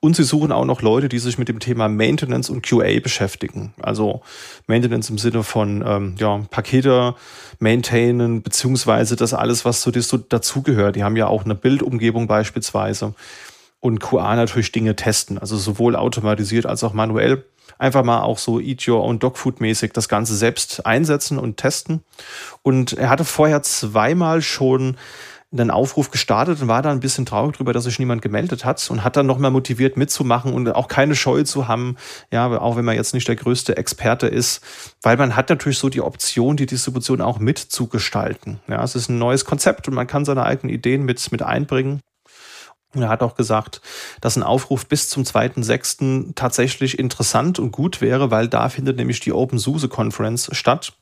Und 0.00 0.16
sie 0.16 0.24
suchen 0.24 0.50
auch 0.50 0.64
noch 0.64 0.82
Leute, 0.82 1.08
die 1.08 1.20
sich 1.20 1.38
mit 1.38 1.48
dem 1.48 1.60
Thema 1.60 1.88
Maintenance 1.88 2.50
und 2.50 2.62
QA 2.62 2.98
beschäftigen. 3.00 3.72
Also 3.80 4.22
Maintenance 4.66 5.08
im 5.08 5.18
Sinne 5.18 5.44
von 5.44 5.84
ähm, 5.86 6.14
ja, 6.18 6.38
Pakete 6.50 7.14
maintainen, 7.60 8.42
beziehungsweise 8.42 9.14
das 9.14 9.34
alles, 9.34 9.64
was 9.64 9.82
so 9.82 9.90
dazugehört. 9.90 10.96
Die 10.96 11.04
haben 11.04 11.16
ja 11.16 11.28
auch 11.28 11.44
eine 11.44 11.54
Bildumgebung 11.54 12.26
beispielsweise. 12.26 13.14
Und 13.78 14.00
QA 14.00 14.36
natürlich 14.36 14.72
Dinge 14.72 14.94
testen, 14.96 15.38
also 15.38 15.56
sowohl 15.56 15.96
automatisiert 15.96 16.66
als 16.66 16.84
auch 16.84 16.92
manuell. 16.92 17.44
Einfach 17.78 18.04
mal 18.04 18.20
auch 18.20 18.36
so 18.36 18.60
Eat 18.60 18.86
Your 18.86 19.02
Own 19.02 19.20
Dog 19.20 19.38
Food 19.38 19.60
mäßig 19.60 19.92
das 19.92 20.08
Ganze 20.08 20.36
selbst 20.36 20.84
einsetzen 20.84 21.38
und 21.38 21.56
testen. 21.56 22.02
Und 22.62 22.92
er 22.92 23.08
hatte 23.08 23.24
vorher 23.24 23.62
zweimal 23.62 24.42
schon 24.42 24.96
einen 25.52 25.70
Aufruf 25.70 26.10
gestartet 26.10 26.62
und 26.62 26.68
war 26.68 26.82
da 26.82 26.92
ein 26.92 27.00
bisschen 27.00 27.26
traurig 27.26 27.56
drüber, 27.56 27.72
dass 27.72 27.84
sich 27.84 27.98
niemand 27.98 28.22
gemeldet 28.22 28.64
hat 28.64 28.88
und 28.90 29.02
hat 29.02 29.16
dann 29.16 29.26
nochmal 29.26 29.50
motiviert 29.50 29.96
mitzumachen 29.96 30.52
und 30.52 30.68
auch 30.68 30.86
keine 30.86 31.16
Scheu 31.16 31.42
zu 31.42 31.66
haben, 31.66 31.96
ja, 32.30 32.46
auch 32.60 32.76
wenn 32.76 32.84
man 32.84 32.94
jetzt 32.94 33.14
nicht 33.14 33.26
der 33.26 33.36
größte 33.36 33.76
Experte 33.76 34.28
ist, 34.28 34.60
weil 35.02 35.16
man 35.16 35.34
hat 35.34 35.50
natürlich 35.50 35.78
so 35.78 35.88
die 35.88 36.02
Option, 36.02 36.56
die 36.56 36.66
Distribution 36.66 37.20
auch 37.20 37.40
mitzugestalten. 37.40 38.60
Ja, 38.68 38.82
es 38.84 38.94
ist 38.94 39.08
ein 39.08 39.18
neues 39.18 39.44
Konzept 39.44 39.88
und 39.88 39.94
man 39.94 40.06
kann 40.06 40.24
seine 40.24 40.44
eigenen 40.44 40.72
Ideen 40.72 41.04
mit, 41.04 41.32
mit 41.32 41.42
einbringen. 41.42 42.00
Und 42.92 43.02
er 43.02 43.08
hat 43.08 43.22
auch 43.22 43.36
gesagt, 43.36 43.80
dass 44.20 44.36
ein 44.36 44.42
Aufruf 44.42 44.86
bis 44.86 45.08
zum 45.08 45.22
2.6. 45.22 46.34
tatsächlich 46.34 46.98
interessant 46.98 47.60
und 47.60 47.70
gut 47.70 48.00
wäre, 48.00 48.32
weil 48.32 48.48
da 48.48 48.68
findet 48.68 48.96
nämlich 48.96 49.20
die 49.20 49.32
Open 49.32 49.58
SUSE 49.58 49.88
Conference 49.88 50.48
statt. 50.52 50.92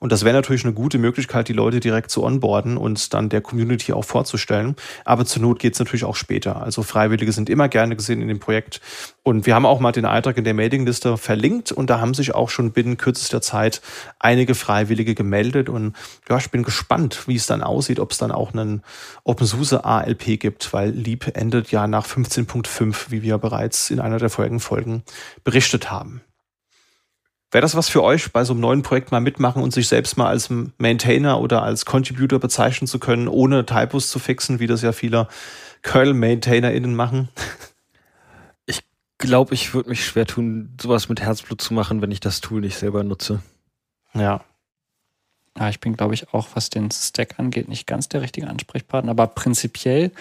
Und 0.00 0.12
das 0.12 0.24
wäre 0.24 0.34
natürlich 0.34 0.64
eine 0.64 0.74
gute 0.74 0.98
Möglichkeit, 0.98 1.48
die 1.48 1.52
Leute 1.52 1.80
direkt 1.80 2.10
zu 2.10 2.22
onboarden 2.22 2.76
und 2.76 3.14
dann 3.14 3.28
der 3.28 3.40
Community 3.40 3.92
auch 3.92 4.04
vorzustellen. 4.04 4.76
Aber 5.04 5.24
zur 5.24 5.42
Not 5.42 5.58
geht 5.58 5.72
es 5.72 5.78
natürlich 5.80 6.04
auch 6.04 6.14
später. 6.14 6.62
Also 6.62 6.82
Freiwillige 6.84 7.32
sind 7.32 7.50
immer 7.50 7.68
gerne 7.68 7.96
gesehen 7.96 8.22
in 8.22 8.28
dem 8.28 8.38
Projekt. 8.38 8.80
Und 9.24 9.46
wir 9.46 9.54
haben 9.56 9.66
auch 9.66 9.80
mal 9.80 9.90
den 9.92 10.04
Eintrag 10.04 10.36
in 10.36 10.44
der 10.44 10.54
Mailingliste 10.54 11.16
verlinkt 11.18 11.72
und 11.72 11.90
da 11.90 12.00
haben 12.00 12.14
sich 12.14 12.34
auch 12.34 12.48
schon 12.48 12.72
binnen 12.72 12.96
kürzester 12.96 13.42
Zeit 13.42 13.82
einige 14.20 14.54
Freiwillige 14.54 15.14
gemeldet. 15.14 15.68
Und 15.68 15.96
ja, 16.28 16.38
ich 16.38 16.50
bin 16.50 16.62
gespannt, 16.62 17.26
wie 17.26 17.36
es 17.36 17.46
dann 17.46 17.62
aussieht, 17.62 17.98
ob 17.98 18.12
es 18.12 18.18
dann 18.18 18.30
auch 18.30 18.52
einen 18.52 18.82
OpenSUSE 19.24 19.84
ALP 19.84 20.38
gibt, 20.38 20.72
weil 20.72 20.90
Leap 20.90 21.36
endet 21.36 21.72
ja 21.72 21.88
nach 21.88 22.06
15.5, 22.06 23.10
wie 23.10 23.22
wir 23.22 23.38
bereits 23.38 23.90
in 23.90 23.98
einer 23.98 24.18
der 24.18 24.30
vorigen 24.30 24.60
Folgen 24.60 25.02
berichtet 25.42 25.90
haben. 25.90 26.22
Wäre 27.50 27.62
das 27.62 27.74
was 27.74 27.88
für 27.88 28.02
euch, 28.02 28.30
bei 28.32 28.44
so 28.44 28.52
einem 28.52 28.60
neuen 28.60 28.82
Projekt 28.82 29.10
mal 29.10 29.20
mitmachen 29.20 29.62
und 29.62 29.72
sich 29.72 29.88
selbst 29.88 30.18
mal 30.18 30.28
als 30.28 30.50
Maintainer 30.76 31.40
oder 31.40 31.62
als 31.62 31.86
Contributor 31.86 32.38
bezeichnen 32.38 32.86
zu 32.86 32.98
können, 32.98 33.26
ohne 33.26 33.64
Typos 33.64 34.08
zu 34.08 34.18
fixen, 34.18 34.60
wie 34.60 34.66
das 34.66 34.82
ja 34.82 34.92
viele 34.92 35.28
Kernel-MaintainerInnen 35.82 36.94
machen? 36.94 37.28
Ich 38.66 38.82
glaube, 39.16 39.54
ich 39.54 39.72
würde 39.72 39.88
mich 39.88 40.04
schwer 40.04 40.26
tun, 40.26 40.76
sowas 40.80 41.08
mit 41.08 41.22
Herzblut 41.22 41.62
zu 41.62 41.72
machen, 41.72 42.02
wenn 42.02 42.10
ich 42.10 42.20
das 42.20 42.42
Tool 42.42 42.60
nicht 42.60 42.76
selber 42.76 43.02
nutze. 43.02 43.42
Ja. 44.12 44.44
Ja, 45.58 45.68
ich 45.70 45.80
bin, 45.80 45.96
glaube 45.96 46.14
ich, 46.14 46.32
auch, 46.32 46.48
was 46.54 46.70
den 46.70 46.90
Stack 46.90 47.38
angeht, 47.38 47.68
nicht 47.68 47.86
ganz 47.86 48.08
der 48.08 48.22
richtige 48.22 48.46
Ansprechpartner, 48.46 49.10
aber 49.10 49.26
prinzipiell 49.26 50.12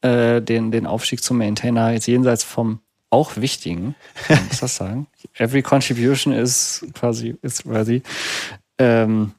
äh, 0.00 0.40
den, 0.40 0.72
den 0.72 0.86
Aufstieg 0.86 1.22
zum 1.22 1.38
Maintainer 1.38 1.92
jetzt 1.92 2.08
jenseits 2.08 2.42
vom 2.42 2.80
auch 3.10 3.36
wichtigen, 3.36 3.94
man 4.28 4.46
muss 4.46 4.60
das 4.60 4.76
sagen. 4.76 5.06
Every 5.34 5.62
contribution 5.62 6.32
is 6.32 6.86
quasi, 6.94 7.36
ist 7.42 7.64
quasi, 7.64 8.02
ähm, 8.78 9.32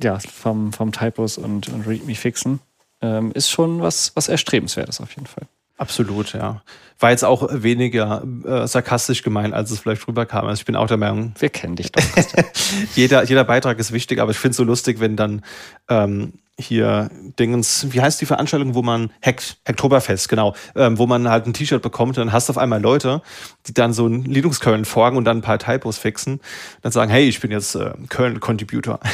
ja, 0.00 0.18
vom, 0.18 0.72
vom 0.72 0.92
Typos 0.92 1.38
und, 1.38 1.68
und 1.68 1.86
README 1.86 2.14
fixen, 2.14 2.60
ähm, 3.00 3.32
ist 3.32 3.50
schon 3.50 3.80
was, 3.80 4.12
was 4.14 4.28
Erstrebenswertes 4.28 5.00
auf 5.00 5.10
jeden 5.10 5.26
Fall. 5.26 5.46
Absolut, 5.78 6.32
ja. 6.32 6.62
War 7.00 7.10
jetzt 7.10 7.24
auch 7.24 7.48
weniger 7.50 8.22
äh, 8.44 8.68
sarkastisch 8.68 9.22
gemeint, 9.22 9.52
als 9.52 9.72
es 9.72 9.80
vielleicht 9.80 10.06
rüberkam. 10.06 10.46
Also 10.46 10.60
ich 10.60 10.64
bin 10.64 10.76
auch 10.76 10.86
der 10.86 10.96
Meinung. 10.96 11.34
Wir 11.38 11.48
kennen 11.48 11.74
dich 11.74 11.90
doch. 11.90 12.02
jeder, 12.94 13.24
jeder 13.24 13.42
Beitrag 13.42 13.80
ist 13.80 13.92
wichtig, 13.92 14.20
aber 14.20 14.30
ich 14.30 14.38
finde 14.38 14.52
es 14.52 14.58
so 14.58 14.64
lustig, 14.64 15.00
wenn 15.00 15.16
dann 15.16 15.42
ähm, 15.88 16.34
hier 16.58 17.10
Dingens, 17.38 17.86
wie 17.90 18.00
heißt 18.00 18.20
die 18.20 18.26
Veranstaltung, 18.26 18.74
wo 18.74 18.82
man, 18.82 19.10
Hekt, 19.20 19.58
Hektoberfest, 19.64 20.28
genau, 20.28 20.54
ähm, 20.76 20.98
wo 20.98 21.06
man 21.06 21.28
halt 21.28 21.46
ein 21.46 21.54
T-Shirt 21.54 21.82
bekommt 21.82 22.18
und 22.18 22.26
dann 22.26 22.32
hast 22.32 22.48
du 22.48 22.52
auf 22.52 22.58
einmal 22.58 22.80
Leute, 22.80 23.22
die 23.66 23.74
dann 23.74 23.92
so 23.92 24.06
ein 24.06 24.24
Linux-Kernel 24.24 24.84
folgen 24.84 25.16
und 25.16 25.24
dann 25.24 25.38
ein 25.38 25.42
paar 25.42 25.58
Typos 25.58 25.98
fixen, 25.98 26.40
dann 26.82 26.92
sagen, 26.92 27.10
hey, 27.10 27.28
ich 27.28 27.40
bin 27.40 27.50
jetzt 27.50 27.74
äh, 27.74 27.92
Kernel-Contributor. 28.08 29.00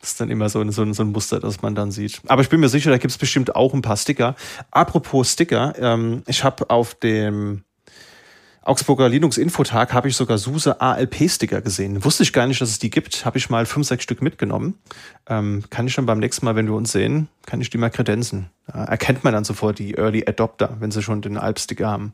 Das 0.00 0.12
ist 0.12 0.20
dann 0.20 0.30
immer 0.30 0.48
so 0.48 0.60
ein, 0.60 0.70
so, 0.70 0.82
ein, 0.82 0.94
so 0.94 1.02
ein 1.02 1.12
Muster, 1.12 1.40
das 1.40 1.60
man 1.60 1.74
dann 1.74 1.90
sieht. 1.90 2.22
Aber 2.28 2.40
ich 2.40 2.48
bin 2.48 2.60
mir 2.60 2.68
sicher, 2.68 2.90
da 2.90 2.98
gibt 2.98 3.10
es 3.10 3.18
bestimmt 3.18 3.56
auch 3.56 3.74
ein 3.74 3.82
paar 3.82 3.96
Sticker. 3.96 4.36
Apropos 4.70 5.32
Sticker, 5.32 5.74
ähm, 5.78 6.22
ich 6.26 6.44
habe 6.44 6.70
auf 6.70 6.94
dem 6.94 7.64
Augsburger 8.68 9.08
Linux 9.08 9.38
Infotag 9.38 9.94
habe 9.94 10.08
ich 10.08 10.16
sogar 10.16 10.36
SUSE 10.36 10.78
ALP-Sticker 10.78 11.62
gesehen. 11.62 12.04
Wusste 12.04 12.22
ich 12.22 12.34
gar 12.34 12.46
nicht, 12.46 12.60
dass 12.60 12.68
es 12.68 12.78
die 12.78 12.90
gibt. 12.90 13.24
Habe 13.24 13.38
ich 13.38 13.48
mal 13.48 13.64
fünf, 13.64 13.86
sechs 13.86 14.04
Stück 14.04 14.20
mitgenommen. 14.20 14.78
Ähm, 15.26 15.64
kann 15.70 15.86
ich 15.86 15.94
dann 15.94 16.04
beim 16.04 16.18
nächsten 16.18 16.44
Mal, 16.44 16.54
wenn 16.54 16.66
wir 16.66 16.74
uns 16.74 16.92
sehen, 16.92 17.28
kann 17.46 17.62
ich 17.62 17.70
die 17.70 17.78
mal 17.78 17.88
kredenzen. 17.88 18.50
Da 18.66 18.84
erkennt 18.84 19.24
man 19.24 19.32
dann 19.32 19.44
sofort 19.44 19.78
die 19.78 19.94
Early 19.96 20.24
Adopter, 20.28 20.76
wenn 20.80 20.90
sie 20.90 21.02
schon 21.02 21.22
den 21.22 21.38
ALP-Sticker 21.38 21.88
haben. 21.88 22.12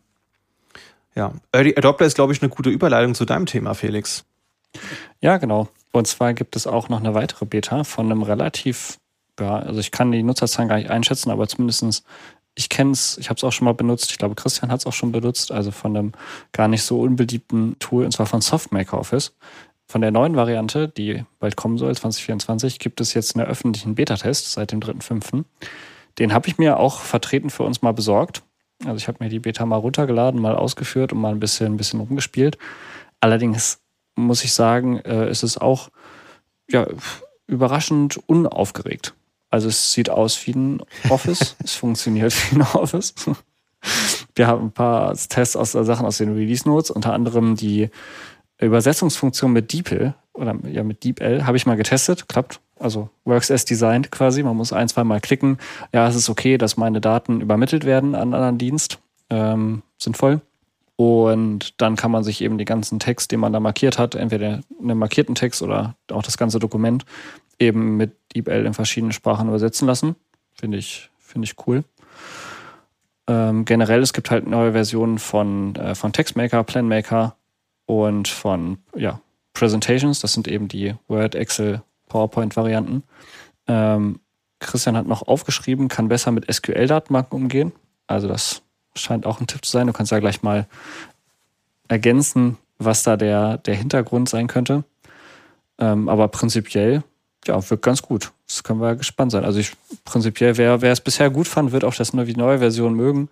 Ja, 1.17 1.33
Early 1.51 1.75
Adopter 1.77 2.05
ist, 2.05 2.15
glaube 2.15 2.33
ich, 2.33 2.41
eine 2.41 2.51
gute 2.51 2.71
Überleitung 2.71 3.17
zu 3.17 3.25
deinem 3.25 3.47
Thema, 3.47 3.75
Felix. 3.75 4.25
Ja, 5.21 5.39
genau. 5.39 5.69
Und 5.91 6.07
zwar 6.07 6.35
gibt 6.35 6.55
es 6.55 6.69
auch 6.69 6.89
noch 6.89 7.01
eine 7.01 7.15
weitere 7.15 7.47
Beta 7.47 7.83
von 7.83 8.07
einem 8.07 8.23
relativ, 8.23 8.99
ja, 9.41 9.57
also 9.59 9.81
ich 9.81 9.91
kann 9.91 10.13
die 10.13 10.23
Nutzerzahlen 10.23 10.69
gar 10.69 10.77
nicht 10.77 10.91
einschätzen, 10.91 11.33
aber 11.33 11.49
zumindestens 11.49 12.05
ich 12.55 12.69
kenne 12.69 12.93
es, 12.93 13.19
ich 13.19 13.31
habe 13.31 13.37
es 13.37 13.45
auch 13.45 13.53
schon 13.53 13.65
mal 13.65 13.75
benutzt, 13.75 14.11
ich 14.11 14.19
glaube, 14.19 14.35
Christian 14.35 14.71
hat 14.71 14.81
es 14.81 14.87
auch 14.87 14.93
schon 14.93 15.13
benutzt, 15.13 15.51
also 15.51 15.71
von 15.71 15.97
einem 15.97 16.13
gar 16.53 16.69
nicht 16.69 16.83
so 16.83 17.01
unbeliebten 17.01 17.77
Tool, 17.79 18.05
und 18.05 18.13
zwar 18.13 18.27
von 18.27 18.41
Softmaker 18.41 18.99
Office. 18.99 19.35
Von 19.87 20.01
der 20.01 20.11
neuen 20.11 20.35
Variante, 20.35 20.89
die 20.89 21.25
bald 21.41 21.57
kommen 21.57 21.79
soll, 21.79 21.95
2024, 21.95 22.79
gibt 22.79 23.01
es 23.01 23.13
jetzt 23.13 23.37
einen 23.37 23.47
öffentlichen 23.47 23.95
Beta-Test 23.95 24.53
seit 24.53 24.73
dem 24.73 24.81
3.5. 24.81 25.45
Den 26.19 26.33
habe 26.33 26.49
ich 26.49 26.59
mir 26.59 26.79
auch 26.79 27.01
vertreten 27.01 27.51
für 27.51 27.65
uns 27.65 27.83
mal 27.83 27.93
besorgt. 27.93 28.43
Also 28.85 28.97
ich 28.97 29.09
habe 29.09 29.23
mir 29.23 29.31
die 29.31 29.41
Beta 29.41 29.67
mal 29.67 29.77
runtergeladen, 29.77 30.41
mal 30.41 30.55
ausgeführt 30.55 31.13
und 31.13 31.21
mal 31.21 31.33
ein 31.33 31.41
bisschen, 31.41 31.75
ein 31.75 31.77
bisschen 31.77 32.01
rumgespielt. 32.01 32.57
Allerdings 33.21 33.81
muss 34.15 34.45
ich 34.45 34.53
sagen, 34.53 34.99
äh, 35.01 35.31
ist 35.31 35.43
es 35.43 35.59
auch 35.59 35.91
ja, 36.71 36.87
überraschend 37.47 38.21
unaufgeregt. 38.27 39.15
Also 39.55 39.69
es 39.69 39.93
sieht 39.93 40.11
aus 40.11 40.49
wie 40.49 40.51
ein 40.51 40.83
Office, 41.11 41.55
es 41.63 41.77
funktioniert 41.77 42.35
wie 42.51 42.57
ein 42.57 42.63
Office. 42.63 43.15
Wir 44.35 44.49
haben 44.49 44.67
ein 44.67 44.73
paar 44.73 45.15
Tests 45.15 45.55
aus 45.55 45.77
äh, 45.77 45.85
Sachen 45.85 46.07
aus 46.07 46.19
den 46.19 46.35
Release 46.35 46.69
Notes, 46.69 46.91
unter 46.91 47.13
anderem 47.13 47.55
die 47.55 47.89
Übersetzungsfunktion 48.59 49.53
mit 49.53 49.73
DeepL 49.73 50.15
oder 50.33 50.57
ja 50.69 50.83
mit 50.83 51.05
DeepL 51.05 51.47
habe 51.47 51.57
ich 51.57 51.67
mal 51.67 51.77
getestet, 51.77 52.29
klappt. 52.29 52.59
Also 52.81 53.11
works 53.25 53.53
as 53.53 53.65
designed 53.65 54.11
quasi. 54.11 54.43
Man 54.43 54.57
muss 54.57 54.73
ein, 54.73 54.89
zwei 54.89 55.05
Mal 55.05 55.21
klicken. 55.21 55.59
Ja, 55.93 56.09
es 56.09 56.17
ist 56.17 56.29
okay, 56.29 56.59
dass 56.59 56.77
meine 56.77 57.01
Daten 57.01 57.41
übermittelt 57.41 57.85
werden 57.85 58.17
an 58.17 58.23
einen 58.23 58.35
anderen 58.35 58.59
Dienst. 58.59 58.99
Ähm, 59.31 59.83
sinnvoll. 59.99 60.41
Und 60.97 61.81
dann 61.81 61.97
kann 61.97 62.11
man 62.11 62.23
sich 62.23 62.41
eben 62.41 62.57
den 62.57 62.67
ganzen 62.67 63.01
Text, 63.01 63.33
den 63.33 63.41
man 63.41 63.53
da 63.53 63.61
markiert 63.61 63.99
hat, 63.99 64.15
entweder 64.15 64.61
einen 64.81 64.99
markierten 64.99 65.35
Text 65.35 65.63
oder 65.63 65.97
auch 66.11 66.23
das 66.23 66.39
ganze 66.39 66.61
Dokument, 66.61 67.05
eben 67.59 67.97
mit 67.97 68.17
DeepL 68.35 68.67
in 68.67 68.75
verschiedenen 68.75 69.13
Sprachen 69.13 69.49
übersetzen 69.49 69.87
lassen. 69.87 70.15
Finde 70.53 70.79
ich, 70.79 71.11
finde 71.19 71.47
ich 71.47 71.67
cool. 71.67 71.85
Ähm, 73.27 73.65
generell, 73.65 74.03
es 74.03 74.13
gibt 74.13 74.31
halt 74.31 74.47
neue 74.47 74.73
Versionen 74.73 75.19
von, 75.19 75.75
äh, 75.77 75.95
von 75.95 76.13
Textmaker, 76.13 76.63
Planmaker 76.63 77.37
und 77.87 78.29
von 78.29 78.79
ja, 78.95 79.21
Presentations. 79.53 80.21
Das 80.21 80.33
sind 80.33 80.47
eben 80.47 80.69
die 80.69 80.95
Word, 81.09 81.35
Excel, 81.35 81.83
PowerPoint-Varianten. 82.09 83.03
Ähm, 83.67 84.21
Christian 84.61 84.97
hat 84.97 85.07
noch 85.07 85.27
aufgeschrieben, 85.27 85.89
kann 85.89 86.09
besser 86.09 86.31
mit 86.31 86.53
SQL-Datenbanken 86.53 87.37
umgehen. 87.37 87.73
Also 88.07 88.29
das 88.29 88.63
scheint 88.97 89.27
auch 89.27 89.41
ein 89.41 89.47
Tipp 89.47 89.65
zu 89.65 89.73
sein. 89.73 89.87
Du 89.87 89.93
kannst 89.93 90.13
ja 90.13 90.19
gleich 90.19 90.43
mal 90.43 90.67
ergänzen, 91.89 92.59
was 92.79 93.03
da 93.03 93.17
der, 93.17 93.59
der 93.59 93.75
Hintergrund 93.75 94.29
sein 94.29 94.47
könnte. 94.47 94.85
Ähm, 95.79 96.09
aber 96.09 96.29
prinzipiell, 96.29 97.03
ja, 97.47 97.71
wirkt 97.71 97.85
ganz 97.85 98.03
gut. 98.03 98.33
Das 98.47 98.63
können 98.63 98.81
wir 98.81 98.97
gespannt 98.97 99.33
sein. 99.33 99.45
Also 99.45 99.59
ich 99.59 99.73
prinzipiell, 100.05 100.57
wer, 100.57 100.83
wer 100.83 100.93
es 100.93 101.01
bisher 101.01 101.31
gut 101.31 101.49
fand, 101.49 101.73
wird 101.73 101.85
auch 101.85 101.95
das 101.95 102.13
neue, 102.13 102.27
die 102.27 102.37
neue 102.37 102.59
Version 102.59 102.95
mögen. 102.95 103.29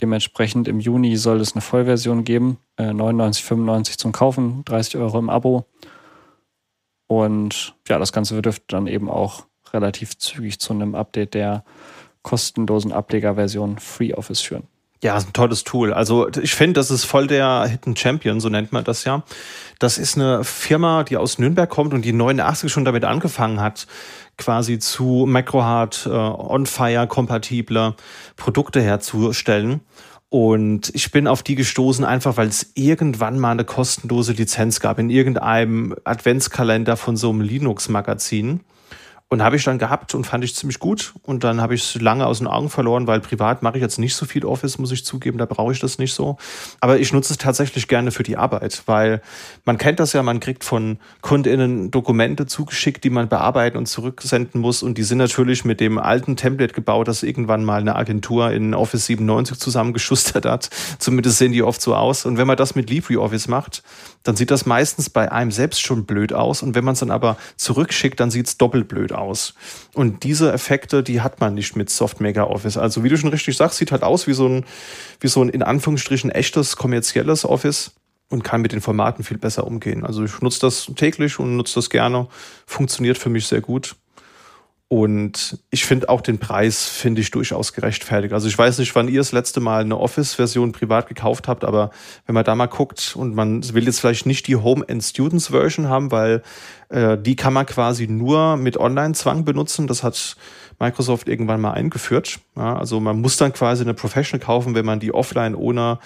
Dementsprechend 0.00 0.68
im 0.68 0.80
Juni 0.80 1.16
soll 1.16 1.40
es 1.40 1.54
eine 1.54 1.62
Vollversion 1.62 2.24
geben. 2.24 2.58
Äh, 2.76 2.90
99,95 2.90 3.98
zum 3.98 4.12
Kaufen, 4.12 4.64
30 4.64 4.96
Euro 4.98 5.18
im 5.18 5.30
Abo. 5.30 5.66
Und 7.06 7.74
ja, 7.88 7.98
das 7.98 8.12
Ganze 8.12 8.40
dürfte 8.42 8.64
dann 8.68 8.86
eben 8.86 9.08
auch 9.08 9.46
relativ 9.72 10.18
zügig 10.18 10.58
zu 10.58 10.72
einem 10.72 10.94
Update 10.94 11.34
der 11.34 11.64
kostenlosen 12.26 12.92
Ablegerversion 12.92 13.78
FreeOffice 13.78 14.40
führen. 14.40 14.64
Ja, 15.00 15.16
ist 15.16 15.28
ein 15.28 15.32
tolles 15.32 15.62
Tool. 15.62 15.92
Also 15.92 16.28
ich 16.28 16.56
finde, 16.56 16.80
das 16.80 16.90
ist 16.90 17.04
voll 17.04 17.28
der 17.28 17.66
Hidden 17.68 17.94
Champion, 17.96 18.40
so 18.40 18.48
nennt 18.48 18.72
man 18.72 18.82
das 18.82 19.04
ja. 19.04 19.22
Das 19.78 19.96
ist 19.96 20.16
eine 20.16 20.42
Firma, 20.42 21.04
die 21.04 21.16
aus 21.16 21.38
Nürnberg 21.38 21.70
kommt 21.70 21.94
und 21.94 22.04
die 22.04 22.12
89 22.12 22.72
schon 22.72 22.84
damit 22.84 23.04
angefangen 23.04 23.60
hat, 23.60 23.86
quasi 24.38 24.80
zu 24.80 25.24
MacroHard 25.28 26.06
äh, 26.06 26.10
On-Fire 26.10 27.06
kompatible 27.06 27.94
Produkte 28.36 28.82
herzustellen. 28.82 29.82
Und 30.28 30.90
ich 30.94 31.12
bin 31.12 31.28
auf 31.28 31.44
die 31.44 31.54
gestoßen, 31.54 32.04
einfach 32.04 32.36
weil 32.36 32.48
es 32.48 32.72
irgendwann 32.74 33.38
mal 33.38 33.52
eine 33.52 33.64
kostenlose 33.64 34.32
Lizenz 34.32 34.80
gab 34.80 34.98
in 34.98 35.10
irgendeinem 35.10 35.94
Adventskalender 36.02 36.96
von 36.96 37.16
so 37.16 37.30
einem 37.30 37.42
Linux-Magazin. 37.42 38.62
Und 39.28 39.42
habe 39.42 39.56
ich 39.56 39.64
dann 39.64 39.78
gehabt 39.78 40.14
und 40.14 40.24
fand 40.24 40.44
ich 40.44 40.54
ziemlich 40.54 40.78
gut. 40.78 41.12
Und 41.22 41.42
dann 41.42 41.60
habe 41.60 41.74
ich 41.74 41.82
es 41.82 42.00
lange 42.00 42.24
aus 42.24 42.38
den 42.38 42.46
Augen 42.46 42.70
verloren, 42.70 43.08
weil 43.08 43.18
privat 43.18 43.60
mache 43.60 43.76
ich 43.76 43.82
jetzt 43.82 43.98
nicht 43.98 44.14
so 44.14 44.24
viel 44.24 44.44
Office, 44.44 44.78
muss 44.78 44.92
ich 44.92 45.04
zugeben, 45.04 45.36
da 45.36 45.46
brauche 45.46 45.72
ich 45.72 45.80
das 45.80 45.98
nicht 45.98 46.14
so. 46.14 46.36
Aber 46.80 47.00
ich 47.00 47.12
nutze 47.12 47.32
es 47.32 47.38
tatsächlich 47.38 47.88
gerne 47.88 48.12
für 48.12 48.22
die 48.22 48.36
Arbeit, 48.36 48.84
weil 48.86 49.20
man 49.64 49.78
kennt 49.78 49.98
das 49.98 50.12
ja, 50.12 50.22
man 50.22 50.38
kriegt 50.38 50.62
von 50.62 50.98
KundInnen 51.22 51.90
Dokumente 51.90 52.46
zugeschickt, 52.46 53.02
die 53.02 53.10
man 53.10 53.28
bearbeiten 53.28 53.76
und 53.76 53.86
zurücksenden 53.86 54.60
muss. 54.60 54.84
Und 54.84 54.96
die 54.96 55.02
sind 55.02 55.18
natürlich 55.18 55.64
mit 55.64 55.80
dem 55.80 55.98
alten 55.98 56.36
Template 56.36 56.72
gebaut, 56.72 57.08
das 57.08 57.24
irgendwann 57.24 57.64
mal 57.64 57.80
eine 57.80 57.96
Agentur 57.96 58.52
in 58.52 58.74
Office 58.74 59.06
97 59.06 59.58
zusammengeschustert 59.58 60.46
hat. 60.46 60.70
Zumindest 61.00 61.38
sehen 61.38 61.50
die 61.50 61.64
oft 61.64 61.80
so 61.80 61.96
aus. 61.96 62.26
Und 62.26 62.38
wenn 62.38 62.46
man 62.46 62.56
das 62.56 62.76
mit 62.76 62.90
LibreOffice 62.90 63.48
macht, 63.48 63.82
dann 64.22 64.36
sieht 64.36 64.52
das 64.52 64.66
meistens 64.66 65.10
bei 65.10 65.32
einem 65.32 65.50
selbst 65.50 65.84
schon 65.84 66.04
blöd 66.04 66.32
aus. 66.32 66.62
Und 66.62 66.76
wenn 66.76 66.84
man 66.84 66.92
es 66.92 67.00
dann 67.00 67.10
aber 67.10 67.36
zurückschickt, 67.56 68.20
dann 68.20 68.30
sieht 68.30 68.46
es 68.46 68.56
doppelt 68.56 68.86
blöd 68.86 69.15
aus. 69.16 69.54
Und 69.94 70.24
diese 70.24 70.52
Effekte, 70.52 71.02
die 71.02 71.20
hat 71.20 71.40
man 71.40 71.54
nicht 71.54 71.76
mit 71.76 71.90
Softmaker 71.90 72.50
Office. 72.50 72.76
Also 72.76 73.04
wie 73.04 73.08
du 73.08 73.16
schon 73.16 73.30
richtig 73.30 73.56
sagst, 73.56 73.78
sieht 73.78 73.92
halt 73.92 74.02
aus 74.02 74.26
wie 74.26 74.32
so 74.32 74.48
ein, 74.48 74.64
wie 75.20 75.28
so 75.28 75.42
ein 75.42 75.48
in 75.48 75.62
Anführungsstrichen 75.62 76.30
echtes 76.30 76.76
kommerzielles 76.76 77.44
Office 77.44 77.92
und 78.28 78.42
kann 78.42 78.60
mit 78.60 78.72
den 78.72 78.80
Formaten 78.80 79.24
viel 79.24 79.38
besser 79.38 79.66
umgehen. 79.66 80.04
Also 80.04 80.24
ich 80.24 80.40
nutze 80.40 80.60
das 80.60 80.90
täglich 80.96 81.38
und 81.38 81.56
nutze 81.56 81.76
das 81.76 81.90
gerne. 81.90 82.28
Funktioniert 82.66 83.18
für 83.18 83.30
mich 83.30 83.46
sehr 83.46 83.60
gut. 83.60 83.96
Und 84.88 85.58
ich 85.70 85.84
finde 85.84 86.08
auch 86.08 86.20
den 86.20 86.38
Preis, 86.38 86.86
finde 86.86 87.20
ich 87.20 87.32
durchaus 87.32 87.72
gerechtfertigt. 87.72 88.32
Also 88.32 88.46
ich 88.46 88.56
weiß 88.56 88.78
nicht, 88.78 88.94
wann 88.94 89.08
ihr 89.08 89.18
das 89.18 89.32
letzte 89.32 89.58
Mal 89.58 89.80
eine 89.80 89.98
Office-Version 89.98 90.70
privat 90.70 91.08
gekauft 91.08 91.48
habt, 91.48 91.64
aber 91.64 91.90
wenn 92.26 92.34
man 92.34 92.44
da 92.44 92.54
mal 92.54 92.66
guckt 92.66 93.16
und 93.16 93.34
man 93.34 93.74
will 93.74 93.84
jetzt 93.84 93.98
vielleicht 93.98 94.26
nicht 94.26 94.46
die 94.46 94.54
Home-and-Students-Version 94.54 95.88
haben, 95.88 96.12
weil 96.12 96.42
äh, 96.88 97.18
die 97.18 97.34
kann 97.34 97.52
man 97.52 97.66
quasi 97.66 98.06
nur 98.06 98.56
mit 98.56 98.76
Online-Zwang 98.76 99.44
benutzen. 99.44 99.88
Das 99.88 100.04
hat 100.04 100.36
Microsoft 100.78 101.28
irgendwann 101.28 101.60
mal 101.60 101.72
eingeführt. 101.72 102.38
Ja, 102.54 102.76
also 102.78 103.00
man 103.00 103.20
muss 103.20 103.36
dann 103.36 103.52
quasi 103.52 103.82
eine 103.82 103.94
Professional 103.94 104.44
kaufen, 104.44 104.76
wenn 104.76 104.86
man 104.86 105.00
die 105.00 105.12
offline 105.12 105.56
ohne 105.56 105.98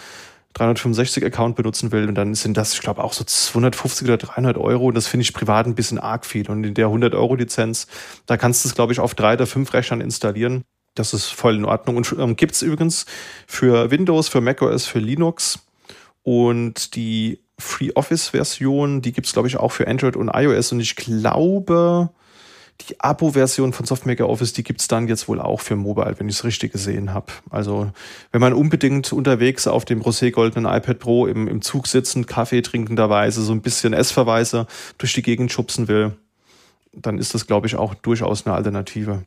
365-Account 0.57 1.55
benutzen 1.57 1.93
will 1.93 2.09
und 2.09 2.15
dann 2.17 2.35
sind 2.35 2.57
das, 2.57 2.75
ich 2.75 2.81
glaube, 2.81 3.05
auch 3.05 3.13
so 3.13 3.25
250 3.25 4.09
oder 4.09 4.17
300 4.17 4.59
Euro 4.59 4.87
und 4.87 4.95
das 4.95 5.07
finde 5.07 5.23
ich 5.23 5.33
privat 5.33 5.67
ein 5.67 5.75
bisschen 5.75 5.99
arg 5.99 6.27
viel. 6.27 6.51
Und 6.51 6.65
in 6.65 6.75
der 6.75 6.89
100-Euro-Lizenz, 6.89 7.87
da 8.27 8.37
kannst 8.37 8.65
du 8.65 8.69
es, 8.69 8.75
glaube 8.75 8.93
ich, 8.93 9.01
auf 9.01 9.15
drei 9.15 9.35
oder 9.35 9.47
fünf 9.47 9.73
Rechnern 9.73 10.01
installieren. 10.01 10.65
Das 10.95 11.15
ist 11.15 11.29
voll 11.29 11.55
in 11.57 11.65
Ordnung. 11.65 11.97
Und 11.97 12.15
ähm, 12.19 12.35
gibt 12.35 12.55
es 12.55 12.63
übrigens 12.63 13.07
für 13.47 13.91
Windows, 13.91 14.29
für 14.29 14.41
macOS, 14.41 14.87
für 14.87 14.99
Linux. 14.99 15.61
Und 16.23 16.97
die 16.97 17.39
Free 17.61 17.93
Office-Version. 17.95 19.03
Die 19.03 19.13
gibt 19.13 19.27
es, 19.27 19.33
glaube 19.33 19.49
ich, 19.49 19.57
auch 19.57 19.71
für 19.71 19.87
Android 19.87 20.17
und 20.17 20.31
iOS. 20.35 20.73
Und 20.73 20.81
ich 20.81 20.97
glaube, 20.97 22.11
die 22.89 23.01
Abo-Version 23.01 23.73
von 23.73 23.87
Softmaker 23.87 24.29
Office, 24.29 24.53
die 24.53 24.63
gibt 24.63 24.81
es 24.81 24.89
dann 24.89 25.09
jetzt 25.09 25.29
wohl 25.29 25.41
auch 25.41 25.61
für 25.61 25.77
Mobile, 25.77 26.15
wenn 26.19 26.29
ich 26.29 26.37
es 26.37 26.45
richtig 26.45 26.73
gesehen 26.73 27.13
habe. 27.13 27.33
Also 27.51 27.91
wenn 28.33 28.41
man 28.41 28.53
unbedingt 28.53 29.13
unterwegs 29.13 29.67
auf 29.67 29.85
dem 29.85 30.01
rosé-goldenen 30.01 30.71
iPad 30.71 30.99
Pro 30.99 31.27
im, 31.27 31.49
im 31.49 31.63
Zug 31.63 31.87
sitzend, 31.87 32.27
Kaffee 32.27 32.63
trinkenderweise, 32.63 33.43
so 33.43 33.53
ein 33.53 33.63
bisschen 33.63 33.93
S-Verweise 33.93 34.67
durch 34.99 35.13
die 35.13 35.23
Gegend 35.23 35.53
schubsen 35.53 35.89
will, 35.89 36.17
dann 36.93 37.19
ist 37.19 37.35
das, 37.35 37.47
glaube 37.47 37.67
ich, 37.67 37.77
auch 37.77 37.95
durchaus 37.95 38.47
eine 38.47 38.55
Alternative. 38.55 39.25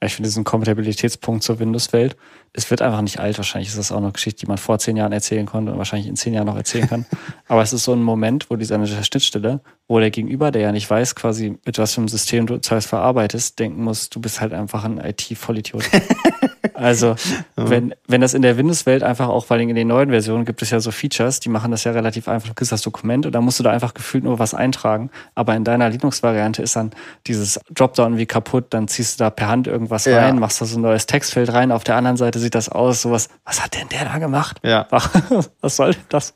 Ja, 0.00 0.06
ich 0.06 0.14
finde 0.14 0.28
diesen 0.28 0.44
Kompatibilitätspunkt 0.44 1.42
zur 1.42 1.58
Windows-Welt, 1.58 2.16
es 2.52 2.70
wird 2.70 2.82
einfach 2.82 3.02
nicht 3.02 3.20
alt. 3.20 3.38
Wahrscheinlich 3.38 3.68
ist 3.68 3.78
das 3.78 3.92
auch 3.92 3.98
eine 3.98 4.10
Geschichte, 4.10 4.40
die 4.40 4.46
man 4.46 4.58
vor 4.58 4.78
zehn 4.78 4.96
Jahren 4.96 5.12
erzählen 5.12 5.46
konnte 5.46 5.72
und 5.72 5.78
wahrscheinlich 5.78 6.08
in 6.08 6.16
zehn 6.16 6.34
Jahren 6.34 6.46
noch 6.46 6.56
erzählen 6.56 6.88
kann. 6.88 7.06
Aber 7.46 7.62
es 7.62 7.72
ist 7.72 7.84
so 7.84 7.92
ein 7.92 8.02
Moment, 8.02 8.50
wo 8.50 8.56
diese 8.56 9.04
Schnittstelle, 9.04 9.60
wo 9.86 10.00
der 10.00 10.10
Gegenüber, 10.10 10.50
der 10.50 10.62
ja 10.62 10.72
nicht 10.72 10.88
weiß, 10.88 11.14
quasi 11.14 11.58
mit 11.64 11.78
was 11.78 11.94
für 11.94 12.00
einem 12.00 12.08
System 12.08 12.46
du 12.46 12.58
zuerst 12.60 12.88
verarbeitest, 12.88 13.58
denken 13.58 13.82
muss, 13.82 14.10
du 14.10 14.20
bist 14.20 14.40
halt 14.40 14.52
einfach 14.52 14.84
ein 14.84 14.98
IT-Vollidiot. 14.98 15.84
also, 16.74 17.16
wenn, 17.56 17.94
wenn 18.06 18.20
das 18.20 18.34
in 18.34 18.42
der 18.42 18.56
Windows-Welt 18.56 19.02
einfach 19.02 19.28
auch, 19.28 19.46
vor 19.46 19.56
allem 19.56 19.68
in 19.68 19.74
den 19.74 19.88
neuen 19.88 20.10
Versionen 20.10 20.44
gibt 20.44 20.62
es 20.62 20.70
ja 20.70 20.80
so 20.80 20.90
Features, 20.90 21.40
die 21.40 21.48
machen 21.48 21.70
das 21.70 21.84
ja 21.84 21.92
relativ 21.92 22.28
einfach. 22.28 22.48
Du 22.48 22.54
kriegst 22.54 22.72
das 22.72 22.82
Dokument 22.82 23.26
und 23.26 23.32
dann 23.32 23.44
musst 23.44 23.58
du 23.58 23.62
da 23.62 23.70
einfach 23.70 23.94
gefühlt 23.94 24.24
nur 24.24 24.38
was 24.38 24.54
eintragen. 24.54 25.10
Aber 25.34 25.54
in 25.54 25.64
deiner 25.64 25.88
Linux-Variante 25.88 26.62
ist 26.62 26.76
dann 26.76 26.90
dieses 27.26 27.60
Dropdown 27.70 28.18
wie 28.18 28.26
kaputt, 28.26 28.66
dann 28.70 28.88
ziehst 28.88 29.18
du 29.18 29.24
da 29.24 29.30
per 29.30 29.48
Hand 29.48 29.66
irgendwas 29.66 30.04
ja. 30.04 30.18
rein, 30.18 30.38
machst 30.38 30.60
da 30.60 30.66
so 30.66 30.78
ein 30.78 30.82
neues 30.82 31.06
Textfeld 31.06 31.52
rein. 31.52 31.72
Auf 31.72 31.84
der 31.84 31.96
anderen 31.96 32.16
Seite 32.16 32.38
sieht 32.38 32.54
das 32.54 32.68
aus, 32.68 33.02
sowas, 33.02 33.28
was 33.44 33.62
hat 33.62 33.74
denn 33.74 33.88
der 33.88 34.04
da 34.04 34.18
gemacht? 34.18 34.58
Ja. 34.62 34.86
Was 35.60 35.76
soll 35.76 35.94
das? 36.08 36.34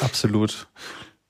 Absolut. 0.00 0.68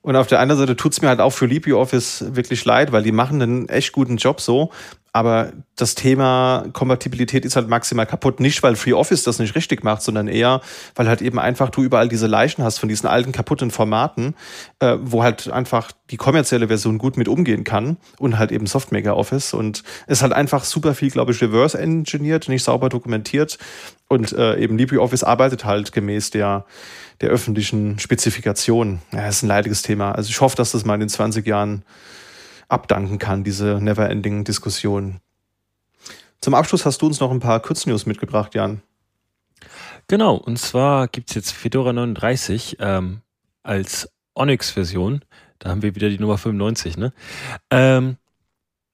Und 0.01 0.17
auf 0.17 0.27
der 0.27 0.39
anderen 0.41 0.59
Seite 0.59 0.75
tut's 0.75 1.01
mir 1.01 1.07
halt 1.07 1.21
auch 1.21 1.31
für 1.31 1.45
LibreOffice 1.45 2.35
wirklich 2.35 2.65
leid, 2.65 2.91
weil 2.91 3.03
die 3.03 3.13
machen 3.13 3.41
einen 3.41 3.69
echt 3.69 3.93
guten 3.93 4.17
Job 4.17 4.41
so. 4.41 4.71
Aber 5.15 5.53
das 5.75 5.93
Thema 5.93 6.65
Kompatibilität 6.73 7.45
ist 7.45 7.55
halt 7.55 7.69
maximal 7.69 8.07
kaputt. 8.07 8.39
Nicht, 8.39 8.63
weil 8.63 8.75
FreeOffice 8.75 9.23
das 9.23 9.37
nicht 9.37 9.55
richtig 9.55 9.83
macht, 9.83 10.01
sondern 10.01 10.27
eher, 10.27 10.61
weil 10.95 11.07
halt 11.07 11.21
eben 11.21 11.37
einfach 11.37 11.69
du 11.69 11.83
überall 11.83 12.09
diese 12.09 12.25
Leichen 12.25 12.63
hast 12.63 12.79
von 12.79 12.89
diesen 12.89 13.07
alten 13.07 13.31
kaputten 13.31 13.69
Formaten, 13.69 14.33
äh, 14.79 14.97
wo 14.99 15.21
halt 15.21 15.51
einfach 15.51 15.91
die 16.09 16.17
kommerzielle 16.17 16.67
Version 16.67 16.97
gut 16.97 17.15
mit 17.15 17.27
umgehen 17.27 17.63
kann 17.63 17.97
und 18.17 18.39
halt 18.39 18.51
eben 18.51 18.65
Softmaker 18.65 19.15
Office. 19.15 19.53
Und 19.53 19.83
es 20.07 20.23
halt 20.23 20.33
einfach 20.33 20.63
super 20.63 20.95
viel, 20.95 21.11
glaube 21.11 21.31
ich, 21.31 21.41
reverse 21.43 21.77
engineert, 21.77 22.49
nicht 22.49 22.63
sauber 22.63 22.89
dokumentiert. 22.89 23.59
Und 24.07 24.33
äh, 24.33 24.57
eben 24.57 24.79
LibreOffice 24.79 25.23
arbeitet 25.23 25.63
halt 25.63 25.91
gemäß 25.91 26.31
der, 26.31 26.65
der 27.21 27.29
öffentlichen 27.29 27.99
Spezifikation. 27.99 28.99
Ja, 29.11 29.27
ist 29.27 29.43
ein 29.43 29.47
leidiges 29.47 29.83
Thema. 29.83 30.13
Also 30.13 30.31
ich 30.31 30.41
hoffe, 30.41 30.55
dass 30.55 30.71
das 30.71 30.85
mal 30.85 30.95
in 30.95 31.01
den 31.01 31.09
20 31.09 31.45
Jahren 31.45 31.83
abdanken 32.73 33.19
kann, 33.19 33.43
diese 33.43 33.79
never-ending 33.81 34.43
Diskussion. 34.43 35.21
Zum 36.41 36.53
Abschluss 36.53 36.85
hast 36.85 37.01
du 37.01 37.05
uns 37.05 37.19
noch 37.19 37.31
ein 37.31 37.39
paar 37.39 37.61
Kurznews 37.61 38.05
mitgebracht, 38.05 38.53
Jan. 38.53 38.81
Genau, 40.07 40.35
und 40.35 40.59
zwar 40.59 41.07
gibt 41.07 41.29
es 41.29 41.35
jetzt 41.35 41.51
Fedora 41.51 41.93
39 41.93 42.77
ähm, 42.79 43.21
als 43.63 44.09
Onyx-Version. 44.35 45.23
Da 45.59 45.69
haben 45.69 45.81
wir 45.81 45.95
wieder 45.95 46.09
die 46.09 46.19
Nummer 46.19 46.37
95, 46.37 46.97
ne? 46.97 47.13
Ähm, 47.69 48.17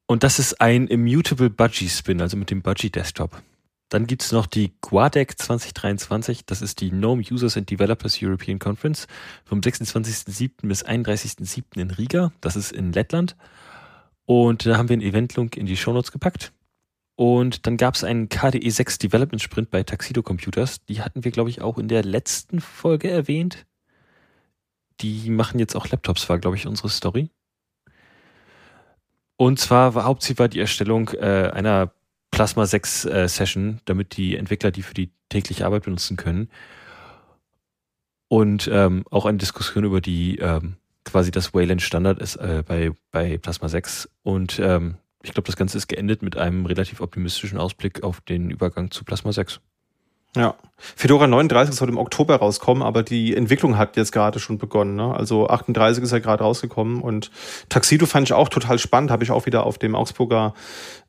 und 0.06 0.24
das 0.24 0.40
ist 0.40 0.62
ein 0.62 0.88
Immutable 0.88 1.50
Budgie 1.50 1.90
Spin, 1.90 2.22
also 2.22 2.38
mit 2.38 2.52
dem 2.52 2.62
Budgie 2.62 2.90
Desktop. 2.90 3.42
Dann 3.90 4.06
gibt 4.06 4.22
es 4.22 4.32
noch 4.32 4.46
die 4.46 4.72
Guadec 4.82 5.40
2023, 5.40 6.46
das 6.46 6.62
ist 6.62 6.80
die 6.80 6.92
GNOME 6.92 7.24
Users 7.30 7.58
and 7.58 7.70
Developers 7.70 8.20
European 8.22 8.60
Conference 8.60 9.08
vom 9.46 9.62
26.07. 9.62 10.68
bis 10.68 10.86
31.07. 10.86 11.80
in 11.80 11.90
Riga, 11.90 12.32
das 12.42 12.56
ist 12.56 12.72
in 12.72 12.94
Lettland. 12.94 13.36
Und 14.30 14.68
da 14.68 14.78
haben 14.78 14.90
wir 14.90 14.94
einen 14.94 15.02
Eventlink 15.02 15.58
in 15.58 15.66
die 15.66 15.76
Shownotes 15.76 16.12
gepackt. 16.12 16.54
Und 17.16 17.66
dann 17.66 17.78
gab 17.78 17.96
es 17.96 18.04
einen 18.04 18.30
KDE 18.30 18.70
6 18.70 19.00
Development 19.00 19.42
Sprint 19.42 19.72
bei 19.72 19.82
Taxido 19.82 20.22
Computers. 20.22 20.86
Die 20.86 21.02
hatten 21.02 21.24
wir, 21.24 21.32
glaube 21.32 21.50
ich, 21.50 21.62
auch 21.62 21.80
in 21.80 21.88
der 21.88 22.04
letzten 22.04 22.62
Folge 22.62 23.10
erwähnt. 23.10 23.66
Die 25.02 25.32
machen 25.32 25.58
jetzt 25.58 25.76
auch 25.76 25.90
Laptops, 25.90 26.30
war, 26.30 26.38
glaube 26.38 26.58
ich, 26.58 26.68
unsere 26.68 26.90
Story. 26.90 27.32
Und 29.36 29.58
zwar 29.58 29.96
war 29.96 30.04
Hauptziel 30.04 30.38
war 30.38 30.48
die 30.48 30.60
Erstellung 30.60 31.10
äh, 31.10 31.50
einer 31.52 31.92
Plasma 32.30 32.68
6 32.68 33.06
äh, 33.06 33.28
Session, 33.28 33.82
damit 33.86 34.16
die 34.16 34.36
Entwickler 34.36 34.70
die 34.70 34.84
für 34.84 34.94
die 34.94 35.10
tägliche 35.30 35.66
Arbeit 35.66 35.86
benutzen 35.86 36.18
können. 36.18 36.52
Und 38.28 38.70
ähm, 38.72 39.06
auch 39.10 39.26
eine 39.26 39.40
Diskussion 39.40 39.86
über 39.86 40.02
die 40.02 40.38
ähm, 40.38 40.78
quasi 41.06 41.32
das 41.32 41.54
Wayland 41.54 41.82
Standard 41.82 42.20
ist 42.20 42.36
äh, 42.36 42.64
bei, 42.66 42.92
bei 43.12 43.38
Plasma 43.38 43.70
6. 43.70 44.10
Und 44.24 44.60
ähm, 44.60 44.96
ich 45.24 45.34
glaube, 45.34 45.48
das 45.48 45.58
Ganze 45.58 45.78
ist 45.78 45.88
geendet 45.88 46.22
mit 46.22 46.38
einem 46.38 46.66
relativ 46.66 47.02
optimistischen 47.02 47.58
Ausblick 47.58 48.04
auf 48.04 48.22
den 48.22 48.50
Übergang 48.50 48.92
zu 48.92 49.04
Plasma 49.04 49.32
6. 49.32 49.60
Ja. 50.36 50.56
Fedora 50.78 51.26
39 51.28 51.74
soll 51.74 51.90
im 51.90 51.98
Oktober 51.98 52.36
rauskommen, 52.36 52.84
aber 52.84 53.02
die 53.02 53.36
Entwicklung 53.36 53.78
hat 53.78 53.98
jetzt 53.98 54.12
gerade 54.12 54.40
schon 54.40 54.60
begonnen. 54.60 54.96
Ne? 54.96 55.14
Also 55.14 55.48
38 55.48 56.04
ist 56.04 56.12
ja 56.12 56.20
gerade 56.20 56.44
rausgekommen 56.44 57.02
und 57.02 57.32
Taxido 57.68 58.06
fand 58.06 58.28
ich 58.28 58.34
auch 58.34 58.48
total 58.48 58.78
spannend, 58.78 59.10
habe 59.10 59.24
ich 59.24 59.32
auch 59.32 59.48
wieder 59.48 59.66
auf 59.66 59.80
dem 59.80 59.96
Augsburger 59.96 60.54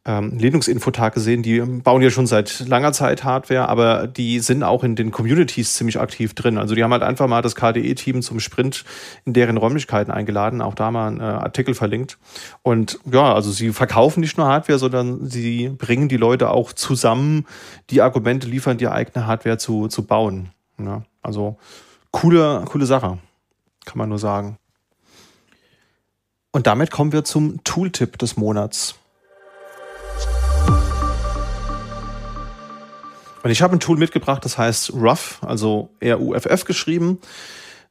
ähm, 0.07 0.39
Linux-Infotag 0.39 1.15
gesehen. 1.15 1.43
Die 1.43 1.61
bauen 1.61 2.01
ja 2.01 2.11
schon 2.11 2.27
seit 2.27 2.61
langer 2.61 2.93
Zeit 2.93 3.23
Hardware, 3.23 3.69
aber 3.69 4.07
die 4.07 4.41
sind 4.41 4.63
auch 4.63 4.83
in 4.83 4.97
den 4.97 5.11
Communities 5.11 5.75
ziemlich 5.75 6.01
aktiv 6.01 6.35
drin. 6.35 6.57
Also 6.57 6.75
die 6.75 6.83
haben 6.83 6.93
halt 6.93 7.03
einfach 7.03 7.27
mal 7.27 7.43
das 7.43 7.55
KDE-Team 7.55 8.23
zum 8.23 8.41
Sprint 8.41 8.85
in 9.27 9.35
deren 9.35 9.59
Räumlichkeiten 9.59 10.11
eingeladen, 10.11 10.63
auch 10.63 10.75
da 10.75 10.91
mal 10.91 11.09
einen 11.09 11.21
äh, 11.21 11.25
Artikel 11.25 11.75
verlinkt. 11.75 12.19
Und 12.63 12.99
ja, 13.11 13.35
also 13.35 13.51
sie 13.51 13.73
verkaufen 13.73 14.21
nicht 14.21 14.39
nur 14.39 14.47
Hardware, 14.47 14.79
sondern 14.79 15.29
sie 15.29 15.69
bringen 15.69 16.09
die 16.09 16.17
Leute 16.17 16.51
auch 16.51 16.73
zusammen, 16.73 17.47
die 17.91 18.01
Argumente 18.01 18.47
liefern, 18.47 18.79
die 18.79 18.89
eigene 18.89 19.27
Hardware 19.27 19.59
zu, 19.59 19.89
zu 19.89 20.07
bauen. 20.07 20.51
Ja, 20.79 21.03
also 21.21 21.59
coole, 22.11 22.65
coole 22.67 22.87
Sache, 22.87 23.19
kann 23.85 23.99
man 23.99 24.09
nur 24.09 24.19
sagen. 24.19 24.57
Und 26.53 26.67
damit 26.67 26.91
kommen 26.91 27.13
wir 27.13 27.23
zum 27.23 27.63
Tooltip 27.65 28.19
des 28.19 28.37
Monats. 28.37 29.00
Und 33.43 33.51
ich 33.51 33.63
habe 33.63 33.75
ein 33.75 33.81
Tool 33.81 33.97
mitgebracht, 33.97 34.45
das 34.45 34.59
heißt 34.59 34.93
Ruff, 34.93 35.39
also 35.43 35.91
R-U-F-F 36.01 36.65
geschrieben. 36.65 37.19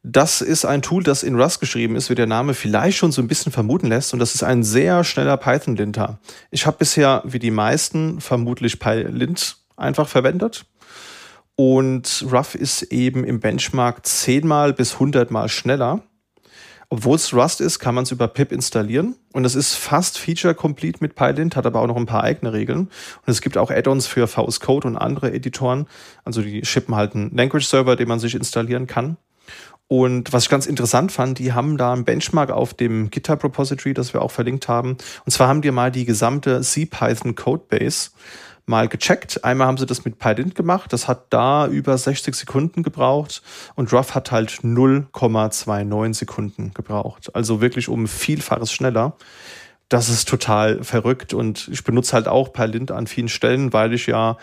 Das 0.03 0.41
ist 0.41 0.63
ein 0.63 0.81
Tool, 0.81 1.03
das 1.03 1.23
in 1.23 1.39
Rust 1.39 1.59
geschrieben 1.59 1.95
ist, 1.95 2.09
wie 2.09 2.15
der 2.15 2.27
Name 2.27 2.53
vielleicht 2.53 2.97
schon 2.97 3.11
so 3.11 3.21
ein 3.21 3.27
bisschen 3.27 3.51
vermuten 3.51 3.87
lässt. 3.87 4.13
Und 4.13 4.19
das 4.19 4.33
ist 4.33 4.43
ein 4.43 4.63
sehr 4.63 5.03
schneller 5.03 5.35
Python-Linter. 5.37 6.19
Ich 6.51 6.65
habe 6.65 6.77
bisher, 6.77 7.21
wie 7.25 7.39
die 7.39 7.51
meisten, 7.51 8.21
vermutlich 8.21 8.79
PyLint 8.79 9.57
einfach 9.75 10.07
verwendet. 10.07 10.65
Und 11.55 12.25
Ruff 12.31 12.55
ist 12.55 12.83
eben 12.83 13.25
im 13.25 13.41
Benchmark 13.41 14.05
zehnmal 14.05 14.71
bis 14.71 14.99
hundertmal 14.99 15.49
schneller. 15.49 16.01
Obwohl 16.91 17.17
es 17.17 17.33
Rust 17.33 17.61
ist, 17.61 17.77
kann 17.77 17.93
man 17.93 18.03
es 18.03 18.11
über 18.11 18.27
pip 18.27 18.51
installieren. 18.51 19.15
Und 19.31 19.45
es 19.45 19.53
ist 19.53 19.75
fast 19.75 20.17
feature-complete 20.17 20.97
mit 21.01 21.13
PyLint, 21.13 21.55
hat 21.55 21.67
aber 21.67 21.81
auch 21.81 21.87
noch 21.87 21.95
ein 21.95 22.07
paar 22.07 22.23
eigene 22.23 22.51
Regeln. 22.51 22.79
Und 22.79 23.27
es 23.27 23.41
gibt 23.41 23.57
auch 23.57 23.69
Add-ons 23.69 24.07
für 24.07 24.27
VS 24.27 24.59
Code 24.59 24.87
und 24.87 24.97
andere 24.97 25.31
Editoren. 25.31 25.85
Also 26.25 26.41
die 26.41 26.65
shippen 26.65 26.95
halt 26.95 27.13
einen 27.13 27.35
Language-Server, 27.35 27.95
den 27.95 28.07
man 28.07 28.19
sich 28.19 28.33
installieren 28.33 28.87
kann. 28.87 29.17
Und 29.87 30.33
was 30.33 30.43
ich 30.43 30.49
ganz 30.49 30.65
interessant 30.65 31.11
fand, 31.11 31.39
die 31.39 31.53
haben 31.53 31.77
da 31.77 31.93
einen 31.93 32.05
Benchmark 32.05 32.51
auf 32.51 32.73
dem 32.75 33.09
GitHub 33.09 33.43
Repository, 33.43 33.93
das 33.93 34.13
wir 34.13 34.21
auch 34.21 34.31
verlinkt 34.31 34.67
haben. 34.67 34.97
Und 35.25 35.31
zwar 35.31 35.47
haben 35.47 35.61
die 35.61 35.71
mal 35.71 35.91
die 35.91 36.05
gesamte 36.05 36.61
CPython 36.61 37.35
Codebase 37.35 38.11
mal 38.69 38.87
gecheckt. 38.87 39.43
Einmal 39.43 39.67
haben 39.67 39.77
sie 39.77 39.85
das 39.85 40.05
mit 40.05 40.19
PyLint 40.19 40.55
gemacht. 40.55 40.93
Das 40.93 41.07
hat 41.07 41.25
da 41.31 41.67
über 41.67 41.97
60 41.97 42.35
Sekunden 42.35 42.83
gebraucht 42.83 43.41
und 43.75 43.91
Ruff 43.91 44.15
hat 44.15 44.31
halt 44.31 44.51
0,29 44.63 46.13
Sekunden 46.13 46.71
gebraucht. 46.73 47.35
Also 47.35 47.59
wirklich 47.59 47.89
um 47.89 48.07
Vielfaches 48.07 48.71
schneller. 48.71 49.17
Das 49.89 50.07
ist 50.07 50.29
total 50.29 50.83
verrückt 50.83 51.33
und 51.33 51.67
ich 51.71 51.83
benutze 51.83 52.13
halt 52.13 52.27
auch 52.27 52.53
PyLint 52.53 52.91
an 52.91 53.07
vielen 53.07 53.27
Stellen, 53.27 53.73
weil 53.73 53.93
ich 53.93 54.05
ja 54.05 54.37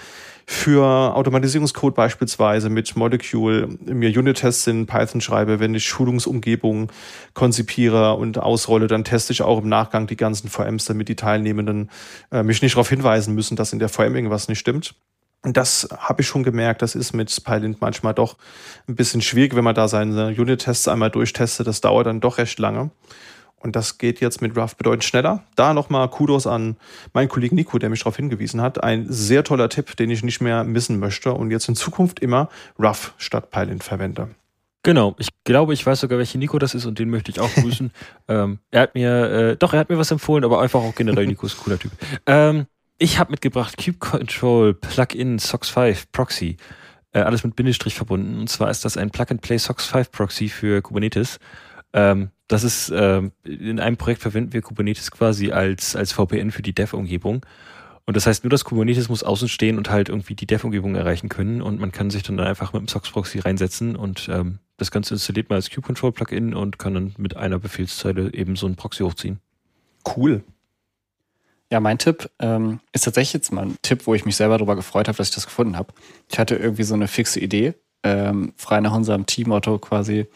für 0.44 1.14
Automatisierungscode 1.14 1.94
beispielsweise 1.94 2.68
mit 2.68 2.94
Molecule 2.96 3.68
mir 3.84 4.16
Unit-Tests 4.16 4.66
in 4.68 4.86
Python 4.86 5.20
schreibe, 5.20 5.58
wenn 5.58 5.74
ich 5.74 5.84
Schulungsumgebungen 5.86 6.88
konzipiere 7.34 8.14
und 8.14 8.38
ausrolle, 8.38 8.86
dann 8.86 9.04
teste 9.04 9.32
ich 9.32 9.42
auch 9.42 9.60
im 9.60 9.68
Nachgang 9.68 10.06
die 10.06 10.16
ganzen 10.16 10.48
VMs, 10.48 10.84
damit 10.84 11.08
die 11.08 11.16
Teilnehmenden 11.16 11.90
äh, 12.30 12.44
mich 12.44 12.62
nicht 12.62 12.74
darauf 12.74 12.88
hinweisen 12.88 13.34
müssen, 13.34 13.56
dass 13.56 13.72
in 13.72 13.80
der 13.80 13.88
VM 13.88 14.14
irgendwas 14.14 14.48
nicht 14.48 14.60
stimmt. 14.60 14.94
Und 15.42 15.56
das 15.56 15.88
habe 15.96 16.22
ich 16.22 16.28
schon 16.28 16.42
gemerkt, 16.42 16.82
das 16.82 16.94
ist 16.94 17.12
mit 17.12 17.44
Pylint 17.44 17.80
manchmal 17.80 18.14
doch 18.14 18.36
ein 18.88 18.96
bisschen 18.96 19.22
schwierig, 19.22 19.54
wenn 19.54 19.64
man 19.64 19.74
da 19.74 19.86
seine 19.86 20.28
Unit-Tests 20.28 20.88
einmal 20.88 21.10
durchtestet. 21.10 21.66
Das 21.66 21.80
dauert 21.80 22.06
dann 22.06 22.20
doch 22.20 22.38
recht 22.38 22.58
lange. 22.58 22.90
Und 23.60 23.74
das 23.74 23.98
geht 23.98 24.20
jetzt 24.20 24.42
mit 24.42 24.56
Ruff 24.56 24.76
bedeutend 24.76 25.04
schneller. 25.04 25.42
Da 25.56 25.74
nochmal 25.74 26.08
Kudos 26.08 26.46
an 26.46 26.76
meinen 27.12 27.28
Kollegen 27.28 27.56
Nico, 27.56 27.78
der 27.78 27.90
mich 27.90 28.00
darauf 28.00 28.16
hingewiesen 28.16 28.60
hat. 28.60 28.82
Ein 28.82 29.06
sehr 29.08 29.44
toller 29.44 29.68
Tipp, 29.68 29.96
den 29.96 30.10
ich 30.10 30.22
nicht 30.22 30.40
mehr 30.40 30.62
missen 30.64 30.98
möchte 30.98 31.32
und 31.32 31.50
jetzt 31.50 31.68
in 31.68 31.74
Zukunft 31.74 32.20
immer 32.20 32.48
Ruff 32.78 33.14
statt 33.16 33.50
Pylint 33.50 33.82
verwende. 33.82 34.28
Genau, 34.82 35.16
ich 35.18 35.30
glaube, 35.42 35.74
ich 35.74 35.84
weiß 35.84 35.98
sogar, 35.98 36.18
welche 36.18 36.38
Nico 36.38 36.60
das 36.60 36.74
ist 36.74 36.86
und 36.86 37.00
den 37.00 37.10
möchte 37.10 37.32
ich 37.32 37.40
auch 37.40 37.52
grüßen. 37.54 37.90
ähm, 38.28 38.60
er 38.70 38.82
hat 38.82 38.94
mir, 38.94 39.30
äh, 39.30 39.56
doch, 39.56 39.72
er 39.72 39.80
hat 39.80 39.88
mir 39.88 39.98
was 39.98 40.12
empfohlen, 40.12 40.44
aber 40.44 40.60
einfach 40.60 40.80
auch 40.80 40.94
generell 40.94 41.26
Nico 41.26 41.46
ist 41.46 41.58
ein 41.58 41.64
cooler 41.64 41.78
Typ. 41.78 41.90
Ähm, 42.26 42.66
ich 42.98 43.18
habe 43.18 43.32
mitgebracht 43.32 43.76
Cube 43.76 43.98
Control 43.98 44.74
Plugin 44.74 45.40
SOX 45.40 45.70
5 45.70 46.12
Proxy. 46.12 46.56
Äh, 47.10 47.18
alles 47.20 47.42
mit 47.42 47.56
Bindestrich 47.56 47.94
verbunden. 47.94 48.38
Und 48.38 48.48
zwar 48.48 48.70
ist 48.70 48.84
das 48.84 48.96
ein 48.96 49.10
Plug-and-Play 49.10 49.58
SOX 49.58 49.86
5 49.86 50.12
Proxy 50.12 50.48
für 50.48 50.80
Kubernetes. 50.82 51.40
Ähm, 51.96 52.30
das 52.46 52.62
ist, 52.62 52.92
ähm, 52.94 53.32
in 53.42 53.80
einem 53.80 53.96
Projekt 53.96 54.22
verwenden 54.22 54.52
wir 54.52 54.62
Kubernetes 54.62 55.10
quasi 55.10 55.50
als, 55.50 55.96
als 55.96 56.12
VPN 56.12 56.52
für 56.52 56.62
die 56.62 56.74
Dev-Umgebung. 56.74 57.44
Und 58.04 58.16
das 58.16 58.26
heißt, 58.26 58.44
nur 58.44 58.50
das 58.50 58.64
Kubernetes 58.64 59.08
muss 59.08 59.24
außen 59.24 59.48
stehen 59.48 59.78
und 59.78 59.90
halt 59.90 60.10
irgendwie 60.10 60.36
die 60.36 60.46
Dev-Umgebung 60.46 60.94
erreichen 60.94 61.28
können. 61.28 61.60
Und 61.60 61.80
man 61.80 61.90
kann 61.90 62.10
sich 62.10 62.22
dann 62.22 62.38
einfach 62.38 62.72
mit 62.72 62.82
dem 62.82 62.88
SOX-Proxy 62.88 63.40
reinsetzen 63.40 63.96
und 63.96 64.28
ähm, 64.30 64.60
das 64.76 64.92
Ganze 64.92 65.14
installiert 65.14 65.48
man 65.48 65.56
als 65.56 65.70
Kube-Control-Plugin 65.70 66.54
und 66.54 66.78
kann 66.78 66.94
dann 66.94 67.14
mit 67.16 67.34
einer 67.36 67.58
Befehlszeile 67.58 68.32
eben 68.32 68.54
so 68.54 68.66
einen 68.66 68.76
Proxy 68.76 69.02
hochziehen. 69.02 69.40
Cool. 70.16 70.44
Ja, 71.72 71.80
mein 71.80 71.98
Tipp 71.98 72.30
ähm, 72.38 72.78
ist 72.92 73.06
tatsächlich 73.06 73.32
jetzt 73.32 73.52
mal 73.52 73.62
ein 73.62 73.76
Tipp, 73.82 74.06
wo 74.06 74.14
ich 74.14 74.24
mich 74.24 74.36
selber 74.36 74.58
darüber 74.58 74.76
gefreut 74.76 75.08
habe, 75.08 75.16
dass 75.16 75.30
ich 75.30 75.34
das 75.34 75.46
gefunden 75.46 75.76
habe. 75.76 75.92
Ich 76.30 76.38
hatte 76.38 76.54
irgendwie 76.54 76.84
so 76.84 76.94
eine 76.94 77.08
fixe 77.08 77.40
Idee, 77.40 77.74
ähm, 78.04 78.52
frei 78.56 78.80
nach 78.80 78.94
unserem 78.94 79.26
Team-Motto 79.26 79.78
quasi, 79.78 80.26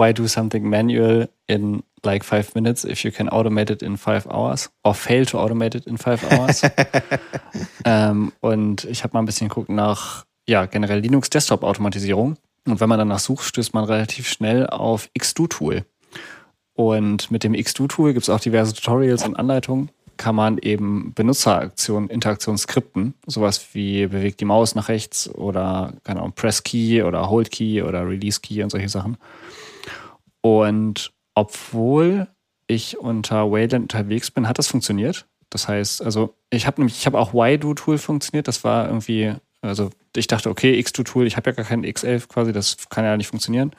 why 0.00 0.12
do 0.12 0.26
something 0.26 0.68
manual 0.68 1.28
in 1.46 1.82
like 2.02 2.24
five 2.24 2.54
minutes 2.54 2.84
if 2.84 3.04
you 3.04 3.12
can 3.12 3.28
automate 3.28 3.70
it 3.70 3.82
in 3.82 3.96
five 3.96 4.26
hours 4.30 4.70
or 4.84 4.94
fail 4.94 5.26
to 5.26 5.36
automate 5.36 5.74
it 5.74 5.86
in 5.86 5.98
five 5.98 6.24
hours. 6.32 6.62
ähm, 7.84 8.32
und 8.40 8.84
ich 8.84 9.02
habe 9.04 9.12
mal 9.12 9.20
ein 9.20 9.26
bisschen 9.26 9.48
geguckt 9.48 9.68
nach 9.68 10.24
ja 10.48 10.66
generell 10.66 11.00
Linux 11.00 11.28
Desktop 11.28 11.62
Automatisierung 11.62 12.36
und 12.66 12.80
wenn 12.80 12.88
man 12.88 12.98
danach 12.98 13.18
sucht, 13.18 13.44
stößt 13.44 13.74
man 13.74 13.84
relativ 13.84 14.28
schnell 14.28 14.66
auf 14.66 15.08
Xdo 15.18 15.46
Tool. 15.46 15.84
Und 16.74 17.30
mit 17.30 17.44
dem 17.44 17.52
Xdo 17.52 17.86
Tool 17.86 18.12
gibt 18.12 18.22
es 18.22 18.30
auch 18.30 18.40
diverse 18.40 18.74
Tutorials 18.74 19.26
und 19.26 19.36
Anleitungen. 19.36 19.90
Kann 20.16 20.34
man 20.34 20.58
eben 20.58 21.12
Benutzeraktionen, 21.14 22.10
Interaktionen 22.10 22.58
skripten, 22.58 23.14
sowas 23.26 23.74
wie 23.74 24.06
bewegt 24.06 24.40
die 24.40 24.44
Maus 24.44 24.74
nach 24.74 24.88
rechts 24.88 25.34
oder 25.34 25.94
keine 26.04 26.20
Ahnung, 26.20 26.32
Press 26.34 26.62
Key 26.62 27.02
oder 27.02 27.30
Hold 27.30 27.50
Key 27.50 27.82
oder 27.82 28.06
Release 28.06 28.40
Key 28.40 28.62
und 28.62 28.70
solche 28.70 28.90
Sachen. 28.90 29.16
Und 30.42 31.12
obwohl 31.34 32.28
ich 32.66 32.98
unter 32.98 33.50
Wayland 33.50 33.84
unterwegs 33.84 34.30
bin, 34.30 34.48
hat 34.48 34.58
das 34.58 34.68
funktioniert. 34.68 35.26
Das 35.50 35.66
heißt, 35.68 36.02
also 36.02 36.34
ich 36.50 36.66
habe 36.66 36.80
nämlich, 36.80 36.96
ich 36.98 37.06
habe 37.06 37.18
auch 37.18 37.34
YDo-Tool 37.34 37.98
funktioniert. 37.98 38.48
Das 38.48 38.62
war 38.64 38.86
irgendwie, 38.86 39.34
also 39.60 39.90
ich 40.16 40.28
dachte, 40.28 40.48
okay, 40.48 40.78
X2-Tool, 40.80 41.26
ich 41.26 41.36
habe 41.36 41.50
ja 41.50 41.56
gar 41.56 41.66
keinen 41.66 41.84
X11 41.84 42.28
quasi, 42.28 42.52
das 42.52 42.88
kann 42.88 43.04
ja 43.04 43.16
nicht 43.16 43.28
funktionieren. 43.28 43.72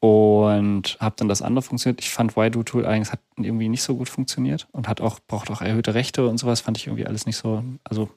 Und 0.00 0.96
habe 1.00 1.14
dann 1.18 1.28
das 1.28 1.42
andere 1.42 1.62
funktioniert. 1.62 2.00
Ich 2.00 2.10
fand 2.10 2.36
YDo-Tool 2.36 2.86
eigentlich 2.86 3.12
hat 3.12 3.20
irgendwie 3.36 3.68
nicht 3.68 3.82
so 3.82 3.96
gut 3.96 4.08
funktioniert 4.08 4.66
und 4.72 4.88
hat 4.88 5.00
auch, 5.00 5.18
braucht 5.26 5.50
auch 5.50 5.60
erhöhte 5.60 5.94
Rechte 5.94 6.26
und 6.26 6.38
sowas, 6.38 6.60
fand 6.60 6.78
ich 6.78 6.86
irgendwie 6.86 7.06
alles 7.06 7.26
nicht 7.26 7.36
so, 7.36 7.62
also 7.84 8.08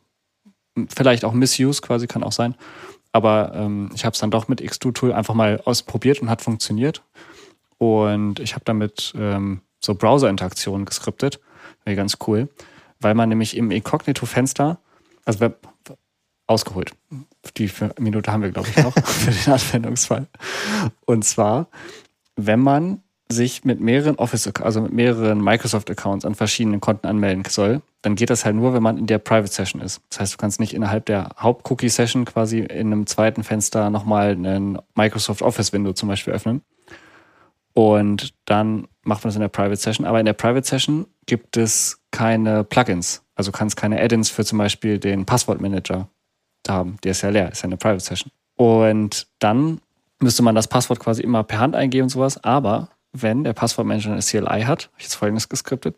vielleicht 0.89 1.25
auch 1.25 1.33
Misuse 1.33 1.81
quasi 1.81 2.07
kann 2.07 2.23
auch 2.23 2.31
sein. 2.31 2.55
Aber 3.11 3.51
ähm, 3.53 3.89
ich 3.93 4.05
habe 4.05 4.13
es 4.13 4.19
dann 4.19 4.31
doch 4.31 4.47
mit 4.47 4.61
X2-Tool 4.61 5.13
einfach 5.13 5.33
mal 5.33 5.61
ausprobiert 5.65 6.21
und 6.21 6.29
hat 6.29 6.41
funktioniert. 6.41 7.03
Und 7.83 8.39
ich 8.39 8.53
habe 8.53 8.63
damit 8.63 9.13
ähm, 9.17 9.59
so 9.81 9.93
Browser-Interaktionen 9.93 10.85
geskriptet. 10.85 11.41
Wäre 11.83 11.97
ganz 11.97 12.17
cool. 12.27 12.47
Weil 13.01 13.13
man 13.13 13.27
nämlich 13.27 13.57
im 13.57 13.71
Incognito-Fenster, 13.71 14.77
also 15.25 15.39
wer, 15.41 15.53
ausgeholt. 16.47 16.91
Die 17.57 17.69
Minute 17.99 18.31
haben 18.31 18.41
wir, 18.41 18.51
glaube 18.51 18.69
ich, 18.69 18.77
noch 18.77 18.93
für 19.05 19.31
den 19.31 19.53
Anwendungsfall. 19.53 20.27
Und 21.05 21.25
zwar, 21.25 21.67
wenn 22.37 22.61
man 22.61 23.01
sich 23.29 23.65
mit 23.65 23.81
mehreren 23.81 24.15
Office, 24.15 24.47
also 24.61 24.81
mit 24.81 24.93
mehreren 24.93 25.43
Microsoft-Accounts 25.43 26.23
an 26.23 26.35
verschiedenen 26.35 26.79
Konten 26.79 27.07
anmelden 27.07 27.43
soll, 27.49 27.81
dann 28.01 28.15
geht 28.15 28.29
das 28.29 28.45
halt 28.45 28.55
nur, 28.55 28.73
wenn 28.73 28.83
man 28.83 28.97
in 28.97 29.07
der 29.07 29.17
Private 29.17 29.51
Session 29.51 29.81
ist. 29.81 30.01
Das 30.09 30.19
heißt, 30.19 30.33
du 30.33 30.37
kannst 30.37 30.59
nicht 30.59 30.73
innerhalb 30.73 31.05
der 31.07 31.31
Haupt-Cookie-Session 31.37 32.25
quasi 32.25 32.59
in 32.59 32.93
einem 32.93 33.07
zweiten 33.07 33.43
Fenster 33.43 33.89
nochmal 33.89 34.31
ein 34.31 34.77
Microsoft 34.95 35.41
Office-Window 35.41 35.93
zum 35.93 36.09
Beispiel 36.09 36.33
öffnen. 36.33 36.61
Und 37.73 38.33
dann 38.45 38.87
macht 39.03 39.23
man 39.23 39.29
das 39.29 39.35
in 39.35 39.41
der 39.41 39.49
Private 39.49 39.75
Session. 39.75 40.05
Aber 40.05 40.19
in 40.19 40.25
der 40.25 40.33
Private 40.33 40.65
Session 40.65 41.07
gibt 41.25 41.57
es 41.57 41.99
keine 42.11 42.63
Plugins. 42.63 43.23
Also 43.35 43.51
kannst 43.51 43.77
keine 43.77 43.99
Add-ins 43.99 44.29
für 44.29 44.45
zum 44.45 44.59
Beispiel 44.59 44.99
den 44.99 45.25
Passwortmanager 45.25 46.07
haben. 46.67 46.97
Der 47.03 47.11
ist 47.11 47.21
ja 47.21 47.29
leer, 47.29 47.51
ist 47.51 47.61
ja 47.61 47.65
eine 47.65 47.77
Private 47.77 48.03
Session. 48.03 48.31
Und 48.55 49.27
dann 49.39 49.81
müsste 50.19 50.43
man 50.43 50.55
das 50.55 50.67
Passwort 50.67 50.99
quasi 50.99 51.23
immer 51.23 51.43
per 51.43 51.59
Hand 51.59 51.75
eingeben 51.75 52.03
und 52.03 52.09
sowas. 52.09 52.43
Aber 52.43 52.89
wenn 53.11 53.43
der 53.43 53.53
Passwortmanager 53.53 54.11
eine 54.11 54.21
CLI 54.21 54.63
hat, 54.63 54.85
habe 54.85 54.95
ich 54.97 55.03
jetzt 55.05 55.15
folgendes 55.15 55.49
geskriptet, 55.49 55.95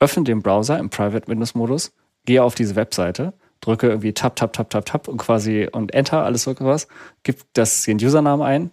öffne 0.00 0.24
den 0.24 0.42
Browser 0.42 0.78
im 0.78 0.90
Private 0.90 1.28
Windows 1.28 1.54
Modus, 1.54 1.92
gehe 2.24 2.42
auf 2.42 2.54
diese 2.54 2.76
Webseite, 2.76 3.34
drücke 3.60 3.88
irgendwie 3.88 4.12
Tab, 4.12 4.36
Tab, 4.36 4.52
Tab, 4.52 4.70
Tab, 4.70 4.84
Tab 4.84 5.08
und 5.08 5.18
quasi 5.18 5.68
und 5.70 5.94
Enter, 5.94 6.24
alles 6.24 6.42
so 6.42 6.54
was, 6.58 6.88
gib 7.22 7.42
das, 7.52 7.84
den 7.84 7.98
Usernamen 7.98 8.44
ein, 8.44 8.70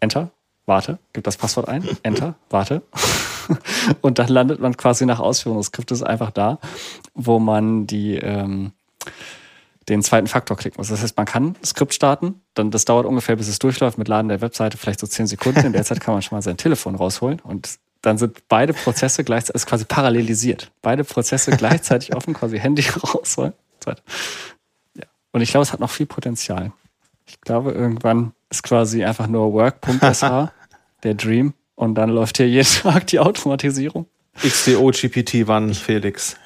Enter, 0.00 0.30
warte, 0.66 0.98
gib 1.12 1.24
das 1.24 1.36
Passwort 1.36 1.68
ein, 1.68 1.88
Enter, 2.02 2.34
warte. 2.50 2.82
und 4.00 4.18
dann 4.18 4.28
landet 4.28 4.60
man 4.60 4.76
quasi 4.76 5.06
nach 5.06 5.20
Ausführung 5.20 5.58
des 5.58 5.68
Skriptes 5.68 6.02
einfach 6.02 6.30
da, 6.30 6.58
wo 7.14 7.38
man 7.38 7.86
die, 7.86 8.16
ähm, 8.16 8.72
den 9.88 10.02
zweiten 10.02 10.26
Faktor 10.26 10.56
klicken 10.56 10.78
muss. 10.78 10.88
Das 10.88 11.02
heißt, 11.02 11.16
man 11.16 11.26
kann 11.26 11.54
Skript 11.64 11.94
starten, 11.94 12.40
dann 12.54 12.72
das 12.72 12.84
dauert 12.84 13.06
ungefähr, 13.06 13.36
bis 13.36 13.48
es 13.48 13.60
durchläuft 13.60 13.98
mit 13.98 14.08
Laden 14.08 14.28
der 14.28 14.40
Webseite, 14.40 14.76
vielleicht 14.76 15.00
so 15.00 15.06
zehn 15.06 15.26
Sekunden. 15.26 15.64
In 15.64 15.72
der 15.72 15.84
Zeit 15.84 16.00
kann 16.00 16.14
man 16.14 16.22
schon 16.22 16.36
mal 16.36 16.42
sein 16.42 16.56
Telefon 16.56 16.96
rausholen 16.96 17.40
und 17.40 17.78
dann 18.02 18.18
sind 18.18 18.48
beide 18.48 18.72
Prozesse 18.72 19.24
gleichzeitig, 19.24 19.62
ist 19.62 19.66
quasi 19.66 19.84
parallelisiert. 19.84 20.70
Beide 20.82 21.04
Prozesse 21.04 21.50
gleichzeitig 21.52 22.14
offen, 22.14 22.34
quasi 22.34 22.58
Handy 22.58 22.82
rausholen. 23.14 23.52
Ja. 23.86 25.04
Und 25.32 25.40
ich 25.40 25.50
glaube, 25.50 25.62
es 25.62 25.72
hat 25.72 25.80
noch 25.80 25.90
viel 25.90 26.06
Potenzial. 26.06 26.72
Ich 27.26 27.40
glaube, 27.40 27.72
irgendwann 27.72 28.32
ist 28.50 28.62
quasi 28.62 29.04
einfach 29.04 29.26
nur 29.26 29.52
work.sh 29.52 30.22
der 31.06 31.14
Dream 31.14 31.54
und 31.74 31.94
dann 31.94 32.10
läuft 32.10 32.36
hier 32.36 32.48
jeden 32.48 32.68
Tag 32.82 33.06
die 33.06 33.18
Automatisierung. 33.18 34.06
XDO 34.42 34.90
GPT 34.90 35.46
wann, 35.46 35.72
Felix? 35.72 36.36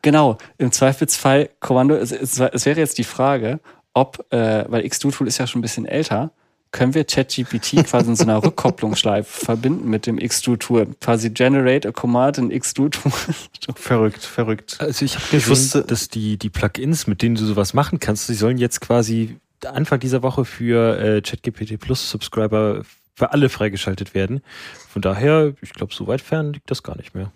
genau, 0.00 0.38
im 0.56 0.72
Zweifelsfall 0.72 1.50
Kommando, 1.60 1.96
es, 1.96 2.12
es, 2.12 2.40
es 2.40 2.64
wäre 2.64 2.80
jetzt 2.80 2.96
die 2.96 3.04
Frage, 3.04 3.60
ob, 3.92 4.24
äh, 4.32 4.64
weil 4.68 4.88
XDO-Tool 4.88 5.28
ist 5.28 5.36
ja 5.36 5.46
schon 5.46 5.58
ein 5.58 5.62
bisschen 5.62 5.84
älter, 5.84 6.32
können 6.72 6.94
wir 6.94 7.04
ChatGPT 7.04 7.84
quasi 7.86 8.10
in 8.10 8.16
so 8.16 8.24
einer 8.24 8.42
Rückkopplungsschleife 8.42 9.44
verbinden 9.44 9.88
mit 9.88 10.06
dem 10.06 10.18
Xdo-Tool. 10.18 10.88
Quasi 11.00 11.30
generate 11.30 11.86
a 11.86 11.92
command 11.92 12.38
in 12.38 12.48
Xdo-Tool. 12.48 13.12
verrückt, 13.76 14.24
verrückt. 14.24 14.78
Also 14.80 15.04
ich 15.04 15.14
habe 15.16 15.26
gesehen, 15.30 15.50
wusste, 15.50 15.82
dass 15.82 16.08
die, 16.08 16.38
die 16.38 16.48
Plugins, 16.48 17.06
mit 17.06 17.22
denen 17.22 17.34
du 17.34 17.44
sowas 17.44 17.74
machen 17.74 18.00
kannst, 18.00 18.28
die 18.28 18.34
sollen 18.34 18.56
jetzt 18.56 18.80
quasi 18.80 19.36
Anfang 19.66 20.00
dieser 20.00 20.22
Woche 20.22 20.44
für 20.44 20.98
äh, 20.98 21.20
ChatGPT 21.22 21.78
Plus 21.78 22.10
Subscriber 22.10 22.82
für 23.14 23.32
alle 23.32 23.48
freigeschaltet 23.48 24.14
werden. 24.14 24.42
Von 24.88 25.02
daher, 25.02 25.54
ich 25.60 25.72
glaube, 25.72 25.94
so 25.94 26.06
weit 26.06 26.20
fern 26.20 26.52
liegt 26.52 26.70
das 26.70 26.82
gar 26.82 26.96
nicht 26.96 27.14
mehr. 27.14 27.30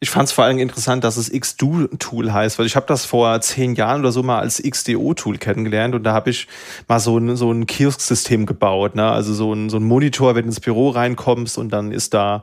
Ich 0.00 0.10
fand 0.10 0.28
es 0.28 0.32
vor 0.32 0.44
allem 0.44 0.58
interessant, 0.58 1.04
dass 1.04 1.16
es 1.16 1.30
XDO-Tool 1.30 2.32
heißt, 2.32 2.58
weil 2.58 2.66
ich 2.66 2.76
habe 2.76 2.86
das 2.86 3.04
vor 3.04 3.40
zehn 3.40 3.74
Jahren 3.74 4.00
oder 4.00 4.12
so 4.12 4.22
mal 4.22 4.40
als 4.40 4.62
XDO-Tool 4.62 5.38
kennengelernt 5.38 5.94
und 5.94 6.02
da 6.02 6.12
habe 6.12 6.30
ich 6.30 6.48
mal 6.88 7.00
so 7.00 7.16
ein, 7.18 7.36
so 7.36 7.52
ein 7.52 7.66
Kiosk-System 7.66 8.46
gebaut. 8.46 8.94
Ne? 8.94 9.08
Also 9.08 9.32
so 9.32 9.52
ein, 9.52 9.70
so 9.70 9.78
ein 9.78 9.84
Monitor, 9.84 10.34
wenn 10.34 10.42
du 10.42 10.48
ins 10.48 10.60
Büro 10.60 10.90
reinkommst 10.90 11.56
und 11.56 11.70
dann 11.70 11.92
ist 11.92 12.14
da 12.14 12.42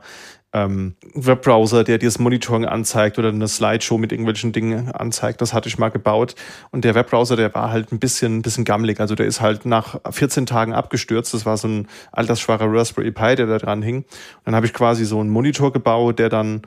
ähm, 0.54 0.94
Webbrowser, 1.14 1.82
der 1.82 1.98
dir 1.98 2.06
das 2.06 2.18
Monitoring 2.18 2.64
anzeigt 2.64 3.18
oder 3.18 3.28
eine 3.28 3.48
Slideshow 3.48 3.98
mit 3.98 4.12
irgendwelchen 4.12 4.52
Dingen 4.52 4.90
anzeigt. 4.92 5.42
Das 5.42 5.52
hatte 5.52 5.68
ich 5.68 5.78
mal 5.78 5.90
gebaut. 5.90 6.36
Und 6.70 6.84
der 6.84 6.94
Webbrowser, 6.94 7.36
der 7.36 7.52
war 7.54 7.70
halt 7.70 7.92
ein 7.92 7.98
bisschen, 7.98 8.38
ein 8.38 8.42
bisschen 8.42 8.64
gammelig. 8.64 9.00
Also 9.00 9.16
der 9.16 9.26
ist 9.26 9.40
halt 9.40 9.66
nach 9.66 10.00
14 10.08 10.46
Tagen 10.46 10.72
abgestürzt. 10.72 11.34
Das 11.34 11.44
war 11.44 11.56
so 11.56 11.66
ein 11.66 11.88
altersschwacher 12.12 12.72
Raspberry 12.72 13.10
Pi, 13.10 13.34
der 13.34 13.46
da 13.46 13.58
dran 13.58 13.82
hing. 13.82 13.98
Und 13.98 14.06
dann 14.44 14.54
habe 14.54 14.66
ich 14.66 14.72
quasi 14.72 15.04
so 15.04 15.18
einen 15.18 15.30
Monitor 15.30 15.72
gebaut, 15.72 16.20
der 16.20 16.28
dann 16.28 16.62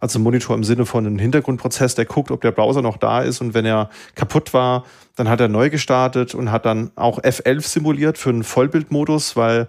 also 0.00 0.18
Monitor 0.18 0.56
im 0.56 0.64
Sinne 0.64 0.86
von 0.86 1.06
einem 1.06 1.18
Hintergrundprozess, 1.18 1.94
der 1.94 2.06
guckt, 2.06 2.30
ob 2.30 2.40
der 2.40 2.52
Browser 2.52 2.80
noch 2.80 2.96
da 2.96 3.20
ist 3.20 3.42
und 3.42 3.52
wenn 3.52 3.66
er 3.66 3.90
kaputt 4.14 4.54
war, 4.54 4.84
dann 5.16 5.28
hat 5.28 5.40
er 5.40 5.48
neu 5.48 5.68
gestartet 5.68 6.34
und 6.34 6.50
hat 6.50 6.64
dann 6.64 6.90
auch 6.96 7.18
F11 7.20 7.60
simuliert 7.60 8.16
für 8.16 8.30
einen 8.30 8.42
Vollbildmodus, 8.42 9.36
weil 9.36 9.68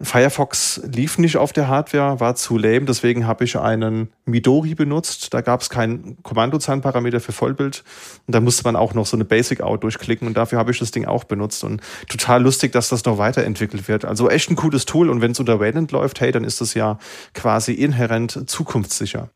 Firefox 0.00 0.82
lief 0.84 1.16
nicht 1.16 1.38
auf 1.38 1.54
der 1.54 1.68
Hardware, 1.68 2.20
war 2.20 2.34
zu 2.34 2.58
lame, 2.58 2.84
deswegen 2.84 3.26
habe 3.26 3.44
ich 3.44 3.58
einen 3.58 4.10
Midori 4.26 4.74
benutzt. 4.74 5.32
Da 5.32 5.40
gab 5.40 5.62
es 5.62 5.70
keinen 5.70 6.22
Kommandozahnparameter 6.22 7.18
für 7.18 7.32
Vollbild 7.32 7.82
und 8.26 8.34
da 8.34 8.40
musste 8.40 8.64
man 8.64 8.76
auch 8.76 8.92
noch 8.92 9.06
so 9.06 9.16
eine 9.16 9.24
Basic-Out 9.24 9.82
durchklicken 9.84 10.28
und 10.28 10.36
dafür 10.36 10.58
habe 10.58 10.70
ich 10.70 10.78
das 10.78 10.90
Ding 10.90 11.06
auch 11.06 11.24
benutzt 11.24 11.64
und 11.64 11.80
total 12.08 12.42
lustig, 12.42 12.72
dass 12.72 12.90
das 12.90 13.06
noch 13.06 13.16
weiterentwickelt 13.16 13.88
wird. 13.88 14.04
Also 14.04 14.28
echt 14.28 14.50
ein 14.50 14.56
cooles 14.56 14.84
Tool 14.84 15.08
und 15.08 15.22
wenn 15.22 15.30
es 15.30 15.40
unter 15.40 15.60
Wayland 15.60 15.90
läuft, 15.92 16.20
hey, 16.20 16.30
dann 16.30 16.44
ist 16.44 16.60
das 16.60 16.74
ja 16.74 16.98
quasi 17.32 17.72
inhärent 17.72 18.50
zukunftssicher. 18.50 19.30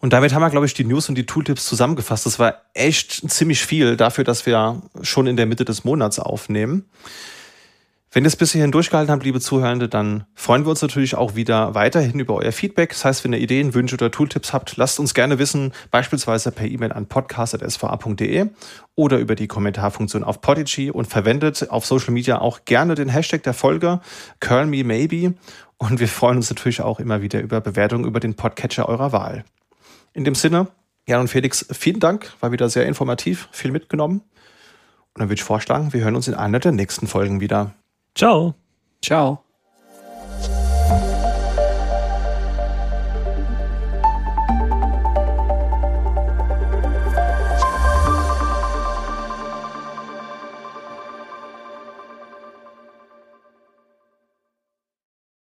Und 0.00 0.14
damit 0.14 0.32
haben 0.32 0.40
wir, 0.40 0.48
glaube 0.48 0.64
ich, 0.64 0.72
die 0.72 0.84
News 0.84 1.10
und 1.10 1.16
die 1.16 1.26
Tooltips 1.26 1.66
zusammengefasst. 1.66 2.24
Das 2.24 2.38
war 2.38 2.62
echt 2.72 3.30
ziemlich 3.30 3.66
viel 3.66 3.98
dafür, 3.98 4.24
dass 4.24 4.46
wir 4.46 4.80
schon 5.02 5.26
in 5.26 5.36
der 5.36 5.44
Mitte 5.44 5.66
des 5.66 5.84
Monats 5.84 6.18
aufnehmen. 6.18 6.86
Wenn 8.12 8.24
ihr 8.24 8.28
es 8.28 8.34
bis 8.34 8.50
hierhin 8.50 8.72
durchgehalten 8.72 9.12
habt, 9.12 9.22
liebe 9.22 9.38
Zuhörende, 9.38 9.88
dann 9.88 10.24
freuen 10.34 10.64
wir 10.64 10.70
uns 10.70 10.82
natürlich 10.82 11.14
auch 11.14 11.36
wieder 11.36 11.76
weiterhin 11.76 12.18
über 12.18 12.34
euer 12.34 12.50
Feedback. 12.50 12.90
Das 12.90 13.04
heißt, 13.04 13.22
wenn 13.22 13.32
ihr 13.32 13.38
Ideen, 13.38 13.72
Wünsche 13.72 13.94
oder 13.94 14.10
Tooltips 14.10 14.52
habt, 14.52 14.76
lasst 14.76 14.98
uns 14.98 15.14
gerne 15.14 15.38
wissen, 15.38 15.72
beispielsweise 15.92 16.50
per 16.50 16.66
E-Mail 16.66 16.90
an 16.90 17.06
podcast.sva.de 17.06 18.48
oder 18.96 19.18
über 19.18 19.36
die 19.36 19.46
Kommentarfunktion 19.46 20.24
auf 20.24 20.40
Podigy 20.40 20.90
und 20.90 21.06
verwendet 21.06 21.70
auf 21.70 21.86
Social 21.86 22.12
Media 22.12 22.40
auch 22.40 22.64
gerne 22.64 22.96
den 22.96 23.08
Hashtag 23.08 23.44
der 23.44 23.54
Folge 23.54 24.00
CurlMeMaybe 24.40 25.34
und 25.76 26.00
wir 26.00 26.08
freuen 26.08 26.38
uns 26.38 26.50
natürlich 26.50 26.82
auch 26.82 26.98
immer 26.98 27.22
wieder 27.22 27.40
über 27.40 27.60
Bewertungen 27.60 28.06
über 28.06 28.18
den 28.18 28.34
Podcatcher 28.34 28.88
eurer 28.88 29.12
Wahl. 29.12 29.44
In 30.14 30.24
dem 30.24 30.34
Sinne, 30.34 30.66
Jan 31.06 31.20
und 31.20 31.28
Felix, 31.28 31.64
vielen 31.70 32.00
Dank, 32.00 32.32
war 32.40 32.50
wieder 32.50 32.68
sehr 32.68 32.86
informativ, 32.86 33.48
viel 33.52 33.70
mitgenommen. 33.70 34.22
Und 35.14 35.20
dann 35.20 35.28
würde 35.28 35.34
ich 35.34 35.44
vorschlagen, 35.44 35.92
wir 35.92 36.02
hören 36.02 36.16
uns 36.16 36.26
in 36.26 36.34
einer 36.34 36.58
der 36.58 36.72
nächsten 36.72 37.06
Folgen 37.06 37.40
wieder. 37.40 37.72
Ciao. 38.14 38.54
Ciao. 39.02 39.44